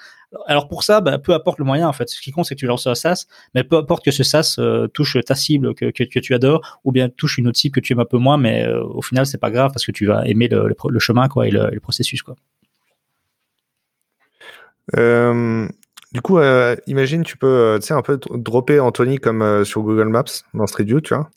Alors 0.47 0.67
pour 0.67 0.83
ça, 0.83 0.99
ben, 0.99 1.19
peu 1.19 1.33
importe 1.33 1.59
le 1.59 1.65
moyen 1.65 1.87
en 1.87 1.93
fait. 1.93 2.09
Ce 2.09 2.19
qui 2.19 2.31
compte 2.31 2.45
c'est 2.45 2.55
que 2.55 2.59
tu 2.59 2.65
lances 2.65 2.87
un 2.87 2.95
SaaS, 2.95 3.25
mais 3.55 3.63
peu 3.63 3.77
importe 3.77 4.03
que 4.03 4.11
ce 4.11 4.23
SaaS 4.23 4.55
euh, 4.59 4.87
touche 4.87 5.17
ta 5.25 5.35
cible 5.35 5.73
que, 5.73 5.91
que, 5.91 6.19
tu 6.19 6.33
adores 6.33 6.79
ou 6.83 6.91
bien 6.91 7.09
touche 7.09 7.37
une 7.37 7.47
autre 7.47 7.57
cible 7.57 7.75
que 7.75 7.79
tu 7.79 7.93
aimes 7.93 7.99
un 7.99 8.05
peu 8.05 8.17
moins, 8.17 8.37
mais 8.37 8.65
euh, 8.65 8.83
au 8.83 9.01
final 9.01 9.25
c'est 9.25 9.37
pas 9.37 9.51
grave 9.51 9.71
parce 9.71 9.85
que 9.85 9.91
tu 9.91 10.05
vas 10.05 10.25
aimer 10.27 10.47
le, 10.49 10.99
chemin 10.99 11.27
quoi 11.27 11.47
et 11.47 11.51
le, 11.51 11.69
le 11.71 11.79
processus 11.79 12.21
quoi. 12.21 12.35
Euh, 14.97 15.67
du 16.13 16.21
coup, 16.21 16.37
euh, 16.37 16.75
imagine, 16.85 17.23
tu 17.23 17.37
peux, 17.37 17.47
euh, 17.47 17.79
tu 17.79 17.87
sais, 17.87 17.93
un 17.95 18.03
peu 18.03 18.19
dropper 18.35 18.79
Anthony 18.79 19.17
comme 19.17 19.41
euh, 19.41 19.63
sur 19.63 19.81
Google 19.81 20.09
Maps 20.09 20.23
dans 20.53 20.67
Street 20.67 20.83
View, 20.83 21.01
tu 21.01 21.15
vois. 21.15 21.29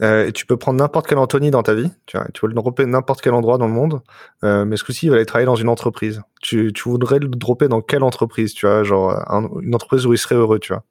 et 0.00 0.32
tu 0.32 0.44
peux 0.44 0.56
prendre 0.56 0.78
n'importe 0.80 1.06
quel 1.06 1.18
Anthony 1.18 1.52
dans 1.52 1.62
ta 1.62 1.74
vie, 1.74 1.88
tu 2.06 2.16
vois. 2.16 2.26
Tu 2.34 2.40
peux 2.40 2.48
le 2.48 2.54
dropper 2.54 2.84
n'importe 2.84 3.20
quel 3.22 3.32
endroit 3.32 3.58
dans 3.58 3.68
le 3.68 3.72
monde, 3.72 4.00
mais 4.42 4.76
ce 4.76 4.82
coup-ci, 4.82 5.06
il 5.06 5.10
va 5.10 5.16
aller 5.16 5.26
travailler 5.26 5.46
dans 5.46 5.56
une 5.56 5.68
entreprise. 5.68 6.20
Tu, 6.42 6.72
tu 6.72 6.88
voudrais 6.88 7.20
le 7.20 7.28
dropper 7.28 7.68
dans 7.68 7.80
quelle 7.80 8.02
entreprise, 8.02 8.54
tu 8.54 8.66
vois, 8.66 8.82
genre 8.82 9.12
une 9.62 9.74
entreprise 9.74 10.04
où 10.04 10.12
il 10.12 10.18
serait 10.18 10.34
heureux, 10.34 10.58
tu 10.58 10.72
vois. 10.72 10.82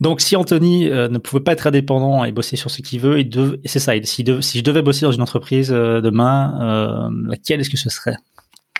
Donc, 0.00 0.20
si 0.20 0.36
Anthony 0.36 0.88
ne 0.90 1.18
pouvait 1.18 1.42
pas 1.42 1.52
être 1.52 1.66
indépendant 1.66 2.24
et 2.24 2.30
bosser 2.30 2.54
sur 2.54 2.70
ce 2.70 2.82
qu'il 2.82 3.00
veut, 3.00 3.18
et 3.18 3.28
c'est 3.64 3.80
ça. 3.80 3.94
Si, 4.04 4.24
si, 4.40 4.58
je 4.58 4.62
devais 4.62 4.82
bosser 4.82 5.06
dans 5.06 5.12
une 5.12 5.22
entreprise 5.22 5.70
demain, 5.70 7.10
laquelle 7.26 7.60
est-ce 7.60 7.70
que 7.70 7.76
ce 7.76 7.90
serait? 7.90 8.16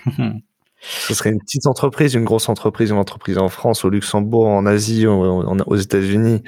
Ce 0.81 1.15
serait 1.15 1.31
une 1.31 1.41
petite 1.41 1.67
entreprise, 1.67 2.15
une 2.15 2.25
grosse 2.25 2.49
entreprise, 2.49 2.91
une 2.91 2.99
entreprise 2.99 3.39
en 3.39 3.49
France, 3.49 3.85
au 3.85 3.91
Luxembourg, 3.91 4.47
en 4.47 4.67
Asie, 4.67 5.07
aux 5.07 5.77
États-Unis. 5.77 6.43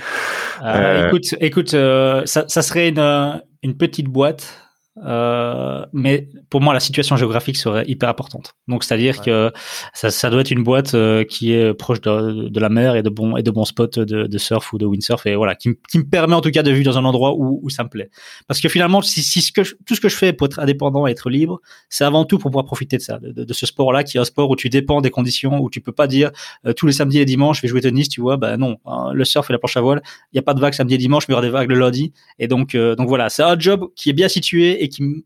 Euh, 0.62 0.66
euh, 0.66 1.08
écoute, 1.08 1.34
écoute, 1.40 1.74
euh, 1.74 2.22
ça, 2.26 2.44
ça, 2.46 2.62
serait 2.62 2.88
une, 2.88 3.42
une 3.62 3.76
petite 3.76 4.06
boîte 4.06 4.67
euh, 5.04 5.84
mais 5.92 6.28
pour 6.50 6.60
moi, 6.60 6.74
la 6.74 6.80
situation 6.80 7.16
géographique 7.16 7.56
serait 7.56 7.84
hyper 7.86 8.08
importante. 8.08 8.54
Donc, 8.66 8.84
c'est-à-dire 8.84 9.20
que 9.20 9.52
ça, 9.94 10.10
ça, 10.10 10.30
doit 10.30 10.40
être 10.40 10.50
une 10.50 10.64
boîte 10.64 10.94
euh, 10.94 11.24
qui 11.24 11.52
est 11.52 11.74
proche 11.74 12.00
de, 12.00 12.48
de, 12.48 12.60
la 12.60 12.68
mer 12.68 12.96
et 12.96 13.02
de 13.02 13.10
bons 13.10 13.36
et 13.36 13.42
de 13.42 13.50
bons 13.50 13.64
spots 13.64 13.86
de, 13.86 14.26
de, 14.26 14.38
surf 14.38 14.72
ou 14.72 14.78
de 14.78 14.86
windsurf 14.86 15.26
et 15.26 15.36
voilà, 15.36 15.54
qui, 15.54 15.70
qui, 15.88 15.98
me 15.98 16.04
permet 16.04 16.34
en 16.34 16.40
tout 16.40 16.50
cas 16.50 16.62
de 16.62 16.70
vivre 16.70 16.84
dans 16.90 16.98
un 16.98 17.04
endroit 17.04 17.34
où, 17.34 17.60
où 17.62 17.70
ça 17.70 17.84
me 17.84 17.88
plaît. 17.88 18.10
Parce 18.46 18.60
que 18.60 18.68
finalement, 18.68 19.02
si, 19.02 19.22
si 19.22 19.40
ce 19.40 19.52
que 19.52 19.62
tout 19.84 19.94
ce 19.94 20.00
que 20.00 20.08
je 20.08 20.16
fais 20.16 20.32
pour 20.32 20.46
être 20.46 20.58
indépendant 20.58 21.06
et 21.06 21.12
être 21.12 21.30
libre, 21.30 21.60
c'est 21.88 22.04
avant 22.04 22.24
tout 22.24 22.38
pour 22.38 22.50
pouvoir 22.50 22.64
profiter 22.64 22.96
de 22.96 23.02
ça, 23.02 23.18
de, 23.18 23.44
de 23.44 23.52
ce 23.52 23.66
sport-là, 23.66 24.04
qui 24.04 24.16
est 24.16 24.20
un 24.20 24.24
sport 24.24 24.50
où 24.50 24.56
tu 24.56 24.68
dépends 24.68 25.00
des 25.00 25.10
conditions, 25.10 25.60
où 25.60 25.70
tu 25.70 25.80
peux 25.80 25.92
pas 25.92 26.06
dire 26.06 26.30
euh, 26.66 26.72
tous 26.72 26.86
les 26.86 26.92
samedis 26.92 27.18
et 27.18 27.24
dimanches 27.24 27.58
je 27.58 27.62
vais 27.62 27.68
jouer 27.68 27.80
tennis, 27.80 28.08
tu 28.08 28.20
vois. 28.20 28.36
Ben 28.36 28.56
non, 28.56 28.78
hein, 28.86 29.12
le 29.12 29.24
surf 29.24 29.48
et 29.50 29.52
la 29.52 29.58
planche 29.58 29.76
à 29.76 29.80
voile, 29.80 30.02
il 30.32 30.36
y 30.36 30.38
a 30.38 30.42
pas 30.42 30.54
de 30.54 30.60
vagues 30.60 30.74
samedi 30.74 30.94
et 30.94 30.98
dimanche, 30.98 31.28
mais 31.28 31.32
il 31.32 31.36
y 31.36 31.38
aura 31.38 31.46
des 31.46 31.52
vagues 31.52 31.70
le 31.70 31.78
lundi. 31.78 32.12
Et 32.38 32.48
donc, 32.48 32.76
donc 32.76 33.08
voilà, 33.08 33.28
c'est 33.28 33.42
un 33.42 33.58
job 33.58 33.88
qui 33.94 34.10
est 34.10 34.12
bien 34.12 34.28
situé 34.28 34.82
et 34.82 34.87
qui, 34.88 35.24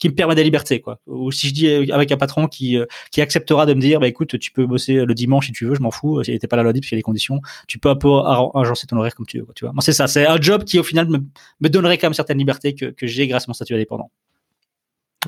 qui 0.00 0.08
me 0.08 0.14
permet 0.14 0.34
des 0.34 0.42
libertés 0.42 0.80
quoi. 0.80 0.98
Ou 1.06 1.30
si 1.30 1.48
je 1.48 1.54
dis 1.54 1.68
euh, 1.68 1.94
avec 1.94 2.10
un 2.10 2.16
patron 2.16 2.48
qui 2.48 2.76
euh, 2.76 2.86
qui 3.12 3.20
acceptera 3.20 3.66
de 3.66 3.74
me 3.74 3.80
dire 3.80 4.00
bah 4.00 4.08
écoute 4.08 4.38
tu 4.38 4.50
peux 4.50 4.66
bosser 4.66 5.04
le 5.04 5.14
dimanche 5.14 5.46
si 5.46 5.52
tu 5.52 5.66
veux, 5.66 5.74
je 5.74 5.80
m'en 5.80 5.90
fous, 5.90 6.24
si 6.24 6.36
t'es 6.38 6.48
pas 6.48 6.56
là 6.56 6.62
lundi 6.64 6.80
parce 6.80 6.88
qu'il 6.88 6.96
y 6.96 6.98
a 6.98 7.00
des 7.00 7.04
conditions, 7.04 7.40
tu 7.68 7.78
peux 7.78 7.90
un 7.90 7.96
peu 7.96 8.08
agencer 8.54 8.86
ton 8.86 8.96
horaire 8.96 9.14
comme 9.14 9.26
tu 9.26 9.38
veux 9.38 9.44
quoi, 9.44 9.54
tu 9.54 9.64
vois. 9.64 9.72
Moi 9.72 9.82
c'est 9.82 9.92
ça, 9.92 10.08
c'est 10.08 10.26
un 10.26 10.40
job 10.40 10.64
qui 10.64 10.78
au 10.78 10.82
final 10.82 11.06
me, 11.08 11.18
me 11.60 11.68
donnerait 11.68 11.98
quand 11.98 12.06
même 12.06 12.14
certaines 12.14 12.38
libertés 12.38 12.74
que, 12.74 12.86
que 12.86 13.06
j'ai 13.06 13.28
grâce 13.28 13.44
à 13.44 13.46
mon 13.48 13.54
statut 13.54 13.74
indépendant. 13.74 14.10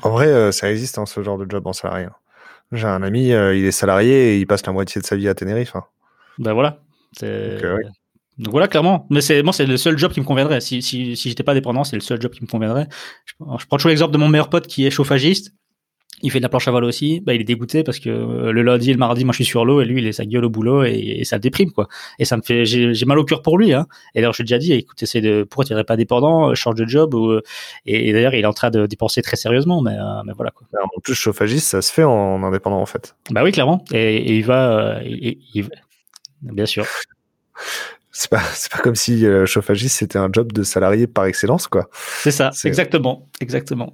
En 0.01 0.09
vrai, 0.09 0.27
euh, 0.27 0.51
ça 0.51 0.71
existe 0.71 0.97
hein, 0.97 1.05
ce 1.05 1.21
genre 1.21 1.37
de 1.37 1.45
job 1.49 1.65
en 1.67 1.73
salarié. 1.73 2.07
J'ai 2.71 2.87
un 2.87 3.03
ami, 3.03 3.27
il 3.27 3.65
est 3.65 3.71
salarié 3.71 4.33
et 4.33 4.39
il 4.39 4.47
passe 4.47 4.65
la 4.65 4.73
moitié 4.73 4.99
de 4.99 5.05
sa 5.05 5.15
vie 5.15 5.27
à 5.27 5.35
Tenerife. 5.35 5.75
Hein. 5.75 5.83
Ben 6.39 6.53
voilà. 6.53 6.79
Donc 8.37 8.51
voilà, 8.51 8.67
clairement. 8.67 9.05
Mais 9.09 9.21
c'est 9.21 9.43
moi, 9.43 9.53
c'est 9.53 9.65
le 9.65 9.77
seul 9.77 9.97
job 9.97 10.11
qui 10.11 10.19
me 10.19 10.25
conviendrait. 10.25 10.61
Si 10.61 10.81
si 10.81 11.15
si 11.15 11.29
j'étais 11.29 11.43
pas 11.43 11.53
dépendant, 11.53 11.83
c'est 11.83 11.95
le 11.95 12.01
seul 12.01 12.21
job 12.21 12.31
qui 12.31 12.41
me 12.41 12.47
conviendrait. 12.47 12.87
Je, 13.25 13.33
prends 13.37 13.77
toujours 13.77 13.89
l'exemple 13.89 14.13
de 14.13 14.17
mon 14.17 14.27
meilleur 14.27 14.49
pote 14.49 14.67
qui 14.67 14.85
est 14.85 14.91
chauffagiste. 14.91 15.53
Il 16.25 16.31
fait 16.31 16.39
de 16.39 16.43
la 16.43 16.49
planche 16.49 16.67
à 16.69 16.71
voile 16.71 16.85
aussi. 16.85 17.19
Bah, 17.19 17.33
il 17.33 17.41
est 17.41 17.43
dégoûté 17.43 17.83
parce 17.83 17.99
que 17.99 18.09
euh, 18.09 18.53
le 18.53 18.61
lundi 18.61 18.89
et 18.91 18.93
le 18.93 18.99
mardi, 18.99 19.25
moi, 19.25 19.33
je 19.33 19.37
suis 19.37 19.45
sur 19.45 19.65
l'eau 19.65 19.81
et 19.81 19.85
lui, 19.85 20.01
il 20.01 20.07
est 20.07 20.13
sa 20.13 20.25
gueule 20.25 20.45
au 20.45 20.49
boulot 20.49 20.85
et, 20.85 21.21
ça 21.25 21.35
le 21.35 21.41
déprime, 21.41 21.71
quoi. 21.71 21.89
Et 22.17 22.23
ça 22.23 22.37
me 22.37 22.41
fait, 22.41 22.63
j'ai 22.65 23.05
mal 23.05 23.19
au 23.19 23.25
cœur 23.25 23.41
pour 23.41 23.57
lui, 23.57 23.73
hein. 23.73 23.87
Et 24.15 24.19
d'ailleurs, 24.19 24.31
je 24.33 24.41
lui 24.41 24.43
ai 24.43 24.45
déjà 24.45 24.57
dit, 24.57 24.71
écoute, 24.71 25.03
essaie 25.03 25.19
de, 25.19 25.43
pourquoi 25.43 25.65
tu 25.65 25.83
pas 25.83 25.97
dépendant, 25.97 26.55
change 26.55 26.75
de 26.75 26.87
job 26.87 27.13
ou, 27.13 27.39
et, 27.85 28.13
d'ailleurs, 28.13 28.33
il 28.35 28.43
est 28.43 28.47
en 28.47 28.53
train 28.53 28.69
de 28.69 28.85
dépenser 28.85 29.21
très 29.21 29.35
sérieusement, 29.35 29.81
mais, 29.81 29.97
euh, 29.99 30.23
mais 30.25 30.31
voilà, 30.33 30.51
quoi. 30.51 30.65
En 30.81 30.99
plus, 31.01 31.13
chauffagiste, 31.13 31.67
ça 31.67 31.81
se 31.81 31.91
fait 31.91 32.05
en 32.05 32.41
indépendant, 32.41 32.79
en 32.79 32.85
fait. 32.85 33.17
Bah 33.29 33.43
oui, 33.43 33.51
clairement. 33.51 33.83
Et, 33.93 34.35
il 34.37 34.45
va, 34.45 35.01
euh, 35.01 35.63
bien 36.41 36.65
sûr 36.65 36.85
c'est 38.13 38.29
pas 38.29 38.41
c'est 38.53 38.71
pas 38.71 38.77
comme 38.79 38.95
si 38.95 39.25
euh, 39.25 39.45
chauffagiste 39.45 39.97
c'était 39.97 40.19
un 40.19 40.29
job 40.31 40.53
de 40.53 40.63
salarié 40.63 41.07
par 41.07 41.25
excellence 41.25 41.67
quoi. 41.67 41.89
C'est 42.21 42.31
ça, 42.31 42.51
exactement, 42.63 43.27
exactement. 43.41 43.91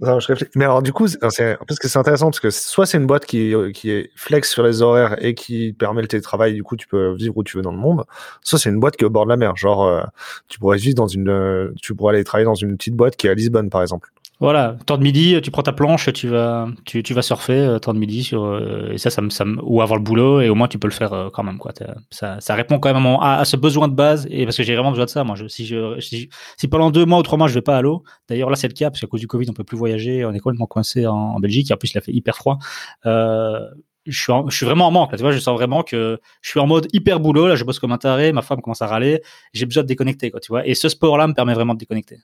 Non, 0.00 0.18
je 0.20 0.34
Mais 0.56 0.64
alors 0.64 0.82
du 0.82 0.92
coup, 0.92 1.06
c'est 1.06 1.18
parce 1.18 1.36
que 1.36 1.88
c'est 1.88 1.98
intéressant 1.98 2.26
parce 2.26 2.40
que 2.40 2.50
soit 2.50 2.84
c'est 2.84 2.98
une 2.98 3.06
boîte 3.06 3.26
qui 3.26 3.54
qui 3.72 3.90
est 3.90 4.10
flex 4.16 4.50
sur 4.50 4.62
les 4.62 4.82
horaires 4.82 5.16
et 5.24 5.34
qui 5.34 5.72
permet 5.72 6.02
le 6.02 6.08
télétravail, 6.08 6.52
du 6.52 6.62
coup 6.62 6.76
tu 6.76 6.86
peux 6.86 7.14
vivre 7.14 7.36
où 7.36 7.44
tu 7.44 7.56
veux 7.56 7.62
dans 7.62 7.72
le 7.72 7.78
monde. 7.78 8.04
Soit 8.42 8.58
c'est 8.58 8.70
une 8.70 8.80
boîte 8.80 8.96
qui 8.96 9.04
est 9.04 9.06
au 9.06 9.10
bord 9.10 9.24
de 9.24 9.30
la 9.30 9.36
mer, 9.36 9.56
genre 9.56 9.84
euh, 9.84 10.02
tu 10.48 10.58
pourrais 10.58 10.78
vivre 10.78 10.96
dans 10.96 11.06
une, 11.06 11.72
tu 11.80 11.94
pourrais 11.94 12.14
aller 12.14 12.24
travailler 12.24 12.44
dans 12.44 12.54
une 12.54 12.76
petite 12.76 12.94
boîte 12.94 13.16
qui 13.16 13.28
est 13.28 13.30
à 13.30 13.34
Lisbonne 13.34 13.70
par 13.70 13.82
exemple. 13.82 14.10
Voilà, 14.44 14.76
temps 14.84 14.98
de 14.98 15.02
midi, 15.02 15.40
tu 15.42 15.50
prends 15.50 15.62
ta 15.62 15.72
planche, 15.72 16.12
tu 16.12 16.28
vas, 16.28 16.68
tu, 16.84 17.02
tu 17.02 17.14
vas 17.14 17.22
surfer, 17.22 17.54
euh, 17.54 17.78
temps 17.78 17.94
de 17.94 17.98
midi 17.98 18.22
sur, 18.22 18.44
euh, 18.44 18.90
et 18.92 18.98
ça, 18.98 19.08
ça, 19.08 19.22
ça, 19.30 19.46
ou 19.62 19.80
avoir 19.80 19.98
le 19.98 20.04
boulot, 20.04 20.42
et 20.42 20.50
au 20.50 20.54
moins 20.54 20.68
tu 20.68 20.78
peux 20.78 20.86
le 20.86 20.92
faire 20.92 21.14
euh, 21.14 21.30
quand 21.32 21.42
même, 21.42 21.56
quoi. 21.56 21.72
Ça, 22.10 22.40
ça 22.40 22.54
répond 22.54 22.78
quand 22.78 22.92
même 22.92 23.06
à, 23.22 23.42
ce 23.46 23.56
besoin 23.56 23.88
de 23.88 23.94
base, 23.94 24.26
et 24.28 24.44
parce 24.44 24.58
que 24.58 24.62
j'ai 24.62 24.74
vraiment 24.74 24.90
besoin 24.90 25.06
de 25.06 25.10
ça, 25.10 25.24
moi. 25.24 25.36
Si 25.48 25.64
je, 25.64 25.98
si, 25.98 26.68
pendant 26.68 26.90
deux 26.90 27.06
mois 27.06 27.20
ou 27.20 27.22
trois 27.22 27.38
mois 27.38 27.48
je 27.48 27.54
vais 27.54 27.62
pas 27.62 27.78
à 27.78 27.80
l'eau, 27.80 28.02
d'ailleurs 28.28 28.50
là 28.50 28.56
c'est 28.56 28.68
le 28.68 28.74
cas 28.74 28.90
parce 28.90 29.00
qu'à 29.00 29.06
cause 29.06 29.20
du 29.20 29.26
Covid 29.26 29.46
on 29.48 29.54
peut 29.54 29.64
plus 29.64 29.78
voyager, 29.78 30.26
on 30.26 30.34
est 30.34 30.40
complètement 30.40 30.66
coincé 30.66 31.06
en, 31.06 31.40
Belgique, 31.40 31.70
et 31.70 31.74
en 31.74 31.78
plus 31.78 31.92
il 31.94 31.96
a 31.96 32.02
fait 32.02 32.12
hyper 32.12 32.36
froid. 32.36 32.58
Je 33.06 34.20
suis, 34.20 34.32
je 34.48 34.54
suis 34.54 34.66
vraiment 34.66 34.88
en 34.88 34.90
manque 34.90 35.16
tu 35.16 35.22
vois, 35.22 35.32
je 35.32 35.38
sens 35.38 35.56
vraiment 35.56 35.82
que 35.82 36.20
je 36.42 36.50
suis 36.50 36.60
en 36.60 36.66
mode 36.66 36.88
hyper 36.92 37.18
boulot 37.18 37.48
là, 37.48 37.56
je 37.56 37.64
bosse 37.64 37.78
comme 37.78 37.92
un 37.92 37.96
taré, 37.96 38.32
ma 38.32 38.42
femme 38.42 38.60
commence 38.60 38.82
à 38.82 38.88
râler, 38.88 39.22
j'ai 39.54 39.64
besoin 39.64 39.84
de 39.84 39.88
déconnecter 39.88 40.30
quoi, 40.30 40.40
tu 40.40 40.48
vois. 40.48 40.66
Et 40.66 40.74
ce 40.74 40.90
sport-là 40.90 41.28
me 41.28 41.32
permet 41.32 41.54
vraiment 41.54 41.72
de 41.72 41.78
déconnecter. 41.78 42.18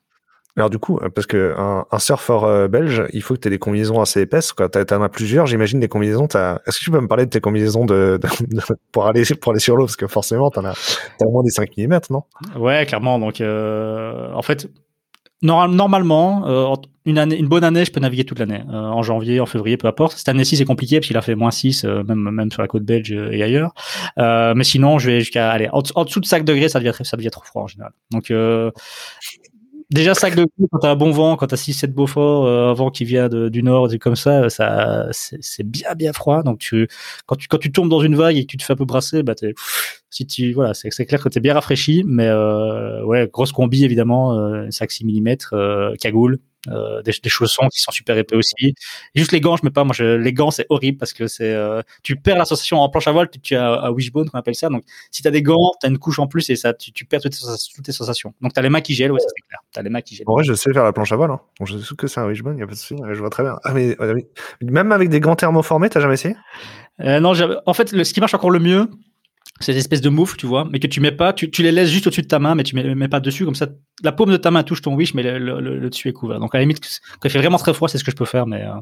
Alors 0.56 0.70
du 0.70 0.78
coup, 0.78 0.98
parce 1.14 1.26
que 1.26 1.54
un, 1.56 1.98
surfeur 1.98 2.44
euh, 2.44 2.68
belge, 2.68 3.04
il 3.12 3.22
faut 3.22 3.34
que 3.34 3.40
tu 3.40 3.48
aies 3.48 3.50
des 3.50 3.58
combinaisons 3.58 4.00
assez 4.00 4.20
épaisses. 4.20 4.52
Quand 4.52 4.68
tu 4.68 4.94
en 4.94 5.02
as 5.02 5.08
plusieurs, 5.08 5.46
j'imagine 5.46 5.80
des 5.80 5.88
combinaisons. 5.88 6.26
Est-ce 6.26 6.78
que 6.78 6.84
tu 6.84 6.90
peux 6.90 7.00
me 7.00 7.08
parler 7.08 7.26
de 7.26 7.30
tes 7.30 7.40
combinaisons 7.40 7.86
pour 8.92 9.06
aller 9.06 9.24
sur 9.24 9.76
l'eau? 9.76 9.84
Parce 9.86 9.96
que 9.96 10.06
forcément, 10.06 10.50
t'en 10.50 10.64
as, 10.64 10.74
au 11.22 11.30
moins 11.30 11.42
des 11.42 11.50
5 11.50 11.70
mm, 11.76 12.00
non? 12.10 12.24
Ouais, 12.56 12.84
clairement. 12.86 13.18
Donc, 13.18 13.40
euh, 13.40 14.32
en 14.34 14.42
fait, 14.42 14.68
normalement, 15.40 16.46
euh, 16.46 16.74
une, 17.06 17.48
bonne 17.48 17.64
année, 17.64 17.84
je 17.84 17.92
peux 17.92 18.00
naviguer 18.00 18.24
toute 18.24 18.40
l'année. 18.40 18.62
en 18.68 19.02
janvier, 19.02 19.40
en 19.40 19.46
février, 19.46 19.76
peu 19.76 19.86
importe. 19.86 20.16
Cette 20.16 20.28
année-ci, 20.28 20.56
c'est 20.56 20.64
compliqué 20.64 20.98
parce 20.98 21.06
qu'il 21.06 21.16
a 21.16 21.22
fait 21.22 21.36
moins 21.36 21.52
6, 21.52 21.84
même, 21.84 22.50
sur 22.50 22.60
la 22.60 22.68
côte 22.68 22.84
belge 22.84 23.12
et 23.12 23.42
ailleurs. 23.42 23.72
mais 24.16 24.64
sinon, 24.64 24.98
je 24.98 25.10
vais 25.10 25.20
jusqu'à 25.20 25.50
aller 25.50 25.68
en, 25.72 25.82
en, 25.94 26.04
dessous 26.04 26.20
de 26.20 26.26
5 26.26 26.44
degrés, 26.44 26.68
ça 26.68 26.80
devient, 26.80 26.92
ça 27.02 27.16
devient 27.16 27.30
trop 27.30 27.44
froid 27.44 27.62
en 27.62 27.66
général. 27.68 27.92
Donc, 28.10 28.32
Déjà, 29.90 30.14
sac 30.14 30.36
de 30.36 30.44
cul, 30.44 30.66
quand 30.70 30.78
t'as 30.78 30.90
un 30.92 30.96
bon 30.96 31.10
vent, 31.10 31.36
quand 31.36 31.48
t'as 31.48 31.56
6-7 31.56 31.92
beaux 31.92 32.06
forts, 32.06 32.46
euh, 32.46 32.70
un 32.70 32.74
vent 32.74 32.90
qui 32.90 33.04
vient 33.04 33.28
de, 33.28 33.48
du 33.48 33.64
nord, 33.64 33.88
comme 34.00 34.14
ça, 34.14 34.48
ça 34.48 35.08
c'est 35.10 35.64
bien, 35.64 35.94
bien 35.96 36.12
froid. 36.12 36.44
Donc, 36.44 36.58
tu, 36.60 36.86
quand, 37.26 37.34
tu, 37.34 37.48
quand 37.48 37.58
tu 37.58 37.72
tombes 37.72 37.88
dans 37.88 38.00
une 38.00 38.14
vague 38.14 38.36
et 38.36 38.42
que 38.42 38.46
tu 38.46 38.56
te 38.56 38.62
fais 38.62 38.72
un 38.74 38.76
peu 38.76 38.84
brasser, 38.84 39.24
bah, 39.24 39.34
si 40.10 40.26
tu, 40.26 40.52
voilà, 40.52 40.74
c'est 40.74 40.90
clair 41.06 41.22
que 41.22 41.28
t'es 41.28 41.40
bien 41.40 41.54
rafraîchi, 41.54 42.04
mais 42.06 42.26
euh, 42.28 43.04
ouais, 43.04 43.28
grosse 43.32 43.50
combi, 43.52 43.84
évidemment, 43.84 44.38
euh, 44.38 44.70
sac 44.70 44.92
6 44.92 45.04
mm, 45.04 45.36
euh, 45.54 45.96
cagoule, 45.96 46.38
euh, 46.68 47.02
des, 47.02 47.12
des, 47.22 47.28
chaussons 47.30 47.68
qui 47.68 47.80
sont 47.80 47.90
super 47.90 48.16
épais 48.18 48.36
aussi. 48.36 48.74
juste 49.14 49.32
les 49.32 49.40
gants, 49.40 49.56
je 49.56 49.64
mets 49.64 49.70
pas. 49.70 49.84
Moi, 49.84 49.94
je, 49.96 50.04
les 50.16 50.32
gants, 50.32 50.50
c'est 50.50 50.66
horrible 50.68 50.98
parce 50.98 51.12
que 51.12 51.26
c'est, 51.26 51.52
euh, 51.52 51.82
tu 52.02 52.16
perds 52.16 52.36
la 52.36 52.44
sensation 52.44 52.80
en 52.80 52.88
planche 52.88 53.08
à 53.08 53.12
voile. 53.12 53.30
Tu, 53.30 53.40
tu 53.40 53.56
as 53.56 53.84
un 53.84 53.90
wishbone, 53.90 54.28
qu'on 54.28 54.38
appelle 54.38 54.54
ça. 54.54 54.68
Donc, 54.68 54.82
si 55.10 55.22
tu 55.22 55.28
as 55.28 55.30
des 55.30 55.42
gants, 55.42 55.72
tu 55.80 55.86
as 55.86 55.90
une 55.90 55.98
couche 55.98 56.18
en 56.18 56.26
plus 56.26 56.50
et 56.50 56.56
ça, 56.56 56.74
tu, 56.74 56.92
tu 56.92 57.04
perds 57.04 57.22
toutes 57.22 57.32
tes, 57.32 57.38
toutes 57.74 57.84
tes 57.84 57.92
sensations. 57.92 58.34
Donc, 58.40 58.52
tu 58.52 58.58
as 58.58 58.62
les 58.62 58.68
mains 58.68 58.82
qui 58.82 58.94
gèlent, 58.94 59.12
ouais, 59.12 59.20
c'est 59.20 59.48
clair. 59.48 59.60
Tu 59.72 59.78
as 59.78 59.82
les 59.82 59.90
mains 59.90 60.02
qui 60.02 60.16
gèlent. 60.16 60.26
En 60.28 60.34
vrai, 60.34 60.44
je 60.44 60.52
sais 60.54 60.72
faire 60.72 60.84
la 60.84 60.92
planche 60.92 61.12
à 61.12 61.16
voile. 61.16 61.30
Hein. 61.30 61.40
Bon, 61.58 61.66
je 61.66 61.78
sais 61.78 61.94
que 61.94 62.06
c'est 62.06 62.20
un 62.20 62.26
wishbone, 62.26 62.56
il 62.56 62.60
y 62.60 62.62
a 62.62 62.66
pas 62.66 62.74
de 62.74 62.78
souci. 62.78 62.96
Je 63.10 63.18
vois 63.18 63.30
très 63.30 63.42
bien. 63.42 63.56
Ah, 63.64 63.72
mais 63.72 63.96
même 64.60 64.92
avec 64.92 65.08
des 65.08 65.20
gants 65.20 65.36
thermoformés, 65.36 65.88
t'as 65.88 66.00
jamais 66.00 66.14
essayé? 66.14 66.36
Euh, 67.00 67.20
Non, 67.20 67.32
en 67.66 67.74
fait, 67.74 67.92
le, 67.92 68.04
ce 68.04 68.12
qui 68.12 68.20
marche 68.20 68.34
encore 68.34 68.50
le 68.50 68.58
mieux, 68.58 68.88
ces 69.60 69.76
espèces 69.76 70.00
de 70.00 70.08
moufles, 70.08 70.36
tu 70.36 70.46
vois, 70.46 70.66
mais 70.70 70.80
que 70.80 70.86
tu 70.86 71.00
mets 71.00 71.12
pas, 71.12 71.32
tu, 71.32 71.50
tu 71.50 71.62
les 71.62 71.72
laisses 71.72 71.90
juste 71.90 72.06
au-dessus 72.06 72.22
de 72.22 72.26
ta 72.26 72.38
main, 72.38 72.54
mais 72.54 72.64
tu 72.64 72.74
mets, 72.74 72.94
mets 72.94 73.08
pas 73.08 73.20
dessus, 73.20 73.44
comme 73.44 73.54
ça, 73.54 73.68
la 74.02 74.12
paume 74.12 74.30
de 74.30 74.36
ta 74.36 74.50
main 74.50 74.62
touche 74.62 74.82
ton 74.82 74.94
wish, 74.94 75.14
mais 75.14 75.22
le, 75.22 75.60
le, 75.60 75.90
dessus 75.90 76.08
est 76.08 76.12
couvert. 76.12 76.40
Donc 76.40 76.54
à 76.54 76.58
la 76.58 76.62
limite, 76.62 76.80
quand 76.80 77.28
il 77.28 77.30
fait 77.30 77.38
vraiment 77.38 77.58
très 77.58 77.74
froid, 77.74 77.88
c'est 77.88 77.98
ce 77.98 78.04
que 78.04 78.10
je 78.10 78.16
peux 78.16 78.24
faire, 78.24 78.46
mais. 78.46 78.64
Euh... 78.64 78.80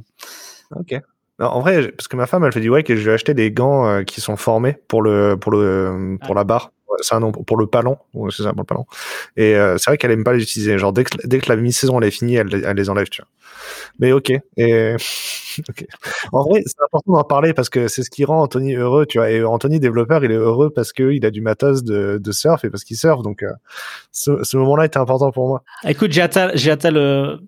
Ok. 0.76 0.94
En 1.38 1.60
vrai, 1.60 1.92
parce 1.92 2.08
que 2.08 2.16
ma 2.16 2.26
femme, 2.26 2.44
elle 2.44 2.52
fait 2.52 2.60
du 2.60 2.70
ouais 2.70 2.82
que 2.82 2.96
je 2.96 3.04
vais 3.04 3.12
acheter 3.12 3.34
des 3.34 3.50
gants 3.50 3.86
euh, 3.86 4.02
qui 4.02 4.20
sont 4.20 4.36
formés 4.36 4.76
pour 4.88 5.02
le 5.02 5.36
pour 5.36 5.52
le 5.52 6.18
pour 6.24 6.34
la 6.34 6.44
barre 6.44 6.72
c'est 7.00 7.14
un 7.14 7.20
nom 7.20 7.32
pour 7.32 7.56
le 7.56 7.66
palan, 7.66 7.98
c'est 8.30 8.42
ça 8.42 8.50
pour 8.50 8.62
le 8.62 8.66
palan. 8.66 8.86
Et 9.36 9.54
c'est 9.76 9.90
vrai 9.90 9.98
qu'elle 9.98 10.10
aime 10.10 10.24
pas 10.24 10.32
les 10.32 10.42
utiliser. 10.42 10.78
Genre 10.78 10.92
dès 10.92 11.04
que 11.04 11.16
dès 11.24 11.38
que 11.38 11.48
la 11.48 11.56
mi-saison 11.56 12.00
elle 12.00 12.08
est 12.08 12.10
finie, 12.10 12.36
elle, 12.36 12.48
elle 12.64 12.76
les 12.76 12.90
enlève, 12.90 13.08
tu 13.08 13.22
vois. 13.22 13.28
Mais 13.98 14.12
ok. 14.12 14.32
Et 14.56 14.96
en 16.32 16.42
vrai, 16.42 16.62
c'est 16.66 16.82
important 16.82 17.12
d'en 17.12 17.24
parler 17.24 17.52
parce 17.52 17.68
que 17.68 17.88
c'est 17.88 18.02
ce 18.02 18.10
qui 18.10 18.24
rend 18.24 18.42
Anthony 18.42 18.74
heureux, 18.74 19.06
tu 19.06 19.18
vois. 19.18 19.30
Et 19.30 19.42
Anthony 19.44 19.80
développeur, 19.80 20.24
il 20.24 20.32
est 20.32 20.36
heureux 20.36 20.70
parce 20.70 20.92
qu'il 20.92 21.24
a 21.24 21.30
du 21.30 21.40
matos 21.40 21.82
de, 21.84 22.18
de 22.18 22.32
surf 22.32 22.64
et 22.64 22.70
parce 22.70 22.84
qu'il 22.84 22.96
surfe. 22.96 23.22
Donc 23.22 23.44
ce, 24.12 24.42
ce 24.42 24.56
moment-là 24.56 24.86
était 24.86 24.98
important 24.98 25.30
pour 25.30 25.48
moi. 25.48 25.62
Écoute, 25.86 26.12
j'ai 26.12 26.22
atteint, 26.22 26.50
j'ai 26.54 26.70
atteint 26.70 26.90
le 26.90 27.38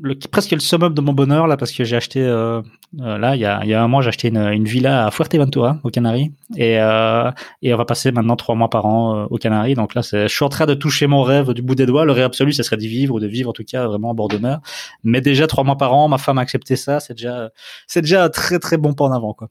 le, 0.00 0.14
presque 0.14 0.52
le 0.52 0.60
summum 0.60 0.94
de 0.94 1.00
mon 1.00 1.12
bonheur 1.12 1.46
là 1.46 1.56
parce 1.56 1.72
que 1.72 1.84
j'ai 1.84 1.96
acheté 1.96 2.22
euh, 2.22 2.62
euh, 3.00 3.18
là 3.18 3.34
il 3.36 3.40
y 3.40 3.44
a, 3.44 3.60
il 3.64 3.68
y 3.68 3.74
a 3.74 3.82
un 3.82 3.88
mois 3.88 4.02
j'ai 4.02 4.08
acheté 4.08 4.28
une, 4.28 4.38
une, 4.38 4.64
villa 4.64 5.06
à 5.06 5.10
Fuerteventura 5.10 5.78
aux 5.82 5.90
Canaries 5.90 6.32
et, 6.56 6.80
euh, 6.80 7.30
et 7.62 7.74
on 7.74 7.76
va 7.76 7.84
passer 7.84 8.12
maintenant 8.12 8.36
trois 8.36 8.54
mois 8.54 8.70
par 8.70 8.86
an 8.86 9.16
euh, 9.16 9.26
aux 9.30 9.38
Canaries 9.38 9.74
donc 9.74 9.94
là 9.94 10.02
je 10.02 10.28
suis 10.28 10.44
en 10.44 10.48
train 10.48 10.66
de 10.66 10.74
toucher 10.74 11.06
mon 11.06 11.22
rêve 11.22 11.52
du 11.52 11.62
bout 11.62 11.74
des 11.74 11.86
doigts. 11.86 12.04
Le 12.04 12.12
rêve 12.12 12.26
absolu 12.26 12.52
ce 12.52 12.62
serait 12.62 12.76
d'y 12.76 12.88
vivre 12.88 13.14
ou 13.14 13.20
de 13.20 13.26
vivre 13.26 13.50
en 13.50 13.52
tout 13.52 13.64
cas 13.64 13.86
vraiment 13.86 14.10
en 14.10 14.14
bord 14.14 14.28
de 14.28 14.38
mer. 14.38 14.60
Mais 15.04 15.20
déjà 15.20 15.46
trois 15.46 15.64
mois 15.64 15.76
par 15.76 15.94
an 15.94 16.08
ma 16.08 16.18
femme 16.18 16.38
a 16.38 16.42
accepté 16.42 16.76
ça. 16.76 17.00
C'est 17.00 17.14
déjà 17.14 17.50
c'est 17.86 18.02
déjà 18.02 18.24
un 18.24 18.28
très 18.28 18.58
très 18.58 18.76
bon 18.76 18.94
pas 18.94 19.04
en 19.04 19.12
avant 19.12 19.34
quoi 19.34 19.48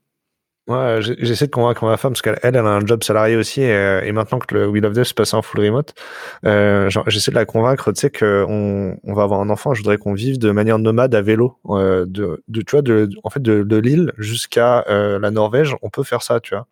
Ouais, 0.67 0.99
j'essaie 1.01 1.45
de 1.45 1.51
convaincre 1.51 1.85
ma 1.85 1.95
femme 1.95 2.11
parce 2.11 2.21
qu'elle 2.21 2.39
elle, 2.43 2.57
a 2.57 2.61
un 2.61 2.85
job 2.85 3.01
salarié 3.01 3.37
aussi 3.37 3.61
et, 3.61 3.71
euh, 3.71 4.01
et 4.03 4.11
maintenant 4.11 4.37
que 4.37 4.53
le 4.53 4.67
Wheel 4.67 4.85
of 4.85 4.91
Death 4.91 5.05
se 5.05 5.13
passe 5.13 5.33
en 5.33 5.41
full 5.41 5.61
remote, 5.61 5.93
euh, 6.45 6.89
j'essaie 7.07 7.31
de 7.31 7.37
la 7.37 7.45
convaincre, 7.45 7.93
tu 7.93 8.01
sais 8.01 8.09
qu'on 8.09 8.97
on 9.01 9.13
va 9.13 9.23
avoir 9.23 9.39
un 9.39 9.49
enfant, 9.49 9.73
je 9.73 9.79
voudrais 9.81 9.97
qu'on 9.97 10.13
vive 10.13 10.37
de 10.39 10.51
manière 10.51 10.77
nomade 10.77 11.15
à 11.15 11.21
vélo, 11.21 11.57
euh, 11.69 12.05
de, 12.05 12.43
de, 12.49 12.61
tu 12.61 12.71
vois, 12.71 12.81
de, 12.81 13.09
en 13.23 13.29
fait 13.29 13.41
de, 13.41 13.63
de 13.63 13.77
l'île 13.77 14.11
jusqu'à 14.17 14.83
euh, 14.89 15.19
la 15.19 15.31
Norvège, 15.31 15.73
on 15.83 15.89
peut 15.89 16.03
faire 16.03 16.21
ça, 16.21 16.41
tu 16.41 16.53
vois. 16.53 16.67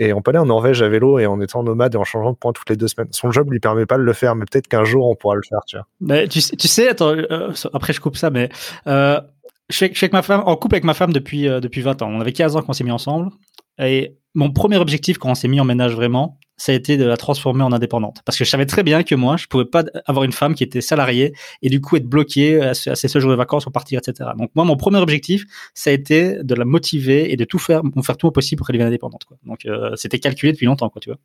Et 0.00 0.12
on 0.12 0.22
peut 0.22 0.30
aller 0.30 0.38
en 0.38 0.46
Norvège 0.46 0.80
à 0.80 0.88
vélo 0.88 1.18
et 1.18 1.26
en 1.26 1.40
étant 1.40 1.64
nomade 1.64 1.96
et 1.96 1.98
en 1.98 2.04
changeant 2.04 2.30
de 2.30 2.36
point 2.36 2.52
toutes 2.52 2.70
les 2.70 2.76
deux 2.76 2.86
semaines. 2.86 3.08
Son 3.10 3.32
job 3.32 3.50
lui 3.50 3.58
permet 3.58 3.84
pas 3.84 3.96
de 3.96 4.02
le 4.02 4.12
faire, 4.12 4.36
mais 4.36 4.44
peut-être 4.44 4.68
qu'un 4.68 4.84
jour 4.84 5.08
on 5.08 5.16
pourra 5.16 5.34
le 5.34 5.42
faire, 5.42 5.58
tu 5.66 5.76
vois. 5.76 5.88
Mais 6.00 6.28
tu, 6.28 6.40
tu 6.40 6.68
sais, 6.68 6.88
attends, 6.88 7.16
euh, 7.16 7.50
après 7.74 7.92
je 7.92 8.00
coupe 8.00 8.16
ça, 8.16 8.30
mais 8.30 8.48
suis, 9.76 9.86
avec 9.86 10.12
ma 10.12 10.22
femme, 10.22 10.42
en 10.46 10.56
couple 10.56 10.76
avec 10.76 10.84
ma 10.84 10.94
femme 10.94 11.12
depuis, 11.12 11.48
euh, 11.48 11.60
depuis 11.60 11.80
20 11.80 12.02
ans. 12.02 12.10
On 12.10 12.20
avait 12.20 12.32
15 12.32 12.56
ans 12.56 12.62
qu'on 12.62 12.72
s'est 12.72 12.84
mis 12.84 12.90
ensemble. 12.90 13.30
Et 13.80 14.16
mon 14.34 14.50
premier 14.50 14.76
objectif 14.76 15.18
quand 15.18 15.30
on 15.30 15.34
s'est 15.34 15.48
mis 15.48 15.60
en 15.60 15.64
ménage 15.64 15.94
vraiment, 15.94 16.38
ça 16.56 16.72
a 16.72 16.74
été 16.74 16.96
de 16.96 17.04
la 17.04 17.16
transformer 17.16 17.62
en 17.62 17.72
indépendante. 17.72 18.20
Parce 18.24 18.36
que 18.36 18.44
je 18.44 18.50
savais 18.50 18.66
très 18.66 18.82
bien 18.82 19.04
que 19.04 19.14
moi, 19.14 19.36
je 19.36 19.46
pouvais 19.46 19.64
pas 19.64 19.84
avoir 20.06 20.24
une 20.24 20.32
femme 20.32 20.54
qui 20.54 20.64
était 20.64 20.80
salariée 20.80 21.32
et 21.62 21.68
du 21.68 21.80
coup 21.80 21.96
être 21.96 22.06
bloquée 22.06 22.60
à, 22.60 22.74
ses 22.74 23.08
seuls 23.08 23.22
jours 23.22 23.30
de 23.30 23.36
vacances 23.36 23.66
ou 23.66 23.70
partir, 23.70 24.00
etc. 24.00 24.30
Donc 24.36 24.50
moi, 24.54 24.64
mon 24.64 24.76
premier 24.76 24.98
objectif, 24.98 25.44
ça 25.74 25.90
a 25.90 25.92
été 25.92 26.42
de 26.42 26.54
la 26.54 26.64
motiver 26.64 27.32
et 27.32 27.36
de 27.36 27.44
tout 27.44 27.58
faire, 27.58 27.82
faire 28.02 28.16
tout 28.16 28.26
au 28.26 28.32
possible 28.32 28.58
pour 28.58 28.66
qu'elle 28.66 28.74
devienne 28.74 28.88
indépendante. 28.88 29.26
Donc 29.44 29.64
euh, 29.66 29.94
c'était 29.94 30.18
calculé 30.18 30.52
depuis 30.52 30.66
longtemps, 30.66 30.90
quoi, 30.90 31.00
tu 31.00 31.10
vois. 31.10 31.18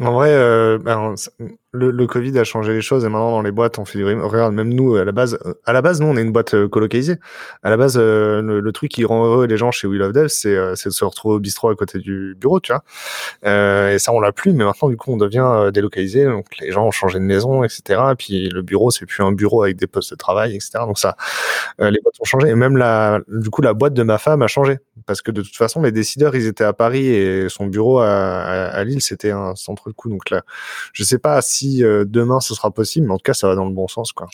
En 0.00 0.12
vrai, 0.12 0.30
euh, 0.32 0.78
ben, 0.78 1.14
le, 1.72 1.90
le, 1.90 2.06
Covid 2.06 2.38
a 2.38 2.44
changé 2.44 2.72
les 2.72 2.80
choses 2.80 3.04
et 3.04 3.08
maintenant 3.08 3.30
dans 3.30 3.42
les 3.42 3.50
boîtes 3.50 3.78
on 3.78 3.84
fait 3.84 3.98
du 3.98 4.04
regarde 4.04 4.54
même 4.54 4.72
nous 4.72 4.96
à 4.96 5.04
la 5.04 5.12
base 5.12 5.38
à 5.66 5.72
la 5.74 5.82
base 5.82 6.00
nous 6.00 6.06
on 6.06 6.16
est 6.16 6.22
une 6.22 6.32
boîte 6.32 6.54
euh, 6.54 6.66
colocalisée. 6.66 7.16
À 7.62 7.68
la 7.68 7.76
base 7.76 7.98
euh, 7.98 8.40
le, 8.40 8.72
truc 8.72 8.90
qui 8.90 9.04
rend 9.04 9.26
heureux 9.26 9.46
les 9.46 9.58
gens 9.58 9.70
chez 9.70 9.86
We 9.86 9.98
Love 9.98 10.12
Dev 10.12 10.28
c'est 10.28 10.56
euh, 10.56 10.74
c'est 10.76 10.88
de 10.88 10.94
se 10.94 11.04
retrouver 11.04 11.34
au 11.36 11.40
bistrot 11.40 11.68
à 11.68 11.76
côté 11.76 11.98
du 11.98 12.34
bureau 12.40 12.58
tu 12.58 12.72
vois. 12.72 12.82
Euh, 13.44 13.94
et 13.94 13.98
ça 13.98 14.12
on 14.12 14.20
l'a 14.20 14.32
plus 14.32 14.52
mais 14.52 14.64
maintenant 14.64 14.88
du 14.88 14.96
coup 14.96 15.12
on 15.12 15.18
devient 15.18 15.70
délocalisé. 15.72 16.24
Donc 16.24 16.46
les 16.58 16.72
gens 16.72 16.86
ont 16.86 16.90
changé 16.90 17.18
de 17.18 17.24
maison 17.24 17.62
etc 17.62 18.00
et 18.12 18.14
puis 18.14 18.48
le 18.48 18.62
bureau 18.62 18.90
c'est 18.90 19.04
plus 19.04 19.22
un 19.22 19.32
bureau 19.32 19.62
avec 19.62 19.76
des 19.76 19.86
postes 19.86 20.12
de 20.12 20.16
travail 20.16 20.54
etc 20.54 20.84
donc 20.86 20.98
ça 20.98 21.16
les 21.78 22.00
boîtes 22.02 22.14
ont 22.20 22.24
changé. 22.24 22.48
Et 22.48 22.54
même 22.54 22.78
la 22.78 23.20
du 23.28 23.50
coup 23.50 23.60
la 23.60 23.74
boîte 23.74 23.92
de 23.92 24.02
ma 24.02 24.16
femme 24.16 24.40
a 24.40 24.46
changé. 24.46 24.78
Parce 25.06 25.20
que 25.20 25.30
de 25.30 25.42
toute 25.42 25.56
façon 25.56 25.82
les 25.82 25.92
décideurs 25.92 26.34
ils 26.34 26.46
étaient 26.46 26.64
à 26.64 26.72
Paris 26.72 27.06
et 27.08 27.48
son 27.50 27.66
bureau 27.66 27.98
à, 27.98 28.06
à 28.08 28.84
Lille 28.84 29.02
c'était 29.02 29.32
un 29.32 29.54
centre 29.54 29.87
coût 29.92 30.08
donc 30.08 30.30
là 30.30 30.42
je 30.92 31.04
sais 31.04 31.18
pas 31.18 31.40
si 31.42 31.84
euh, 31.84 32.04
demain 32.06 32.40
ce 32.40 32.54
sera 32.54 32.70
possible, 32.70 33.06
mais 33.06 33.12
en 33.12 33.18
tout 33.18 33.22
cas, 33.24 33.34
ça 33.34 33.48
va 33.48 33.54
dans 33.54 33.64
le 33.64 33.72
bon 33.72 33.88
sens. 33.88 34.12
Quoi. 34.12 34.28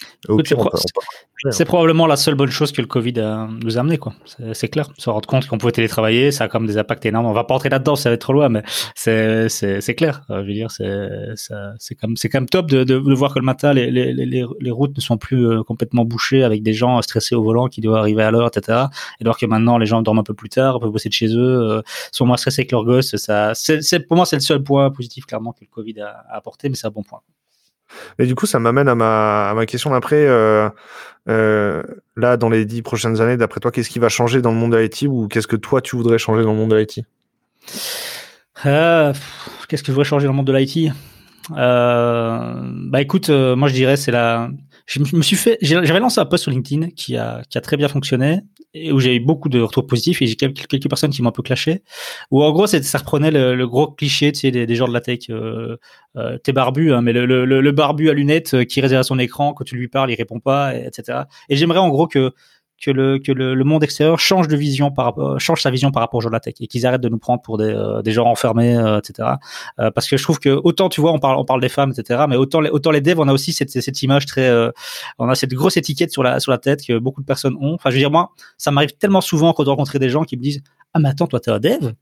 C'est 1.51 1.65
probablement 1.65 2.07
la 2.07 2.17
seule 2.17 2.37
bonne 2.37 2.51
chose 2.51 2.73
que 2.73 2.81
le 2.81 2.87
Covid 2.87 3.21
a, 3.21 3.49
nous 3.63 3.77
a 3.77 3.81
amené. 3.81 3.99
Quoi. 3.99 4.15
C'est, 4.53 4.69
clair. 4.69 4.89
Se 4.97 5.11
rendre 5.11 5.29
compte 5.29 5.47
qu'on 5.47 5.59
pouvait 5.59 5.73
télétravailler, 5.73 6.31
ça 6.33 6.45
a 6.45 6.49
comme 6.49 6.67
des 6.67 6.79
impacts 6.79 7.05
énormes. 7.05 7.27
On 7.27 7.33
va 7.33 7.45
pas 7.45 7.55
entrer 7.55 7.69
là-dedans, 7.69 7.97
ça 7.97 8.09
va 8.09 8.15
être 8.15 8.21
trop 8.23 8.33
loin, 8.33 8.49
mais 8.49 8.63
c'est, 8.95 9.49
c'est, 9.49 9.81
c'est 9.81 9.95
clair. 9.95 10.23
Euh, 10.31 10.43
je 10.43 10.47
veux 10.47 10.55
dire, 10.55 10.71
c'est, 10.71 11.09
c'est, 11.79 11.95
comme, 11.97 12.17
c'est 12.17 12.29
quand 12.29 12.41
même 12.41 12.49
top 12.49 12.71
de, 12.71 12.85
de, 12.85 13.15
voir 13.15 13.35
que 13.35 13.39
le 13.39 13.45
matin, 13.45 13.73
les, 13.73 13.91
les, 13.91 14.13
les, 14.15 14.45
les 14.59 14.71
routes 14.71 14.97
ne 14.97 15.03
sont 15.03 15.19
plus 15.19 15.47
euh, 15.47 15.63
complètement 15.63 16.05
bouchées 16.05 16.45
avec 16.45 16.63
des 16.63 16.73
gens 16.73 17.03
stressés 17.03 17.35
au 17.35 17.43
volant 17.43 17.69
qui 17.69 17.81
doivent 17.81 17.99
arriver 17.99 18.23
à 18.23 18.31
l'heure, 18.31 18.49
etc. 18.49 18.87
Et 19.21 19.25
alors 19.25 19.39
que 19.39 19.47
maintenant, 19.47 19.77
les 19.77 19.87
gens 19.87 20.01
dorment 20.01 20.21
un 20.21 20.25
peu 20.25 20.35
plus 20.35 20.49
tard, 20.49 20.81
peuvent 20.81 20.91
bosser 20.91 21.11
de 21.11 21.15
chez 21.15 21.29
eux, 21.35 21.83
sont 22.11 22.27
moins 22.27 22.39
stressés 22.39 22.65
que 22.67 22.75
leurs 22.75 22.85
gosses. 22.85 23.17
Ça, 23.17 23.53
c'est, 23.55 23.83
c'est, 23.83 24.01
pour 24.01 24.17
moi, 24.17 24.25
c'est 24.25 24.37
le 24.37 24.41
seul 24.41 24.63
point 24.63 24.91
positif, 24.91 25.27
clairement, 25.27 25.44
que 25.53 25.61
le 25.63 25.69
Covid 25.69 26.01
a, 26.01 26.25
a 26.29 26.37
apporté, 26.37 26.69
mais 26.69 26.75
c'est 26.75 26.87
un 26.87 26.91
bon 26.91 27.03
point. 27.03 27.21
Et 28.19 28.27
du 28.27 28.35
coup, 28.35 28.47
ça 28.47 28.59
m'amène 28.59 28.89
à 28.89 28.95
ma, 28.95 29.51
à 29.51 29.55
ma 29.55 29.67
question 29.67 29.91
d'après. 29.91 30.27
Euh, 30.27 30.69
euh, 31.29 31.83
là, 32.17 32.37
dans 32.37 32.49
les 32.49 32.65
dix 32.65 32.83
prochaines 32.83 33.21
années, 33.21 33.37
d'après 33.37 33.61
toi, 33.61 33.71
qu'est-ce 33.71 33.91
qui 33.91 33.99
va 33.99 34.09
changer 34.09 34.43
dans 34.43 34.51
le 34.51 34.57
monde 34.57 34.73
de 34.73 34.79
l'IT 34.79 35.05
ou 35.09 35.29
qu'est-ce 35.29 35.47
que 35.47 35.57
toi, 35.57 35.81
tu 35.81 35.97
voudrais 35.97 36.19
changer 36.19 36.43
dans 36.43 36.53
le 36.53 36.59
monde 36.59 36.71
de 36.71 36.77
l'IT 36.77 37.01
euh, 38.67 39.13
Qu'est-ce 39.69 39.83
que 39.83 39.89
je 39.89 39.93
voudrais 39.93 40.05
changer 40.05 40.27
dans 40.27 40.33
le 40.33 40.37
monde 40.37 40.47
de 40.47 40.53
l'IT 40.53 40.93
Bah 41.51 43.01
écoute, 43.01 43.29
moi 43.29 43.69
je 43.69 43.75
dirais 43.75 43.97
c'est 43.97 44.13
la 44.13 44.51
je 44.87 45.17
me 45.17 45.23
suis 45.23 45.37
fait, 45.37 45.57
j'avais 45.63 45.99
lancé 45.99 46.21
un 46.21 46.27
post 46.27 46.43
sur 46.43 46.53
LinkedIn 46.53 46.91
qui 46.91 47.17
a, 47.17 47.43
qui 47.49 47.57
a 47.57 47.61
très 47.63 47.77
bien 47.77 47.89
fonctionné 47.89 48.41
et 48.75 48.93
où 48.93 49.01
j'ai 49.01 49.17
eu 49.17 49.21
beaucoup 49.21 49.49
de 49.49 49.61
retours 49.61 49.87
positifs 49.87 50.21
et 50.21 50.27
j'ai 50.27 50.37
quelques, 50.37 50.89
personnes 50.89 51.11
qui 51.11 51.23
m'ont 51.23 51.31
un 51.31 51.33
peu 51.33 51.43
clashé. 51.43 51.83
Où 52.31 52.43
en 52.43 52.53
gros, 52.53 52.67
ça 52.67 52.99
reprenait 52.99 53.31
le, 53.31 53.67
gros 53.67 53.91
cliché, 53.91 54.33
tu 54.33 54.41
sais, 54.41 54.51
des, 54.51 54.67
des 54.67 54.75
gens 54.75 54.87
de 54.87 54.93
la 54.93 55.01
tech. 55.01 55.31
Euh, 55.31 55.79
euh, 56.17 56.37
t'es 56.39 56.53
barbu, 56.53 56.93
hein, 56.93 57.01
mais 57.01 57.13
le, 57.13 57.25
le, 57.25 57.45
le, 57.45 57.73
barbu 57.73 58.11
à 58.11 58.13
lunettes 58.13 58.65
qui 58.67 58.81
reste 58.81 58.91
derrière 58.91 59.05
son 59.05 59.19
écran, 59.19 59.55
quand 59.55 59.65
tu 59.65 59.77
lui 59.77 59.89
parles, 59.89 60.11
il 60.11 60.17
répond 60.17 60.41
pas, 60.41 60.77
etc. 60.77 61.23
Et 61.49 61.57
j'aimerais 61.57 61.79
en 61.79 61.89
gros 61.89 62.07
que 62.07 62.33
que 62.83 62.91
le 62.91 63.19
que 63.19 63.33
le, 63.33 63.63
monde 63.65 63.85
extérieur 63.85 64.19
change 64.19 64.49
de 64.49 64.57
vision 64.57 64.91
par 64.91 65.07
rapport 65.07 65.39
change 65.41 65.63
sa 65.63 65.71
vision 65.71 65.91
par 65.91 66.03
rapport 66.03 66.19
aux 66.19 66.21
gens 66.21 66.29
de 66.29 66.35
la 66.35 66.41
tech 66.41 66.55
et 66.61 66.67
qu'ils 66.67 66.87
arrêtent 66.87 67.01
de 67.01 67.09
nous 67.09 67.19
prendre 67.19 67.41
pour 67.41 67.57
des, 67.57 67.65
euh, 67.65 68.03
des 68.03 68.13
gens 68.13 68.27
enfermés 68.27 68.77
euh, 68.77 68.99
etc 68.99 69.31
euh, 69.79 69.91
parce 69.91 70.09
que 70.09 70.17
je 70.17 70.23
trouve 70.23 70.39
que 70.39 70.61
autant 70.65 70.89
tu 70.89 71.01
vois 71.01 71.13
on 71.13 71.19
parle 71.19 71.37
on 71.37 71.45
parle 71.45 71.61
des 71.61 71.69
femmes 71.69 71.93
etc 71.97 72.25
mais 72.29 72.37
autant 72.37 72.61
les 72.61 72.71
autant 72.71 72.91
les 72.91 73.01
devs 73.01 73.19
on 73.19 73.29
a 73.29 73.33
aussi 73.33 73.53
cette 73.53 73.71
cette 73.71 74.03
image 74.03 74.27
très 74.27 74.53
on 75.19 75.29
a 75.29 75.35
cette 75.35 75.55
grosse 75.55 75.77
étiquette 75.77 76.13
sur 76.13 76.23
la 76.23 76.41
sur 76.41 76.51
la 76.53 76.59
tête 76.59 76.85
que 76.87 76.99
beaucoup 76.99 77.21
de 77.21 77.27
personnes 77.27 77.57
ont. 77.61 77.75
Enfin 77.75 77.91
je 77.91 77.95
veux 77.95 78.01
dire 78.01 78.11
moi 78.11 78.33
ça 78.59 78.71
m'arrive 78.71 78.93
tellement 78.97 79.21
souvent 79.21 79.53
quand 79.53 79.65
de 79.65 79.71
rencontrer 79.71 79.99
des 79.99 80.11
gens 80.11 80.25
qui 80.25 80.37
me 80.37 80.43
disent 80.43 80.63
ah 80.93 80.99
mais 80.99 81.09
attends 81.09 81.27
toi 81.27 81.41
t'es 81.41 81.51
un 81.51 81.61
dev? 81.61 81.93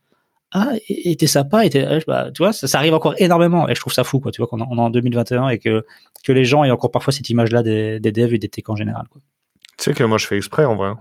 Ah 0.53 0.73
et 0.89 1.17
t'es 1.17 1.27
sympa 1.27 1.65
et 1.65 1.71
bah, 2.07 2.31
tu 2.33 2.43
vois 2.43 2.53
ça, 2.53 2.79
arrive 2.79 2.95
encore 2.95 3.15
énormément 3.19 3.69
et 3.69 3.75
je 3.75 3.81
trouve 3.81 3.93
ça 3.93 4.05
fou 4.05 4.21
quoi 4.21 4.33
tu 4.33 4.41
vois 4.41 4.49
qu'on 4.49 4.61
est 4.61 4.81
en 4.81 4.91
2021 4.91 5.49
et 5.49 5.59
que 5.59 5.87
que 6.25 6.33
les 6.33 6.45
gens 6.45 6.65
aient 6.65 6.71
encore 6.71 6.91
parfois 6.91 7.13
cette 7.13 7.31
image 7.31 7.53
là 7.53 7.63
des, 7.63 8.01
des 8.01 8.13
devs 8.13 8.35
et 8.35 8.39
des 8.39 8.49
tech 8.49 8.65
en 8.69 8.77
général 8.77 9.07
quoi. 9.09 9.23
Tu 9.79 9.85
sais 9.85 9.95
que 9.95 10.05
moi, 10.05 10.19
je 10.19 10.27
fais 10.27 10.37
exprès 10.37 10.65
en 10.65 10.77
vrai. 10.77 10.89
Hein. 10.89 10.99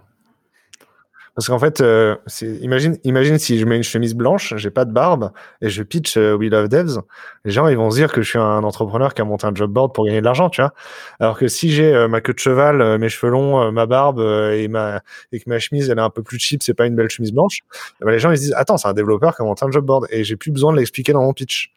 Parce 1.36 1.48
qu'en 1.48 1.60
fait, 1.60 1.80
euh, 1.80 2.18
imagine, 2.62 2.98
imagine 3.06 3.38
si 3.38 3.58
je 3.58 3.66
mets 3.66 3.78
une 3.78 3.84
chemise 3.84 4.16
blanche, 4.16 4.54
j'ai 4.58 4.70
pas 4.70 4.84
de 4.84 4.92
barbe 4.92 5.32
et 5.62 5.70
je 5.70 5.82
pitch 5.82 6.18
euh, 6.18 6.36
We 6.36 6.52
Love 6.52 6.68
Devs, 6.68 7.00
les 7.46 7.52
gens 7.52 7.68
ils 7.70 7.78
vont 7.78 7.90
se 7.90 7.96
dire 7.96 8.12
que 8.12 8.22
je 8.22 8.30
suis 8.30 8.38
un 8.38 8.64
entrepreneur 8.64 9.14
qui 9.14 9.22
a 9.22 9.24
monté 9.24 9.48
un 9.48 9.56
job 9.56 9.72
board 9.72 9.94
pour 9.94 10.06
gagner 10.06 10.20
de 10.20 10.26
l'argent, 10.26 10.50
tu 10.50 10.62
vois. 10.62 10.74
Alors 11.22 11.38
que 11.38 11.48
si 11.48 11.72
j'ai 11.72 11.94
euh, 11.94 12.10
ma 12.10 12.20
queue 12.20 12.34
de 12.34 12.40
cheval, 12.40 12.98
mes 13.00 13.08
cheveux 13.08 13.32
longs, 13.32 13.72
ma 13.72 13.86
barbe 13.86 14.20
et 14.20 14.68
ma 14.68 15.02
et 15.32 15.40
que 15.40 15.50
ma 15.50 15.60
chemise 15.60 15.90
elle 15.90 16.00
est 16.00 16.02
un 16.02 16.10
peu 16.10 16.22
plus 16.22 16.38
cheap, 16.38 16.62
c'est 16.64 16.74
pas 16.74 16.86
une 16.86 16.96
belle 16.96 17.10
chemise 17.10 17.32
blanche, 17.32 17.60
ben, 18.02 18.12
les 18.12 18.20
gens 18.20 18.32
ils 18.32 18.38
se 18.38 18.42
disent 18.44 18.54
attends 18.58 18.78
c'est 18.78 18.90
un 18.90 18.94
développeur 18.94 19.34
qui 19.34 19.42
a 19.42 19.46
monté 19.46 19.66
un 19.66 19.72
job 19.72 19.86
board 19.86 20.08
et 20.10 20.26
j'ai 20.26 20.36
plus 20.36 20.52
besoin 20.52 20.74
de 20.74 20.78
l'expliquer 20.78 21.14
dans 21.14 21.24
mon 21.24 21.34
pitch. 21.34 21.72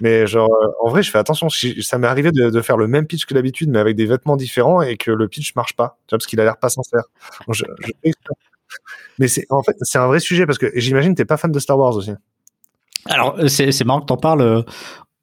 Mais 0.00 0.26
genre, 0.26 0.50
euh, 0.52 0.66
en 0.80 0.90
vrai, 0.90 1.02
je 1.02 1.10
fais 1.10 1.18
attention. 1.18 1.48
Ça 1.48 1.98
m'est 1.98 2.06
arrivé 2.06 2.32
de, 2.32 2.50
de, 2.50 2.60
faire 2.60 2.76
le 2.76 2.88
même 2.88 3.06
pitch 3.06 3.26
que 3.26 3.34
d'habitude, 3.34 3.70
mais 3.70 3.78
avec 3.78 3.96
des 3.96 4.06
vêtements 4.06 4.36
différents 4.36 4.82
et 4.82 4.96
que 4.96 5.10
le 5.10 5.28
pitch 5.28 5.54
marche 5.54 5.74
pas, 5.74 5.98
tu 6.06 6.12
vois, 6.12 6.18
parce 6.18 6.26
qu'il 6.26 6.40
a 6.40 6.44
l'air 6.44 6.56
pas 6.56 6.68
sincère. 6.68 7.04
je, 7.50 7.64
je... 7.80 7.92
Mais 9.18 9.28
c'est 9.28 9.46
en 9.50 9.62
fait, 9.62 9.76
c'est 9.82 9.98
un 9.98 10.08
vrai 10.08 10.18
sujet 10.18 10.46
parce 10.46 10.58
que 10.58 10.72
j'imagine 10.74 11.14
t'es 11.14 11.24
pas 11.24 11.36
fan 11.36 11.52
de 11.52 11.58
Star 11.60 11.78
Wars 11.78 11.94
aussi. 11.96 12.10
Alors, 13.06 13.36
euh, 13.38 13.48
c'est 13.48 13.84
marrant 13.84 14.00
que 14.00 14.06
t'en 14.06 14.16
parles. 14.16 14.40
Euh, 14.40 14.62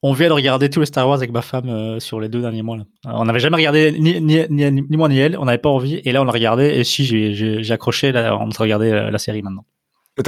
on 0.03 0.13
vient 0.13 0.29
de 0.29 0.34
regarder 0.34 0.69
tous 0.69 0.79
les 0.79 0.86
Star 0.86 1.07
Wars 1.07 1.17
avec 1.17 1.31
ma 1.31 1.41
femme 1.41 1.99
sur 1.99 2.19
les 2.19 2.29
deux 2.29 2.41
derniers 2.41 2.63
mois. 2.63 2.77
Là. 2.77 2.84
On 3.05 3.25
n'avait 3.25 3.39
jamais 3.39 3.57
regardé 3.57 3.91
ni, 3.91 4.19
ni, 4.21 4.39
ni, 4.49 4.71
ni, 4.71 4.97
moi 4.97 5.10
ni 5.10 5.19
elle. 5.19 5.38
On 5.38 5.45
n'avait 5.45 5.60
pas 5.60 5.69
envie. 5.69 6.01
Et 6.05 6.12
là, 6.12 6.21
on 6.21 6.25
l'a 6.25 6.31
regardé. 6.31 6.65
Et 6.69 6.84
si 6.84 7.03
j'ai 7.05 7.71
accroché, 7.71 8.12
là, 8.12 8.36
on 8.36 8.45
va 8.45 8.51
regarder 8.57 8.89
la, 8.91 9.12
la 9.12 9.17
série 9.19 9.43
maintenant. 9.43 9.65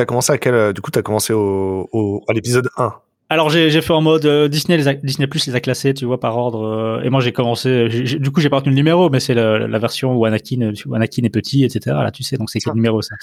Commencé 0.05 0.31
à 0.31 0.37
quel 0.37 0.73
Du 0.73 0.81
coup, 0.81 0.91
t'as 0.91 1.01
commencé 1.01 1.33
au, 1.33 1.89
au, 1.91 2.23
à 2.27 2.33
l'épisode 2.33 2.69
1. 2.77 2.93
Alors 3.33 3.49
j'ai 3.49 3.81
fait 3.81 3.93
en 3.93 4.01
mode 4.01 4.27
euh, 4.27 4.47
Disney 4.47 4.77
les 4.77 4.93
Disney 5.01 5.25
Plus 5.25 5.47
les 5.47 5.55
a 5.55 5.59
classés 5.59 5.95
tu 5.95 6.05
vois 6.05 6.19
par 6.19 6.37
ordre 6.37 6.67
euh, 6.67 7.01
et 7.01 7.09
moi 7.09 7.19
j'ai 7.19 7.31
commencé 7.31 7.89
du 7.89 8.29
coup 8.29 8.41
j'ai 8.41 8.49
pas 8.49 8.57
retenu 8.57 8.69
le 8.69 8.75
numéro 8.75 9.09
mais 9.09 9.19
c'est 9.19 9.33
la, 9.33 9.67
la, 9.67 9.79
version 9.79 10.13
où 10.13 10.23
Anakin 10.25 10.71
où 10.85 10.93
Anakin 10.93 11.23
est 11.23 11.31
petit 11.31 11.63
etc 11.63 11.95
là 12.03 12.11
tu 12.11 12.21
sais 12.21 12.37
donc 12.37 12.51
c'est 12.51 12.59
quel 12.59 12.75
numéro 12.75 13.01
ça 13.01 13.15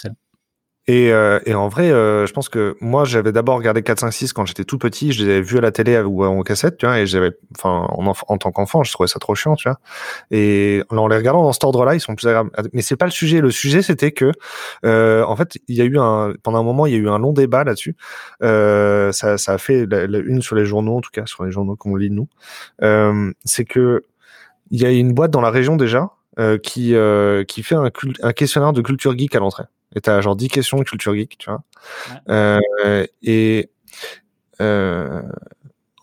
Et, 0.87 1.13
euh, 1.13 1.39
et, 1.47 1.55
en 1.55 1.69
vrai, 1.69 1.91
euh, 1.91 2.27
je 2.27 2.33
pense 2.33 2.49
que 2.49 2.77
moi, 2.81 3.05
j'avais 3.05 3.33
d'abord 3.33 3.57
regardé 3.57 3.83
4, 3.83 4.01
5, 4.01 4.11
6 4.11 4.33
quand 4.33 4.47
j'étais 4.47 4.65
tout 4.65 4.79
petit. 4.79 5.13
Je 5.13 5.25
les 5.25 5.31
avais 5.31 5.41
vus 5.43 5.59
à 5.59 5.61
la 5.61 5.71
télé 5.71 6.01
ou 6.01 6.25
en 6.25 6.43
cassette, 6.43 6.79
tu 6.79 6.87
vois, 6.87 6.99
et 6.99 7.07
j'avais, 7.07 7.33
enfin, 7.57 7.87
en, 7.91 8.39
tant 8.39 8.51
qu'enfant, 8.51 8.83
je 8.83 8.91
trouvais 8.93 9.07
ça 9.07 9.19
trop 9.19 9.35
chiant, 9.35 9.55
tu 9.57 9.69
vois. 9.69 9.79
Et 10.31 10.83
en 10.89 11.07
les 11.07 11.17
regardant 11.17 11.43
dans 11.43 11.53
cet 11.53 11.65
ordre-là, 11.65 11.95
ils 11.95 12.01
sont 12.01 12.15
plus 12.15 12.27
agréables. 12.27 12.51
Mais 12.73 12.83
c'est 12.83 12.97
pas 12.97 13.05
le 13.05 13.11
sujet. 13.11 13.41
Le 13.41 13.51
sujet, 13.51 13.83
c'était 13.83 14.13
que, 14.13 14.33
euh, 14.85 15.23
en 15.25 15.37
fait, 15.37 15.59
il 15.69 15.77
y 15.77 15.83
a 15.83 15.85
eu 15.85 15.99
un, 15.99 16.33
pendant 16.43 16.59
un 16.59 16.65
moment, 16.65 16.87
il 16.87 16.93
y 16.93 16.97
a 16.97 16.99
eu 16.99 17.09
un 17.09 17.19
long 17.19 17.33
débat 17.33 17.63
là-dessus. 17.63 17.95
Euh, 18.43 19.13
ça, 19.13 19.39
ça 19.39 19.53
a 19.53 19.59
fait 19.59 19.87
la, 19.87 20.19
une 20.19 20.43
sur 20.43 20.57
les 20.57 20.65
journaux, 20.65 20.97
en 20.97 21.01
tout 21.03 21.11
cas, 21.13 21.27
sur 21.27 21.45
les 21.45 21.51
journaux 21.53 21.77
qu'on 21.77 21.95
lit 21.95 22.11
nous. 22.11 22.29
Euh, 22.83 23.33
c'est 23.45 23.65
que 23.65 24.03
il 24.71 24.81
y 24.81 24.87
a 24.87 24.91
une 24.91 25.13
boîte 25.13 25.31
dans 25.31 25.41
la 25.41 25.51
région 25.51 25.77
déjà 25.77 26.11
qui 26.63 26.95
qui 27.49 27.63
fait 27.63 27.75
un 27.75 28.33
questionnaire 28.33 28.73
de 28.73 28.81
culture 28.81 29.19
geek 29.19 29.35
à 29.35 29.41
l'entrée 29.41 29.65
et 29.95 30.01
t'as 30.01 30.21
genre 30.21 30.37
10 30.37 30.49
questions 30.49 30.79
de 30.79 30.85
culture 30.85 31.15
geek, 31.15 31.37
tu 31.39 31.51
vois. 31.51 31.63
Euh, 32.29 33.05
et 33.23 33.71
euh, 34.61 35.23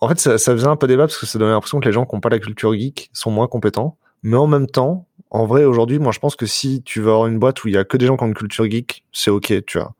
en 0.00 0.08
fait, 0.08 0.18
ça, 0.18 0.38
ça, 0.38 0.52
faisait 0.52 0.66
un 0.66 0.76
peu 0.76 0.86
débat 0.86 1.04
parce 1.04 1.18
que 1.18 1.26
ça 1.26 1.38
donnait 1.38 1.52
l'impression 1.52 1.80
que 1.80 1.86
les 1.86 1.92
gens 1.92 2.04
qui 2.04 2.14
n'ont 2.14 2.20
pas 2.20 2.28
la 2.28 2.38
culture 2.38 2.74
geek 2.74 3.10
sont 3.12 3.30
moins 3.30 3.46
compétents. 3.46 3.96
Mais 4.22 4.36
en 4.36 4.46
même 4.46 4.66
temps, 4.66 5.06
en 5.30 5.46
vrai, 5.46 5.64
aujourd'hui, 5.64 5.98
moi, 5.98 6.12
je 6.12 6.18
pense 6.18 6.36
que 6.36 6.46
si 6.46 6.82
tu 6.82 7.00
veux 7.00 7.10
avoir 7.10 7.26
une 7.26 7.38
boîte 7.38 7.64
où 7.64 7.68
il 7.68 7.74
y 7.74 7.78
a 7.78 7.84
que 7.84 7.96
des 7.96 8.06
gens 8.06 8.16
qui 8.16 8.24
ont 8.24 8.28
une 8.28 8.34
culture 8.34 8.68
geek, 8.68 9.04
c'est 9.12 9.30
ok, 9.30 9.64
tu 9.64 9.78
vois. 9.78 9.94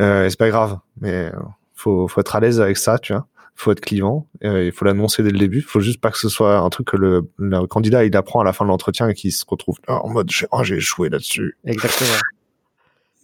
Euh, 0.00 0.26
et 0.26 0.30
c'est 0.30 0.38
pas 0.38 0.48
grave, 0.48 0.78
mais 1.00 1.32
faut, 1.74 2.08
faut 2.08 2.20
être 2.20 2.36
à 2.36 2.40
l'aise 2.40 2.60
avec 2.60 2.76
ça, 2.76 2.98
tu 2.98 3.12
vois. 3.12 3.26
Faut 3.54 3.72
être 3.72 3.80
clivant, 3.80 4.28
euh, 4.44 4.66
il 4.66 4.72
faut 4.72 4.84
l'annoncer 4.84 5.24
dès 5.24 5.30
le 5.30 5.38
début. 5.38 5.62
Faut 5.62 5.80
juste 5.80 6.00
pas 6.00 6.12
que 6.12 6.18
ce 6.18 6.28
soit 6.28 6.58
un 6.58 6.70
truc 6.70 6.88
que 6.88 6.96
le, 6.96 7.28
le 7.38 7.66
candidat 7.66 8.04
il 8.04 8.16
apprend 8.16 8.40
à 8.40 8.44
la 8.44 8.52
fin 8.52 8.64
de 8.64 8.70
l'entretien 8.70 9.08
et 9.08 9.14
qu'il 9.14 9.32
se 9.32 9.44
retrouve 9.48 9.78
en 9.88 10.08
mode 10.08 10.30
oh, 10.52 10.62
j'ai 10.62 10.76
échoué 10.76 11.08
là-dessus. 11.08 11.56
Exactement. 11.64 12.18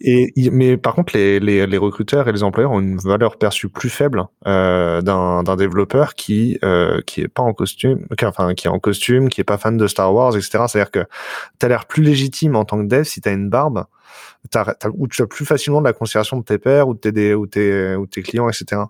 Et, 0.01 0.33
mais 0.51 0.75
par 0.75 0.93
contre, 0.93 1.15
les, 1.15 1.39
les, 1.39 1.65
les, 1.65 1.77
recruteurs 1.77 2.27
et 2.27 2.31
les 2.33 2.43
employeurs 2.43 2.71
ont 2.71 2.81
une 2.81 2.97
valeur 2.97 3.37
perçue 3.37 3.69
plus 3.69 3.89
faible 3.89 4.25
euh, 4.45 5.01
d'un 5.01 5.55
développeur 5.55 6.15
qui 6.15 6.59
euh, 6.65 6.99
qui 7.05 7.21
est 7.21 7.29
pas 7.29 7.43
en 7.43 7.53
costume, 7.53 8.05
qui, 8.17 8.25
enfin 8.25 8.53
qui 8.55 8.67
est 8.67 8.69
en 8.69 8.79
costume, 8.79 9.29
qui 9.29 9.39
est 9.39 9.45
pas 9.45 9.57
fan 9.57 9.77
de 9.77 9.87
Star 9.87 10.13
Wars, 10.13 10.35
etc. 10.35 10.65
C'est-à-dire 10.67 10.91
que 10.91 11.05
tu 11.59 11.65
as 11.65 11.69
l'air 11.69 11.85
plus 11.85 12.03
légitime 12.03 12.57
en 12.57 12.65
tant 12.65 12.77
que 12.77 12.87
dev 12.87 13.03
si 13.03 13.21
tu 13.21 13.29
as 13.29 13.31
une 13.31 13.49
barbe, 13.49 13.85
ou 14.93 15.07
tu 15.07 15.21
as 15.21 15.27
plus 15.27 15.45
facilement 15.45 15.79
de 15.79 15.87
la 15.87 15.93
considération 15.93 16.37
de 16.37 16.43
tes 16.43 16.57
pairs 16.57 16.89
ou 16.89 16.93
de 16.93 16.99
tes 16.99 17.33
ou 17.33 17.47
tes 17.47 17.95
ou 17.95 18.05
tes 18.05 18.21
clients, 18.21 18.49
etc. 18.49 18.81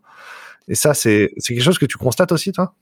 Et 0.67 0.75
ça, 0.75 0.95
c'est 0.95 1.31
quelque 1.47 1.61
chose 1.61 1.77
que 1.77 1.85
tu 1.85 1.97
constates 1.97 2.31
aussi, 2.31 2.51
toi? 2.51 2.73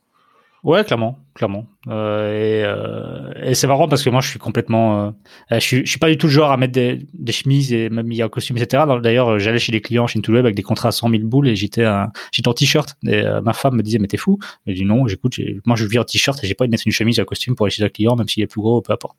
Ouais, 0.63 0.81
clairement, 0.85 1.19
clairement. 1.33 1.65
Euh, 1.89 2.31
et, 2.31 2.63
euh, 2.63 3.33
et 3.43 3.53
c'est 3.53 3.67
marrant 3.67 3.89
parce 3.89 4.01
que 4.01 4.09
moi, 4.09 4.21
je 4.21 4.29
suis 4.29 4.39
complètement, 4.39 5.07
euh, 5.07 5.11
je, 5.51 5.59
suis, 5.59 5.85
je 5.85 5.89
suis 5.89 5.99
pas 5.99 6.09
du 6.09 6.17
tout 6.17 6.27
le 6.27 6.31
genre 6.31 6.51
à 6.53 6.57
mettre 6.57 6.71
des, 6.71 7.05
des 7.13 7.31
chemises 7.33 7.73
et 7.73 7.89
même 7.89 8.09
il 8.09 8.21
un 8.21 8.29
costume, 8.29 8.55
etc. 8.55 8.83
D'ailleurs, 9.01 9.39
j'allais 9.39 9.59
chez 9.59 9.73
les 9.73 9.81
clients 9.81 10.07
chez 10.07 10.19
Intouweb 10.19 10.45
avec 10.45 10.55
des 10.55 10.63
contrats 10.63 10.87
à 10.87 10.91
100 10.93 11.09
000 11.09 11.23
boules 11.23 11.49
et 11.49 11.57
j'étais 11.57 11.85
j'étais 12.31 12.47
en 12.47 12.53
t-shirt. 12.53 12.95
Et 13.05 13.15
euh, 13.15 13.41
ma 13.41 13.51
femme 13.51 13.75
me 13.75 13.83
disait, 13.83 13.99
mais 13.99 14.07
t'es 14.07 14.15
fou. 14.15 14.39
Je 14.65 14.71
dis 14.71 14.85
non, 14.85 15.05
j'écoute, 15.05 15.37
moi 15.65 15.75
je 15.75 15.85
vis 15.85 15.99
en 15.99 16.05
t-shirt 16.05 16.41
et 16.41 16.47
j'ai 16.47 16.53
pas 16.53 16.63
envie 16.63 16.69
de 16.69 16.73
mettre 16.73 16.83
une 16.85 16.93
chemise 16.93 17.19
et 17.19 17.21
un 17.21 17.25
costume 17.25 17.55
pour 17.55 17.65
aller 17.65 17.71
chez 17.71 17.83
un 17.83 17.89
client, 17.89 18.15
même 18.15 18.29
s'il 18.29 18.41
est 18.41 18.47
plus 18.47 18.61
gros, 18.61 18.81
peu 18.81 18.93
importe. 18.93 19.17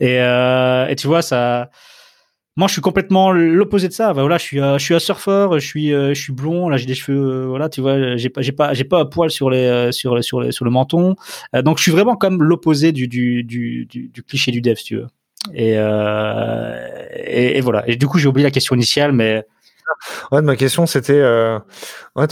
Et, 0.00 0.18
euh, 0.20 0.86
et 0.88 0.96
tu 0.96 1.08
vois, 1.08 1.20
ça, 1.20 1.70
moi, 2.56 2.68
je 2.68 2.72
suis 2.72 2.82
complètement 2.82 3.32
l'opposé 3.32 3.88
de 3.88 3.92
ça. 3.92 4.12
voilà, 4.12 4.38
je 4.38 4.42
suis, 4.42 4.58
je 4.58 4.78
suis 4.78 4.94
un 4.94 4.98
surfeur, 4.98 5.58
je 5.58 5.66
suis, 5.66 5.90
je 5.90 6.14
suis 6.14 6.32
blond. 6.32 6.68
Là, 6.68 6.76
j'ai 6.76 6.86
des 6.86 6.94
cheveux, 6.94 7.46
voilà, 7.46 7.68
tu 7.68 7.80
vois, 7.80 8.16
j'ai 8.16 8.30
pas, 8.30 8.42
j'ai 8.42 8.52
pas, 8.52 8.72
j'ai 8.74 8.84
pas 8.84 9.00
un 9.00 9.04
poil 9.04 9.30
sur 9.30 9.50
les, 9.50 9.92
sur, 9.92 10.22
sur, 10.24 10.52
sur 10.52 10.64
le 10.64 10.70
menton. 10.70 11.16
donc, 11.62 11.78
je 11.78 11.82
suis 11.82 11.92
vraiment 11.92 12.16
comme 12.16 12.42
l'opposé 12.42 12.92
du, 12.92 13.08
du, 13.08 13.44
du, 13.44 13.86
du, 13.86 14.22
cliché 14.22 14.52
du 14.52 14.60
dev, 14.60 14.76
si 14.76 14.84
tu 14.84 14.96
veux. 14.96 15.06
Et, 15.54 15.72
et, 15.74 17.58
et, 17.58 17.60
voilà. 17.60 17.88
Et 17.88 17.96
du 17.96 18.06
coup, 18.06 18.18
j'ai 18.18 18.28
oublié 18.28 18.44
la 18.44 18.50
question 18.50 18.74
initiale, 18.74 19.12
mais 19.12 19.44
Ouais, 20.32 20.42
ma 20.42 20.56
question 20.56 20.86
c'était, 20.86 21.20
euh, 21.20 21.58
ouais, 22.16 22.26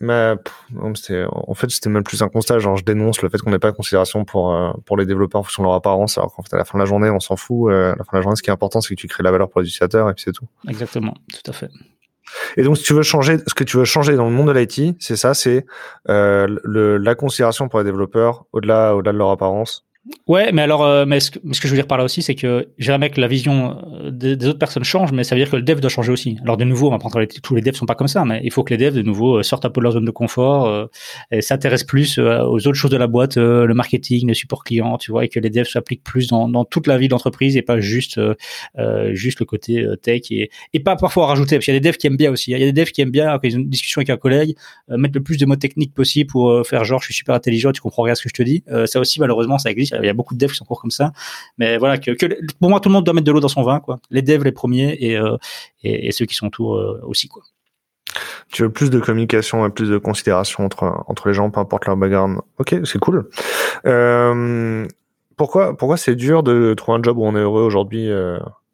ma, 0.00 0.36
en 0.76 1.54
fait 1.54 1.70
c'était 1.70 1.88
même 1.88 2.02
plus 2.02 2.22
un 2.22 2.28
constat, 2.28 2.58
genre 2.58 2.76
je 2.76 2.84
dénonce 2.84 3.22
le 3.22 3.28
fait 3.28 3.38
qu'on 3.38 3.50
n'ait 3.50 3.58
pas 3.58 3.70
de 3.70 3.76
considération 3.76 4.24
pour 4.24 4.52
euh, 4.52 4.72
pour 4.84 4.96
les 4.96 5.06
développeurs 5.06 5.40
en 5.40 5.44
fonction 5.44 5.62
de 5.62 5.68
leur 5.68 5.74
apparence, 5.74 6.18
alors 6.18 6.34
qu'en 6.34 6.42
fait 6.42 6.54
à 6.54 6.58
la 6.58 6.64
fin 6.64 6.78
de 6.78 6.82
la 6.82 6.86
journée 6.86 7.10
on 7.10 7.20
s'en 7.20 7.36
fout. 7.36 7.70
Euh, 7.70 7.92
à 7.92 7.96
la 7.96 8.04
fin 8.04 8.10
de 8.12 8.16
la 8.16 8.22
journée, 8.22 8.36
ce 8.36 8.42
qui 8.42 8.50
est 8.50 8.52
important 8.52 8.80
c'est 8.80 8.94
que 8.94 9.00
tu 9.00 9.06
crées 9.06 9.22
la 9.22 9.30
valeur 9.30 9.48
pour 9.48 9.60
l'utilisateur 9.60 10.10
et 10.10 10.14
puis 10.14 10.24
c'est 10.24 10.32
tout. 10.32 10.46
Exactement, 10.68 11.14
tout 11.32 11.50
à 11.50 11.52
fait. 11.52 11.70
Et 12.56 12.62
donc, 12.64 12.76
si 12.76 12.82
tu 12.82 12.92
veux 12.92 13.02
changer, 13.02 13.38
ce 13.46 13.54
que 13.54 13.64
tu 13.64 13.76
veux 13.76 13.84
changer 13.84 14.16
dans 14.16 14.24
le 14.24 14.32
monde 14.32 14.48
de 14.48 14.52
l'IT, 14.52 14.96
c'est 14.98 15.16
ça, 15.16 15.32
c'est 15.32 15.64
euh, 16.08 16.58
la 16.64 17.14
considération 17.14 17.68
pour 17.68 17.78
les 17.78 17.84
développeurs 17.84 18.46
au-delà, 18.52 18.96
au-delà 18.96 19.12
de 19.12 19.18
leur 19.18 19.30
apparence, 19.30 19.85
Ouais, 20.28 20.52
mais 20.52 20.62
alors, 20.62 20.84
euh, 20.84 21.04
mais 21.06 21.20
ce 21.20 21.30
que, 21.30 21.38
ce 21.52 21.60
que, 21.60 21.68
je 21.68 21.72
veux 21.72 21.78
dire 21.78 21.86
par 21.86 21.98
là 21.98 22.04
aussi, 22.04 22.22
c'est 22.22 22.34
que 22.34 22.68
jamais 22.78 23.10
que 23.10 23.20
la 23.20 23.28
vision 23.28 23.78
euh, 23.92 24.10
des, 24.10 24.46
autres 24.46 24.58
personnes 24.58 24.84
change, 24.84 25.12
mais 25.12 25.24
ça 25.24 25.34
veut 25.34 25.40
dire 25.40 25.50
que 25.50 25.56
le 25.56 25.62
dev 25.62 25.80
doit 25.80 25.90
changer 25.90 26.12
aussi. 26.12 26.36
Alors 26.42 26.56
de 26.56 26.64
nouveau, 26.64 26.88
on 26.88 26.90
va 26.90 26.98
prendre 26.98 27.24
tous 27.24 27.54
les 27.54 27.62
devs 27.62 27.74
sont 27.74 27.86
pas 27.86 27.94
comme 27.94 28.08
ça, 28.08 28.24
mais 28.24 28.40
il 28.44 28.52
faut 28.52 28.62
que 28.62 28.74
les 28.74 28.76
devs 28.76 28.94
de 28.94 29.02
nouveau 29.02 29.38
euh, 29.38 29.42
sortent 29.42 29.64
un 29.64 29.70
peu 29.70 29.80
de 29.80 29.84
leur 29.84 29.92
zone 29.92 30.04
de 30.04 30.10
confort 30.10 30.88
et 31.30 31.40
s'intéressent 31.40 31.86
plus 31.86 32.18
aux 32.18 32.66
autres 32.66 32.74
choses 32.74 32.90
de 32.90 32.96
la 32.96 33.06
boîte, 33.06 33.36
le 33.36 33.72
marketing, 33.74 34.28
le 34.28 34.34
support 34.34 34.64
client, 34.64 34.98
tu 34.98 35.10
vois, 35.10 35.24
et 35.24 35.28
que 35.28 35.40
les 35.40 35.50
devs 35.50 35.68
s'appliquent 35.68 36.04
plus 36.04 36.28
dans, 36.28 36.48
dans, 36.48 36.64
toute 36.64 36.86
la 36.86 36.98
vie 36.98 37.08
de 37.08 37.12
l'entreprise 37.12 37.56
et 37.56 37.62
pas 37.62 37.80
juste 37.80 38.20
juste 39.10 39.40
le 39.40 39.46
côté 39.46 39.84
tech 40.02 40.22
et, 40.30 40.50
et 40.72 40.80
pas 40.80 40.96
parfois 40.96 41.26
rajouter. 41.26 41.56
Parce 41.56 41.66
qu'il 41.66 41.74
y 41.74 41.76
a 41.76 41.80
des 41.80 41.88
devs 41.88 41.96
qui 41.96 42.06
aiment 42.06 42.16
bien 42.16 42.30
aussi. 42.30 42.50
Il 42.50 42.58
y 42.58 42.62
a 42.62 42.72
des 42.72 42.72
devs 42.72 42.90
qui 42.90 43.00
aiment 43.00 43.10
bien 43.10 43.38
quand 43.38 43.48
ils 43.48 43.56
ont 43.56 43.60
une 43.60 43.68
discussion 43.68 44.00
avec 44.00 44.10
un 44.10 44.16
collègue, 44.16 44.56
mettre 44.88 45.14
le 45.14 45.22
plus 45.22 45.36
de 45.36 45.46
mots 45.46 45.56
techniques 45.56 45.94
possible 45.94 46.30
pour 46.30 46.66
faire 46.66 46.84
genre 46.84 47.00
je 47.00 47.06
suis 47.06 47.14
super 47.14 47.34
intelligent, 47.34 47.72
tu 47.72 47.80
comprends 47.80 48.02
rien 48.02 48.12
à 48.12 48.16
ce 48.16 48.22
que 48.22 48.28
je 48.28 48.34
te 48.34 48.42
dis. 48.42 48.64
ça 48.86 49.00
aussi 49.00 49.20
malheureusement 49.20 49.58
ça 49.58 49.70
existe 49.70 49.95
il 50.02 50.06
y 50.06 50.10
a 50.10 50.12
beaucoup 50.12 50.34
de 50.34 50.38
devs 50.38 50.50
qui 50.50 50.56
sont 50.56 50.64
encore 50.64 50.80
comme 50.80 50.90
ça. 50.90 51.12
Mais 51.58 51.78
voilà, 51.78 51.98
que, 51.98 52.12
pour 52.58 52.70
moi, 52.70 52.80
tout 52.80 52.88
le 52.88 52.94
monde 52.94 53.04
doit 53.04 53.14
mettre 53.14 53.26
de 53.26 53.32
l'eau 53.32 53.40
dans 53.40 53.48
son 53.48 53.62
vin, 53.62 53.80
quoi. 53.80 53.98
Les 54.10 54.22
devs 54.22 54.44
les 54.44 54.52
premiers 54.52 54.96
et, 55.00 55.16
euh, 55.16 55.36
et, 55.82 56.12
ceux 56.12 56.26
qui 56.26 56.34
sont 56.34 56.46
autour 56.46 56.76
euh, 56.76 57.00
aussi, 57.04 57.28
quoi. 57.28 57.42
Tu 58.50 58.62
veux 58.62 58.70
plus 58.70 58.90
de 58.90 58.98
communication 58.98 59.66
et 59.66 59.70
plus 59.70 59.90
de 59.90 59.98
considération 59.98 60.64
entre, 60.64 61.04
entre 61.06 61.28
les 61.28 61.34
gens, 61.34 61.50
peu 61.50 61.60
importe 61.60 61.86
leur 61.86 61.96
background. 61.96 62.38
Ok, 62.58 62.76
c'est 62.84 62.98
cool. 62.98 63.28
Euh, 63.84 64.86
pourquoi, 65.36 65.76
pourquoi 65.76 65.96
c'est 65.96 66.14
dur 66.14 66.42
de 66.42 66.72
trouver 66.74 66.98
un 66.98 67.02
job 67.02 67.18
où 67.18 67.24
on 67.26 67.36
est 67.36 67.40
heureux 67.40 67.62
aujourd'hui 67.62 68.08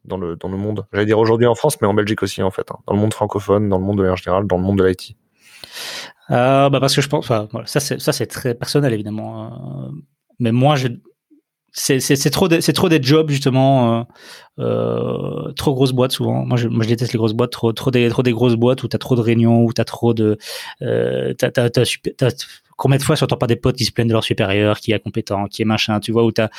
dans, 0.05 0.19
le, 0.19 0.37
dans 0.37 0.49
le 0.49 0.57
monde? 0.57 0.87
J'allais 0.93 1.07
dire 1.07 1.19
aujourd'hui 1.19 1.47
en 1.47 1.55
France, 1.55 1.81
mais 1.81 1.89
en 1.89 1.95
Belgique 1.95 2.23
aussi, 2.23 2.43
en 2.43 2.51
fait. 2.51 2.71
Hein. 2.71 2.77
Dans 2.87 2.95
le 2.95 3.01
monde 3.01 3.15
francophone, 3.15 3.69
dans 3.69 3.79
le 3.79 3.85
monde 3.85 3.97
de 3.97 4.03
manière 4.03 4.17
générale, 4.17 4.47
dans 4.47 4.59
le 4.59 4.63
monde 4.63 4.79
de 4.79 4.85
l'IT. 4.85 5.17
bah 6.29 6.71
parce 6.71 6.95
que 6.95 7.01
je 7.01 7.09
pense, 7.09 7.25
enfin, 7.25 7.49
voilà, 7.51 7.67
ça 7.67 7.81
c'est 7.81 8.01
ça 8.01 8.13
c'est 8.13 8.27
très 8.27 8.55
personnel 8.55 8.93
évidemment. 8.93 9.91
mais 10.39 10.53
moi, 10.53 10.77
je, 10.77 10.89
c'est 11.73 12.31
trop 12.31 12.49
c'est 12.61 12.73
trop 12.73 12.89
des 12.89 13.03
jobs 13.03 13.31
justement 13.31 14.01
euh, 14.01 14.03
euh, 14.59 15.53
trop 15.53 15.73
grosses 15.75 15.93
boîtes 15.93 16.13
souvent. 16.13 16.45
Moi 16.45 16.59
je, 16.59 16.69
moi 16.69 16.85
je 16.85 16.89
déteste 16.89 17.13
les 17.13 17.17
grosses 17.17 17.33
boîtes. 17.33 17.53
Trop 17.53 17.73
trop 17.73 17.91
des 17.91 18.09
trop 18.11 18.23
des 18.23 18.33
grosses 18.33 18.57
boîtes 18.57 18.83
où 18.83 18.89
t'as 18.89 18.99
trop 18.99 19.17
de 19.17 19.23
réunions 19.23 19.65
où 19.65 19.73
t'as 19.73 19.85
trop 19.85 20.13
de 20.13 20.37
euh, 20.83 21.33
t'as 21.39 21.51
t'as 21.51 21.71
t'as 21.71 22.29
combien 22.77 22.99
de 22.99 23.03
fois 23.03 23.17
j'entends 23.17 23.37
pas 23.37 23.47
des 23.47 23.57
potes 23.57 23.77
qui 23.77 23.87
se 23.87 23.93
plaignent 23.93 24.09
de 24.09 24.13
leur 24.13 24.25
supérieur 24.25 24.81
qui 24.81 24.93
est 24.93 24.99
compétent 25.01 25.47
qui 25.47 25.63
est 25.63 25.65
machin 25.65 25.99
tu 26.01 26.13
vois 26.13 26.25
où 26.25 26.33
t'as 26.33 26.51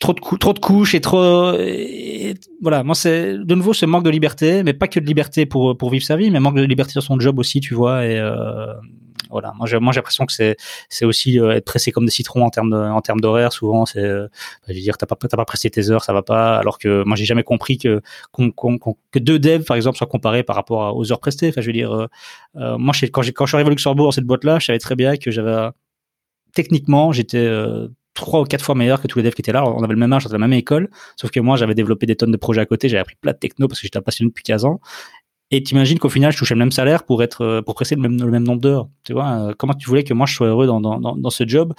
trop 0.00 0.12
de 0.12 0.20
trop 0.38 0.52
de 0.52 0.58
couches 0.60 0.94
et 0.94 1.00
trop 1.00 1.52
voilà. 2.62 2.84
Moi 2.84 2.94
c'est 2.94 3.36
de 3.36 3.54
nouveau 3.54 3.72
ce 3.72 3.84
manque 3.84 4.04
de 4.04 4.10
liberté 4.10 4.62
mais 4.62 4.74
pas 4.74 4.86
que 4.86 5.00
de 5.00 5.06
liberté 5.06 5.44
pour 5.44 5.76
pour 5.76 5.90
vivre 5.90 6.04
sa 6.04 6.16
vie 6.16 6.30
mais 6.30 6.38
manque 6.38 6.56
de 6.56 6.62
liberté 6.62 6.92
sur 6.92 7.02
son 7.02 7.18
job 7.18 7.40
aussi 7.40 7.58
tu 7.58 7.74
vois 7.74 8.06
et 8.06 8.18
euh, 8.18 8.74
voilà. 9.34 9.52
Moi, 9.56 9.66
j'ai, 9.66 9.80
l'impression 9.80 10.26
que 10.26 10.32
c'est, 10.32 10.56
c'est 10.88 11.04
aussi 11.04 11.40
euh, 11.40 11.56
être 11.56 11.64
pressé 11.64 11.90
comme 11.90 12.04
des 12.04 12.12
citrons 12.12 12.44
en 12.44 12.50
termes 12.50 12.72
en 12.72 13.00
termes 13.00 13.20
d'horaire. 13.20 13.52
Souvent, 13.52 13.84
c'est, 13.84 13.98
euh, 13.98 14.28
bah, 14.28 14.68
je 14.68 14.74
veux 14.74 14.80
dire, 14.80 14.96
t'as 14.96 15.06
pas, 15.06 15.16
t'as 15.16 15.36
pas 15.36 15.44
pressé 15.44 15.68
tes 15.70 15.90
heures, 15.90 16.04
ça 16.04 16.12
va 16.12 16.22
pas. 16.22 16.56
Alors 16.56 16.78
que 16.78 17.02
moi, 17.02 17.16
j'ai 17.16 17.24
jamais 17.24 17.42
compris 17.42 17.76
que, 17.76 18.00
que 18.32 19.18
deux 19.18 19.40
devs, 19.40 19.64
par 19.64 19.76
exemple, 19.76 19.98
soient 19.98 20.06
comparés 20.06 20.44
par 20.44 20.54
rapport 20.54 20.96
aux 20.96 21.10
heures 21.10 21.18
prestées. 21.18 21.52
Je 21.56 21.60
veux 21.60 21.72
dire, 21.72 22.08
euh, 22.56 22.78
moi, 22.78 22.94
quand 23.12 23.22
je 23.22 23.32
suis 23.32 23.56
arrivé 23.56 23.66
au 23.66 23.70
Luxembourg 23.70 24.06
dans 24.06 24.12
cette 24.12 24.24
boîte-là, 24.24 24.60
je 24.60 24.66
savais 24.66 24.78
très 24.78 24.94
bien 24.94 25.16
que 25.16 25.32
j'avais, 25.32 25.70
techniquement, 26.54 27.10
j'étais 27.10 27.50
trois 28.14 28.40
ou 28.40 28.44
quatre 28.44 28.64
fois 28.64 28.76
meilleur 28.76 29.02
que 29.02 29.08
tous 29.08 29.18
les 29.18 29.24
devs 29.24 29.34
qui 29.34 29.42
étaient 29.42 29.52
là. 29.52 29.64
On 29.64 29.82
avait 29.82 29.94
le 29.94 29.98
même 29.98 30.12
âge, 30.12 30.24
on 30.26 30.28
avait 30.28 30.38
la 30.38 30.46
même 30.46 30.56
école, 30.56 30.88
sauf 31.16 31.32
que 31.32 31.40
moi, 31.40 31.56
j'avais 31.56 31.74
développé 31.74 32.06
des 32.06 32.14
tonnes 32.14 32.30
de 32.30 32.36
projets 32.36 32.60
à 32.60 32.66
côté, 32.66 32.88
j'avais 32.88 33.00
appris 33.00 33.16
plein 33.20 33.32
de 33.32 33.38
techno 33.38 33.66
parce 33.66 33.80
que 33.80 33.86
j'étais 33.86 34.00
passionné 34.00 34.28
depuis 34.30 34.44
15 34.44 34.64
ans. 34.64 34.80
Et 35.50 35.62
t'imagines 35.62 35.98
qu'au 35.98 36.08
final, 36.08 36.32
je 36.32 36.38
touchais 36.38 36.54
le 36.54 36.58
même 36.58 36.72
salaire 36.72 37.04
pour 37.04 37.22
être, 37.22 37.42
euh, 37.42 37.62
pour 37.62 37.74
presser 37.74 37.94
le 37.94 38.00
même, 38.00 38.18
le 38.18 38.30
même 38.30 38.44
nombre 38.44 38.60
d'heures. 38.60 38.88
Tu 39.04 39.12
vois, 39.12 39.30
euh, 39.32 39.54
comment 39.56 39.74
tu 39.74 39.86
voulais 39.86 40.02
que 40.02 40.14
moi 40.14 40.26
je 40.26 40.34
sois 40.34 40.48
heureux 40.48 40.66
dans, 40.66 40.80
dans, 40.80 40.98
dans, 40.98 41.30
ce 41.30 41.46
job? 41.46 41.74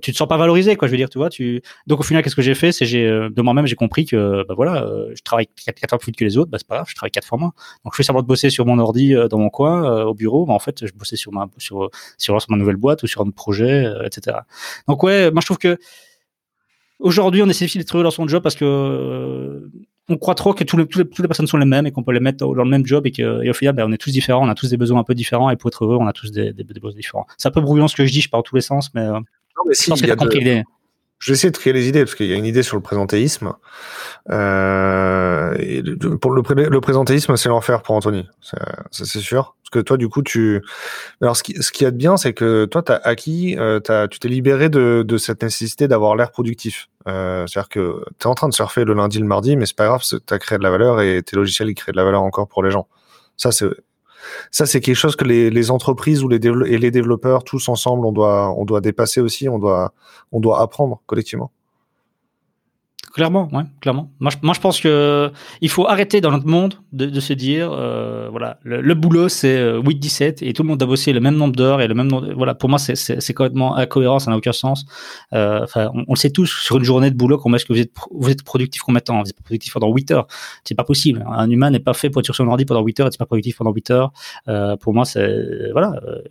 Tu 0.00 0.12
te 0.12 0.16
sens 0.16 0.26
pas 0.26 0.38
valorisé, 0.38 0.76
quoi. 0.76 0.88
Je 0.88 0.92
veux 0.92 0.96
dire, 0.96 1.10
tu 1.10 1.18
vois. 1.18 1.28
Tu... 1.28 1.62
Donc 1.86 2.00
au 2.00 2.02
final, 2.02 2.22
qu'est-ce 2.22 2.34
que 2.34 2.42
j'ai 2.42 2.54
fait? 2.54 2.72
C'est 2.72 2.86
j'ai 2.86 3.06
euh, 3.06 3.28
de 3.28 3.42
moi-même, 3.42 3.66
j'ai 3.66 3.76
compris 3.76 4.06
que, 4.06 4.44
bah 4.48 4.54
voilà, 4.54 4.88
je 5.14 5.22
travaille 5.22 5.46
quatre 5.46 5.90
fois 5.90 5.98
plus 5.98 6.06
vite 6.06 6.16
que 6.16 6.24
les 6.24 6.38
autres. 6.38 6.50
Bah 6.50 6.58
c'est 6.58 6.66
pas 6.66 6.76
grave, 6.76 6.86
je 6.88 6.94
travaille 6.94 7.10
quatre 7.10 7.26
fois 7.26 7.38
moins. 7.38 7.52
Donc 7.84 7.92
je 7.92 7.96
fais 7.98 8.02
semblant 8.02 8.22
de 8.22 8.26
bosser 8.26 8.50
sur 8.50 8.64
mon 8.66 8.78
ordi 8.78 9.14
dans 9.30 9.38
mon 9.38 9.50
coin, 9.50 10.04
au 10.04 10.14
bureau. 10.14 10.46
Mais 10.46 10.54
en 10.54 10.58
fait, 10.58 10.86
je 10.86 10.92
bossais 10.92 11.16
sur 11.16 11.32
ma, 11.32 11.48
sur, 11.58 11.90
sur, 12.18 12.40
sur 12.40 12.50
ma 12.50 12.56
nouvelle 12.56 12.76
boîte 12.76 13.02
ou 13.02 13.06
sur 13.06 13.20
un 13.20 13.30
projet, 13.30 13.84
etc. 14.04 14.38
Donc 14.88 15.02
ouais, 15.02 15.30
moi 15.30 15.40
je 15.40 15.46
trouve 15.46 15.58
que 15.58 15.78
Aujourd'hui, 17.02 17.42
on 17.42 17.48
essaie 17.48 17.66
d'être 17.66 17.96
heureux 17.96 18.04
dans 18.04 18.12
son 18.12 18.28
job 18.28 18.44
parce 18.44 18.54
que 18.54 19.68
on 20.12 20.18
croit 20.18 20.34
trop 20.34 20.52
que 20.52 20.60
les, 20.60 20.86
toutes 20.86 21.18
les 21.18 21.28
personnes 21.28 21.46
sont 21.46 21.56
les 21.56 21.66
mêmes 21.66 21.86
et 21.86 21.90
qu'on 21.90 22.02
peut 22.02 22.12
les 22.12 22.20
mettre 22.20 22.38
dans 22.38 22.52
le 22.52 22.70
même 22.70 22.86
job 22.86 23.06
et, 23.06 23.12
que, 23.12 23.42
et 23.42 23.50
au 23.50 23.54
final, 23.54 23.74
ben, 23.74 23.86
on 23.88 23.92
est 23.92 23.98
tous 23.98 24.10
différents, 24.10 24.46
on 24.46 24.50
a 24.50 24.54
tous 24.54 24.70
des 24.70 24.76
besoins 24.76 25.00
un 25.00 25.04
peu 25.04 25.14
différents 25.14 25.50
et 25.50 25.56
pour 25.56 25.68
être 25.68 25.84
heureux, 25.84 25.96
on 25.98 26.06
a 26.06 26.12
tous 26.12 26.30
des, 26.30 26.52
des, 26.52 26.64
besoins 26.64 26.92
différents. 26.92 27.26
C'est 27.38 27.48
un 27.48 27.52
peu 27.52 27.60
brouillon 27.60 27.88
ce 27.88 27.96
que 27.96 28.04
je 28.04 28.12
dis, 28.12 28.20
je 28.20 28.28
parle 28.28 28.40
dans 28.40 28.48
tous 28.48 28.56
les 28.56 28.62
sens, 28.62 28.92
mais, 28.94 29.02
euh, 29.02 29.12
non, 29.12 29.62
mais 29.66 29.74
si, 29.74 29.84
je 29.84 29.90
pense 29.90 30.02
que 30.02 30.14
compris 30.14 30.38
l'idée. 30.38 30.64
Je 31.22 31.30
vais 31.30 31.34
essayer 31.34 31.50
de 31.50 31.54
trier 31.54 31.72
les 31.72 31.86
idées 31.86 32.00
parce 32.00 32.16
qu'il 32.16 32.26
y 32.26 32.32
a 32.32 32.36
une 32.36 32.44
idée 32.44 32.64
sur 32.64 32.76
le 32.76 32.82
présentéisme. 32.82 33.52
Euh, 34.28 35.54
pour 36.20 36.32
le, 36.32 36.80
présentéisme, 36.80 37.36
c'est 37.36 37.48
l'enfer 37.48 37.82
pour 37.82 37.94
Anthony, 37.94 38.28
ça 38.40 38.58
c'est 38.90 39.20
sûr. 39.20 39.54
Parce 39.62 39.70
que 39.70 39.78
toi, 39.78 39.96
du 39.96 40.08
coup, 40.08 40.22
tu. 40.22 40.60
Alors, 41.20 41.36
ce 41.36 41.44
qui, 41.44 41.54
ce 41.62 41.70
qui 41.70 41.84
est 41.84 41.92
bien, 41.92 42.16
c'est 42.16 42.32
que 42.32 42.64
toi, 42.64 42.82
t'as 42.82 42.96
acquis, 43.04 43.56
euh, 43.56 43.78
as, 43.88 44.08
tu 44.08 44.18
t'es 44.18 44.26
libéré 44.26 44.68
de, 44.68 45.04
de 45.06 45.16
cette 45.16 45.44
nécessité 45.44 45.86
d'avoir 45.86 46.16
l'air 46.16 46.32
productif. 46.32 46.88
Euh, 47.06 47.46
C'est-à-dire 47.46 47.68
que 47.68 48.04
tu 48.18 48.24
es 48.24 48.26
en 48.26 48.34
train 48.34 48.48
de 48.48 48.54
surfer 48.54 48.84
le 48.84 48.92
lundi, 48.92 49.20
le 49.20 49.24
mardi, 49.24 49.56
mais 49.56 49.66
c'est 49.66 49.76
pas 49.76 49.86
grave, 49.86 50.02
tu 50.02 50.16
as 50.28 50.38
créé 50.40 50.58
de 50.58 50.64
la 50.64 50.70
valeur 50.70 51.00
et 51.00 51.22
tes 51.22 51.36
logiciels 51.36 51.68
ils 51.68 51.76
créent 51.76 51.92
de 51.92 51.96
la 51.96 52.04
valeur 52.04 52.22
encore 52.22 52.48
pour 52.48 52.64
les 52.64 52.72
gens. 52.72 52.88
Ça, 53.36 53.52
c'est 53.52 53.68
ça, 54.50 54.66
c'est 54.66 54.80
quelque 54.80 54.96
chose 54.96 55.16
que 55.16 55.24
les, 55.24 55.70
entreprises 55.70 56.22
ou 56.22 56.30
et 56.30 56.78
les 56.78 56.90
développeurs 56.90 57.44
tous 57.44 57.68
ensemble, 57.68 58.06
on 58.06 58.12
doit, 58.12 58.52
on 58.56 58.64
doit 58.64 58.80
dépasser 58.80 59.20
aussi, 59.20 59.48
on 59.48 59.58
doit, 59.58 59.94
on 60.32 60.40
doit 60.40 60.60
apprendre 60.60 61.02
collectivement. 61.06 61.52
Clairement, 63.12 63.50
ouais, 63.52 63.64
clairement. 63.82 64.10
Moi 64.20 64.30
je, 64.30 64.38
moi, 64.42 64.54
je 64.54 64.60
pense 64.60 64.80
que 64.80 65.30
il 65.60 65.68
faut 65.68 65.86
arrêter 65.86 66.22
dans 66.22 66.30
notre 66.30 66.46
monde 66.46 66.76
de, 66.92 67.04
de 67.04 67.20
se 67.20 67.34
dire, 67.34 67.70
euh, 67.70 68.28
voilà, 68.30 68.58
le, 68.62 68.94
boulot 68.94 69.28
c'est 69.28 69.62
8-17 69.62 70.22
euh, 70.22 70.32
et 70.40 70.52
tout 70.54 70.62
le 70.62 70.68
monde 70.68 70.82
a 70.82 70.86
bossé 70.86 71.12
le 71.12 71.20
même 71.20 71.36
nombre 71.36 71.54
d'heures 71.54 71.82
et 71.82 71.88
le 71.88 71.94
même 71.94 72.06
nombre. 72.06 72.32
Voilà, 72.34 72.54
pour 72.54 72.70
moi 72.70 72.78
c'est, 72.78 73.34
complètement 73.34 73.76
incohérent, 73.76 74.18
ça 74.18 74.30
n'a 74.30 74.38
aucun 74.38 74.52
sens. 74.52 74.86
Euh, 75.34 75.66
on, 75.76 76.04
on, 76.08 76.12
le 76.14 76.16
sait 76.16 76.30
tous 76.30 76.46
sur 76.46 76.78
une 76.78 76.84
journée 76.84 77.10
de 77.10 77.16
boulot, 77.16 77.36
comment 77.36 77.56
est-ce 77.56 77.66
que 77.66 77.74
vous 77.74 77.80
êtes, 77.80 77.92
vous 78.12 78.30
êtes 78.30 78.44
productif 78.44 78.80
combien 78.80 79.00
de 79.00 79.04
temps? 79.04 79.22
Vous 79.22 79.28
êtes 79.28 79.42
productif 79.42 79.74
pendant 79.74 79.92
8 79.92 80.10
heures. 80.12 80.26
C'est 80.64 80.74
pas 80.74 80.84
possible. 80.84 81.22
Un 81.28 81.50
humain 81.50 81.70
n'est 81.70 81.80
pas 81.80 81.92
fait 81.92 82.08
pour 82.08 82.20
être 82.20 82.24
sur 82.24 82.34
son 82.34 82.48
ordi 82.48 82.64
pendant 82.64 82.82
8 82.82 83.00
heures 83.00 83.06
et 83.08 83.10
c'est 83.10 83.18
pas 83.18 83.26
productif 83.26 83.58
pendant 83.58 83.72
8 83.72 83.90
heures. 83.90 84.12
Euh, 84.48 84.76
pour 84.76 84.94
moi, 84.94 85.04
c'est 85.04 85.70
voilà, 85.72 86.00
euh, 86.06 86.22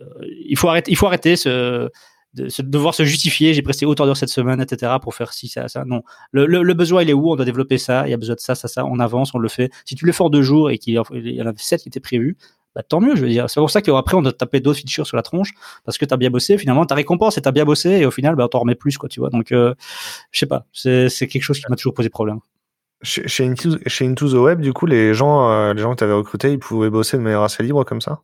il 0.48 0.58
faut 0.58 0.68
arrêter, 0.68 0.90
il 0.90 0.96
faut 0.96 1.06
arrêter 1.06 1.36
ce 1.36 1.88
de 2.34 2.62
devoir 2.62 2.94
se 2.94 3.04
justifier, 3.04 3.52
j'ai 3.52 3.62
presté 3.62 3.84
autant 3.84 4.06
d'heures 4.06 4.16
cette 4.16 4.30
semaine, 4.30 4.60
etc., 4.60 4.92
pour 5.02 5.14
faire 5.14 5.32
ci, 5.32 5.48
ça, 5.48 5.68
ça. 5.68 5.84
Non. 5.84 6.02
Le, 6.30 6.46
le, 6.46 6.74
besoin, 6.74 7.02
il 7.02 7.10
est 7.10 7.12
où? 7.12 7.30
On 7.30 7.36
doit 7.36 7.44
développer 7.44 7.78
ça, 7.78 8.06
il 8.06 8.10
y 8.10 8.14
a 8.14 8.16
besoin 8.16 8.34
de 8.34 8.40
ça, 8.40 8.54
ça, 8.54 8.68
ça, 8.68 8.84
on 8.86 8.98
avance, 8.98 9.34
on 9.34 9.38
le 9.38 9.48
fait. 9.48 9.70
Si 9.84 9.94
tu 9.94 10.06
le 10.06 10.12
fais 10.12 10.22
en 10.22 10.30
deux 10.30 10.42
jours 10.42 10.70
et 10.70 10.78
qu'il 10.78 10.94
y 10.94 10.98
en 10.98 11.46
a 11.46 11.52
sept 11.56 11.82
qui 11.82 11.88
étaient 11.88 12.00
prévus, 12.00 12.36
bah, 12.74 12.82
tant 12.82 13.00
mieux, 13.00 13.14
je 13.16 13.22
veux 13.22 13.28
dire. 13.28 13.50
C'est 13.50 13.60
pour 13.60 13.70
ça 13.70 13.82
qu'après, 13.82 14.16
on 14.16 14.22
doit 14.22 14.32
taper 14.32 14.60
d'autres 14.60 14.78
features 14.78 15.06
sur 15.06 15.16
la 15.16 15.22
tronche, 15.22 15.52
parce 15.84 15.98
que 15.98 16.06
tu 16.06 16.14
as 16.14 16.16
bien 16.16 16.30
bossé, 16.30 16.56
finalement, 16.56 16.86
ta 16.86 16.94
récompense 16.94 17.36
et 17.36 17.42
t'as 17.42 17.52
bien 17.52 17.64
bossé, 17.64 17.90
et 17.90 18.06
au 18.06 18.10
final, 18.10 18.34
bah, 18.34 18.48
t'en 18.50 18.60
remets 18.60 18.74
plus, 18.74 18.96
quoi, 18.96 19.08
tu 19.08 19.20
vois. 19.20 19.30
Donc, 19.30 19.52
euh, 19.52 19.74
je 20.30 20.38
sais 20.38 20.46
pas, 20.46 20.66
c'est 20.72 21.08
quelque 21.28 21.42
chose 21.42 21.58
qui 21.58 21.66
m'a 21.68 21.76
toujours 21.76 21.94
posé 21.94 22.08
problème. 22.08 22.40
Chez, 23.02 23.26
chez, 23.28 23.46
Into, 23.46 23.78
chez, 23.86 24.14
the 24.14 24.22
Web, 24.22 24.60
du 24.60 24.72
coup, 24.72 24.86
les 24.86 25.12
gens, 25.12 25.50
euh, 25.50 25.74
les 25.74 25.82
gens 25.82 25.92
que 25.92 25.98
tu 25.98 26.04
avais 26.04 26.12
recrutés, 26.12 26.52
ils 26.52 26.58
pouvaient 26.58 26.90
bosser 26.90 27.18
de 27.18 27.22
manière 27.22 27.42
assez 27.42 27.62
libre 27.62 27.84
comme 27.84 28.00
ça? 28.00 28.20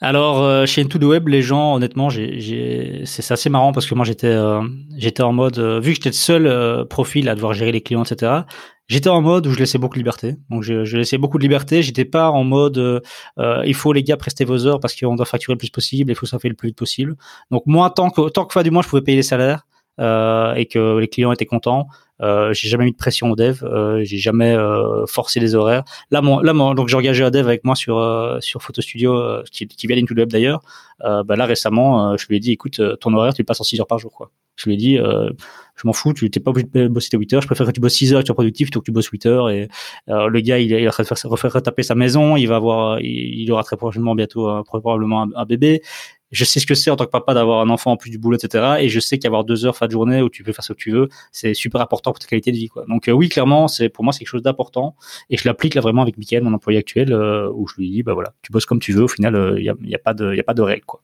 Alors 0.00 0.42
euh, 0.42 0.66
chez 0.66 0.82
Into 0.82 0.98
the 0.98 1.04
Web, 1.04 1.28
les 1.28 1.42
gens, 1.42 1.76
honnêtement, 1.76 2.10
c'est 2.10 3.30
assez 3.30 3.48
marrant 3.48 3.72
parce 3.72 3.86
que 3.86 3.94
moi 3.94 4.04
j'étais 4.04 4.26
euh, 4.26 4.60
j'étais 4.96 5.22
en 5.22 5.32
mode 5.32 5.58
euh, 5.58 5.78
vu 5.80 5.90
que 5.90 5.96
j'étais 5.96 6.08
le 6.08 6.14
seul 6.14 6.86
profil 6.88 7.28
à 7.28 7.34
devoir 7.34 7.54
gérer 7.54 7.72
les 7.72 7.80
clients, 7.80 8.02
etc. 8.02 8.42
J'étais 8.88 9.08
en 9.08 9.22
mode 9.22 9.46
où 9.46 9.50
je 9.52 9.58
laissais 9.58 9.78
beaucoup 9.78 9.94
de 9.94 10.00
liberté. 10.00 10.36
Donc 10.50 10.62
je, 10.62 10.84
je 10.84 10.98
laissais 10.98 11.16
beaucoup 11.16 11.38
de 11.38 11.42
liberté. 11.42 11.82
J'étais 11.82 12.04
pas 12.04 12.30
en 12.30 12.44
mode 12.44 13.02
il 13.38 13.74
faut 13.74 13.92
les 13.92 14.02
gars 14.02 14.16
prester 14.16 14.44
vos 14.44 14.66
heures 14.66 14.80
parce 14.80 14.94
qu'on 14.98 15.14
doit 15.14 15.26
facturer 15.26 15.54
le 15.54 15.58
plus 15.58 15.70
possible, 15.70 16.10
il 16.10 16.14
faut 16.14 16.26
ça 16.26 16.38
fait 16.38 16.48
le 16.48 16.54
plus 16.54 16.68
vite 16.68 16.78
possible. 16.78 17.16
Donc 17.50 17.62
moi 17.66 17.88
tant 17.90 18.10
que 18.10 18.28
tant 18.28 18.44
que 18.44 18.52
fin 18.52 18.62
du 18.62 18.70
mois 18.70 18.82
je 18.82 18.88
pouvais 18.88 19.02
payer 19.02 19.16
les 19.16 19.22
salaires 19.22 19.64
et 19.98 20.66
que 20.66 20.98
les 20.98 21.08
clients 21.08 21.32
étaient 21.32 21.46
contents, 21.46 21.86
euh, 22.22 22.52
j'ai 22.52 22.68
jamais 22.68 22.84
mis 22.84 22.92
de 22.92 22.96
pression 22.96 23.30
au 23.30 23.36
dev, 23.36 23.64
euh, 23.64 24.02
j'ai 24.04 24.18
jamais 24.18 24.54
euh, 24.54 25.04
forcé 25.06 25.40
les 25.40 25.54
horaires. 25.54 25.84
Là, 26.10 26.22
mon, 26.22 26.40
là, 26.40 26.52
mon, 26.52 26.74
donc 26.74 26.88
j'ai 26.88 26.96
engagé 26.96 27.24
un 27.24 27.30
dev 27.30 27.46
avec 27.46 27.64
moi 27.64 27.74
sur 27.74 27.98
euh, 27.98 28.38
sur 28.40 28.62
Photo 28.62 28.80
Studio, 28.82 29.16
euh, 29.16 29.42
qui, 29.50 29.66
qui 29.66 29.86
vient 29.86 29.96
d'Into 29.96 30.14
Web 30.14 30.30
d'ailleurs. 30.30 30.62
bah 31.00 31.36
là 31.36 31.44
récemment, 31.44 32.16
je 32.16 32.26
lui 32.28 32.36
ai 32.36 32.40
dit, 32.40 32.52
écoute, 32.52 32.80
ton 33.00 33.12
horaire, 33.14 33.34
tu 33.34 33.42
le 33.42 33.46
passes 33.46 33.60
en 33.60 33.64
6 33.64 33.80
heures 33.80 33.86
par 33.86 33.98
jour, 33.98 34.12
quoi. 34.12 34.30
Je 34.56 34.66
lui 34.66 34.74
ai 34.74 34.76
dit, 34.76 34.96
je 34.96 35.82
m'en 35.86 35.92
fous, 35.92 36.12
tu 36.14 36.30
t'es 36.30 36.38
pas 36.38 36.50
obligé 36.52 36.68
de 36.72 36.88
bosser 36.88 37.08
tes 37.10 37.18
8 37.18 37.34
heures, 37.34 37.42
je 37.42 37.48
préfère 37.48 37.66
que 37.66 37.72
tu 37.72 37.80
bosses 37.80 37.94
6 37.94 38.14
heures 38.14 38.22
tu 38.22 38.26
sois 38.26 38.36
productif 38.36 38.68
plutôt 38.68 38.80
que 38.80 38.84
tu 38.84 38.92
bosses 38.92 39.08
8 39.08 39.26
heures. 39.26 39.50
Et 39.50 39.68
le 40.06 40.40
gars, 40.40 40.58
il, 40.58 40.70
il 40.70 40.84
va 40.84 40.90
refaire, 40.90 41.52
retaper 41.52 41.82
sa 41.82 41.96
maison, 41.96 42.36
il 42.36 42.46
va 42.46 42.56
avoir, 42.56 43.00
il, 43.00 43.42
il 43.42 43.52
aura 43.52 43.64
très 43.64 43.76
prochainement 43.76 44.14
bientôt 44.14 44.62
probablement 44.64 45.26
un, 45.34 45.44
bébé 45.44 45.82
je 46.30 46.44
sais 46.44 46.60
ce 46.60 46.66
que 46.66 46.74
c'est 46.74 46.90
en 46.90 46.96
tant 46.96 47.04
que 47.04 47.10
papa 47.10 47.34
d'avoir 47.34 47.60
un 47.60 47.70
enfant 47.70 47.92
en 47.92 47.96
plus 47.96 48.10
du 48.10 48.18
boulot, 48.18 48.36
etc. 48.36 48.76
Et 48.80 48.88
je 48.88 49.00
sais 49.00 49.18
qu'avoir 49.18 49.44
deux 49.44 49.66
heures 49.66 49.76
fin 49.76 49.86
de 49.86 49.92
journée 49.92 50.22
où 50.22 50.28
tu 50.28 50.42
peux 50.42 50.52
faire 50.52 50.64
ce 50.64 50.72
que 50.72 50.78
tu 50.78 50.90
veux, 50.90 51.08
c'est 51.32 51.54
super 51.54 51.80
important 51.80 52.12
pour 52.12 52.18
ta 52.18 52.26
qualité 52.26 52.50
de 52.50 52.56
vie. 52.56 52.68
Quoi. 52.68 52.84
Donc 52.88 53.08
euh, 53.08 53.12
oui, 53.12 53.28
clairement, 53.28 53.68
c'est 53.68 53.88
pour 53.88 54.04
moi 54.04 54.12
c'est 54.12 54.20
quelque 54.20 54.28
chose 54.28 54.42
d'important 54.42 54.96
et 55.30 55.36
je 55.36 55.46
l'applique 55.46 55.74
là 55.74 55.80
vraiment 55.80 56.02
avec 56.02 56.18
Mickaël, 56.18 56.42
mon 56.42 56.52
employé 56.52 56.78
actuel, 56.78 57.12
euh, 57.12 57.50
où 57.54 57.68
je 57.68 57.76
lui 57.76 57.90
dis 57.90 58.02
bah 58.02 58.14
voilà, 58.14 58.34
tu 58.42 58.52
bosses 58.52 58.66
comme 58.66 58.80
tu 58.80 58.92
veux. 58.92 59.04
Au 59.04 59.08
final, 59.08 59.34
il 59.34 59.38
euh, 59.38 59.60
n'y 59.60 59.68
a, 59.68 59.74
y 59.82 59.94
a, 59.94 59.98
pas 59.98 60.14
de, 60.14 60.34
y 60.34 60.40
a 60.40 60.44
pas 60.44 60.54
de 60.54 60.62
règles 60.62 60.84
quoi. 60.84 61.02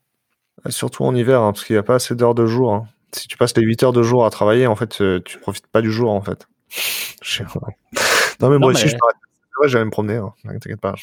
Surtout 0.68 1.04
en 1.04 1.14
hiver, 1.14 1.40
hein, 1.40 1.52
parce 1.52 1.64
qu'il 1.64 1.74
n'y 1.74 1.80
a 1.80 1.82
pas 1.82 1.94
assez 1.94 2.14
d'heures 2.14 2.34
de 2.34 2.46
jour. 2.46 2.74
Hein. 2.74 2.88
Si 3.12 3.28
tu 3.28 3.36
passes 3.36 3.56
les 3.56 3.62
8 3.62 3.82
heures 3.82 3.92
de 3.92 4.02
jour 4.02 4.26
à 4.26 4.30
travailler, 4.30 4.66
en 4.66 4.76
fait, 4.76 5.02
tu 5.24 5.38
profites 5.38 5.66
pas 5.66 5.80
du 5.80 5.90
jour 5.90 6.10
en 6.10 6.20
fait. 6.20 6.46
non 8.40 8.50
mais 8.50 8.58
moi 8.58 8.70
aussi, 8.70 8.88
je 8.88 8.96
Ouais, 9.60 9.68
j'allais 9.68 9.84
me 9.84 9.90
promener, 9.90 10.16
hein. 10.16 10.32
t'inquiète 10.44 10.80
pas. 10.80 10.94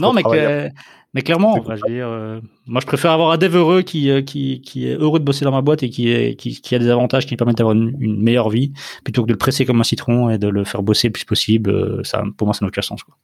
non, 0.00 0.14
mais, 0.14 0.22
mais 1.12 1.20
clairement, 1.20 1.62
je 1.62 1.70
veux 1.70 1.92
dire, 1.92 2.08
euh, 2.08 2.40
moi 2.66 2.80
je 2.80 2.86
préfère 2.86 3.10
avoir 3.10 3.30
un 3.30 3.36
dev 3.36 3.54
heureux 3.54 3.82
qui, 3.82 4.10
euh, 4.10 4.22
qui, 4.22 4.62
qui, 4.62 4.88
est 4.88 4.96
heureux 4.96 5.18
de 5.18 5.24
bosser 5.24 5.44
dans 5.44 5.52
ma 5.52 5.60
boîte 5.60 5.82
et 5.82 5.90
qui, 5.90 6.10
est, 6.10 6.34
qui, 6.34 6.60
qui 6.60 6.74
a 6.74 6.78
des 6.78 6.88
avantages 6.88 7.24
qui 7.24 7.30
lui 7.30 7.36
permettent 7.36 7.58
d'avoir 7.58 7.76
une, 7.76 8.22
meilleure 8.22 8.48
vie, 8.48 8.72
plutôt 9.04 9.22
que 9.22 9.28
de 9.28 9.34
le 9.34 9.38
presser 9.38 9.66
comme 9.66 9.80
un 9.80 9.84
citron 9.84 10.30
et 10.30 10.38
de 10.38 10.48
le 10.48 10.64
faire 10.64 10.82
bosser 10.82 11.08
le 11.08 11.12
plus 11.12 11.26
possible. 11.26 11.70
Euh, 11.70 12.02
ça, 12.04 12.24
pour 12.38 12.46
moi, 12.46 12.54
ça 12.54 12.64
n'a 12.64 12.68
aucun 12.68 12.80
sens. 12.80 13.02
Quoi. 13.02 13.14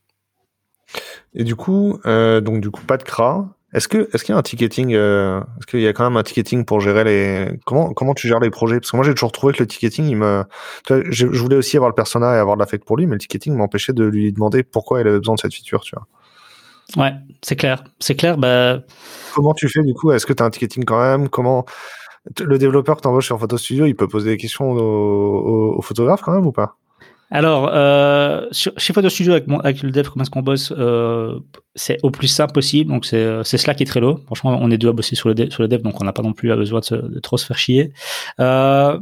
Et 1.33 1.43
du 1.43 1.57
coup, 1.57 1.99
donc 2.05 2.61
du 2.61 2.71
coup, 2.71 2.85
pas 2.85 2.99
de 2.99 3.03
CRA. 3.03 3.49
Est-ce 3.73 3.87
que 3.87 4.09
est-ce 4.13 4.25
qu'il 4.25 4.33
y 4.33 4.37
a 4.37 4.39
un 4.39 4.43
ticketing 4.43 4.95
euh, 4.95 5.41
Est-ce 5.59 5.67
qu'il 5.67 5.81
y 5.81 5.87
a 5.87 5.93
quand 5.93 6.03
même 6.03 6.17
un 6.17 6.25
ticketing 6.25 6.65
pour 6.65 6.81
gérer 6.81 7.05
les 7.05 7.59
comment 7.65 7.93
comment 7.93 8.15
tu 8.15 8.27
gères 8.27 8.41
les 8.41 8.51
projets? 8.51 8.81
Parce 8.81 8.91
que 8.91 8.97
moi 8.97 9.05
j'ai 9.05 9.15
toujours 9.15 9.31
trouvé 9.31 9.53
que 9.53 9.61
le 9.61 9.69
ticketing, 9.69 10.07
il 10.07 10.17
me 10.17 10.45
je, 10.89 11.27
voulais 11.27 11.57
aussi 11.57 11.77
avoir 11.77 11.89
le 11.89 11.95
personnage 11.95 12.37
et 12.37 12.41
avoir 12.41 12.57
de 12.57 12.61
l'affect 12.61 12.85
pour 12.85 12.97
lui, 12.97 13.07
mais 13.07 13.15
le 13.15 13.21
ticketing 13.21 13.55
m'empêchait 13.55 13.93
de 13.93 14.05
lui 14.05 14.33
demander 14.33 14.65
pourquoi 14.65 15.01
il 15.01 15.07
avait 15.07 15.19
besoin 15.19 15.37
de 15.37 15.41
cette 15.41 15.55
feature, 15.55 15.83
tu 15.83 15.95
vois. 15.95 16.07
Ouais, 16.97 17.15
c'est 17.43 17.55
clair, 17.55 17.85
c'est 18.01 18.17
clair. 18.17 18.39
Bah 18.39 18.81
comment 19.35 19.55
tu 19.55 19.69
fais 19.69 19.83
du 19.83 19.95
coup? 19.95 20.11
Est-ce 20.11 20.27
que 20.27 20.33
tu 20.33 20.43
as 20.43 20.47
un 20.47 20.51
ticketing 20.51 20.85
quand 20.85 21.01
même? 21.01 21.29
Comment 21.29 21.65
le 22.41 22.59
développeur 22.59 22.97
que 22.97 23.03
t'embauches 23.03 23.27
sur 23.27 23.39
Photo 23.39 23.57
Studio, 23.57 23.87
il 23.87 23.95
peut 23.95 24.09
poser 24.09 24.31
des 24.31 24.37
questions 24.37 24.73
aux, 24.73 25.77
aux 25.79 25.83
photographes 25.83 26.23
quand 26.23 26.33
même 26.33 26.47
ou 26.47 26.53
pas? 26.53 26.77
Alors, 27.31 27.71
euh, 27.73 28.47
chez 28.53 28.93
Photo 28.93 29.09
Studio, 29.09 29.33
avec, 29.33 29.47
mon, 29.47 29.61
avec 29.61 29.83
le 29.83 29.91
dev, 29.91 30.09
comment 30.09 30.23
est-ce 30.23 30.31
qu'on 30.31 30.43
bosse 30.43 30.73
euh, 30.77 31.39
C'est 31.75 31.99
au 32.03 32.11
plus 32.11 32.27
simple 32.27 32.53
possible. 32.53 32.91
Donc, 32.91 33.07
c'est 33.07 33.45
Slack 33.45 33.81
et 33.81 33.85
Trello. 33.85 34.19
Franchement, 34.27 34.59
on 34.61 34.71
est 34.71 34.79
deux 34.79 34.89
à 34.89 34.93
bosser 34.93 35.15
sur 35.15 35.29
le 35.29 35.35
dev, 35.35 35.51
sur 35.51 35.63
le 35.63 35.69
dev 35.69 35.81
donc 35.83 36.01
on 36.01 36.05
n'a 36.05 36.13
pas 36.13 36.23
non 36.23 36.33
plus 36.33 36.49
besoin 36.49 36.81
de, 36.81 36.97
de, 36.97 37.21
trop 37.21 37.37
se 37.37 37.47
faire 37.47 37.59
chier. 37.59 37.93
Euh, 38.41 38.99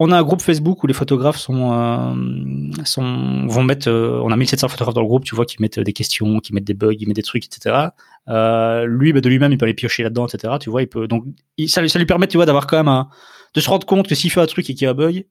on 0.00 0.12
a 0.12 0.18
un 0.18 0.22
groupe 0.22 0.40
Facebook 0.40 0.84
où 0.84 0.86
les 0.86 0.94
photographes 0.94 1.38
sont, 1.38 1.72
euh, 1.72 2.84
sont 2.84 3.46
vont 3.48 3.64
mettre. 3.64 3.88
Euh, 3.88 4.20
on 4.22 4.30
a 4.30 4.36
1700 4.36 4.68
photographes 4.68 4.94
dans 4.94 5.00
le 5.00 5.08
groupe, 5.08 5.24
tu 5.24 5.34
vois, 5.34 5.44
qui 5.44 5.60
mettent 5.60 5.80
des 5.80 5.92
questions, 5.92 6.38
qui 6.38 6.54
mettent 6.54 6.64
des 6.64 6.74
bugs, 6.74 6.94
qui 6.94 7.06
mettent 7.06 7.16
des 7.16 7.22
trucs, 7.22 7.44
etc. 7.46 7.88
Euh, 8.28 8.86
lui, 8.86 9.12
bah, 9.12 9.20
de 9.20 9.28
lui-même, 9.28 9.50
il 9.52 9.58
peut 9.58 9.64
aller 9.64 9.74
piocher 9.74 10.04
là-dedans, 10.04 10.26
etc. 10.28 10.54
Tu 10.60 10.70
vois, 10.70 10.82
il 10.82 10.86
peut. 10.86 11.08
Donc, 11.08 11.24
ça, 11.66 11.86
ça 11.88 11.98
lui 11.98 12.06
permet, 12.06 12.28
tu 12.28 12.36
vois, 12.36 12.46
d'avoir 12.46 12.68
quand 12.68 12.76
même 12.76 12.88
un, 12.88 13.08
de 13.54 13.60
se 13.60 13.68
rendre 13.68 13.86
compte 13.86 14.06
que 14.06 14.14
s'il 14.14 14.30
fait 14.30 14.40
un 14.40 14.46
truc 14.46 14.70
et 14.70 14.74
qu'il 14.74 14.84
y 14.84 14.86
a 14.86 14.90
un 14.90 14.94
bug, 14.94 15.26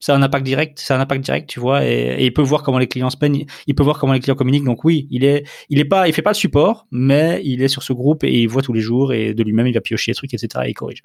c'est 0.00 0.12
un 0.12 0.22
impact 0.22 0.44
direct, 0.44 0.78
c'est 0.78 0.94
un 0.94 1.00
impact 1.00 1.24
direct, 1.24 1.48
tu 1.48 1.60
vois, 1.60 1.84
et, 1.84 2.24
il 2.24 2.32
peut 2.32 2.42
voir 2.42 2.62
comment 2.62 2.78
les 2.78 2.86
clients 2.86 3.10
se 3.10 3.16
peignent, 3.16 3.46
il 3.66 3.74
peut 3.74 3.82
voir 3.82 3.98
comment 3.98 4.12
les 4.12 4.20
clients 4.20 4.34
communiquent. 4.34 4.64
Donc 4.64 4.84
oui, 4.84 5.08
il 5.10 5.24
est, 5.24 5.44
il 5.68 5.78
est 5.78 5.84
pas, 5.84 6.08
il 6.08 6.14
fait 6.14 6.22
pas 6.22 6.30
le 6.30 6.36
support, 6.36 6.86
mais 6.90 7.40
il 7.44 7.62
est 7.62 7.68
sur 7.68 7.82
ce 7.82 7.92
groupe 7.92 8.24
et 8.24 8.42
il 8.42 8.48
voit 8.48 8.62
tous 8.62 8.72
les 8.72 8.80
jours 8.80 9.12
et 9.12 9.34
de 9.34 9.42
lui-même 9.42 9.66
il 9.66 9.74
va 9.74 9.80
piocher 9.80 10.12
les 10.12 10.14
trucs, 10.14 10.34
etc. 10.34 10.64
Et 10.66 10.70
il 10.70 10.74
corrige. 10.74 11.02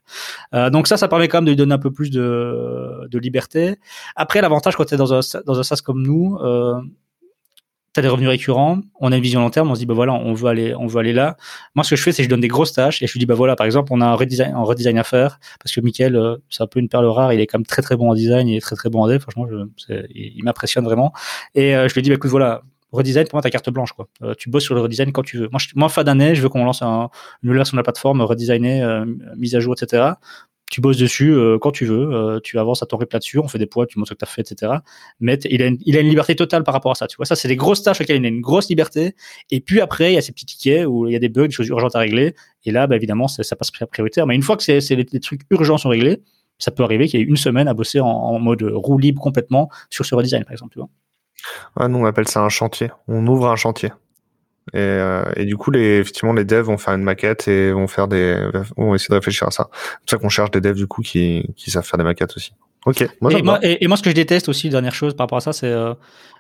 Euh, 0.54 0.70
donc 0.70 0.88
ça, 0.88 0.98
ça 0.98 1.08
permet 1.08 1.28
quand 1.28 1.38
même 1.38 1.46
de 1.46 1.52
lui 1.52 1.58
donner 1.58 1.74
un 1.74 1.80
peu 1.80 1.92
plus 1.92 2.12
de, 2.12 3.08
de 3.10 3.20
liberté. 3.20 3.76
Après, 4.16 4.42
l'avantage 4.42 4.76
quand 4.76 4.86
tu 4.86 4.94
es 4.94 4.98
dans 4.98 5.14
un, 5.14 5.22
dans 5.46 5.60
un 5.60 5.64
SaaS 5.64 5.82
comme 5.84 6.02
nous, 6.02 6.38
euh, 6.42 6.80
tu 7.94 8.00
as 8.00 8.04
des 8.04 8.10
revenus 8.10 8.30
récurrents, 8.30 8.80
on 9.00 9.12
a 9.12 9.18
une 9.18 9.22
vision 9.22 9.40
long 9.40 9.52
terme, 9.52 9.70
on 9.70 9.76
se 9.76 9.80
dit 9.80 9.86
bah 9.86 9.94
voilà, 9.94 10.14
on 10.14 10.34
veut 10.34 10.48
aller 10.48 10.74
on 10.76 10.88
veut 10.88 11.00
aller 11.00 11.14
là. 11.14 11.38
Moi 11.76 11.84
ce 11.84 11.92
que 11.92 11.96
je 11.96 12.02
fais 12.02 12.12
c'est 12.12 12.24
que 12.24 12.26
je 12.26 12.30
donne 12.30 12.42
des 12.42 12.48
grosses 12.48 12.74
tâches 12.74 13.02
et 13.04 13.08
je 13.08 13.14
lui 13.14 13.20
dis 13.20 13.26
bah 13.26 13.36
voilà, 13.36 13.56
par 13.56 13.66
exemple, 13.66 13.94
on 13.94 14.02
a 14.02 14.06
un 14.06 14.16
redesign 14.16 14.54
un 14.56 14.64
redesign 14.64 14.98
à 14.98 15.04
faire 15.04 15.40
parce 15.60 15.74
que 15.76 15.82
Michael 15.82 16.16
euh, 16.16 16.38
c'est 16.50 16.64
un 16.64 16.68
peu 16.68 16.80
une 16.80 16.90
perle 16.90 17.06
rare, 17.06 17.34
il 17.34 17.40
est 17.40 17.48
quand 17.48 17.60
même 17.60 17.66
très 17.66 17.82
très 17.82 17.96
bon 17.96 18.10
en 18.10 18.16
design, 18.16 18.48
il 18.48 18.58
est 18.58 18.62
très 18.62 18.76
très 18.76 18.90
bon 18.90 19.04
en 19.04 19.08
dev, 19.08 19.20
franchement 19.20 19.48
je, 19.48 19.94
il, 20.16 20.44
m'impressionne 20.44 20.86
vraiment 20.86 21.14
et 21.54 21.76
euh, 21.76 21.88
je 21.88 21.94
lui 21.94 22.02
dis 22.02 22.10
bah 22.10 22.16
écoute 22.16 22.32
voilà, 22.32 22.64
redesign 22.92 23.28
pour 23.28 23.36
moi 23.36 23.42
ta 23.44 23.52
carte 23.52 23.70
blanche 23.70 23.94
quoi. 23.94 24.08
Euh, 24.24 24.34
tu 24.38 24.50
bosses 24.50 24.64
sur 24.64 24.74
le 24.74 24.82
redesign 24.82 25.12
quand 25.12 25.24
tu 25.24 25.38
veux. 25.38 25.50
Moi, 25.52 25.60
moi 25.76 25.90
fin 25.90 26.04
d'année, 26.04 26.34
je 26.34 26.42
veux 26.42 26.50
qu'on 26.50 26.66
lance 26.66 26.82
un, 26.82 27.10
une 27.44 27.54
version 27.54 27.76
de 27.76 27.80
la 27.80 27.84
plateforme, 27.84 28.22
redesigner, 28.22 29.04
mise 29.38 29.56
à 29.56 29.60
jour, 29.60 29.76
etc 29.78 30.14
tu 30.70 30.82
bosses 30.82 30.98
dessus 30.98 31.32
euh, 31.32 31.58
quand 31.60 31.72
tu 31.72 31.86
veux, 31.86 32.14
euh, 32.14 32.40
tu 32.40 32.58
avances 32.58 32.82
à 32.82 32.86
ton 32.86 32.98
rythme 32.98 33.14
là-dessus, 33.14 33.40
on 33.40 33.48
fait 33.48 33.60
des 33.60 33.66
poids, 33.66 33.86
tu 33.86 34.00
montres 34.00 34.10
ce 34.10 34.14
que 34.14 34.20
tu 34.20 34.24
as 34.24 34.28
fait, 34.28 34.42
etc. 34.42 34.74
Mais 35.20 35.38
il 35.46 35.62
a, 35.62 35.68
une, 35.68 35.78
a 35.78 36.00
une 36.00 36.10
liberté 36.10 36.36
totale 36.36 36.64
par 36.64 36.74
rapport 36.74 36.92
à 36.92 36.96
ça. 36.96 37.08
Tu 37.08 37.16
vois, 37.16 37.26
ça, 37.26 37.36
c'est 37.36 37.48
des 37.48 37.56
grosses 37.56 37.84
tâches 37.84 38.02
auxquelles 38.02 38.18
il 38.18 38.26
a 38.26 38.30
une 38.30 38.42
grosse 38.42 38.70
liberté. 38.70 39.16
Et 39.52 39.60
puis 39.62 39.82
après, 39.82 40.12
il 40.12 40.16
y 40.16 40.18
a 40.18 40.22
ces 40.22 40.32
petits 40.32 40.46
tickets 40.46 40.88
où 40.88 41.08
il 41.08 41.14
y 41.14 41.16
a 41.16 41.20
des 41.20 41.30
bugs, 41.30 41.48
des 41.48 41.54
choses 41.54 41.68
urgentes 41.68 41.96
à 41.96 42.00
régler. 42.00 42.34
Et 42.66 42.72
là, 42.72 42.88
bah, 42.88 42.96
évidemment, 42.96 43.28
ça, 43.28 43.56
passe 43.56 43.72
prioritaire. 43.72 44.26
Mais 44.26 44.36
une 44.36 44.42
fois 44.42 44.58
que 44.58 44.64
c'est, 44.64 44.80
les, 44.96 45.06
trucs 45.20 45.42
urgents 45.52 45.78
sont 45.78 45.90
réglés, 45.90 46.22
ça 46.58 46.72
peut 46.72 46.84
arriver 46.84 47.08
qu'il 47.08 47.20
y 47.20 47.24
ait 47.24 47.26
une 47.26 47.38
semaine 47.38 47.68
à 47.68 47.74
bosser 47.74 48.00
en, 48.00 48.40
mode 48.40 48.64
roue 48.64 48.98
libre 48.98 49.22
complètement 49.22 49.70
sur 49.90 50.06
ce 50.06 50.16
redesign, 50.16 50.44
par 50.44 50.54
exemple. 50.54 50.80
Ah, 51.76 51.88
nous, 51.88 52.00
on 52.00 52.06
appelle 52.06 52.28
ça 52.28 52.42
un 52.42 52.50
chantier. 52.50 52.90
On 53.08 53.28
ouvre 53.28 53.48
un 53.48 53.56
chantier. 53.56 53.92
Et, 54.72 54.78
euh, 54.78 55.24
et, 55.36 55.46
du 55.46 55.58
coup, 55.58 55.72
les, 55.72 56.00
effectivement, 56.00 56.34
les 56.34 56.46
devs 56.46 56.64
vont 56.64 56.78
faire 56.78 56.94
une 56.94 57.04
maquette 57.04 57.48
et 57.48 57.72
vont 57.72 57.88
faire 57.88 58.08
des, 58.08 58.38
vont 58.78 58.96
essayer 58.96 59.10
de 59.10 59.16
réfléchir 59.16 59.48
à 59.48 59.52
ça. 59.52 59.70
C'est 59.72 60.00
pour 60.00 60.10
ça 60.10 60.18
qu'on 60.18 60.30
cherche 60.30 60.52
des 60.52 60.62
devs 60.62 60.76
du 60.76 60.88
coup 60.88 61.02
qui, 61.02 61.50
qui 61.56 61.70
savent 61.70 61.86
faire 61.86 61.98
des 61.98 62.06
maquettes 62.06 62.36
aussi. 62.38 62.54
Ok. 62.86 63.08
Moi, 63.22 63.34
et, 63.34 63.42
moi, 63.42 63.60
et, 63.62 63.88
moi, 63.88 63.98
ce 63.98 64.04
que 64.04 64.10
je 64.10 64.16
déteste 64.16 64.50
aussi, 64.50 64.70
dernière 64.70 64.94
chose 64.94 65.16
par 65.16 65.26
rapport 65.26 65.38
à 65.38 65.42
ça, 65.42 65.54
c'est 65.54 65.68
euh, 65.68 65.94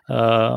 euh, 0.10 0.50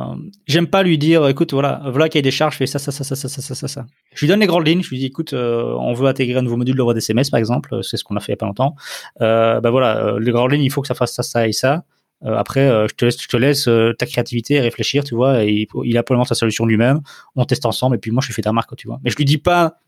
j'aime 0.46 0.66
pas 0.66 0.82
lui 0.82 0.98
dire, 0.98 1.26
écoute, 1.28 1.52
voilà, 1.52 1.80
voilà 1.86 2.08
qu'il 2.08 2.18
y 2.18 2.20
a 2.20 2.22
des 2.22 2.30
charges, 2.30 2.54
je 2.54 2.58
fais 2.58 2.66
ça, 2.66 2.78
ça, 2.78 2.90
ça, 2.90 3.04
ça, 3.04 3.14
ça, 3.14 3.28
ça, 3.28 3.54
ça, 3.54 3.68
ça. 3.68 3.86
Je 4.14 4.20
lui 4.20 4.28
donne 4.28 4.40
les 4.40 4.46
grandes 4.46 4.66
lignes, 4.66 4.82
je 4.82 4.90
lui 4.90 4.98
dis, 4.98 5.06
écoute, 5.06 5.32
euh, 5.32 5.74
on 5.78 5.92
veut 5.92 6.08
intégrer 6.08 6.38
un 6.38 6.42
nouveau 6.42 6.56
module 6.56 6.76
de 6.76 6.82
voix 6.82 6.96
SMS, 6.96 7.30
par 7.30 7.38
exemple, 7.38 7.78
c'est 7.82 7.96
ce 7.96 8.04
qu'on 8.04 8.16
a 8.16 8.20
fait 8.20 8.32
il 8.32 8.34
y 8.34 8.34
a 8.34 8.38
pas 8.38 8.46
longtemps. 8.46 8.74
Euh, 9.20 9.60
ben 9.60 9.70
voilà, 9.70 10.16
les 10.18 10.32
grandes 10.32 10.52
lignes, 10.52 10.64
il 10.64 10.70
faut 10.70 10.82
que 10.82 10.88
ça 10.88 10.94
fasse 10.94 11.14
ça, 11.14 11.22
ça 11.22 11.46
et 11.46 11.52
ça. 11.52 11.84
Après, 12.24 12.88
je 12.88 12.94
te 12.94 13.04
laisse, 13.04 13.16
te 13.16 13.36
laisse 13.36 13.68
ta 13.98 14.06
créativité 14.06 14.60
réfléchir, 14.60 15.04
tu 15.04 15.14
vois. 15.14 15.44
Et 15.44 15.68
il, 15.84 15.98
a 15.98 16.02
probablement 16.02 16.24
sa 16.24 16.34
solution 16.34 16.64
lui-même. 16.66 17.00
On 17.34 17.44
teste 17.44 17.66
ensemble 17.66 17.96
et 17.96 17.98
puis 17.98 18.10
moi 18.10 18.22
je 18.26 18.32
fais 18.32 18.42
ta 18.42 18.52
marque, 18.52 18.74
tu 18.76 18.88
vois. 18.88 18.98
Mais 19.04 19.10
je 19.10 19.16
lui 19.16 19.24
dis 19.24 19.38
pas 19.38 19.78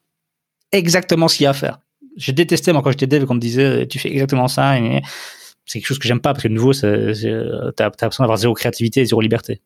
exactement 0.72 1.28
ce 1.28 1.36
qu'il 1.36 1.44
y 1.44 1.46
a 1.46 1.50
à 1.50 1.54
faire. 1.54 1.80
J'ai 2.16 2.32
détesté 2.32 2.72
moi 2.72 2.82
quand 2.82 2.90
j'étais 2.90 3.06
dev 3.06 3.24
qu'on 3.24 3.34
me 3.34 3.40
disait 3.40 3.86
tu 3.86 3.98
fais 3.98 4.10
exactement 4.10 4.48
ça. 4.48 4.76
C'est 5.64 5.80
quelque 5.80 5.86
chose 5.86 5.98
que 5.98 6.08
j'aime 6.08 6.20
pas 6.20 6.32
parce 6.32 6.42
que 6.42 6.48
de 6.48 6.54
nouveau, 6.54 6.72
t'as 6.72 6.88
as 6.88 7.88
l'impression 7.88 8.24
d'avoir 8.24 8.38
zéro 8.38 8.54
créativité 8.54 9.00
et 9.00 9.04
zéro 9.04 9.20
liberté. 9.20 9.60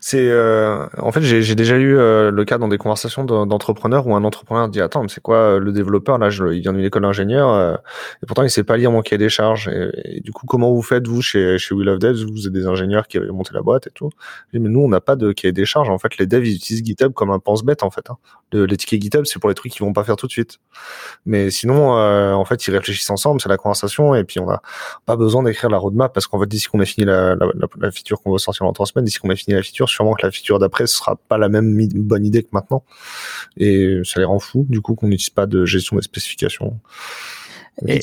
C'est 0.00 0.28
euh, 0.28 0.86
en 0.98 1.12
fait 1.12 1.22
j'ai 1.22 1.54
déjà 1.54 1.76
eu 1.76 1.96
euh, 1.96 2.30
le 2.30 2.44
cas 2.44 2.58
dans 2.58 2.68
des 2.68 2.78
conversations 2.78 3.24
d'entrepreneurs 3.24 4.06
où 4.06 4.14
un 4.14 4.24
entrepreneur 4.24 4.68
dit 4.68 4.80
attends 4.80 5.02
mais 5.02 5.08
c'est 5.08 5.22
quoi 5.22 5.36
euh, 5.36 5.58
le 5.58 5.72
développeur? 5.72 6.18
Là 6.18 6.30
je, 6.30 6.44
il 6.52 6.60
vient 6.60 6.72
d'une 6.72 6.84
école 6.84 7.02
d'ingénieur 7.02 7.78
et 8.22 8.26
pourtant 8.26 8.42
il 8.42 8.50
sait 8.50 8.64
pas 8.64 8.76
lire 8.76 8.90
mon 8.90 9.02
cahier 9.02 9.18
des 9.18 9.28
charges. 9.28 9.68
Et, 9.68 10.20
du 10.20 10.32
coup 10.32 10.46
comment 10.46 10.72
vous 10.72 10.82
faites 10.82 11.06
vous 11.06 11.22
chez 11.22 11.58
chez 11.58 11.74
We 11.74 11.86
Love 11.86 11.98
Devs? 11.98 12.24
Vous 12.24 12.46
êtes 12.46 12.52
des 12.52 12.66
ingénieurs 12.66 13.08
qui 13.08 13.18
avez 13.18 13.30
monté 13.30 13.50
la 13.54 13.62
boîte 13.62 13.86
et 13.86 13.90
tout. 13.90 14.10
Mais 14.52 14.60
nous 14.60 14.80
on 14.80 14.88
n'a 14.88 15.00
pas 15.00 15.16
de 15.16 15.32
cahier 15.32 15.52
des 15.52 15.64
charges. 15.64 15.90
En 15.90 15.98
fait 15.98 16.18
les 16.18 16.26
devs 16.26 16.46
ils 16.46 16.56
utilisent 16.56 16.84
GitHub 16.84 17.12
comme 17.12 17.30
un 17.30 17.38
pense-bête 17.38 17.82
en 17.82 17.90
fait 17.90 18.10
hein. 18.10 18.16
le, 18.52 18.66
les 18.66 18.76
tickets 18.76 19.00
GitHub 19.00 19.24
c'est 19.24 19.38
pour 19.38 19.48
les 19.48 19.54
trucs 19.54 19.72
qu'ils 19.72 19.84
vont 19.84 19.92
pas 19.92 20.04
faire 20.04 20.16
tout 20.16 20.26
de 20.26 20.32
suite. 20.32 20.58
Mais 21.26 21.50
sinon 21.50 21.92
en 21.94 22.44
fait 22.44 22.66
ils 22.66 22.70
réfléchissent 22.70 23.10
ensemble 23.10 23.40
c'est 23.40 23.48
la 23.48 23.56
conversation 23.56 24.14
et 24.14 24.24
puis 24.24 24.40
on 24.40 24.48
a 24.50 24.62
pas 25.06 25.16
besoin 25.16 25.42
d'écrire 25.42 25.70
la 25.70 25.78
roadmap 25.78 26.12
parce 26.12 26.26
qu'en 26.26 26.40
fait 26.40 26.46
d'ici 26.46 26.68
qu'on 26.68 26.80
a 26.80 26.84
fini 26.84 27.06
la, 27.06 27.36
feature 27.92 28.20
qu'on 28.22 28.32
va 28.32 28.38
sortir 28.38 28.66
dans 28.66 28.72
trois 28.72 28.86
semaines 28.86 29.04
d'ici 29.04 29.18
qu'on 29.18 29.30
a 29.30 29.36
fini 29.36 29.54
la 29.54 29.62
feature, 29.64 29.88
sûrement 29.88 30.14
que 30.14 30.24
la 30.24 30.30
feature 30.30 30.58
d'après 30.58 30.86
ce 30.86 30.96
sera 30.96 31.16
pas 31.16 31.38
la 31.38 31.48
même 31.48 31.76
bonne 31.94 32.24
idée 32.24 32.42
que 32.42 32.48
maintenant. 32.52 32.84
Et 33.56 34.00
ça 34.04 34.20
les 34.20 34.26
rend 34.26 34.38
fous, 34.38 34.66
du 34.68 34.80
coup, 34.80 34.94
qu'on 34.94 35.08
n'utilise 35.08 35.30
pas 35.30 35.46
de 35.46 35.64
gestion 35.64 35.96
des 35.96 36.02
spécifications. 36.02 36.78
Et 37.86 38.00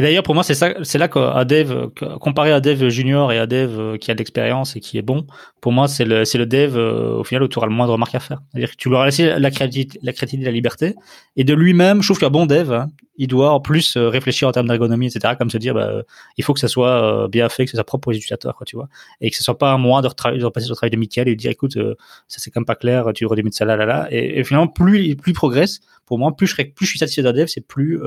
d'ailleurs, 0.00 0.24
pour 0.24 0.34
moi, 0.34 0.42
c'est 0.42 0.54
ça, 0.54 0.74
c'est 0.82 0.98
là 0.98 1.06
qu'un 1.06 1.44
dev, 1.44 1.86
comparé 2.20 2.50
à 2.50 2.60
dev 2.60 2.88
junior 2.88 3.30
et 3.30 3.38
à 3.38 3.46
dev 3.46 3.78
euh, 3.78 3.96
qui 3.96 4.10
a 4.10 4.14
de 4.14 4.18
l'expérience 4.18 4.74
et 4.74 4.80
qui 4.80 4.98
est 4.98 5.02
bon, 5.02 5.24
pour 5.60 5.70
moi, 5.70 5.86
c'est 5.86 6.04
le, 6.04 6.24
c'est 6.24 6.36
le 6.36 6.46
dev, 6.46 6.76
euh, 6.76 7.20
au 7.20 7.22
final, 7.22 7.44
où 7.44 7.48
tu 7.48 7.58
auras 7.58 7.68
le 7.68 7.72
moins 7.72 7.86
de 7.86 7.92
remarques 7.92 8.16
à 8.16 8.18
faire. 8.18 8.40
C'est-à-dire 8.50 8.72
que 8.72 8.76
tu 8.76 8.88
lui 8.88 8.96
auras 8.96 9.04
laissé 9.04 9.38
la 9.38 9.50
créativité, 9.52 10.00
la 10.02 10.12
créativité, 10.12 10.46
la 10.46 10.52
liberté. 10.52 10.96
Et 11.36 11.44
de 11.44 11.54
lui-même, 11.54 12.02
je 12.02 12.08
trouve 12.08 12.18
qu'un 12.18 12.28
bon 12.28 12.44
dev, 12.44 12.72
hein, 12.72 12.88
il 13.18 13.28
doit 13.28 13.52
en 13.52 13.60
plus 13.60 13.96
euh, 13.96 14.08
réfléchir 14.08 14.48
en 14.48 14.50
termes 14.50 14.66
d'ergonomie, 14.66 15.06
etc., 15.06 15.34
comme 15.38 15.48
se 15.48 15.58
dire, 15.58 15.74
bah, 15.74 16.02
il 16.36 16.42
faut 16.42 16.54
que 16.54 16.60
ça 16.60 16.66
soit 16.66 17.28
bien 17.28 17.48
fait, 17.48 17.64
que 17.64 17.70
ce 17.70 17.76
soit 17.76 17.84
propre 17.84 18.08
aux 18.08 18.12
utilisateurs, 18.12 18.56
quoi, 18.56 18.66
tu 18.66 18.74
vois. 18.74 18.88
Et 19.20 19.30
que 19.30 19.36
ce 19.36 19.44
soit 19.44 19.58
pas 19.58 19.70
un 19.70 19.78
mois 19.78 20.02
de, 20.02 20.08
de 20.08 20.44
repasser 20.44 20.66
sur 20.66 20.72
le 20.72 20.76
travail 20.76 20.90
de 20.90 20.96
Michael 20.96 21.28
et 21.28 21.36
de 21.36 21.38
dire, 21.38 21.52
écoute, 21.52 21.74
ça 22.26 22.40
c'est 22.40 22.50
comme 22.50 22.64
pas 22.64 22.74
clair, 22.74 23.12
tu 23.14 23.28
mettre 23.28 23.56
ça 23.56 23.64
là, 23.64 23.76
là, 23.76 23.86
là. 23.86 24.08
Et, 24.10 24.42
finalement, 24.42 24.66
plus, 24.66 25.14
plus 25.14 25.30
il 25.30 25.34
progresse, 25.34 25.78
pour 26.04 26.18
moi, 26.18 26.34
plus 26.36 26.48
je, 26.48 26.56
plus 26.56 26.84
je 26.84 26.90
suis 26.90 26.98
satisfait 26.98 27.22
d'un 27.22 27.32
dev, 27.32 27.46
c'est 27.46 27.66
plus, 27.66 28.00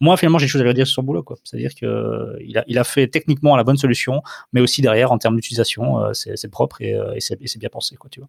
moi, 0.00 0.16
finalement, 0.16 0.38
j'ai 0.38 0.46
des 0.46 0.50
choses 0.50 0.62
à 0.62 0.64
lui 0.64 0.74
dire 0.74 0.86
sur 0.86 0.96
son 0.96 1.02
boulot, 1.04 1.22
C'est-à-dire 1.44 1.72
que 1.74 2.36
il 2.40 2.78
a, 2.78 2.84
fait 2.84 3.08
techniquement 3.08 3.56
la 3.56 3.64
bonne 3.64 3.76
solution, 3.76 4.22
mais 4.52 4.60
aussi 4.60 4.82
derrière, 4.82 5.12
en 5.12 5.18
termes 5.18 5.36
d'utilisation, 5.36 6.02
euh, 6.02 6.12
c'est 6.12 6.48
propre 6.48 6.78
euh, 6.82 7.14
et, 7.14 7.20
c'est 7.20 7.58
bien 7.58 7.68
pensé, 7.70 7.96
quoi, 7.96 8.10
tu 8.10 8.20
vois. 8.20 8.28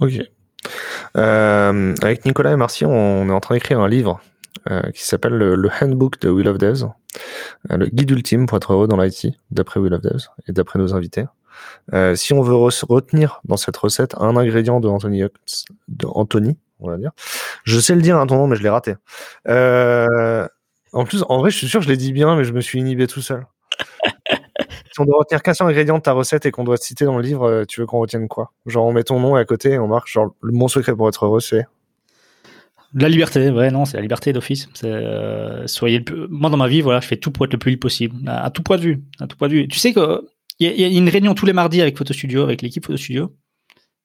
Ok. 0.00 0.20
Euh, 1.16 1.94
avec 2.02 2.24
Nicolas 2.24 2.52
et 2.52 2.56
Marcy, 2.56 2.84
on 2.84 3.28
est 3.28 3.32
en 3.32 3.40
train 3.40 3.54
d'écrire 3.54 3.80
un 3.80 3.88
livre 3.88 4.20
qui 4.94 5.04
s'appelle 5.04 5.34
le, 5.34 5.70
Handbook 5.80 6.18
de 6.20 6.28
Will 6.28 6.48
of 6.48 6.58
Devs, 6.58 6.88
le 7.70 7.86
guide 7.86 8.10
ultime 8.10 8.46
pour 8.46 8.56
être 8.56 8.72
heureux 8.72 8.88
dans 8.88 9.00
l'IT, 9.00 9.28
d'après 9.52 9.78
Will 9.78 9.94
of 9.94 10.00
Devs 10.00 10.28
et 10.48 10.52
d'après 10.52 10.78
nos 10.78 10.94
invités. 10.94 11.24
si 12.14 12.32
on 12.32 12.40
veut 12.40 12.56
retenir 12.56 13.40
dans 13.44 13.56
cette 13.56 13.76
recette 13.76 14.16
un 14.18 14.36
ingrédient 14.36 14.80
de 14.80 14.88
Anthony, 14.88 15.22
de 15.22 16.06
Anthony, 16.06 16.56
on 16.80 16.90
va 16.90 16.96
dire, 16.96 17.12
je 17.64 17.78
sais 17.78 17.94
le 17.94 18.02
dire 18.02 18.18
un 18.18 18.26
ton 18.26 18.36
nom, 18.36 18.46
mais 18.46 18.56
je 18.56 18.62
l'ai 18.62 18.68
raté. 18.68 18.94
Euh, 19.48 20.46
en 20.96 21.04
plus, 21.04 21.24
en 21.28 21.38
vrai, 21.38 21.50
je 21.50 21.58
suis 21.58 21.68
sûr 21.68 21.80
que 21.80 21.84
je 21.84 21.90
l'ai 21.90 21.96
dit 21.96 22.12
bien, 22.12 22.36
mais 22.36 22.44
je 22.44 22.52
me 22.52 22.60
suis 22.60 22.78
inhibé 22.78 23.06
tout 23.06 23.20
seul. 23.20 23.46
si 24.92 25.00
on 25.00 25.04
doit 25.04 25.18
retenir 25.18 25.42
qu'un 25.42 25.54
seul 25.54 25.68
ingrédient 25.68 25.98
de 25.98 26.02
ta 26.02 26.12
recette 26.12 26.46
et 26.46 26.50
qu'on 26.50 26.64
doit 26.64 26.78
te 26.78 26.84
citer 26.84 27.04
dans 27.04 27.16
le 27.16 27.22
livre, 27.22 27.44
euh, 27.44 27.64
tu 27.64 27.80
veux 27.80 27.86
qu'on 27.86 28.00
retienne 28.00 28.28
quoi? 28.28 28.52
Genre, 28.66 28.84
on 28.84 28.92
met 28.92 29.04
ton 29.04 29.20
nom 29.20 29.34
à 29.34 29.44
côté 29.44 29.72
et 29.72 29.78
on 29.78 29.88
marque, 29.88 30.08
genre, 30.08 30.34
le 30.40 30.52
mon 30.52 30.68
secret 30.68 30.94
pour 30.96 31.08
être 31.08 31.24
heureux, 31.24 31.40
c'est 31.40 31.66
la 32.94 33.10
liberté, 33.10 33.50
ouais, 33.50 33.70
non, 33.70 33.84
c'est 33.84 33.98
la 33.98 34.02
liberté 34.02 34.32
d'office. 34.32 34.68
Euh, 34.84 35.66
soyez 35.66 36.02
Moi, 36.30 36.48
dans 36.48 36.56
ma 36.56 36.68
vie, 36.68 36.80
voilà, 36.80 37.00
je 37.00 37.06
fais 37.06 37.18
tout 37.18 37.30
pour 37.30 37.44
être 37.44 37.52
le 37.52 37.58
plus 37.58 37.70
libre 37.70 37.82
possible, 37.82 38.16
à, 38.26 38.50
tout 38.50 38.62
point 38.62 38.78
de 38.78 38.82
vue, 38.82 39.02
à 39.20 39.26
tout 39.26 39.36
point 39.36 39.48
de 39.48 39.52
vue. 39.52 39.68
Tu 39.68 39.78
sais 39.78 39.92
que 39.92 40.26
il 40.58 40.80
y, 40.80 40.84
a 40.84 40.88
une 40.88 41.10
réunion 41.10 41.34
tous 41.34 41.44
les 41.44 41.52
mardis 41.52 41.82
avec 41.82 41.98
Photo 41.98 42.14
Studio, 42.14 42.42
avec 42.42 42.62
l'équipe 42.62 42.86
Photo 42.86 42.96
Studio. 42.96 43.34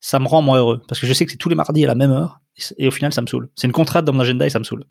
Ça 0.01 0.19
me 0.19 0.27
rend 0.27 0.41
moins 0.41 0.57
heureux 0.57 0.81
parce 0.89 0.99
que 0.99 1.07
je 1.07 1.13
sais 1.13 1.23
que 1.23 1.31
c'est 1.31 1.37
tous 1.37 1.47
les 1.47 1.55
mardis 1.55 1.85
à 1.85 1.87
la 1.87 1.95
même 1.95 2.11
heure 2.11 2.40
et 2.77 2.87
au 2.87 2.91
final 2.91 3.13
ça 3.13 3.21
me 3.21 3.27
saoule. 3.27 3.49
C'est 3.55 3.67
une 3.67 3.73
contrainte 3.73 4.05
dans 4.05 4.13
mon 4.13 4.19
agenda 4.19 4.45
et 4.45 4.49
ça 4.49 4.59
me 4.59 4.63
saoule. 4.63 4.83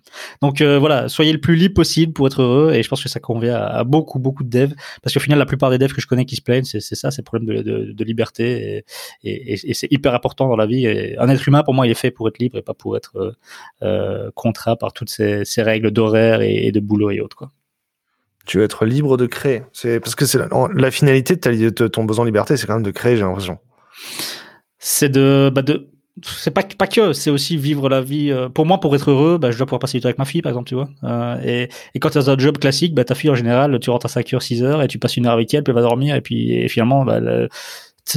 Donc 0.42 0.60
euh, 0.60 0.78
voilà, 0.78 1.08
soyez 1.08 1.32
le 1.32 1.40
plus 1.40 1.56
libre 1.56 1.74
possible 1.74 2.12
pour 2.12 2.26
être 2.26 2.42
heureux 2.42 2.72
et 2.72 2.82
je 2.82 2.88
pense 2.88 3.02
que 3.02 3.08
ça 3.08 3.20
convient 3.20 3.56
à, 3.56 3.84
beaucoup 3.84 4.18
beaucoup 4.18 4.44
de 4.44 4.48
devs 4.48 4.74
parce 5.02 5.14
qu'au 5.14 5.20
final 5.20 5.38
la 5.38 5.46
plupart 5.46 5.70
des 5.70 5.78
devs 5.78 5.92
que 5.92 6.00
je 6.00 6.06
connais 6.06 6.24
qui 6.24 6.36
se 6.36 6.42
plaignent 6.42 6.64
c'est 6.64 6.80
ça, 6.80 7.10
c'est 7.10 7.20
le 7.20 7.24
problème 7.24 7.62
de, 7.62 7.92
de, 7.92 8.04
liberté 8.04 8.84
et, 9.22 9.52
et, 9.52 9.70
et 9.70 9.74
c'est 9.74 9.88
hyper 9.90 10.14
important 10.14 10.48
dans 10.48 10.56
la 10.56 10.66
vie. 10.66 10.86
Et 10.86 11.18
un 11.18 11.28
être 11.28 11.46
humain 11.46 11.62
pour 11.62 11.74
moi 11.74 11.86
il 11.86 11.90
est 11.90 11.94
fait 11.94 12.10
pour 12.10 12.28
être 12.28 12.38
libre 12.38 12.58
et 12.58 12.62
pas 12.62 12.74
pour 12.74 12.96
être 12.96 13.16
euh, 13.16 13.32
euh 13.82 14.30
contraint 14.34 14.76
par 14.76 14.92
toutes 14.92 15.10
ces, 15.10 15.44
ces 15.44 15.62
règles 15.62 15.90
d'horaire 15.90 16.40
et, 16.40 16.72
de 16.72 16.80
boulot 16.80 17.10
et 17.10 17.20
autres 17.20 17.36
quoi. 17.36 17.52
Tu 18.46 18.58
veux 18.58 18.64
être 18.64 18.86
libre 18.86 19.16
de 19.16 19.26
créer. 19.26 19.62
C'est 19.72 20.00
parce 20.00 20.14
que 20.14 20.24
c'est 20.24 20.38
la, 20.38 20.48
la, 20.74 20.90
finalité 20.90 21.36
de, 21.36 21.68
ton 21.88 22.04
besoin 22.04 22.24
de 22.24 22.30
liberté, 22.30 22.56
c'est 22.56 22.66
quand 22.66 22.74
même 22.74 22.82
de 22.82 22.90
créer, 22.90 23.16
j'ai 23.16 23.22
l'impression. 23.22 23.58
C'est 24.78 25.10
de, 25.10 25.52
bah 25.54 25.62
de 25.62 25.89
c'est 26.22 26.50
pas, 26.50 26.62
pas 26.62 26.86
que, 26.86 27.12
c'est 27.12 27.30
aussi 27.30 27.56
vivre 27.56 27.88
la 27.88 28.00
vie. 28.00 28.30
Euh, 28.30 28.48
pour 28.48 28.66
moi, 28.66 28.80
pour 28.80 28.94
être 28.94 29.10
heureux, 29.10 29.38
bah, 29.38 29.50
je 29.50 29.56
dois 29.56 29.66
pouvoir 29.66 29.80
passer 29.80 29.98
du 29.98 30.02
temps 30.02 30.08
avec 30.08 30.18
ma 30.18 30.24
fille, 30.24 30.42
par 30.42 30.50
exemple, 30.50 30.68
tu 30.68 30.74
vois. 30.74 30.88
Euh, 31.04 31.40
et, 31.44 31.68
et 31.94 31.98
quand 31.98 32.10
tu 32.10 32.18
as 32.18 32.28
un 32.28 32.38
job 32.38 32.58
classique, 32.58 32.94
bah, 32.94 33.04
ta 33.04 33.14
fille, 33.14 33.30
en 33.30 33.34
général, 33.34 33.78
tu 33.80 33.90
rentres 33.90 34.06
à 34.06 34.08
5 34.08 34.34
heures, 34.34 34.42
6 34.42 34.62
heures, 34.62 34.82
et 34.82 34.88
tu 34.88 34.98
passes 34.98 35.16
une 35.16 35.26
heure 35.26 35.32
avec 35.32 35.52
elle, 35.54 35.62
puis 35.62 35.70
elle 35.70 35.76
va 35.76 35.82
dormir, 35.82 36.16
et 36.16 36.20
puis 36.20 36.52
et 36.52 36.68
finalement, 36.68 37.04
bah, 37.04 37.18
elle, 37.18 37.48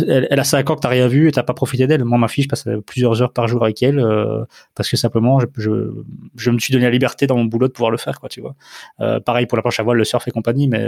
elle, 0.08 0.40
a 0.40 0.44
5 0.44 0.70
ans 0.70 0.76
que 0.76 0.82
t'as 0.82 0.90
rien 0.90 1.08
vu 1.08 1.28
et 1.28 1.32
t'as 1.32 1.44
pas 1.44 1.54
profité 1.54 1.88
d'elle. 1.88 2.04
Moi, 2.04 2.18
ma 2.18 2.28
fille, 2.28 2.44
je 2.44 2.50
passe 2.50 2.68
plusieurs 2.86 3.22
heures 3.22 3.32
par 3.32 3.48
jour 3.48 3.64
avec 3.64 3.82
elle, 3.84 4.00
euh, 4.00 4.44
parce 4.76 4.90
que 4.90 4.98
simplement, 4.98 5.40
je, 5.40 5.46
je, 5.58 5.92
je, 6.36 6.52
me 6.52 6.60
suis 6.60 6.72
donné 6.72 6.86
la 6.86 6.92
liberté 6.92 7.28
dans 7.28 7.38
mon 7.38 7.46
boulot 7.46 7.68
de 7.68 7.74
pouvoir 7.74 7.92
le 7.92 7.98
faire, 7.98 8.20
quoi, 8.20 8.30
tu 8.30 8.42
vois. 8.42 8.56
Euh, 9.02 9.20
pareil 9.20 9.46
pour 9.46 9.56
la 9.56 9.62
planche 9.62 9.80
à 9.80 9.84
voile, 9.84 9.98
le 9.98 10.04
surf 10.04 10.28
et 10.28 10.32
compagnie, 10.32 10.68
mais 10.68 10.86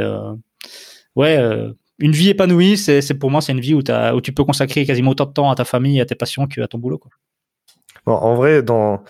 ouais 1.16 1.38
une 2.00 2.12
vie 2.12 2.30
épanouie, 2.30 2.78
c'est 2.78 3.14
pour 3.20 3.32
moi, 3.32 3.42
c'est 3.42 3.52
une 3.52 3.62
vie 3.62 3.74
où, 3.74 3.82
tu 4.22 4.34
peux 4.34 4.44
consacrer 4.44 4.86
quasiment 4.86 5.12
autant 5.12 5.26
de 5.26 5.34
temps 5.34 5.52
à 5.52 5.56
ta 5.56 5.66
famille 5.66 6.02
à 6.02 6.06
tes 6.06 6.16
passions 6.16 6.48
qu'à 6.48 6.68
ton 6.68 6.78
boulot. 6.78 7.02
Bon, 8.06 8.14
en 8.14 8.36
vrai, 8.36 8.62
dans, 8.62 9.04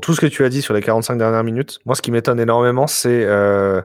tout 0.00 0.14
ce 0.14 0.20
que 0.20 0.26
tu 0.26 0.44
as 0.44 0.48
dit 0.48 0.62
sur 0.62 0.74
les 0.74 0.82
45 0.82 1.16
dernières 1.16 1.44
minutes, 1.44 1.78
moi, 1.84 1.94
ce 1.94 2.02
qui 2.02 2.10
m'étonne 2.10 2.40
énormément, 2.40 2.86
c'est 2.88 3.24
euh, 3.24 3.80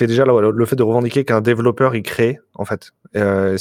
déjà 0.00 0.24
le, 0.24 0.66
fait 0.66 0.76
de 0.76 0.82
revendiquer 0.82 1.24
qu'un 1.24 1.40
développeur 1.40 1.94
il 1.94 2.02
crée, 2.02 2.38
en 2.54 2.64
fait. 2.64 2.92
Euh, 3.14 3.58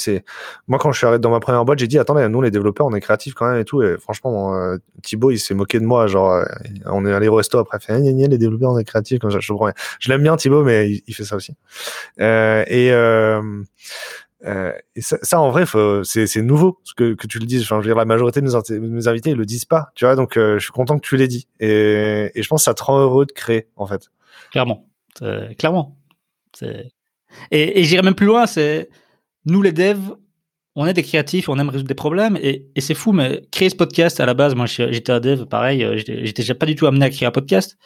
moi 0.67 0.79
quand 0.79 0.93
je 0.93 1.05
suis 1.05 1.19
dans 1.19 1.29
ma 1.29 1.41
première 1.41 1.65
boîte, 1.65 1.79
j'ai 1.79 1.87
dit 1.87 1.99
attendez, 1.99 2.27
nous 2.29 2.41
les 2.41 2.51
développeurs, 2.51 2.87
on 2.87 2.93
est 2.93 3.01
créatifs 3.01 3.33
quand 3.33 3.49
même 3.49 3.59
et 3.59 3.65
tout. 3.65 3.81
Et 3.81 3.97
franchement, 3.97 4.55
euh, 4.55 4.77
Thibaut, 5.03 5.31
il 5.31 5.39
s'est 5.39 5.53
moqué 5.53 5.79
de 5.79 5.85
moi, 5.85 6.07
genre 6.07 6.31
euh, 6.31 6.45
on 6.85 7.05
est 7.05 7.11
allé 7.11 7.27
au 7.27 7.35
resto 7.35 7.57
après, 7.57 7.79
fait 7.79 7.99
les 7.99 8.37
développeurs, 8.37 8.71
on 8.71 8.79
est 8.79 8.85
créatifs 8.85 9.19
comme 9.19 9.31
ça. 9.31 9.39
Je 9.39 9.51
comprends. 9.51 9.71
Je 9.99 10.09
l'aime 10.09 10.23
bien 10.23 10.35
Thibaut, 10.37 10.63
mais 10.63 10.89
il, 10.89 11.01
il 11.07 11.13
fait 11.13 11.25
ça 11.25 11.35
aussi. 11.35 11.55
Et 12.17 12.91
euh, 14.45 14.71
et 14.95 15.01
ça, 15.01 15.39
en 15.39 15.51
vrai, 15.51 15.65
c'est 16.03 16.41
nouveau 16.41 16.79
que, 16.95 17.13
que 17.13 17.27
tu 17.27 17.39
le 17.39 17.45
dises. 17.45 17.63
Je 17.63 17.73
veux 17.73 17.93
la 17.93 18.05
majorité 18.05 18.41
de 18.41 18.45
nos, 18.45 19.09
invités 19.09 19.31
ils 19.31 19.37
le 19.37 19.45
disent 19.45 19.65
pas. 19.65 19.89
Tu 19.95 20.05
vois, 20.05 20.15
donc 20.15 20.37
euh, 20.37 20.57
je 20.57 20.63
suis 20.63 20.71
content 20.71 20.97
que 20.97 21.07
tu 21.07 21.17
l'aies 21.17 21.27
dit. 21.27 21.47
Et, 21.59 22.31
et, 22.33 22.43
je 22.43 22.47
pense 22.47 22.61
que 22.61 22.65
ça 22.65 22.73
te 22.73 22.83
rend 22.83 22.99
heureux 22.99 23.25
de 23.25 23.31
créer, 23.31 23.67
en 23.75 23.85
fait. 23.85 24.09
Clairement, 24.51 24.87
clairement. 25.57 25.97
Et, 27.51 27.79
et 27.79 27.83
j'irai 27.83 28.01
même 28.01 28.15
plus 28.15 28.25
loin. 28.25 28.47
C'est 28.47 28.89
nous 29.45 29.61
les 29.61 29.71
devs, 29.71 30.15
on 30.75 30.85
est 30.85 30.93
des 30.93 31.03
créatifs, 31.03 31.49
on 31.49 31.59
aime 31.59 31.69
résoudre 31.69 31.87
des 31.87 31.95
problèmes. 31.95 32.37
Et, 32.41 32.69
et 32.75 32.81
c'est 32.81 32.93
fou, 32.93 33.11
mais 33.11 33.41
créer 33.51 33.69
ce 33.69 33.75
podcast 33.75 34.19
à 34.19 34.25
la 34.25 34.33
base, 34.33 34.55
moi 34.55 34.65
j'étais 34.65 35.11
un 35.11 35.19
dev, 35.19 35.45
pareil, 35.45 35.83
euh, 35.83 35.97
j'étais 35.97 36.41
déjà 36.41 36.55
pas 36.55 36.65
du 36.65 36.75
tout 36.75 36.87
amené 36.87 37.05
à 37.05 37.09
créer 37.09 37.27
un 37.27 37.31
podcast. 37.31 37.77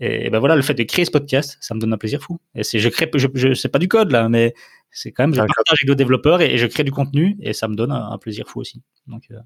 Et 0.00 0.30
ben 0.30 0.38
voilà, 0.38 0.56
le 0.56 0.62
fait 0.62 0.74
de 0.74 0.82
créer 0.82 1.04
ce 1.04 1.10
podcast, 1.10 1.58
ça 1.60 1.74
me 1.74 1.80
donne 1.80 1.92
un 1.92 1.98
plaisir 1.98 2.22
fou. 2.22 2.40
Et 2.54 2.64
c'est, 2.64 2.78
je 2.78 2.88
crée, 2.88 3.10
je, 3.14 3.28
je 3.34 3.52
c'est 3.52 3.68
pas 3.68 3.78
du 3.78 3.88
code 3.88 4.10
là, 4.10 4.30
mais 4.30 4.54
c'est 4.90 5.12
quand 5.12 5.24
même, 5.24 5.34
je 5.34 5.40
partage 5.40 5.78
avec 5.78 5.86
d'autres 5.86 5.98
développeurs 5.98 6.40
et, 6.40 6.56
je 6.56 6.66
crée 6.66 6.84
du 6.84 6.90
contenu 6.90 7.36
et 7.40 7.52
ça 7.52 7.68
me 7.68 7.74
donne 7.74 7.92
un, 7.92 8.18
plaisir 8.18 8.48
fou 8.48 8.60
aussi. 8.60 8.82
Donc, 9.06 9.24
euh... 9.30 9.36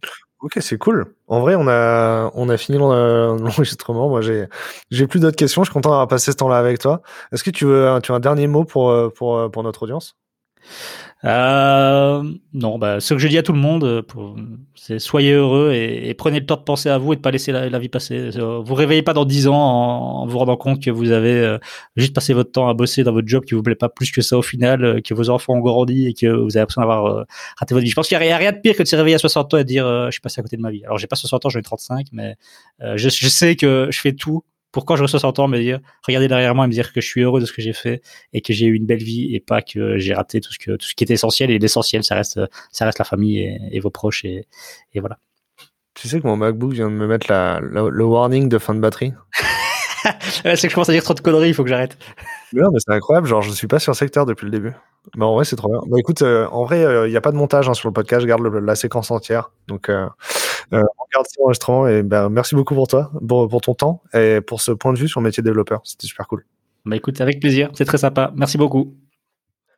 Ok, 0.41 0.59
c'est 0.61 0.79
cool. 0.79 1.15
En 1.27 1.41
vrai, 1.41 1.55
on 1.55 1.69
a, 1.69 2.31
on 2.35 2.49
a 2.49 2.57
fini 2.57 2.79
l'enregistrement. 2.79 4.09
Moi, 4.09 4.21
j'ai, 4.21 4.47
j'ai 4.91 5.07
plus 5.07 5.21
d'autres 5.21 5.37
questions. 5.37 5.63
Je 5.63 5.71
suis 5.71 5.75
content 5.75 5.91
d'avoir 5.91 6.09
passé 6.09 6.33
ce 6.33 6.37
temps-là 6.37 6.59
avec 6.59 6.79
toi. 6.79 7.03
Est-ce 7.33 7.43
que 7.43 7.51
tu 7.51 7.65
veux, 7.65 7.99
tu 8.03 8.13
as 8.13 8.15
un 8.15 8.21
dernier 8.21 8.47
mot 8.47 8.65
pour, 8.65 8.91
euh, 8.91 9.11
pour, 9.11 9.37
euh, 9.37 9.49
pour 9.49 9.63
notre 9.63 9.83
audience? 9.83 10.17
Euh, 11.25 12.23
non, 12.53 12.79
bah, 12.79 13.01
ce 13.01 13.15
que 13.15 13.21
je 13.21 13.29
dis 13.29 13.39
à 13.39 13.43
tout 13.43 13.55
le 13.55 13.59
monde, 13.59 13.85
euh, 13.85 14.03
c'est 14.75 14.99
soyez 14.99 15.33
heureux 15.33 15.73
et, 15.73 16.13
prenez 16.15 16.41
le 16.41 16.45
temps 16.47 16.57
de 16.57 16.63
penser 16.63 16.91
à 16.91 16.99
vous 16.99 17.15
et 17.15 17.17
de 17.17 17.21
pas 17.23 17.31
laisser 17.31 17.51
la, 17.51 17.79
vie 17.79 17.89
passer. 17.89 18.37
Euh, 18.37 18.61
vous 18.63 18.75
réveillez 18.75 19.03
pas 19.03 19.15
dans 19.15 19.25
dix 19.25 19.49
ans 19.49 19.55
en, 19.55 20.27
vous 20.27 20.39
rendant 20.39 20.59
compte 20.59 20.83
que 20.83 20.91
vous 20.91 21.13
avez 21.13 21.33
euh, 21.33 21.59
juste 21.97 22.15
passé 22.15 22.35
votre 22.35 22.53
temps 22.53 22.69
à 22.69 22.75
bosser 22.75 23.05
dans 23.05 23.13
votre 23.13 23.27
job 23.27 23.45
qui 23.45 23.55
vous 23.55 23.63
plaît 23.63 23.75
pas 23.75 23.89
plus 23.89 24.13
que 24.13 24.21
ça 24.21 24.37
au 24.37 24.43
final, 24.43 25.01
que 25.03 25.15
vos 25.15 25.31
enfants 25.31 25.55
ont 25.55 25.61
grandi 25.61 26.09
et 26.09 26.15
que 26.15 26.27
vous 26.27 26.57
avez 26.57 26.63
l'impression 26.63 26.83
d'avoir 26.83 27.25
raté 27.59 27.75
votre 27.75 27.85
vie. 27.85 27.91
Je 27.91 27.95
pense 27.95 28.09
qu'il 28.09 28.19
n'y 28.19 28.31
a, 28.31 28.37
rien 28.37 28.53
de 28.53 28.59
pire 28.59 28.77
que 28.77 28.83
de 28.83 28.89
se 28.89 28.97
réveiller 28.97 29.17
à 29.17 29.19
60 29.19 29.55
ans 29.55 29.59
et 29.59 29.65
de 29.65 29.69
dire 29.69 29.87
je 30.07 30.11
suis 30.11 30.21
passé 30.21 30.41
à 30.41 30.43
côté 30.43 30.57
de 30.57 30.63
ma 30.63 30.71
vie. 30.71 30.85
Alors 30.85 30.99
j'ai 30.99 31.07
pas 31.07 31.17
60 31.17 31.47
ans, 31.47 31.49
j'en 31.49 31.61
ai 31.61 31.63
35, 31.63 32.09
mais 32.13 32.37
je 32.97 33.09
sais 33.09 33.57
que 33.57 33.89
je 33.91 34.01
fais 34.01 34.13
tout 34.13 34.45
pour 34.75 34.85
quand 34.85 34.97
je 34.97 35.07
60 35.07 35.39
ans 35.39 35.47
me 35.47 35.61
dire, 35.61 35.79
regarder 36.05 36.27
derrière 36.27 36.53
moi 36.53 36.65
et 36.65 36.69
me 36.69 36.73
dire 36.73 36.93
que 36.93 37.01
je 37.01 37.07
suis 37.07 37.21
heureux 37.21 37.41
de 37.41 37.47
ce 37.47 37.53
que 37.53 37.63
j'ai 37.63 37.73
fait 37.73 38.03
et 38.33 38.41
que 38.41 38.53
j'ai 38.53 38.67
eu 38.67 38.75
une 38.75 38.87
belle 38.87 39.05
vie 39.05 39.33
et 39.33 39.39
pas 39.39 39.63
que 39.63 39.99
j'ai 39.99 40.15
raté 40.15 40.41
tout 40.41 40.53
ce 40.53 40.59
que 40.59 40.73
tout 40.73 40.89
ce 40.89 40.97
qui 40.97 41.05
était 41.05 41.15
essentiel 41.15 41.53
et 41.53 41.61
l'essentiel 41.61 42.03
ça 42.03 42.17
reste 42.17 42.41
ça 42.73 42.85
reste 42.85 42.99
la 42.99 43.05
famille 43.05 43.57
et, 43.71 43.79
vos 43.79 43.91
proches 43.91 44.25
et, 44.25 44.49
et, 44.93 44.99
voilà. 44.99 45.19
Tu 45.95 46.09
sais 46.09 46.21
que 46.21 46.27
mon 46.27 46.37
MacBook 46.37 46.73
vient 46.73 46.91
de 46.91 46.97
me 46.97 47.07
mettre 47.07 47.31
la, 47.31 47.61
le 47.61 48.05
warning 48.05 48.49
de 48.49 48.59
fin 48.59 48.75
de 48.75 48.81
batterie. 48.81 49.13
c'est 50.43 50.63
que 50.63 50.69
je 50.69 50.75
commence 50.75 50.89
à 50.89 50.93
dire 50.93 51.05
trop 51.05 51.15
de 51.15 51.21
conneries, 51.21 51.51
il 51.51 51.55
faut 51.55 51.63
que 51.63 51.71
j'arrête. 51.71 51.97
Non, 52.53 52.71
mais 52.73 52.81
c'est 52.85 52.93
incroyable, 52.93 53.29
genre 53.29 53.43
je 53.43 53.53
suis 53.53 53.69
pas 53.69 53.79
sur 53.79 53.95
secteur 53.95 54.27
depuis 54.27 54.47
le 54.47 54.51
début. 54.51 54.73
Mais 55.17 55.25
en 55.25 55.35
vrai, 55.35 55.45
c'est 55.45 55.57
trop 55.57 55.69
bien. 55.69 55.81
Bah 55.87 55.99
écoute, 55.99 56.23
euh, 56.23 56.47
en 56.49 56.65
vrai, 56.65 56.81
il 56.81 56.85
euh, 56.85 57.09
n'y 57.09 57.17
a 57.17 57.21
pas 57.21 57.33
de 57.33 57.37
montage 57.37 57.69
hein, 57.69 57.75
sur 57.75 57.89
le 57.89 57.93
podcast, 57.93 58.23
je 58.23 58.27
garde 58.27 58.43
la 58.43 58.75
séquence 58.75 59.11
entière. 59.11 59.51
Donc, 59.69 59.89
euh, 59.89 60.09
euh 60.73 60.83
on 60.99 61.05
garde 61.15 61.27
cet 61.27 61.69
et 61.91 62.03
ben, 62.03 62.29
merci 62.29 62.55
beaucoup 62.55 62.75
pour 62.75 62.89
toi, 62.89 63.13
pour, 63.27 63.61
ton 63.61 63.75
temps 63.75 64.03
et 64.15 64.41
pour 64.41 64.61
ce 64.61 64.73
point 64.73 64.93
de 64.93 64.99
vue 64.99 65.09
sur 65.09 65.21
le 65.21 65.25
métier 65.25 65.43
de 65.43 65.49
développeur. 65.49 65.81
C'était 65.85 66.07
super 66.07 66.27
cool. 66.27 66.45
Bah 66.85 66.97
écoute, 66.97 67.21
avec 67.21 67.41
plaisir, 67.41 67.71
c'est 67.75 67.85
très 67.85 67.99
sympa. 67.99 68.33
Merci 68.35 68.59
beaucoup. 68.59 68.95